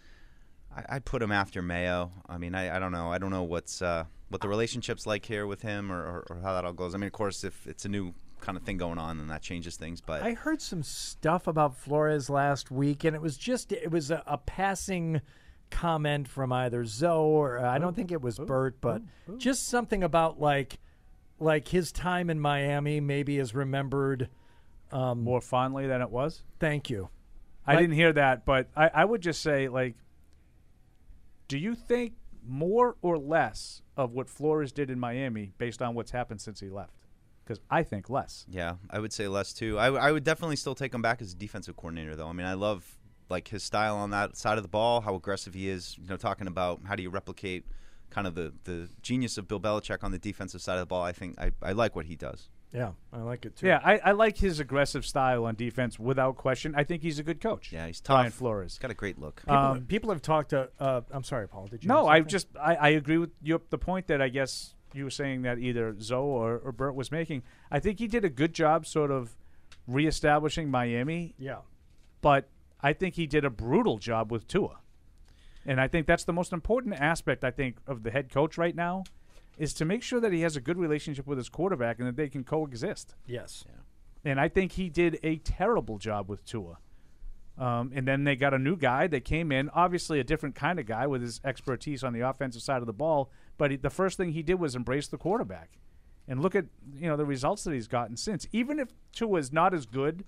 I, 0.77 0.85
I'd 0.91 1.05
put 1.07 1.23
him 1.23 1.33
after 1.33 1.63
Mayo. 1.63 2.11
I 2.29 2.37
mean, 2.37 2.55
I, 2.55 2.77
I 2.77 2.79
don't 2.79 2.93
know. 2.93 3.11
I 3.11 3.17
don't 3.17 3.31
know 3.31 3.45
what's 3.45 3.81
uh, 3.81 4.05
what 4.29 4.43
the 4.43 4.49
relationship's 4.49 5.07
like 5.07 5.25
here 5.25 5.47
with 5.47 5.63
him 5.63 5.91
or, 5.91 6.01
or, 6.01 6.27
or 6.29 6.41
how 6.43 6.53
that 6.53 6.67
all 6.67 6.75
goes. 6.75 6.95
I 6.95 6.99
mean, 6.99 7.07
of 7.07 7.15
course, 7.15 7.45
if 7.45 7.67
it's 7.67 7.87
a 7.87 7.89
new 7.89 8.13
kind 8.41 8.59
of 8.59 8.65
thing 8.65 8.77
going 8.77 8.99
on, 8.99 9.17
then 9.17 9.29
that 9.29 9.41
changes 9.41 9.77
things. 9.77 10.03
But 10.03 10.23
I 10.23 10.33
heard 10.33 10.61
some 10.61 10.83
stuff 10.83 11.47
about 11.47 11.77
Flores 11.77 12.29
last 12.29 12.71
week, 12.71 13.05
and 13.05 13.17
it 13.17 13.23
was 13.23 13.39
just 13.39 13.73
it 13.73 13.91
was 13.91 14.11
a, 14.11 14.23
a 14.27 14.37
passing 14.37 15.23
comment 15.71 16.29
from 16.29 16.53
either 16.53 16.85
Zoe 16.85 17.17
or 17.17 17.59
I 17.59 17.79
don't 17.79 17.97
think 17.97 18.13
it 18.13 18.21
was 18.21 18.39
Bert, 18.39 18.81
but 18.81 19.01
just 19.39 19.67
something 19.69 20.03
about 20.03 20.41
like 20.41 20.79
like 21.41 21.69
his 21.69 21.93
time 21.93 22.31
in 22.31 22.41
Miami 22.41 23.01
maybe 23.01 23.39
is 23.39 23.55
remembered 23.55 24.29
um, 24.93 25.23
more 25.23 25.41
fondly 25.41 25.87
than 25.87 26.01
it 26.01 26.11
was. 26.11 26.43
Thank 26.59 26.91
you. 26.91 27.09
I 27.67 27.73
Like- 27.75 27.83
didn't 27.83 27.97
hear 27.97 28.13
that, 28.15 28.45
but 28.45 28.69
I, 28.77 28.89
I 28.89 29.05
would 29.05 29.21
just 29.21 29.43
say 29.43 29.69
like 29.69 29.95
Do 31.49 31.59
you 31.59 31.75
think 31.75 32.15
more 32.47 32.97
or 33.03 33.19
less 33.19 33.83
of 33.97 34.13
what 34.13 34.29
Flores 34.29 34.73
did 34.73 34.91
in 34.91 34.99
Miami 34.99 35.53
based 35.59 35.83
on 35.83 35.95
what's 35.95 36.11
happened 36.11 36.41
since 36.41 36.61
he 36.61 36.69
left? 36.69 36.95
Because 37.45 37.61
I 37.71 37.83
think 37.83 38.11
less. 38.11 38.45
Yeah, 38.49 38.75
I 38.91 38.99
would 38.99 39.13
say 39.13 39.27
less 39.29 39.53
too. 39.55 39.79
I, 39.79 39.87
w- 39.87 40.03
I 40.03 40.13
would 40.13 40.25
definitely 40.25 40.57
still 40.57 40.75
take 40.75 40.93
him 40.93 41.01
back 41.03 41.23
as 41.23 41.33
a 41.33 41.37
defensive 41.37 41.77
coordinator, 41.77 42.15
though. 42.15 42.29
I 42.29 42.33
mean, 42.33 42.47
I 42.47 42.53
love 42.55 42.99
like 43.31 43.49
his 43.49 43.63
style 43.63 43.97
on 43.97 44.11
that 44.11 44.37
side 44.37 44.59
of 44.59 44.65
the 44.65 44.69
ball, 44.69 45.01
how 45.01 45.15
aggressive 45.15 45.55
he 45.55 45.69
is. 45.69 45.97
You 45.99 46.09
know, 46.09 46.17
talking 46.19 46.47
about 46.47 46.81
how 46.85 46.95
do 46.95 47.03
you 47.03 47.09
replicate 47.11 47.65
kind 48.11 48.27
of 48.27 48.35
the 48.35 48.53
the 48.65 48.89
genius 49.03 49.39
of 49.39 49.49
Bill 49.49 49.61
Belichick 49.61 50.03
on 50.05 50.11
the 50.13 50.19
defensive 50.19 50.61
side 50.63 50.75
of 50.75 50.81
the 50.81 50.87
ball. 50.87 51.03
I 51.03 51.13
think 51.13 51.39
I, 51.39 51.53
I 51.63 51.73
like 51.73 51.95
what 51.97 52.07
he 52.07 52.17
does. 52.17 52.49
Yeah, 52.73 52.91
I 53.15 53.19
like 53.21 53.47
it 53.47 53.57
too. 53.57 53.67
Yeah, 53.67 53.81
I, 53.83 53.97
I 53.99 54.13
like 54.13 54.37
his 54.37 54.61
aggressive 54.61 55.07
style 55.07 55.47
on 55.47 55.55
defense 55.55 55.99
without 55.99 56.37
question. 56.37 56.75
I 56.77 56.85
think 56.85 57.01
he's 57.03 57.19
a 57.19 57.23
good 57.23 57.41
coach. 57.41 57.73
Yeah, 57.73 57.87
he's 57.87 58.01
Brian 58.03 58.27
tough. 58.27 58.35
Flores. 58.35 58.73
He's 58.75 58.79
got 58.79 58.91
a 58.91 58.95
great 58.95 59.19
look. 59.19 59.37
People, 59.41 59.57
Um, 59.57 59.85
people 59.87 60.11
have 60.11 60.21
talked 60.21 60.51
to. 60.51 60.69
Uh, 60.79 61.01
I'm 61.11 61.25
sorry, 61.25 61.49
Paul. 61.49 61.67
Did 61.69 61.83
you? 61.85 61.89
No, 61.89 62.07
I 62.07 62.21
just 62.21 62.49
I, 62.61 62.75
I 62.75 62.89
agree 62.91 63.17
with 63.17 63.31
you. 63.43 63.61
The 63.71 63.79
point 63.79 64.07
that 64.09 64.21
I 64.21 64.29
guess 64.29 64.75
you 64.93 65.05
were 65.05 65.11
saying 65.11 65.43
that 65.43 65.59
either 65.59 65.97
Zoe 65.99 66.23
or, 66.27 66.59
or 66.59 66.73
Bert 66.73 66.95
was 66.95 67.11
making. 67.11 67.43
I 67.71 67.79
think 67.81 67.99
he 68.01 68.07
did 68.07 68.25
a 68.25 68.31
good 68.31 68.53
job, 68.53 68.85
sort 68.87 69.11
of 69.11 69.35
reestablishing 69.87 70.71
Miami. 70.71 71.35
Yeah. 71.39 71.59
but 72.21 72.49
I 72.81 72.93
think 72.93 73.15
he 73.15 73.27
did 73.27 73.45
a 73.45 73.51
brutal 73.51 73.99
job 73.99 74.31
with 74.31 74.47
Tua, 74.47 74.79
and 75.67 75.81
I 75.81 75.89
think 75.89 76.07
that's 76.07 76.25
the 76.25 76.33
most 76.33 76.53
important 76.53 76.95
aspect. 76.95 77.45
I 77.45 77.51
think 77.51 77.77
of 77.87 78.03
the 78.03 78.11
head 78.11 78.31
coach 78.31 78.59
right 78.59 78.75
now 78.75 79.05
is 79.59 79.75
to 79.75 79.85
make 79.85 80.03
sure 80.03 80.21
that 80.21 80.33
he 80.33 80.41
has 80.43 80.57
a 80.57 80.61
good 80.61 80.79
relationship 80.79 81.27
with 81.27 81.39
his 81.39 81.49
quarterback 81.49 81.99
and 81.99 82.07
that 82.07 82.17
they 82.17 82.29
can 82.29 82.45
coexist. 82.45 83.15
Yes. 83.27 83.65
And 84.25 84.41
I 84.41 84.49
think 84.49 84.73
he 84.73 84.89
did 84.89 85.19
a 85.23 85.37
terrible 85.37 85.99
job 85.99 86.29
with 86.29 86.45
Tua. 86.45 86.79
Um, 87.59 87.91
and 87.93 88.07
then 88.07 88.23
they 88.23 88.37
got 88.37 88.55
a 88.55 88.59
new 88.59 88.77
guy 88.77 89.09
that 89.09 89.25
came 89.25 89.51
in, 89.51 89.69
obviously 89.71 90.21
a 90.21 90.25
different 90.25 90.55
kind 90.55 90.79
of 90.79 90.87
guy 90.87 91.09
with 91.09 91.23
his 91.23 91.41
expertise 91.45 92.05
on 92.05 92.13
the 92.13 92.21
offensive 92.21 92.63
side 92.63 92.81
of 92.81 92.87
the 92.87 92.93
ball. 92.93 93.33
But 93.57 93.73
he, 93.73 93.77
the 93.77 93.91
first 93.91 94.17
thing 94.17 94.31
he 94.31 94.45
did 94.45 94.61
was 94.61 94.77
embrace 94.77 95.09
the 95.09 95.19
quarterback, 95.19 95.71
and 96.29 96.41
look 96.41 96.55
at 96.55 96.67
you 96.95 97.09
know 97.09 97.17
the 97.17 97.25
results 97.25 97.65
that 97.65 97.75
he's 97.75 97.89
gotten 97.89 98.17
since. 98.17 98.47
Even 98.53 98.79
if 98.79 98.91
Tua 99.13 99.41
is 99.41 99.53
not 99.53 99.75
as 99.75 99.87
good, 99.87 100.25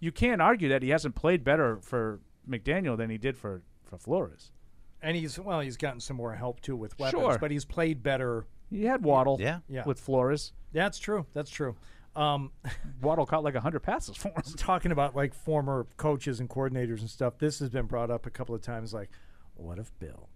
you 0.00 0.10
can't 0.10 0.42
argue 0.42 0.68
that 0.68 0.82
he 0.82 0.88
hasn't 0.88 1.14
played 1.14 1.44
better 1.44 1.78
for 1.80 2.18
McDaniel 2.48 2.96
than 2.96 3.08
he 3.08 3.18
did 3.18 3.38
for 3.38 3.62
for 3.84 3.96
Flores. 3.96 4.50
And 5.04 5.16
he's 5.16 5.38
well, 5.38 5.60
he's 5.60 5.76
gotten 5.76 6.00
some 6.00 6.16
more 6.16 6.34
help 6.34 6.60
too 6.60 6.74
with 6.76 6.98
weapons, 6.98 7.22
Sure. 7.22 7.38
but 7.38 7.50
he's 7.50 7.64
played 7.64 8.02
better. 8.02 8.46
He 8.70 8.84
had 8.84 9.04
Waddle, 9.04 9.36
Yeah. 9.40 9.60
Yeah. 9.68 9.84
with 9.84 10.00
Flores. 10.00 10.52
That's 10.72 10.98
true. 10.98 11.26
That's 11.34 11.50
true. 11.50 11.76
Um, 12.16 12.50
Waddle 13.02 13.26
caught 13.26 13.44
like 13.44 13.54
hundred 13.54 13.80
passes 13.80 14.16
for 14.16 14.28
him. 14.28 14.42
talking 14.56 14.90
about 14.92 15.14
like 15.14 15.34
former 15.34 15.86
coaches 15.98 16.40
and 16.40 16.48
coordinators 16.48 17.00
and 17.00 17.10
stuff. 17.10 17.38
This 17.38 17.58
has 17.60 17.68
been 17.70 17.86
brought 17.86 18.10
up 18.10 18.24
a 18.26 18.30
couple 18.30 18.54
of 18.54 18.62
times. 18.62 18.94
Like, 18.94 19.10
what 19.54 19.78
if 19.78 19.96
Bill 19.98 20.28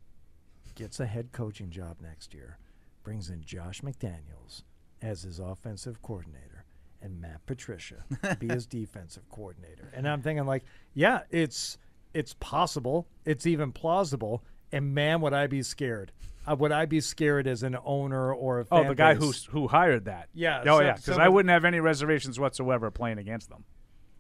gets 0.75 1.01
a 1.01 1.07
head 1.07 1.33
coaching 1.33 1.71
job 1.71 1.97
next 2.01 2.35
year, 2.35 2.59
brings 3.03 3.31
in 3.31 3.43
Josh 3.43 3.81
McDaniels 3.81 4.63
as 5.03 5.23
his 5.23 5.39
offensive 5.39 6.03
coordinator, 6.03 6.65
and 7.01 7.21
Matt 7.21 7.47
Patricia 7.47 8.05
be 8.39 8.49
his 8.49 8.67
defensive 8.79 9.29
coordinator? 9.31 9.91
And 9.95 10.07
I'm 10.07 10.21
thinking 10.21 10.45
like, 10.47 10.65
yeah, 10.95 11.23
it's 11.31 11.79
it's 12.15 12.35
possible. 12.41 13.07
It's 13.25 13.47
even 13.47 13.73
plausible. 13.73 14.43
And 14.73 14.95
man, 14.95 15.21
would 15.21 15.33
I 15.33 15.47
be 15.47 15.63
scared? 15.63 16.13
Uh, 16.51 16.55
would 16.57 16.73
I 16.73 16.87
be 16.87 17.01
scared 17.01 17.47
as 17.47 17.63
an 17.63 17.77
owner 17.85 18.33
or 18.33 18.61
a 18.61 18.67
Oh, 18.71 18.79
fan 18.79 18.89
the 18.89 18.95
guy 18.95 19.15
base? 19.15 19.45
who 19.45 19.61
who 19.61 19.69
hired 19.69 20.07
that. 20.07 20.29
Yeah, 20.35 20.61
Oh 20.63 20.79
so- 20.79 20.81
yeah, 20.81 20.93
because 20.95 21.17
so- 21.17 21.21
I 21.21 21.29
wouldn't 21.29 21.51
have 21.51 21.65
any 21.65 21.81
reservations 21.81 22.39
whatsoever 22.41 22.91
playing 22.91 23.19
against 23.19 23.51
them. 23.51 23.65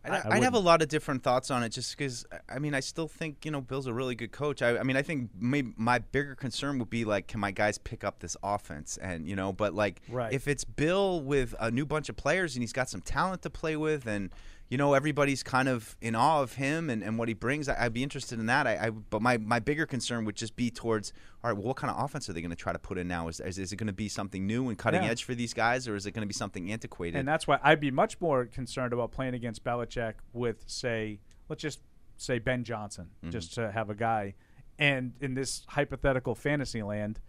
I'd, 0.04 0.12
I- 0.12 0.16
I 0.16 0.36
I'd 0.36 0.42
have 0.44 0.54
a 0.54 0.58
lot 0.60 0.80
of 0.82 0.88
different 0.88 1.22
thoughts 1.22 1.50
on 1.50 1.62
it, 1.62 1.70
just 1.70 1.96
because. 1.96 2.24
I 2.48 2.58
mean, 2.58 2.72
I 2.74 2.80
still 2.80 3.08
think 3.08 3.44
you 3.44 3.50
know 3.50 3.60
Bill's 3.60 3.86
a 3.86 3.92
really 3.94 4.14
good 4.14 4.30
coach. 4.30 4.60
I, 4.62 4.78
I 4.78 4.82
mean, 4.82 4.96
I 4.96 5.02
think 5.02 5.30
maybe 5.38 5.72
my 5.76 5.98
bigger 5.98 6.34
concern 6.34 6.78
would 6.78 6.90
be 6.90 7.04
like, 7.04 7.26
can 7.28 7.40
my 7.40 7.50
guys 7.50 7.78
pick 7.78 8.04
up 8.04 8.20
this 8.20 8.36
offense? 8.42 8.96
And 8.98 9.26
you 9.26 9.34
know, 9.34 9.52
but 9.52 9.74
like, 9.74 10.00
Right. 10.08 10.32
if 10.32 10.46
it's 10.48 10.64
Bill 10.64 11.20
with 11.22 11.54
a 11.58 11.70
new 11.70 11.84
bunch 11.86 12.08
of 12.08 12.16
players 12.16 12.54
and 12.54 12.62
he's 12.62 12.72
got 12.72 12.88
some 12.88 13.00
talent 13.00 13.42
to 13.42 13.50
play 13.50 13.74
with, 13.76 14.06
and 14.06 14.30
you 14.68 14.76
know 14.76 14.92
everybody's 14.94 15.42
kind 15.42 15.68
of 15.68 15.96
in 16.00 16.14
awe 16.14 16.42
of 16.42 16.54
him 16.54 16.90
and, 16.90 17.02
and 17.02 17.18
what 17.18 17.28
he 17.28 17.34
brings, 17.34 17.68
I, 17.68 17.86
I'd 17.86 17.92
be 17.94 18.02
interested 18.02 18.38
in 18.38 18.46
that. 18.46 18.66
I, 18.66 18.86
I 18.86 18.90
but 18.90 19.22
my 19.22 19.38
my 19.38 19.60
bigger 19.60 19.86
concern 19.86 20.24
would 20.26 20.36
just 20.36 20.56
be 20.56 20.70
towards, 20.70 21.12
all 21.42 21.50
right, 21.50 21.56
well, 21.56 21.68
what 21.68 21.76
kind 21.76 21.90
of 21.90 22.02
offense 22.04 22.28
are 22.28 22.32
they 22.34 22.40
going 22.42 22.50
to 22.50 22.56
try 22.56 22.72
to 22.72 22.78
put 22.78 22.98
in 22.98 23.08
now? 23.08 23.28
Is 23.28 23.40
is, 23.40 23.58
is 23.58 23.72
it 23.72 23.76
going 23.76 23.86
to 23.86 23.92
be 23.92 24.08
something 24.08 24.46
new 24.46 24.68
and 24.68 24.76
cutting 24.76 25.02
Yeah. 25.02 25.10
edge 25.10 25.24
for 25.24 25.34
these 25.34 25.54
guys, 25.54 25.88
or 25.88 25.96
is 25.96 26.04
it 26.06 26.12
going 26.12 26.22
to 26.22 26.26
be 26.28 26.34
something 26.34 26.70
antiquated? 26.70 27.18
And 27.18 27.26
that's 27.26 27.46
why 27.46 27.58
I'd 27.62 27.80
be 27.80 27.90
much 27.90 28.20
more 28.20 28.44
concerned 28.44 28.92
about 28.92 29.10
playing 29.10 29.34
against 29.34 29.64
Belichick 29.64 30.14
with, 30.32 30.64
say, 30.66 31.20
let's 31.48 31.62
just 31.62 31.80
say 32.16 32.38
Ben 32.38 32.62
Johnson, 32.64 33.10
Mhm. 33.24 33.30
just 33.30 33.54
to 33.54 33.70
have 33.72 33.88
a 33.90 33.94
guy. 33.94 34.34
And 34.78 35.14
in 35.20 35.34
this 35.34 35.64
hypothetical 35.68 36.34
fantasy 36.34 36.82
land, 36.82 37.20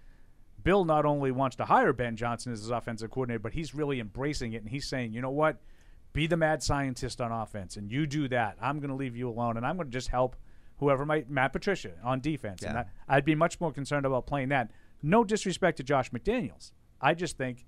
Bill 0.62 0.84
not 0.84 1.06
only 1.06 1.32
wants 1.32 1.56
to 1.56 1.66
hire 1.66 1.94
Ben 1.94 2.16
Johnson 2.18 2.52
as 2.52 2.60
his 2.60 2.70
offensive 2.70 3.10
coordinator, 3.12 3.40
but 3.40 3.54
he's 3.54 3.74
really 3.74 4.00
embracing 4.02 4.52
it. 4.54 4.58
And 4.62 4.70
he's 4.70 4.88
saying, 4.90 5.14
you 5.14 5.22
know 5.22 5.32
what? 5.32 5.62
Be 6.14 6.26
the 6.28 6.38
mad 6.38 6.64
scientist 6.64 7.22
on 7.22 7.32
offense, 7.32 7.78
and 7.78 7.92
you 7.92 8.08
do 8.08 8.28
that. 8.30 8.58
I'm 8.62 8.80
going 8.80 8.90
to 8.90 8.96
leave 8.96 9.16
you 9.16 9.30
alone, 9.30 9.58
and 9.58 9.66
I'm 9.66 9.76
going 9.78 9.88
to 9.88 9.94
just 9.94 10.10
help 10.10 10.36
whoever 10.78 11.06
might 11.06 11.30
Matt 11.30 11.54
Patricia 11.54 11.92
on 12.04 12.20
defense. 12.20 12.62
And 12.64 12.70
Yeah. 12.74 12.84
that, 12.84 12.90
I'd 13.08 13.26
be 13.26 13.36
much 13.36 13.60
more 13.62 13.72
concerned 13.72 14.06
about 14.06 14.26
playing 14.26 14.50
that. 14.50 14.72
No 15.04 15.24
disrespect 15.24 15.78
to 15.78 15.84
Josh 15.84 16.10
McDaniels. 16.12 16.72
I 17.00 17.14
just 17.14 17.38
think 17.38 17.66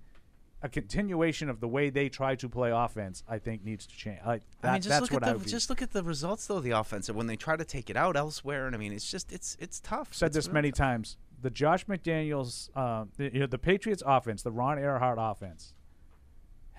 a 0.64 0.70
continuation 0.70 1.50
of 1.50 1.60
the 1.60 1.68
way 1.68 1.90
they 1.90 2.08
try 2.10 2.36
to 2.36 2.50
play 2.50 2.72
offense, 2.72 3.24
I 3.28 3.38
think, 3.40 3.64
needs 3.64 3.86
to 3.88 3.96
change. 3.96 4.20
Like 4.26 4.42
that, 4.62 4.70
I 4.70 4.72
mean, 4.74 4.82
just 4.82 4.90
that's 4.90 5.02
look 5.04 5.22
what 5.22 5.28
at 5.28 5.40
the 5.40 5.46
just 5.50 5.70
look 5.70 5.82
at 5.82 5.92
the 5.92 6.04
results 6.04 6.46
though. 6.48 6.60
The 6.60 6.72
offensive 6.72 7.16
when 7.16 7.28
they 7.28 7.36
try 7.36 7.56
to 7.56 7.66
take 7.66 7.90
it 7.90 7.98
out 7.98 8.16
elsewhere, 8.16 8.66
and 8.68 8.76
I 8.76 8.80
mean, 8.80 8.92
it's 8.94 9.10
just 9.10 9.32
it's 9.32 9.56
it's 9.60 9.80
tough. 9.80 10.14
said 10.14 10.28
It's 10.28 10.36
this 10.36 10.48
really 10.48 10.54
many 10.54 10.72
tough. 10.72 10.78
times. 10.78 11.18
The 11.42 11.50
Josh 11.50 11.86
McDaniels, 11.88 12.70
uh, 12.76 13.06
the, 13.18 13.34
you 13.34 13.40
know, 13.40 13.48
the 13.48 13.58
Patriots 13.58 14.04
offense, 14.06 14.44
the 14.44 14.52
Ron 14.52 14.78
Erhardt 14.78 15.16
offense, 15.18 15.74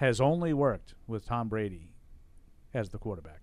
has 0.03 0.21
only 0.21 0.53
worked 0.53 0.95
with 1.07 1.25
Tom 1.25 1.49
Brady 1.49 1.93
as 2.75 2.91
the 2.91 2.99
quarterback. 2.99 3.43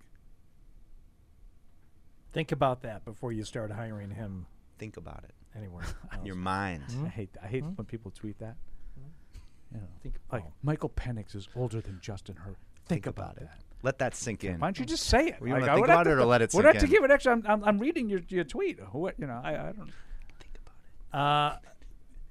Think 2.32 2.52
about 2.52 2.82
that 2.82 3.02
before 3.06 3.32
you 3.32 3.44
start 3.44 3.72
hiring 3.72 4.10
him 4.10 4.46
Think 4.78 4.98
about 4.98 5.24
it. 5.24 5.34
anywhere. 5.56 5.84
In 6.14 6.26
your 6.26 6.36
mind. 6.36 6.84
I 6.88 6.92
hmm? 6.92 7.06
hate 7.06 7.30
I 7.42 7.46
hate 7.46 7.64
hmm? 7.64 7.70
when 7.70 7.86
people 7.86 8.10
tweet 8.10 8.38
that. 8.40 8.56
Hmm? 8.94 9.74
You 9.74 9.80
know, 9.80 9.86
Think- 10.02 10.16
like 10.30 10.44
oh. 10.46 10.52
Michael 10.62 10.90
Penix 10.90 11.34
is 11.34 11.48
older 11.56 11.80
than 11.80 11.98
Justin 12.02 12.36
Herbert. 12.36 12.58
Think, 12.86 13.06
about, 13.06 13.38
it. 13.38 13.48
Let 13.82 13.98
that 14.00 14.14
sink 14.14 14.42
in. 14.42 14.58
Why 14.58 14.66
don't 14.66 14.78
you 14.78 14.84
just 14.84 15.06
say 15.06 15.28
it? 15.28 15.36
Well, 15.40 15.48
you 15.48 15.54
Like, 15.54 15.60
wanna 15.62 15.72
I 15.72 15.74
think 15.76 15.86
about 15.86 16.06
it 16.08 16.10
to- 16.10 16.20
or 16.20 16.24
let 16.26 16.42
it 16.42 16.52
would 16.52 16.64
sink 16.64 16.74
have 16.74 16.82
to 16.82 16.88
give 16.88 17.04
it 17.04 17.10
extra. 17.10 17.32
I'm, 17.32 17.44
I'm, 17.46 17.64
I'm 17.64 17.78
reading 17.78 18.10
your, 18.10 18.20
your 18.28 18.44
tweet. 18.44 18.80
What 18.92 19.14
you 19.18 19.26
know? 19.26 19.40
I, 19.42 19.50
I 19.50 19.72
don't. 19.72 19.92
think 20.38 20.58
about 20.60 20.74
it. 21.12 21.18
Uh, 21.18 21.56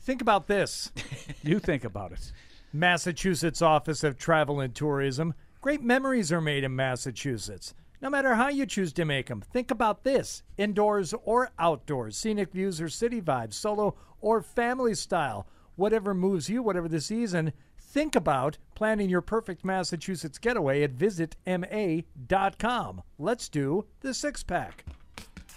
think 0.02 0.22
about 0.22 0.48
this. 0.48 0.92
You 1.42 1.60
think 1.60 1.86
about 1.86 2.12
it. 2.12 2.34
Massachusetts 2.72 3.62
Office 3.62 4.04
of 4.04 4.18
Travel 4.18 4.60
and 4.60 4.76
Tourism. 4.76 5.34
Great 5.62 5.82
memories 5.82 6.32
are 6.32 6.42
made 6.42 6.64
in 6.64 6.76
Massachusetts. 6.76 7.74
No 8.02 8.10
matter 8.10 8.36
how 8.36 8.48
you 8.48 8.66
choose 8.66 8.94
to 8.94 9.06
make 9.06 9.28
them, 9.28 9.42
think 9.42 9.72
about 9.72 10.04
this 10.04 10.44
indoors 10.58 11.14
or 11.24 11.52
outdoors, 11.60 12.16
scenic 12.16 12.52
views 12.52 12.80
or 12.80 12.88
city 12.88 13.22
vibes, 13.22 13.56
solo 13.56 13.96
or 14.22 14.42
family 14.42 14.94
style. 14.94 15.48
Whatever 15.76 16.14
moves 16.14 16.50
you, 16.50 16.62
whatever 16.62 16.88
the 16.88 17.02
season, 17.02 17.54
think 17.78 18.16
about 18.16 18.58
planning 18.76 19.10
your 19.10 19.22
perfect 19.22 19.66
Massachusetts 19.66 20.38
getaway 20.38 20.84
at 20.84 20.96
visitma.com. 20.96 23.02
Let's 23.18 23.50
do 23.50 23.86
the 24.02 24.14
six 24.14 24.44
pack. 24.44 24.86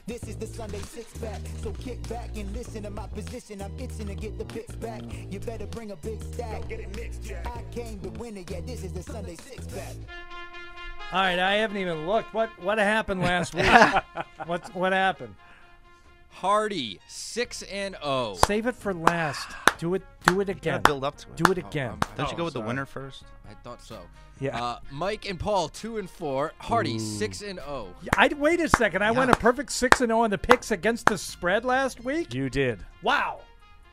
This 0.04 0.24
is 0.24 0.36
the 0.36 0.48
Sunday 0.48 0.80
six 0.80 1.16
pack, 1.18 1.40
so 1.62 1.70
kick 1.72 2.06
back 2.08 2.30
and 2.36 2.52
listen 2.52 2.82
to 2.82 2.90
my 2.90 3.06
position. 3.06 3.62
I'm 3.62 3.72
itching 3.78 4.08
to 4.08 4.16
get 4.16 4.36
the 4.36 4.44
picks 4.44 4.74
back. 4.74 5.00
You 5.30 5.38
better 5.38 5.66
bring 5.66 5.92
a 5.92 5.96
big 5.96 6.20
stack. 6.34 6.68
Get 6.68 6.80
it 6.80 6.96
mixed, 6.96 7.22
Jack. 7.22 7.46
I 7.46 7.62
came 7.72 8.00
to 8.00 8.08
win 8.10 8.36
it, 8.36 8.50
yeah. 8.50 8.60
This 8.66 8.82
is 8.82 8.92
the 8.92 9.02
Sunday 9.04 9.36
six 9.36 9.64
pack. 9.66 9.94
All 11.12 11.20
right, 11.20 11.38
I 11.38 11.54
haven't 11.54 11.76
even 11.76 12.06
looked. 12.08 12.34
What 12.34 12.50
what 12.60 12.78
happened 12.78 13.20
last 13.20 13.54
week? 13.54 13.66
what 14.46 14.74
what 14.74 14.92
happened? 14.92 15.36
Hardy 16.32 16.98
six 17.06 17.62
and 17.62 17.96
oh. 18.02 18.34
Save 18.46 18.66
it 18.66 18.74
for 18.74 18.92
last. 18.92 19.48
Do 19.78 19.94
it. 19.94 20.02
Do 20.26 20.40
it 20.40 20.48
again. 20.48 20.74
gotta 20.80 20.82
build 20.82 21.04
up 21.04 21.16
to 21.18 21.28
it. 21.28 21.36
Do 21.36 21.52
it 21.52 21.58
Oh, 21.64 21.68
again. 21.68 21.90
um, 21.90 21.98
Don't 22.16 22.26
you 22.28 22.34
oh, 22.34 22.36
go 22.38 22.44
with 22.44 22.54
the 22.54 22.60
sorry. 22.60 22.68
winner 22.68 22.86
first? 22.86 23.24
I 23.48 23.54
thought 23.62 23.82
so. 23.82 24.00
Yeah. 24.40 24.60
Uh, 24.60 24.78
Mike 24.90 25.28
and 25.28 25.38
Paul 25.38 25.68
two 25.68 25.98
and 25.98 26.08
four. 26.10 26.52
Hardy 26.58 26.98
six 26.98 27.42
and 27.42 27.60
oh. 27.60 27.88
I 28.16 28.28
wait 28.36 28.60
a 28.60 28.68
second. 28.68 29.04
I 29.04 29.10
went 29.12 29.30
a 29.30 29.36
perfect 29.36 29.70
six 29.70 30.00
and 30.00 30.08
zero 30.08 30.20
on 30.20 30.30
the 30.30 30.38
picks 30.38 30.70
against 30.72 31.06
the 31.06 31.18
spread 31.18 31.64
last 31.64 32.02
week. 32.02 32.34
You 32.34 32.50
did. 32.50 32.80
Wow, 33.02 33.42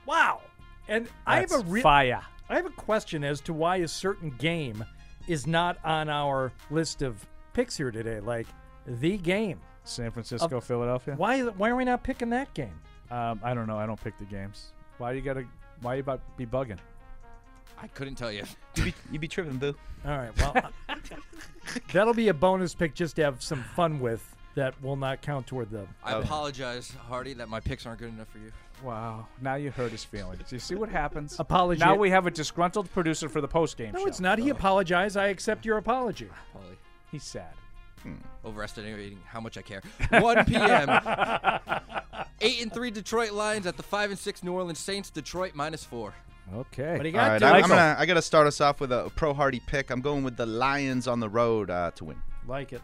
wow. 0.07 0.41
And 0.87 1.07
I 1.27 1.41
have 1.41 1.51
a 1.51 1.57
That's 1.57 1.69
real 1.69 1.83
fire. 1.83 2.21
I 2.49 2.55
have 2.55 2.65
a 2.65 2.69
question 2.71 3.23
as 3.23 3.41
to 3.41 3.53
why 3.53 3.77
a 3.77 3.87
certain 3.87 4.31
game 4.39 4.83
is 5.27 5.45
not 5.45 5.77
on 5.85 6.09
our 6.09 6.51
list 6.71 7.03
of 7.03 7.23
picks 7.53 7.77
here 7.77 7.91
today. 7.91 8.19
Like 8.19 8.47
the 8.87 9.17
game. 9.17 9.59
San 9.89 10.11
Francisco, 10.11 10.59
Philadelphia. 10.59 11.15
Why 11.15 11.41
why 11.41 11.69
are 11.69 11.75
we 11.75 11.85
not 11.85 12.03
picking 12.03 12.29
that 12.29 12.53
game? 12.53 12.73
Um, 13.11 13.39
I 13.43 13.53
don't 13.53 13.67
know. 13.67 13.77
I 13.77 13.85
don't 13.85 14.01
pick 14.01 14.17
the 14.17 14.25
games. 14.25 14.71
Why 14.97 15.13
you 15.13 15.21
gotta? 15.21 15.45
Why 15.81 15.95
you 15.95 16.01
about 16.01 16.21
be 16.37 16.45
bugging? 16.45 16.77
I 17.81 17.87
couldn't 17.87 18.15
tell 18.15 18.31
you. 18.31 18.43
You 18.75 18.83
be, 18.85 18.93
you 19.11 19.19
be 19.19 19.27
tripping, 19.27 19.57
boo. 19.57 19.75
All 20.05 20.17
right. 20.17 20.31
Well, 20.39 20.71
that'll 21.91 22.13
be 22.13 22.29
a 22.29 22.33
bonus 22.33 22.73
pick 22.73 22.93
just 22.93 23.15
to 23.17 23.23
have 23.23 23.41
some 23.41 23.63
fun 23.75 23.99
with 23.99 24.35
that 24.55 24.81
will 24.81 24.95
not 24.95 25.21
count 25.21 25.47
toward 25.47 25.69
the. 25.69 25.85
I 26.03 26.13
apologize, 26.13 26.91
Hardy, 27.07 27.33
that 27.33 27.49
my 27.49 27.59
picks 27.59 27.85
aren't 27.85 27.99
good 27.99 28.09
enough 28.13 28.29
for 28.29 28.37
you. 28.37 28.51
Wow. 28.83 29.27
Now 29.41 29.55
you 29.55 29.71
hurt 29.71 29.91
his 29.91 30.05
feelings. 30.05 30.49
You 30.51 30.59
see 30.59 30.75
what 30.75 30.89
happens? 30.89 31.37
Apology- 31.39 31.79
Now 31.79 31.95
we 31.95 32.09
have 32.11 32.25
a 32.25 32.31
disgruntled 32.31 32.89
producer 32.93 33.27
for 33.27 33.41
the 33.41 33.47
post 33.47 33.75
game 33.75 33.91
No, 33.93 33.99
show. 34.01 34.07
it's 34.07 34.19
not. 34.21 34.39
He 34.39 34.49
apologized. 34.49 35.17
I 35.17 35.27
accept 35.27 35.65
your 35.65 35.77
apology. 35.77 36.29
Paulie. 36.55 36.77
He's 37.11 37.23
sad. 37.23 37.51
Overestimating 38.45 39.19
how 39.25 39.39
much 39.39 39.57
I 39.57 39.61
care. 39.61 39.81
1 40.09 40.45
p.m. 40.45 40.89
Eight 42.41 42.61
and 42.61 42.73
three 42.73 42.91
Detroit 42.91 43.31
Lions 43.31 43.67
at 43.67 43.77
the 43.77 43.83
five 43.83 44.09
and 44.09 44.19
six 44.19 44.43
New 44.43 44.53
Orleans 44.53 44.79
Saints. 44.79 45.09
Detroit 45.09 45.55
minus 45.55 45.83
four. 45.83 46.13
Okay. 46.53 46.93
What 46.93 47.03
do 47.03 47.09
you 47.09 47.13
got, 47.13 47.27
right, 47.27 47.39
Deuce? 47.39 47.49
I'm, 47.49 47.63
I'm 47.63 47.69
gonna. 47.69 47.95
I 47.99 48.05
gotta 48.05 48.21
start 48.21 48.47
us 48.47 48.61
off 48.61 48.79
with 48.79 48.91
a 48.91 49.11
pro 49.15 49.33
Hardy 49.33 49.61
pick. 49.67 49.89
I'm 49.89 50.01
going 50.01 50.23
with 50.23 50.37
the 50.37 50.45
Lions 50.45 51.07
on 51.07 51.19
the 51.19 51.29
road 51.29 51.69
uh, 51.69 51.91
to 51.91 52.05
win. 52.05 52.17
Like 52.47 52.73
it. 52.73 52.81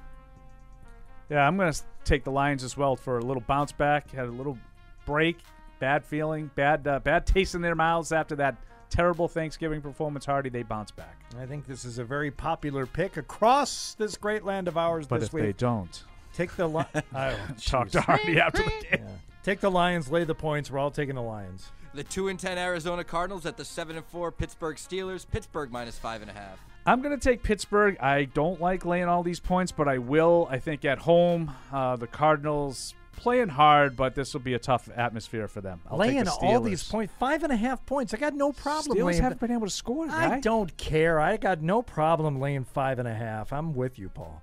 Yeah, 1.30 1.48
I'm 1.48 1.58
going 1.58 1.74
to 1.74 1.82
take 2.04 2.24
the 2.24 2.32
Lions 2.32 2.64
as 2.64 2.78
well 2.78 2.96
for 2.96 3.18
a 3.18 3.24
little 3.24 3.42
bounce 3.42 3.72
back. 3.72 4.12
Had 4.12 4.28
a 4.28 4.32
little 4.32 4.58
break, 5.06 5.40
bad 5.80 6.06
feeling, 6.06 6.52
bad 6.56 6.88
uh, 6.88 7.00
bad 7.00 7.26
taste 7.26 7.56
in 7.56 7.62
their 7.62 7.76
mouths 7.76 8.12
after 8.12 8.36
that 8.36 8.58
terrible 8.96 9.28
Thanksgiving 9.28 9.82
performance. 9.82 10.26
Hardy, 10.26 10.50
they 10.50 10.64
bounce 10.64 10.92
back. 10.92 11.20
I 11.40 11.46
think 11.46 11.66
this 11.68 11.84
is 11.86 11.98
a 12.00 12.04
very 12.04 12.32
popular 12.32 12.86
pick 12.86 13.18
across 13.18 13.94
this 13.96 14.16
great 14.18 14.46
land 14.46 14.68
of 14.68 14.78
ours 14.78 15.06
But 15.08 15.20
this 15.20 15.30
if 15.30 15.34
week. 15.34 15.44
they 15.44 15.54
don't, 15.54 16.04
Take 16.34 16.56
the 16.56 16.68
li- 16.68 16.84
oh, 17.16 17.38
talk 17.66 17.90
to. 17.90 18.02
Hardy 18.02 18.40
after 18.40 18.64
the 18.64 18.70
game. 18.70 18.82
Yeah. 18.92 19.08
Take 19.44 19.60
the 19.60 19.72
Lions, 19.72 20.10
lay 20.12 20.24
the 20.24 20.36
points. 20.36 20.72
We're 20.72 20.80
all 20.80 20.92
taking 20.92 21.16
the 21.16 21.22
Lions. 21.22 21.72
The 21.94 22.04
two 22.04 22.28
and 22.30 22.38
ten 22.40 22.58
Arizona 22.58 23.04
Cardinals 23.04 23.46
at 23.46 23.56
the 23.58 23.64
seven 23.66 23.96
and 23.96 24.06
four 24.06 24.32
Pittsburgh 24.32 24.76
Steelers. 24.78 25.26
Pittsburgh 25.30 25.72
minus 25.72 25.98
five 25.98 26.22
and 26.22 26.30
a 26.32 26.34
half. 26.34 26.60
I'm 26.86 27.02
going 27.02 27.18
to 27.18 27.30
take 27.30 27.42
Pittsburgh. 27.42 27.98
I 28.00 28.26
don't 28.26 28.60
like 28.62 28.86
laying 28.86 29.06
all 29.06 29.24
these 29.24 29.40
points, 29.40 29.72
but 29.72 29.88
I 29.88 29.98
will. 29.98 30.48
I 30.52 30.60
think 30.60 30.84
at 30.86 31.00
home, 31.00 31.52
uh, 31.72 31.96
the 31.96 32.06
Cardinals 32.08 32.94
playing 33.16 33.50
hard, 33.50 33.96
but 33.96 34.16
this 34.16 34.34
will 34.34 34.42
be 34.42 34.54
a 34.54 34.60
tough 34.60 34.90
atmosphere 34.96 35.48
for 35.48 35.62
them. 35.62 35.82
I'll 35.90 35.98
take 35.98 36.08
laying 36.08 36.24
the 36.26 36.32
all 36.32 36.62
these 36.62 36.84
points, 36.84 37.14
five 37.20 37.44
and 37.44 37.52
a 37.52 37.56
half 37.56 37.86
points. 37.86 38.14
I 38.14 38.18
got 38.18 38.34
no 38.34 38.52
problem. 38.52 38.98
Steelers 38.98 39.06
laying 39.06 39.22
haven't 39.24 39.42
been 39.42 39.52
able 39.52 39.68
to 39.68 39.74
score. 39.74 40.06
I 40.10 40.30
guy. 40.30 40.40
don't 40.40 40.76
care. 40.78 41.20
I 41.20 41.38
got 41.38 41.62
no 41.62 41.82
problem 41.82 42.40
laying 42.40 42.64
five 42.64 43.00
and 43.00 43.08
a 43.08 43.14
half. 43.14 43.52
I'm 43.54 43.74
with 43.74 43.98
you, 43.98 44.10
Paul. 44.10 44.42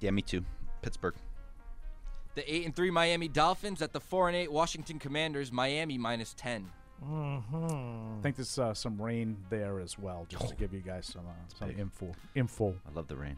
Yeah, 0.00 0.10
me 0.10 0.22
too. 0.22 0.44
Pittsburgh. 0.82 1.14
The 2.34 2.54
eight 2.54 2.64
and 2.64 2.74
three 2.74 2.90
Miami 2.90 3.28
Dolphins 3.28 3.82
at 3.82 3.92
the 3.92 4.00
four 4.00 4.28
and 4.28 4.36
eight 4.36 4.52
Washington 4.52 4.98
Commanders. 4.98 5.50
Miami 5.50 5.98
minus 5.98 6.34
ten. 6.34 6.70
Mm-hmm. 7.04 8.18
I 8.18 8.22
think 8.22 8.36
there's 8.36 8.58
uh, 8.58 8.74
some 8.74 9.00
rain 9.00 9.36
there 9.48 9.80
as 9.80 9.98
well, 9.98 10.26
just 10.28 10.48
to 10.48 10.54
give 10.54 10.74
you 10.74 10.80
guys 10.80 11.06
some 11.06 11.26
uh, 11.26 11.58
some 11.58 11.70
info. 11.70 12.12
Info. 12.34 12.74
I 12.86 12.94
love 12.94 13.08
the 13.08 13.16
rain. 13.16 13.36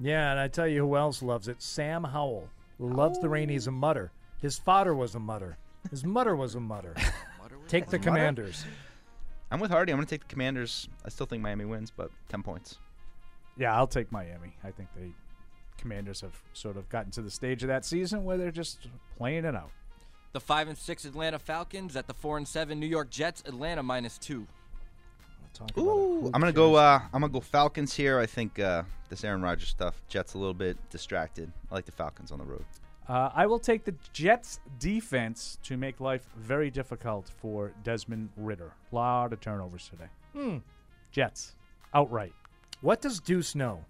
Yeah, 0.00 0.30
and 0.30 0.40
I 0.40 0.48
tell 0.48 0.66
you 0.66 0.86
who 0.86 0.96
else 0.96 1.22
loves 1.22 1.48
it. 1.48 1.62
Sam 1.62 2.04
Howell 2.04 2.48
loves 2.82 3.18
the 3.20 3.28
rain. 3.28 3.48
He's 3.48 3.66
a 3.66 3.70
mutter. 3.70 4.12
His 4.40 4.58
father 4.58 4.94
was 4.94 5.14
a 5.14 5.20
mutter. 5.20 5.56
His 5.90 6.04
mutter 6.04 6.36
was 6.36 6.54
a 6.54 6.60
mutter. 6.60 6.94
Take 7.68 7.86
the 7.88 7.98
Commanders. 7.98 8.64
I'm 9.50 9.60
with 9.60 9.70
Hardy. 9.70 9.92
I'm 9.92 9.98
gonna 9.98 10.06
take 10.06 10.22
the 10.22 10.28
Commanders. 10.28 10.88
I 11.04 11.10
still 11.10 11.26
think 11.26 11.42
Miami 11.42 11.66
wins, 11.66 11.92
but 11.94 12.10
ten 12.28 12.42
points. 12.42 12.78
Yeah, 13.58 13.76
I'll 13.76 13.86
take 13.86 14.10
Miami. 14.10 14.56
I 14.64 14.70
think 14.70 14.88
the 14.94 15.12
Commanders 15.76 16.22
have 16.22 16.42
sort 16.54 16.76
of 16.78 16.88
gotten 16.88 17.10
to 17.12 17.22
the 17.22 17.30
stage 17.30 17.62
of 17.62 17.68
that 17.68 17.84
season 17.84 18.24
where 18.24 18.38
they're 18.38 18.50
just 18.50 18.88
playing 19.18 19.44
it 19.44 19.54
out. 19.54 19.70
The 20.32 20.40
five 20.40 20.68
and 20.68 20.78
six 20.78 21.04
Atlanta 21.04 21.38
Falcons 21.38 21.96
at 21.96 22.06
the 22.06 22.14
four 22.14 22.38
and 22.38 22.48
seven 22.48 22.80
New 22.80 22.86
York 22.86 23.10
Jets. 23.10 23.42
Atlanta 23.44 23.82
minus 23.82 24.16
two. 25.74 25.80
Ooh, 25.80 26.26
I'm 26.34 26.40
gonna 26.40 26.52
go. 26.52 26.74
Uh, 26.76 27.00
I'm 27.12 27.20
gonna 27.20 27.32
go 27.32 27.40
Falcons 27.40 27.94
here. 27.94 28.18
I 28.18 28.26
think 28.26 28.58
uh, 28.58 28.82
this 29.08 29.24
Aaron 29.24 29.42
Rodgers 29.42 29.68
stuff. 29.68 30.00
Jets 30.08 30.34
a 30.34 30.38
little 30.38 30.54
bit 30.54 30.76
distracted. 30.90 31.50
I 31.70 31.74
like 31.74 31.84
the 31.86 31.92
Falcons 31.92 32.30
on 32.32 32.38
the 32.38 32.44
road. 32.44 32.64
Uh, 33.08 33.30
I 33.34 33.46
will 33.46 33.58
take 33.58 33.84
the 33.84 33.94
Jets 34.12 34.60
defense 34.78 35.58
to 35.64 35.76
make 35.76 36.00
life 36.00 36.28
very 36.36 36.70
difficult 36.70 37.28
for 37.40 37.72
Desmond 37.82 38.30
Ridder. 38.36 38.72
A 38.92 38.94
lot 38.94 39.32
of 39.32 39.40
turnovers 39.40 39.88
today. 39.88 40.08
Hmm. 40.32 40.58
Jets, 41.10 41.56
outright. 41.94 42.32
What 42.80 43.00
does 43.00 43.20
Deuce 43.20 43.54
know? 43.54 43.84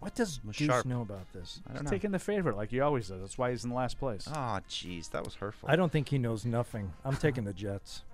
What 0.00 0.14
does 0.14 0.38
Deuce 0.38 0.56
sharp. 0.56 0.86
know 0.86 1.00
about 1.00 1.32
this? 1.32 1.60
I 1.66 1.72
He's 1.72 1.78
don't 1.80 1.84
know. 1.86 1.90
taking 1.90 2.10
the 2.12 2.18
favorite 2.20 2.56
like 2.56 2.70
he 2.70 2.80
always 2.80 3.08
does. 3.08 3.20
That's 3.20 3.36
why 3.38 3.50
he's 3.50 3.64
in 3.64 3.70
the 3.70 3.76
last 3.76 3.98
place. 3.98 4.28
Oh, 4.28 4.60
jeez, 4.68 5.10
that 5.10 5.24
was 5.24 5.34
hurtful. 5.34 5.68
I 5.68 5.74
don't 5.74 5.90
think 5.90 6.08
he 6.10 6.18
knows 6.18 6.44
nothing. 6.44 6.92
I'm 7.04 7.16
taking 7.26 7.44
the 7.44 7.52
Jets. 7.54 8.04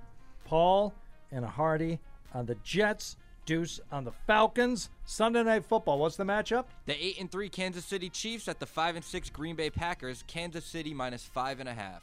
Paul 0.45 0.95
and 1.31 1.45
a 1.45 1.49
Hardy 1.49 1.99
on 2.35 2.47
the 2.47 2.57
Jets. 2.57 3.17
Deuce 3.47 3.81
on 3.93 4.05
the 4.05 4.13
Falcons. 4.27 4.89
Sunday 5.05 5.43
Night 5.43 5.65
Football. 5.65 5.99
What's 5.99 6.17
the 6.17 6.25
matchup? 6.25 6.65
The 6.87 7.05
eight 7.05 7.21
and 7.21 7.31
three 7.31 7.49
Kansas 7.49 7.85
City 7.85 8.09
Chiefs 8.09 8.49
at 8.49 8.59
the 8.59 8.67
five 8.67 8.97
and 8.97 9.05
six 9.05 9.29
Green 9.31 9.55
Bay 9.55 9.71
Packers. 9.71 10.25
Kansas 10.27 10.65
City 10.65 10.95
minus 10.95 11.25
five 11.25 11.61
and 11.61 11.69
a 11.69 11.75
half. 11.75 12.03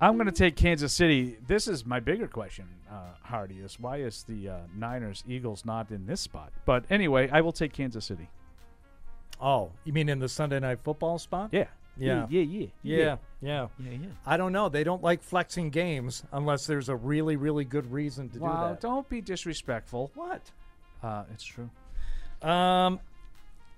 I'm 0.00 0.14
going 0.16 0.26
to 0.26 0.32
take 0.32 0.56
Kansas 0.56 0.92
City. 0.92 1.38
This 1.46 1.66
is 1.66 1.86
my 1.86 2.00
bigger 2.00 2.26
question, 2.26 2.66
uh, 2.90 3.14
Hardy. 3.22 3.56
Is 3.56 3.80
why 3.80 3.98
is 3.98 4.24
the 4.24 4.50
uh, 4.50 4.58
Niners 4.76 5.24
Eagles 5.26 5.64
not 5.64 5.90
in 5.90 6.06
this 6.06 6.20
spot? 6.20 6.52
But 6.66 6.84
anyway, 6.90 7.30
I 7.30 7.40
will 7.40 7.52
take 7.52 7.72
Kansas 7.72 8.04
City. 8.04 8.28
Oh, 9.40 9.70
you 9.84 9.92
mean 9.92 10.08
in 10.08 10.18
the 10.18 10.28
Sunday 10.28 10.60
Night 10.60 10.80
Football 10.82 11.18
spot? 11.18 11.50
Yeah. 11.52 11.68
Yeah. 11.98 12.26
Yeah, 12.28 12.42
yeah, 12.42 12.66
Yeah. 12.82 12.96
yeah. 12.98 13.16
Yeah. 13.42 13.68
Yeah, 13.78 13.90
yeah. 13.92 14.06
I 14.26 14.36
don't 14.36 14.52
know. 14.52 14.68
They 14.68 14.82
don't 14.84 15.02
like 15.02 15.22
flexing 15.22 15.70
games 15.70 16.22
unless 16.32 16.66
there's 16.66 16.88
a 16.88 16.96
really, 16.96 17.36
really 17.36 17.64
good 17.64 17.90
reason 17.92 18.28
to 18.30 18.38
Wow, 18.38 18.68
do 18.68 18.74
that. 18.74 18.80
don't 18.80 19.08
be 19.08 19.20
disrespectful. 19.20 20.10
What? 20.14 20.50
Uh, 21.02 21.24
it's 21.32 21.44
true. 21.44 21.70
Um, 22.42 23.00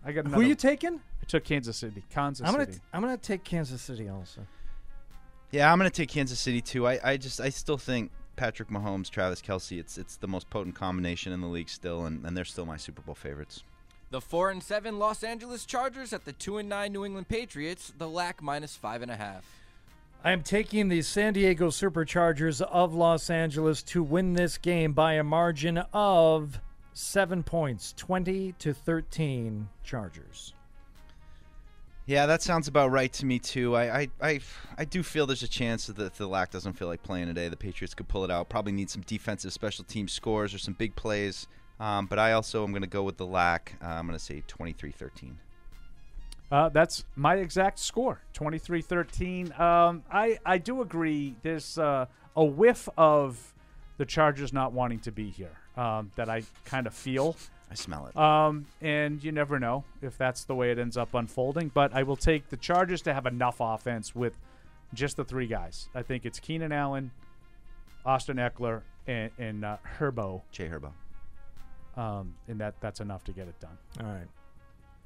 I 0.05 0.13
got 0.13 0.25
who 0.27 0.31
another. 0.35 0.43
you 0.45 0.55
taking? 0.55 0.95
I 0.95 1.25
took 1.27 1.45
Kansas 1.45 1.77
City. 1.77 2.03
Kansas 2.11 2.47
I'm 2.47 2.53
gonna 2.55 2.67
City. 2.67 2.79
t- 2.79 2.85
I'm 2.93 3.01
gonna 3.03 3.17
take 3.17 3.45
Kansas 3.45 3.83
City 3.83 4.09
also. 4.09 4.47
Yeah, 5.51 5.73
I'm 5.73 5.79
gonna 5.79 5.91
take 5.91 6.09
Kansas 6.09 6.39
City 6.39 6.61
too. 6.61 6.87
I, 6.87 6.99
I 7.03 7.17
just 7.17 7.41
I 7.41 7.49
still 7.51 7.79
think 7.79 8.11
Patrick 8.37 8.69
Mahomes, 8.69 9.11
Travis 9.11 9.41
Kelce, 9.43 9.79
it's 9.79 9.99
it's 9.99 10.17
the 10.17 10.29
most 10.29 10.49
potent 10.51 10.75
combination 10.77 11.33
in 11.33 11.41
the 11.41 11.47
league 11.49 11.69
still, 11.69 12.07
and, 12.07 12.25
and 12.25 12.37
they're 12.37 12.45
still 12.45 12.67
my 12.67 12.77
Super 12.77 13.03
Bowl 13.03 13.15
favorites. 13.15 13.65
The 14.11 14.21
four 14.23 14.51
and 14.51 14.63
seven 14.63 14.99
Los 14.99 15.23
Angeles 15.23 15.67
Chargers 15.67 16.15
at 16.15 16.25
the 16.25 16.33
two 16.33 16.57
and 16.57 16.69
nine 16.69 16.93
New 16.93 17.05
England 17.05 17.29
Patriots. 17.29 17.93
The 17.99 18.09
lack 18.09 18.41
minus 18.41 18.75
five 18.75 19.03
and 19.03 19.11
a 19.11 19.17
half. 19.17 19.45
I 20.25 20.33
am 20.33 20.43
taking 20.43 20.89
the 20.89 21.03
San 21.03 21.35
Diego 21.35 21.69
Superchargers 21.69 22.63
of 22.63 22.95
Los 22.95 23.29
Angeles 23.29 23.83
to 23.85 24.03
win 24.03 24.33
this 24.33 24.57
game 24.57 24.93
by 24.95 25.15
a 25.15 25.23
margin 25.23 25.79
of 25.93 26.59
seven 26.95 27.43
points, 27.43 27.93
twenty 27.99 28.53
to 28.61 28.73
thirteen. 28.73 29.69
Chargers. 29.85 30.55
Yeah, 32.07 32.25
that 32.25 32.41
sounds 32.41 32.67
about 32.67 32.91
right 32.91 33.13
to 33.13 33.27
me 33.27 33.39
too. 33.39 33.77
I 33.77 33.99
I, 34.01 34.09
I, 34.23 34.41
I 34.79 34.85
do 34.87 35.03
feel 35.03 35.27
there's 35.27 35.43
a 35.43 35.49
chance 35.49 35.87
that 35.87 36.15
the 36.15 36.27
lack 36.27 36.51
doesn't 36.51 36.73
feel 36.73 36.89
like 36.89 37.03
playing 37.03 37.27
today, 37.27 37.51
the 37.51 37.57
Patriots 37.57 37.93
could 37.93 38.09
pull 38.09 38.25
it 38.25 38.31
out. 38.31 38.49
Probably 38.49 38.73
need 38.73 38.89
some 38.89 39.03
defensive 39.03 39.53
special 39.53 39.85
team 39.85 40.09
scores 40.09 40.55
or 40.55 40.59
some 40.59 40.73
big 40.73 40.97
plays. 40.97 41.47
Um, 41.81 42.07
but 42.07 42.19
I 42.19 42.33
also 42.33 42.65
am 42.65 42.73
going 42.73 42.83
to 42.83 42.89
go 42.89 43.03
with 43.03 43.17
the 43.17 43.27
lack. 43.27 43.77
Uh, 43.83 43.87
I'm 43.87 44.07
going 44.07 44.19
to 44.19 44.25
say 44.25 44.43
23-13. 44.49 45.35
Uh, 46.51 46.69
that's 46.71 47.05
my 47.15 47.37
exact 47.37 47.79
score, 47.79 48.21
23-13. 48.35 49.59
Um, 49.61 50.03
I 50.11 50.39
I 50.47 50.57
do 50.57 50.81
agree. 50.81 51.37
There's 51.43 51.77
uh, 51.77 52.07
a 52.35 52.45
whiff 52.45 52.89
of 52.97 53.53
the 53.99 54.07
Chargers 54.07 54.53
not 54.53 54.73
wanting 54.73 55.01
to 55.01 55.13
be 55.13 55.29
here 55.29 55.59
um, 55.77 56.11
that 56.17 56.31
I 56.31 56.45
kind 56.65 56.87
of 56.87 56.95
feel. 56.95 57.37
I 57.71 57.75
smell 57.75 58.07
it. 58.07 58.17
Um, 58.17 58.67
and 58.81 59.23
you 59.23 59.31
never 59.31 59.59
know 59.59 59.85
if 60.01 60.17
that's 60.17 60.45
the 60.45 60.55
way 60.55 60.71
it 60.71 60.79
ends 60.79 60.97
up 60.97 61.13
unfolding. 61.13 61.71
But 61.75 61.93
I 61.95 62.03
will 62.03 62.17
take 62.17 62.49
the 62.49 62.57
Chargers 62.57 63.03
to 63.03 63.13
have 63.13 63.27
enough 63.27 63.57
offense 63.61 64.15
with 64.15 64.33
just 64.95 65.19
the 65.19 65.25
three 65.25 65.47
guys. 65.47 65.89
I 65.95 66.03
think 66.03 66.25
it's 66.25 66.41
Keenan 66.41 66.73
Allen, 66.73 67.11
Austin 68.07 68.39
Ekeler, 68.39 68.83
and, 69.07 69.31
and 69.39 69.65
uh, 69.67 69.77
Herbo. 69.99 70.41
Jay 70.51 70.69
Herbo. 70.69 70.93
Um, 71.99 72.35
and 72.47 72.61
that 72.61 72.81
that's 72.81 73.01
enough 73.01 73.25
to 73.25 73.33
get 73.33 73.49
it 73.49 73.59
done. 73.61 73.77
All 74.01 74.07
right. 74.07 74.29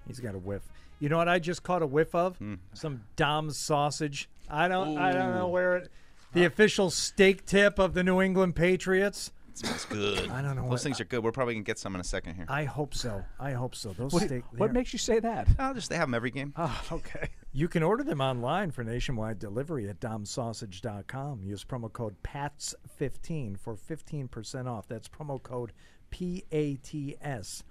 He's 0.06 0.20
got 0.20 0.34
a 0.34 0.38
whiff. 0.38 0.62
You 1.00 1.08
know 1.08 1.16
what 1.16 1.28
I 1.28 1.38
just 1.38 1.62
caught 1.62 1.82
a 1.82 1.86
whiff 1.86 2.14
of? 2.14 2.36
Hmm. 2.38 2.54
Some 2.74 3.02
Dom's 3.16 3.56
sausage. 3.56 4.28
I 4.50 4.68
don't 4.68 4.98
I 4.98 5.12
don't 5.12 5.34
know 5.34 5.48
where 5.48 5.76
it 5.78 5.88
the 6.34 6.44
official 6.44 6.90
steak 6.90 7.44
tip 7.46 7.78
of 7.78 7.94
the 7.94 8.02
New 8.02 8.20
England 8.20 8.56
Patriots. 8.56 9.32
It 9.50 9.58
smells 9.58 9.84
good. 9.84 10.30
I 10.30 10.40
don't 10.40 10.56
know 10.56 10.62
Those 10.62 10.70
what- 10.70 10.80
things 10.80 11.00
are 11.00 11.04
good. 11.04 11.22
We're 11.22 11.30
probably 11.32 11.54
going 11.54 11.64
to 11.64 11.66
get 11.68 11.78
some 11.78 11.94
in 11.94 12.00
a 12.00 12.04
second 12.04 12.36
here. 12.36 12.46
I 12.48 12.64
hope 12.64 12.94
so. 12.94 13.22
I 13.38 13.52
hope 13.52 13.74
so. 13.74 13.90
Those 13.92 14.10
What, 14.12 14.22
steak 14.22 14.44
what 14.56 14.72
makes 14.72 14.94
you 14.94 14.98
say 14.98 15.20
that? 15.20 15.46
Oh, 15.58 15.74
just 15.74 15.90
they 15.90 15.96
have 15.96 16.08
them 16.08 16.14
every 16.14 16.30
game. 16.30 16.54
Oh, 16.56 16.82
okay. 16.90 17.28
You 17.52 17.68
can 17.68 17.82
order 17.82 18.02
them 18.02 18.22
online 18.22 18.70
for 18.70 18.82
nationwide 18.82 19.38
delivery 19.38 19.90
at 19.90 20.00
domsausage.com. 20.00 21.42
Use 21.42 21.64
promo 21.64 21.92
code 21.92 22.16
PATS15 22.22 23.58
for 23.58 23.76
15% 23.76 24.66
off. 24.66 24.88
That's 24.88 25.08
promo 25.08 25.42
code 25.42 25.72
P 26.12 26.44
A 26.52 26.76
T 26.76 27.16
S 27.20 27.64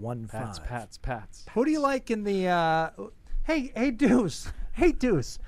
1 0.00 0.26
Pats, 0.26 0.58
5. 0.58 0.66
Pats, 0.66 0.98
Pats. 0.98 1.46
Who 1.54 1.64
do 1.64 1.70
you 1.70 1.78
like 1.80 2.10
in 2.10 2.24
the 2.24 2.48
uh 2.48 2.90
Hey, 3.44 3.70
hey 3.76 3.92
Deuce. 3.92 4.50
Hey 4.72 4.90
Deuce. 4.90 5.38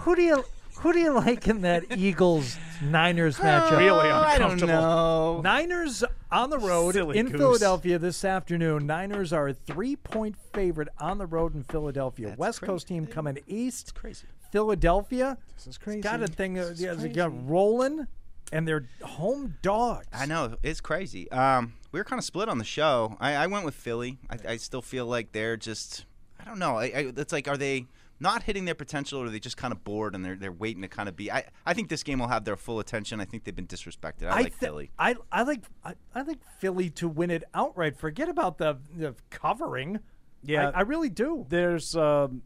Who 0.00 0.14
do 0.14 0.22
you 0.22 0.44
Who 0.76 0.92
do 0.92 1.00
you 1.00 1.12
like 1.12 1.48
in 1.48 1.62
that 1.62 1.84
Eagles 1.98 2.56
Niners 2.82 3.36
matchup? 3.38 3.78
Really 3.78 4.08
I 4.10 4.38
don't 4.38 4.52
uncomfortable. 4.52 4.72
know. 4.72 5.40
Niners 5.42 6.04
on 6.30 6.50
the 6.50 6.58
road 6.58 6.94
Silly 6.94 7.18
in 7.18 7.26
goose. 7.26 7.40
Philadelphia 7.40 7.98
this 7.98 8.24
afternoon. 8.24 8.86
Niners 8.86 9.32
are 9.32 9.48
a 9.48 9.54
three 9.54 9.96
point 9.96 10.36
favorite 10.52 10.88
on 10.98 11.18
the 11.18 11.26
road 11.26 11.54
in 11.56 11.64
Philadelphia. 11.64 12.34
West 12.38 12.62
Coast 12.62 12.86
team 12.88 13.06
coming 13.06 13.38
east. 13.48 13.94
crazy. 13.94 14.26
Philadelphia. 14.52 15.38
This 15.56 15.66
is 15.66 15.78
crazy. 15.78 16.00
Got 16.02 16.22
a 16.22 16.26
thing. 16.28 16.58
Uh, 16.58 16.66
This 16.68 16.80
yeah, 16.80 16.92
is 16.92 17.02
they 17.02 17.08
got 17.08 17.32
rolling, 17.48 18.06
and 18.52 18.66
they're 18.66 18.86
home 19.02 19.56
dogs. 19.62 20.06
I 20.12 20.26
know 20.26 20.56
it's 20.62 20.80
crazy. 20.80 21.30
Um, 21.30 21.74
we 21.92 22.00
were 22.00 22.04
kind 22.04 22.18
of 22.18 22.24
split 22.24 22.48
on 22.48 22.58
the 22.58 22.64
show. 22.64 23.16
I, 23.20 23.34
I 23.34 23.46
went 23.46 23.64
with 23.64 23.74
Philly. 23.74 24.18
I, 24.28 24.52
I 24.52 24.56
still 24.56 24.82
feel 24.82 25.06
like 25.06 25.32
they're 25.32 25.56
just. 25.56 26.06
I 26.38 26.44
don't 26.44 26.58
know. 26.58 26.78
I, 26.78 26.84
I, 26.84 27.12
it's 27.16 27.32
like, 27.32 27.48
are 27.48 27.56
they 27.56 27.86
not 28.18 28.42
hitting 28.44 28.64
their 28.64 28.74
potential, 28.74 29.20
or 29.20 29.26
are 29.26 29.30
they 29.30 29.40
just 29.40 29.56
kind 29.56 29.72
of 29.72 29.82
bored 29.84 30.14
and 30.14 30.24
they're 30.24 30.36
they're 30.36 30.52
waiting 30.52 30.82
to 30.82 30.88
kind 30.88 31.08
of 31.08 31.16
be? 31.16 31.30
I, 31.30 31.44
I 31.66 31.74
think 31.74 31.88
this 31.88 32.02
game 32.02 32.18
will 32.18 32.28
have 32.28 32.44
their 32.44 32.56
full 32.56 32.78
attention. 32.78 33.20
I 33.20 33.24
think 33.24 33.44
they've 33.44 33.56
been 33.56 33.66
disrespected. 33.66 34.26
I, 34.26 34.42
like 34.42 34.52
thi- 34.54 34.66
Philly. 34.66 34.90
I 34.98 35.16
I 35.32 35.42
like 35.42 35.64
I, 35.84 35.94
I 36.14 36.22
like 36.22 36.38
Philly 36.58 36.90
to 36.90 37.08
win 37.08 37.30
it 37.30 37.44
outright. 37.54 37.96
Forget 37.96 38.28
about 38.28 38.58
the, 38.58 38.78
the 38.94 39.14
covering. 39.30 40.00
Yeah, 40.42 40.70
I, 40.70 40.78
I 40.78 40.80
really 40.82 41.10
do. 41.10 41.46
There's 41.48 41.94
um, 41.96 42.42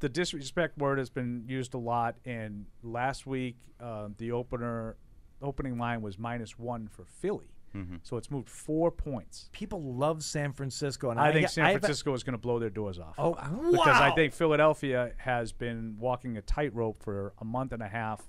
the 0.00 0.08
disrespect 0.08 0.76
word 0.78 0.98
has 0.98 1.10
been 1.10 1.44
used 1.46 1.74
a 1.74 1.78
lot, 1.78 2.16
and 2.24 2.66
last 2.82 3.26
week 3.26 3.56
uh, 3.80 4.08
the 4.18 4.32
opener 4.32 4.96
opening 5.44 5.78
line 5.78 6.02
was 6.02 6.18
minus 6.18 6.58
one 6.58 6.88
for 6.88 7.04
Philly, 7.04 7.50
Mm-hmm. 7.76 7.96
so 8.04 8.16
it's 8.16 8.30
moved 8.30 8.48
four 8.48 8.92
points. 8.92 9.48
People 9.50 9.82
love 9.82 10.22
San 10.22 10.52
Francisco, 10.52 11.10
and 11.10 11.18
I, 11.18 11.28
I, 11.28 11.32
think 11.32 11.48
San 11.48 11.64
I've- 11.66 11.80
Francisco 11.80 12.14
is 12.14 12.22
going 12.22 12.34
to 12.34 12.38
blow 12.38 12.60
their 12.60 12.70
doors 12.70 13.00
off. 13.00 13.16
Oh, 13.18 13.34
because 13.72 14.00
I 14.00 14.12
think 14.14 14.32
Philadelphia 14.32 15.10
has 15.16 15.50
been 15.52 15.96
walking 15.98 16.36
a 16.36 16.40
tightrope 16.42 17.02
for 17.02 17.32
a 17.40 17.44
month 17.44 17.72
and 17.72 17.82
a 17.82 17.88
half, 17.88 18.22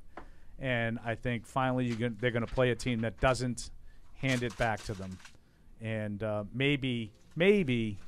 and 0.58 0.98
I 1.06 1.14
think 1.14 1.46
finally 1.46 1.86
you're 1.86 1.98
gonna, 1.98 2.16
they're 2.20 2.32
going 2.32 2.46
to 2.46 2.52
play 2.52 2.72
a 2.72 2.76
team 2.76 3.02
that 3.02 3.20
doesn't 3.20 3.70
hand 4.14 4.42
it 4.42 4.58
back 4.58 4.84
to 4.86 4.94
them, 4.96 5.16
and 5.80 6.24
uh, 6.24 6.44
maybe 6.52 7.12
maybe 7.36 8.00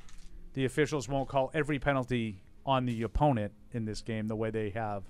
the 0.54 0.64
officials 0.64 1.08
won't 1.08 1.28
call 1.28 1.52
every 1.54 1.78
penalty 1.78 2.42
on 2.66 2.84
the 2.84 3.02
opponent 3.02 3.52
in 3.72 3.84
this 3.84 4.00
game 4.02 4.26
the 4.26 4.34
way 4.34 4.50
they 4.50 4.70
have 4.70 5.04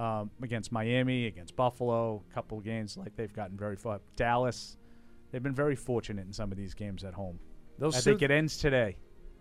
um, 0.00 0.30
against 0.42 0.72
Miami, 0.72 1.26
against 1.26 1.54
Buffalo, 1.56 2.22
a 2.30 2.34
couple 2.34 2.58
of 2.58 2.64
games 2.64 2.96
like 2.96 3.14
they've 3.16 3.32
gotten 3.32 3.56
very 3.56 3.76
far. 3.76 4.00
Dallas, 4.16 4.76
they've 5.30 5.42
been 5.42 5.54
very 5.54 5.76
fortunate 5.76 6.26
in 6.26 6.32
some 6.32 6.50
of 6.50 6.56
these 6.58 6.74
games 6.74 7.04
at 7.04 7.14
home. 7.14 7.38
Those 7.78 7.96
I 7.96 8.00
think 8.00 8.20
sooth- 8.20 8.22
it 8.22 8.30
ends 8.32 8.56
today. 8.58 8.96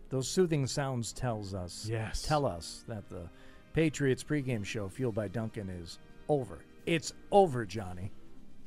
Those 0.10 0.28
soothing 0.28 0.66
sounds 0.68 1.14
tells 1.14 1.54
us 1.54 1.88
Yes. 1.90 2.24
tell 2.24 2.46
us 2.46 2.84
that 2.88 3.08
the 3.10 3.30
Patriots 3.74 4.24
pregame 4.24 4.66
show 4.66 4.90
fueled 4.90 5.16
by 5.16 5.28
Dunkin' 5.28 5.70
is 5.70 6.00
over. 6.28 6.60
It's 6.86 7.14
over, 7.32 7.66
Johnny. 7.66 8.12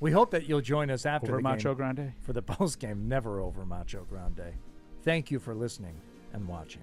We 0.01 0.13
hope 0.13 0.31
that 0.31 0.49
you'll 0.49 0.61
join 0.61 0.91
us 0.91 1.05
after 1.05 1.29
Over 1.33 1.37
the 1.39 1.43
Macho 1.43 1.75
Grande? 1.75 2.13
for 2.21 2.33
the 2.33 2.43
post 2.55 2.79
game. 2.79 3.09
Never 3.09 3.41
over 3.41 3.65
Macho 3.67 4.05
Grande. 4.09 4.55
Thank 5.03 5.31
you 5.31 5.39
for 5.41 5.55
listening 5.55 5.97
and 6.33 6.47
watching. 6.47 6.83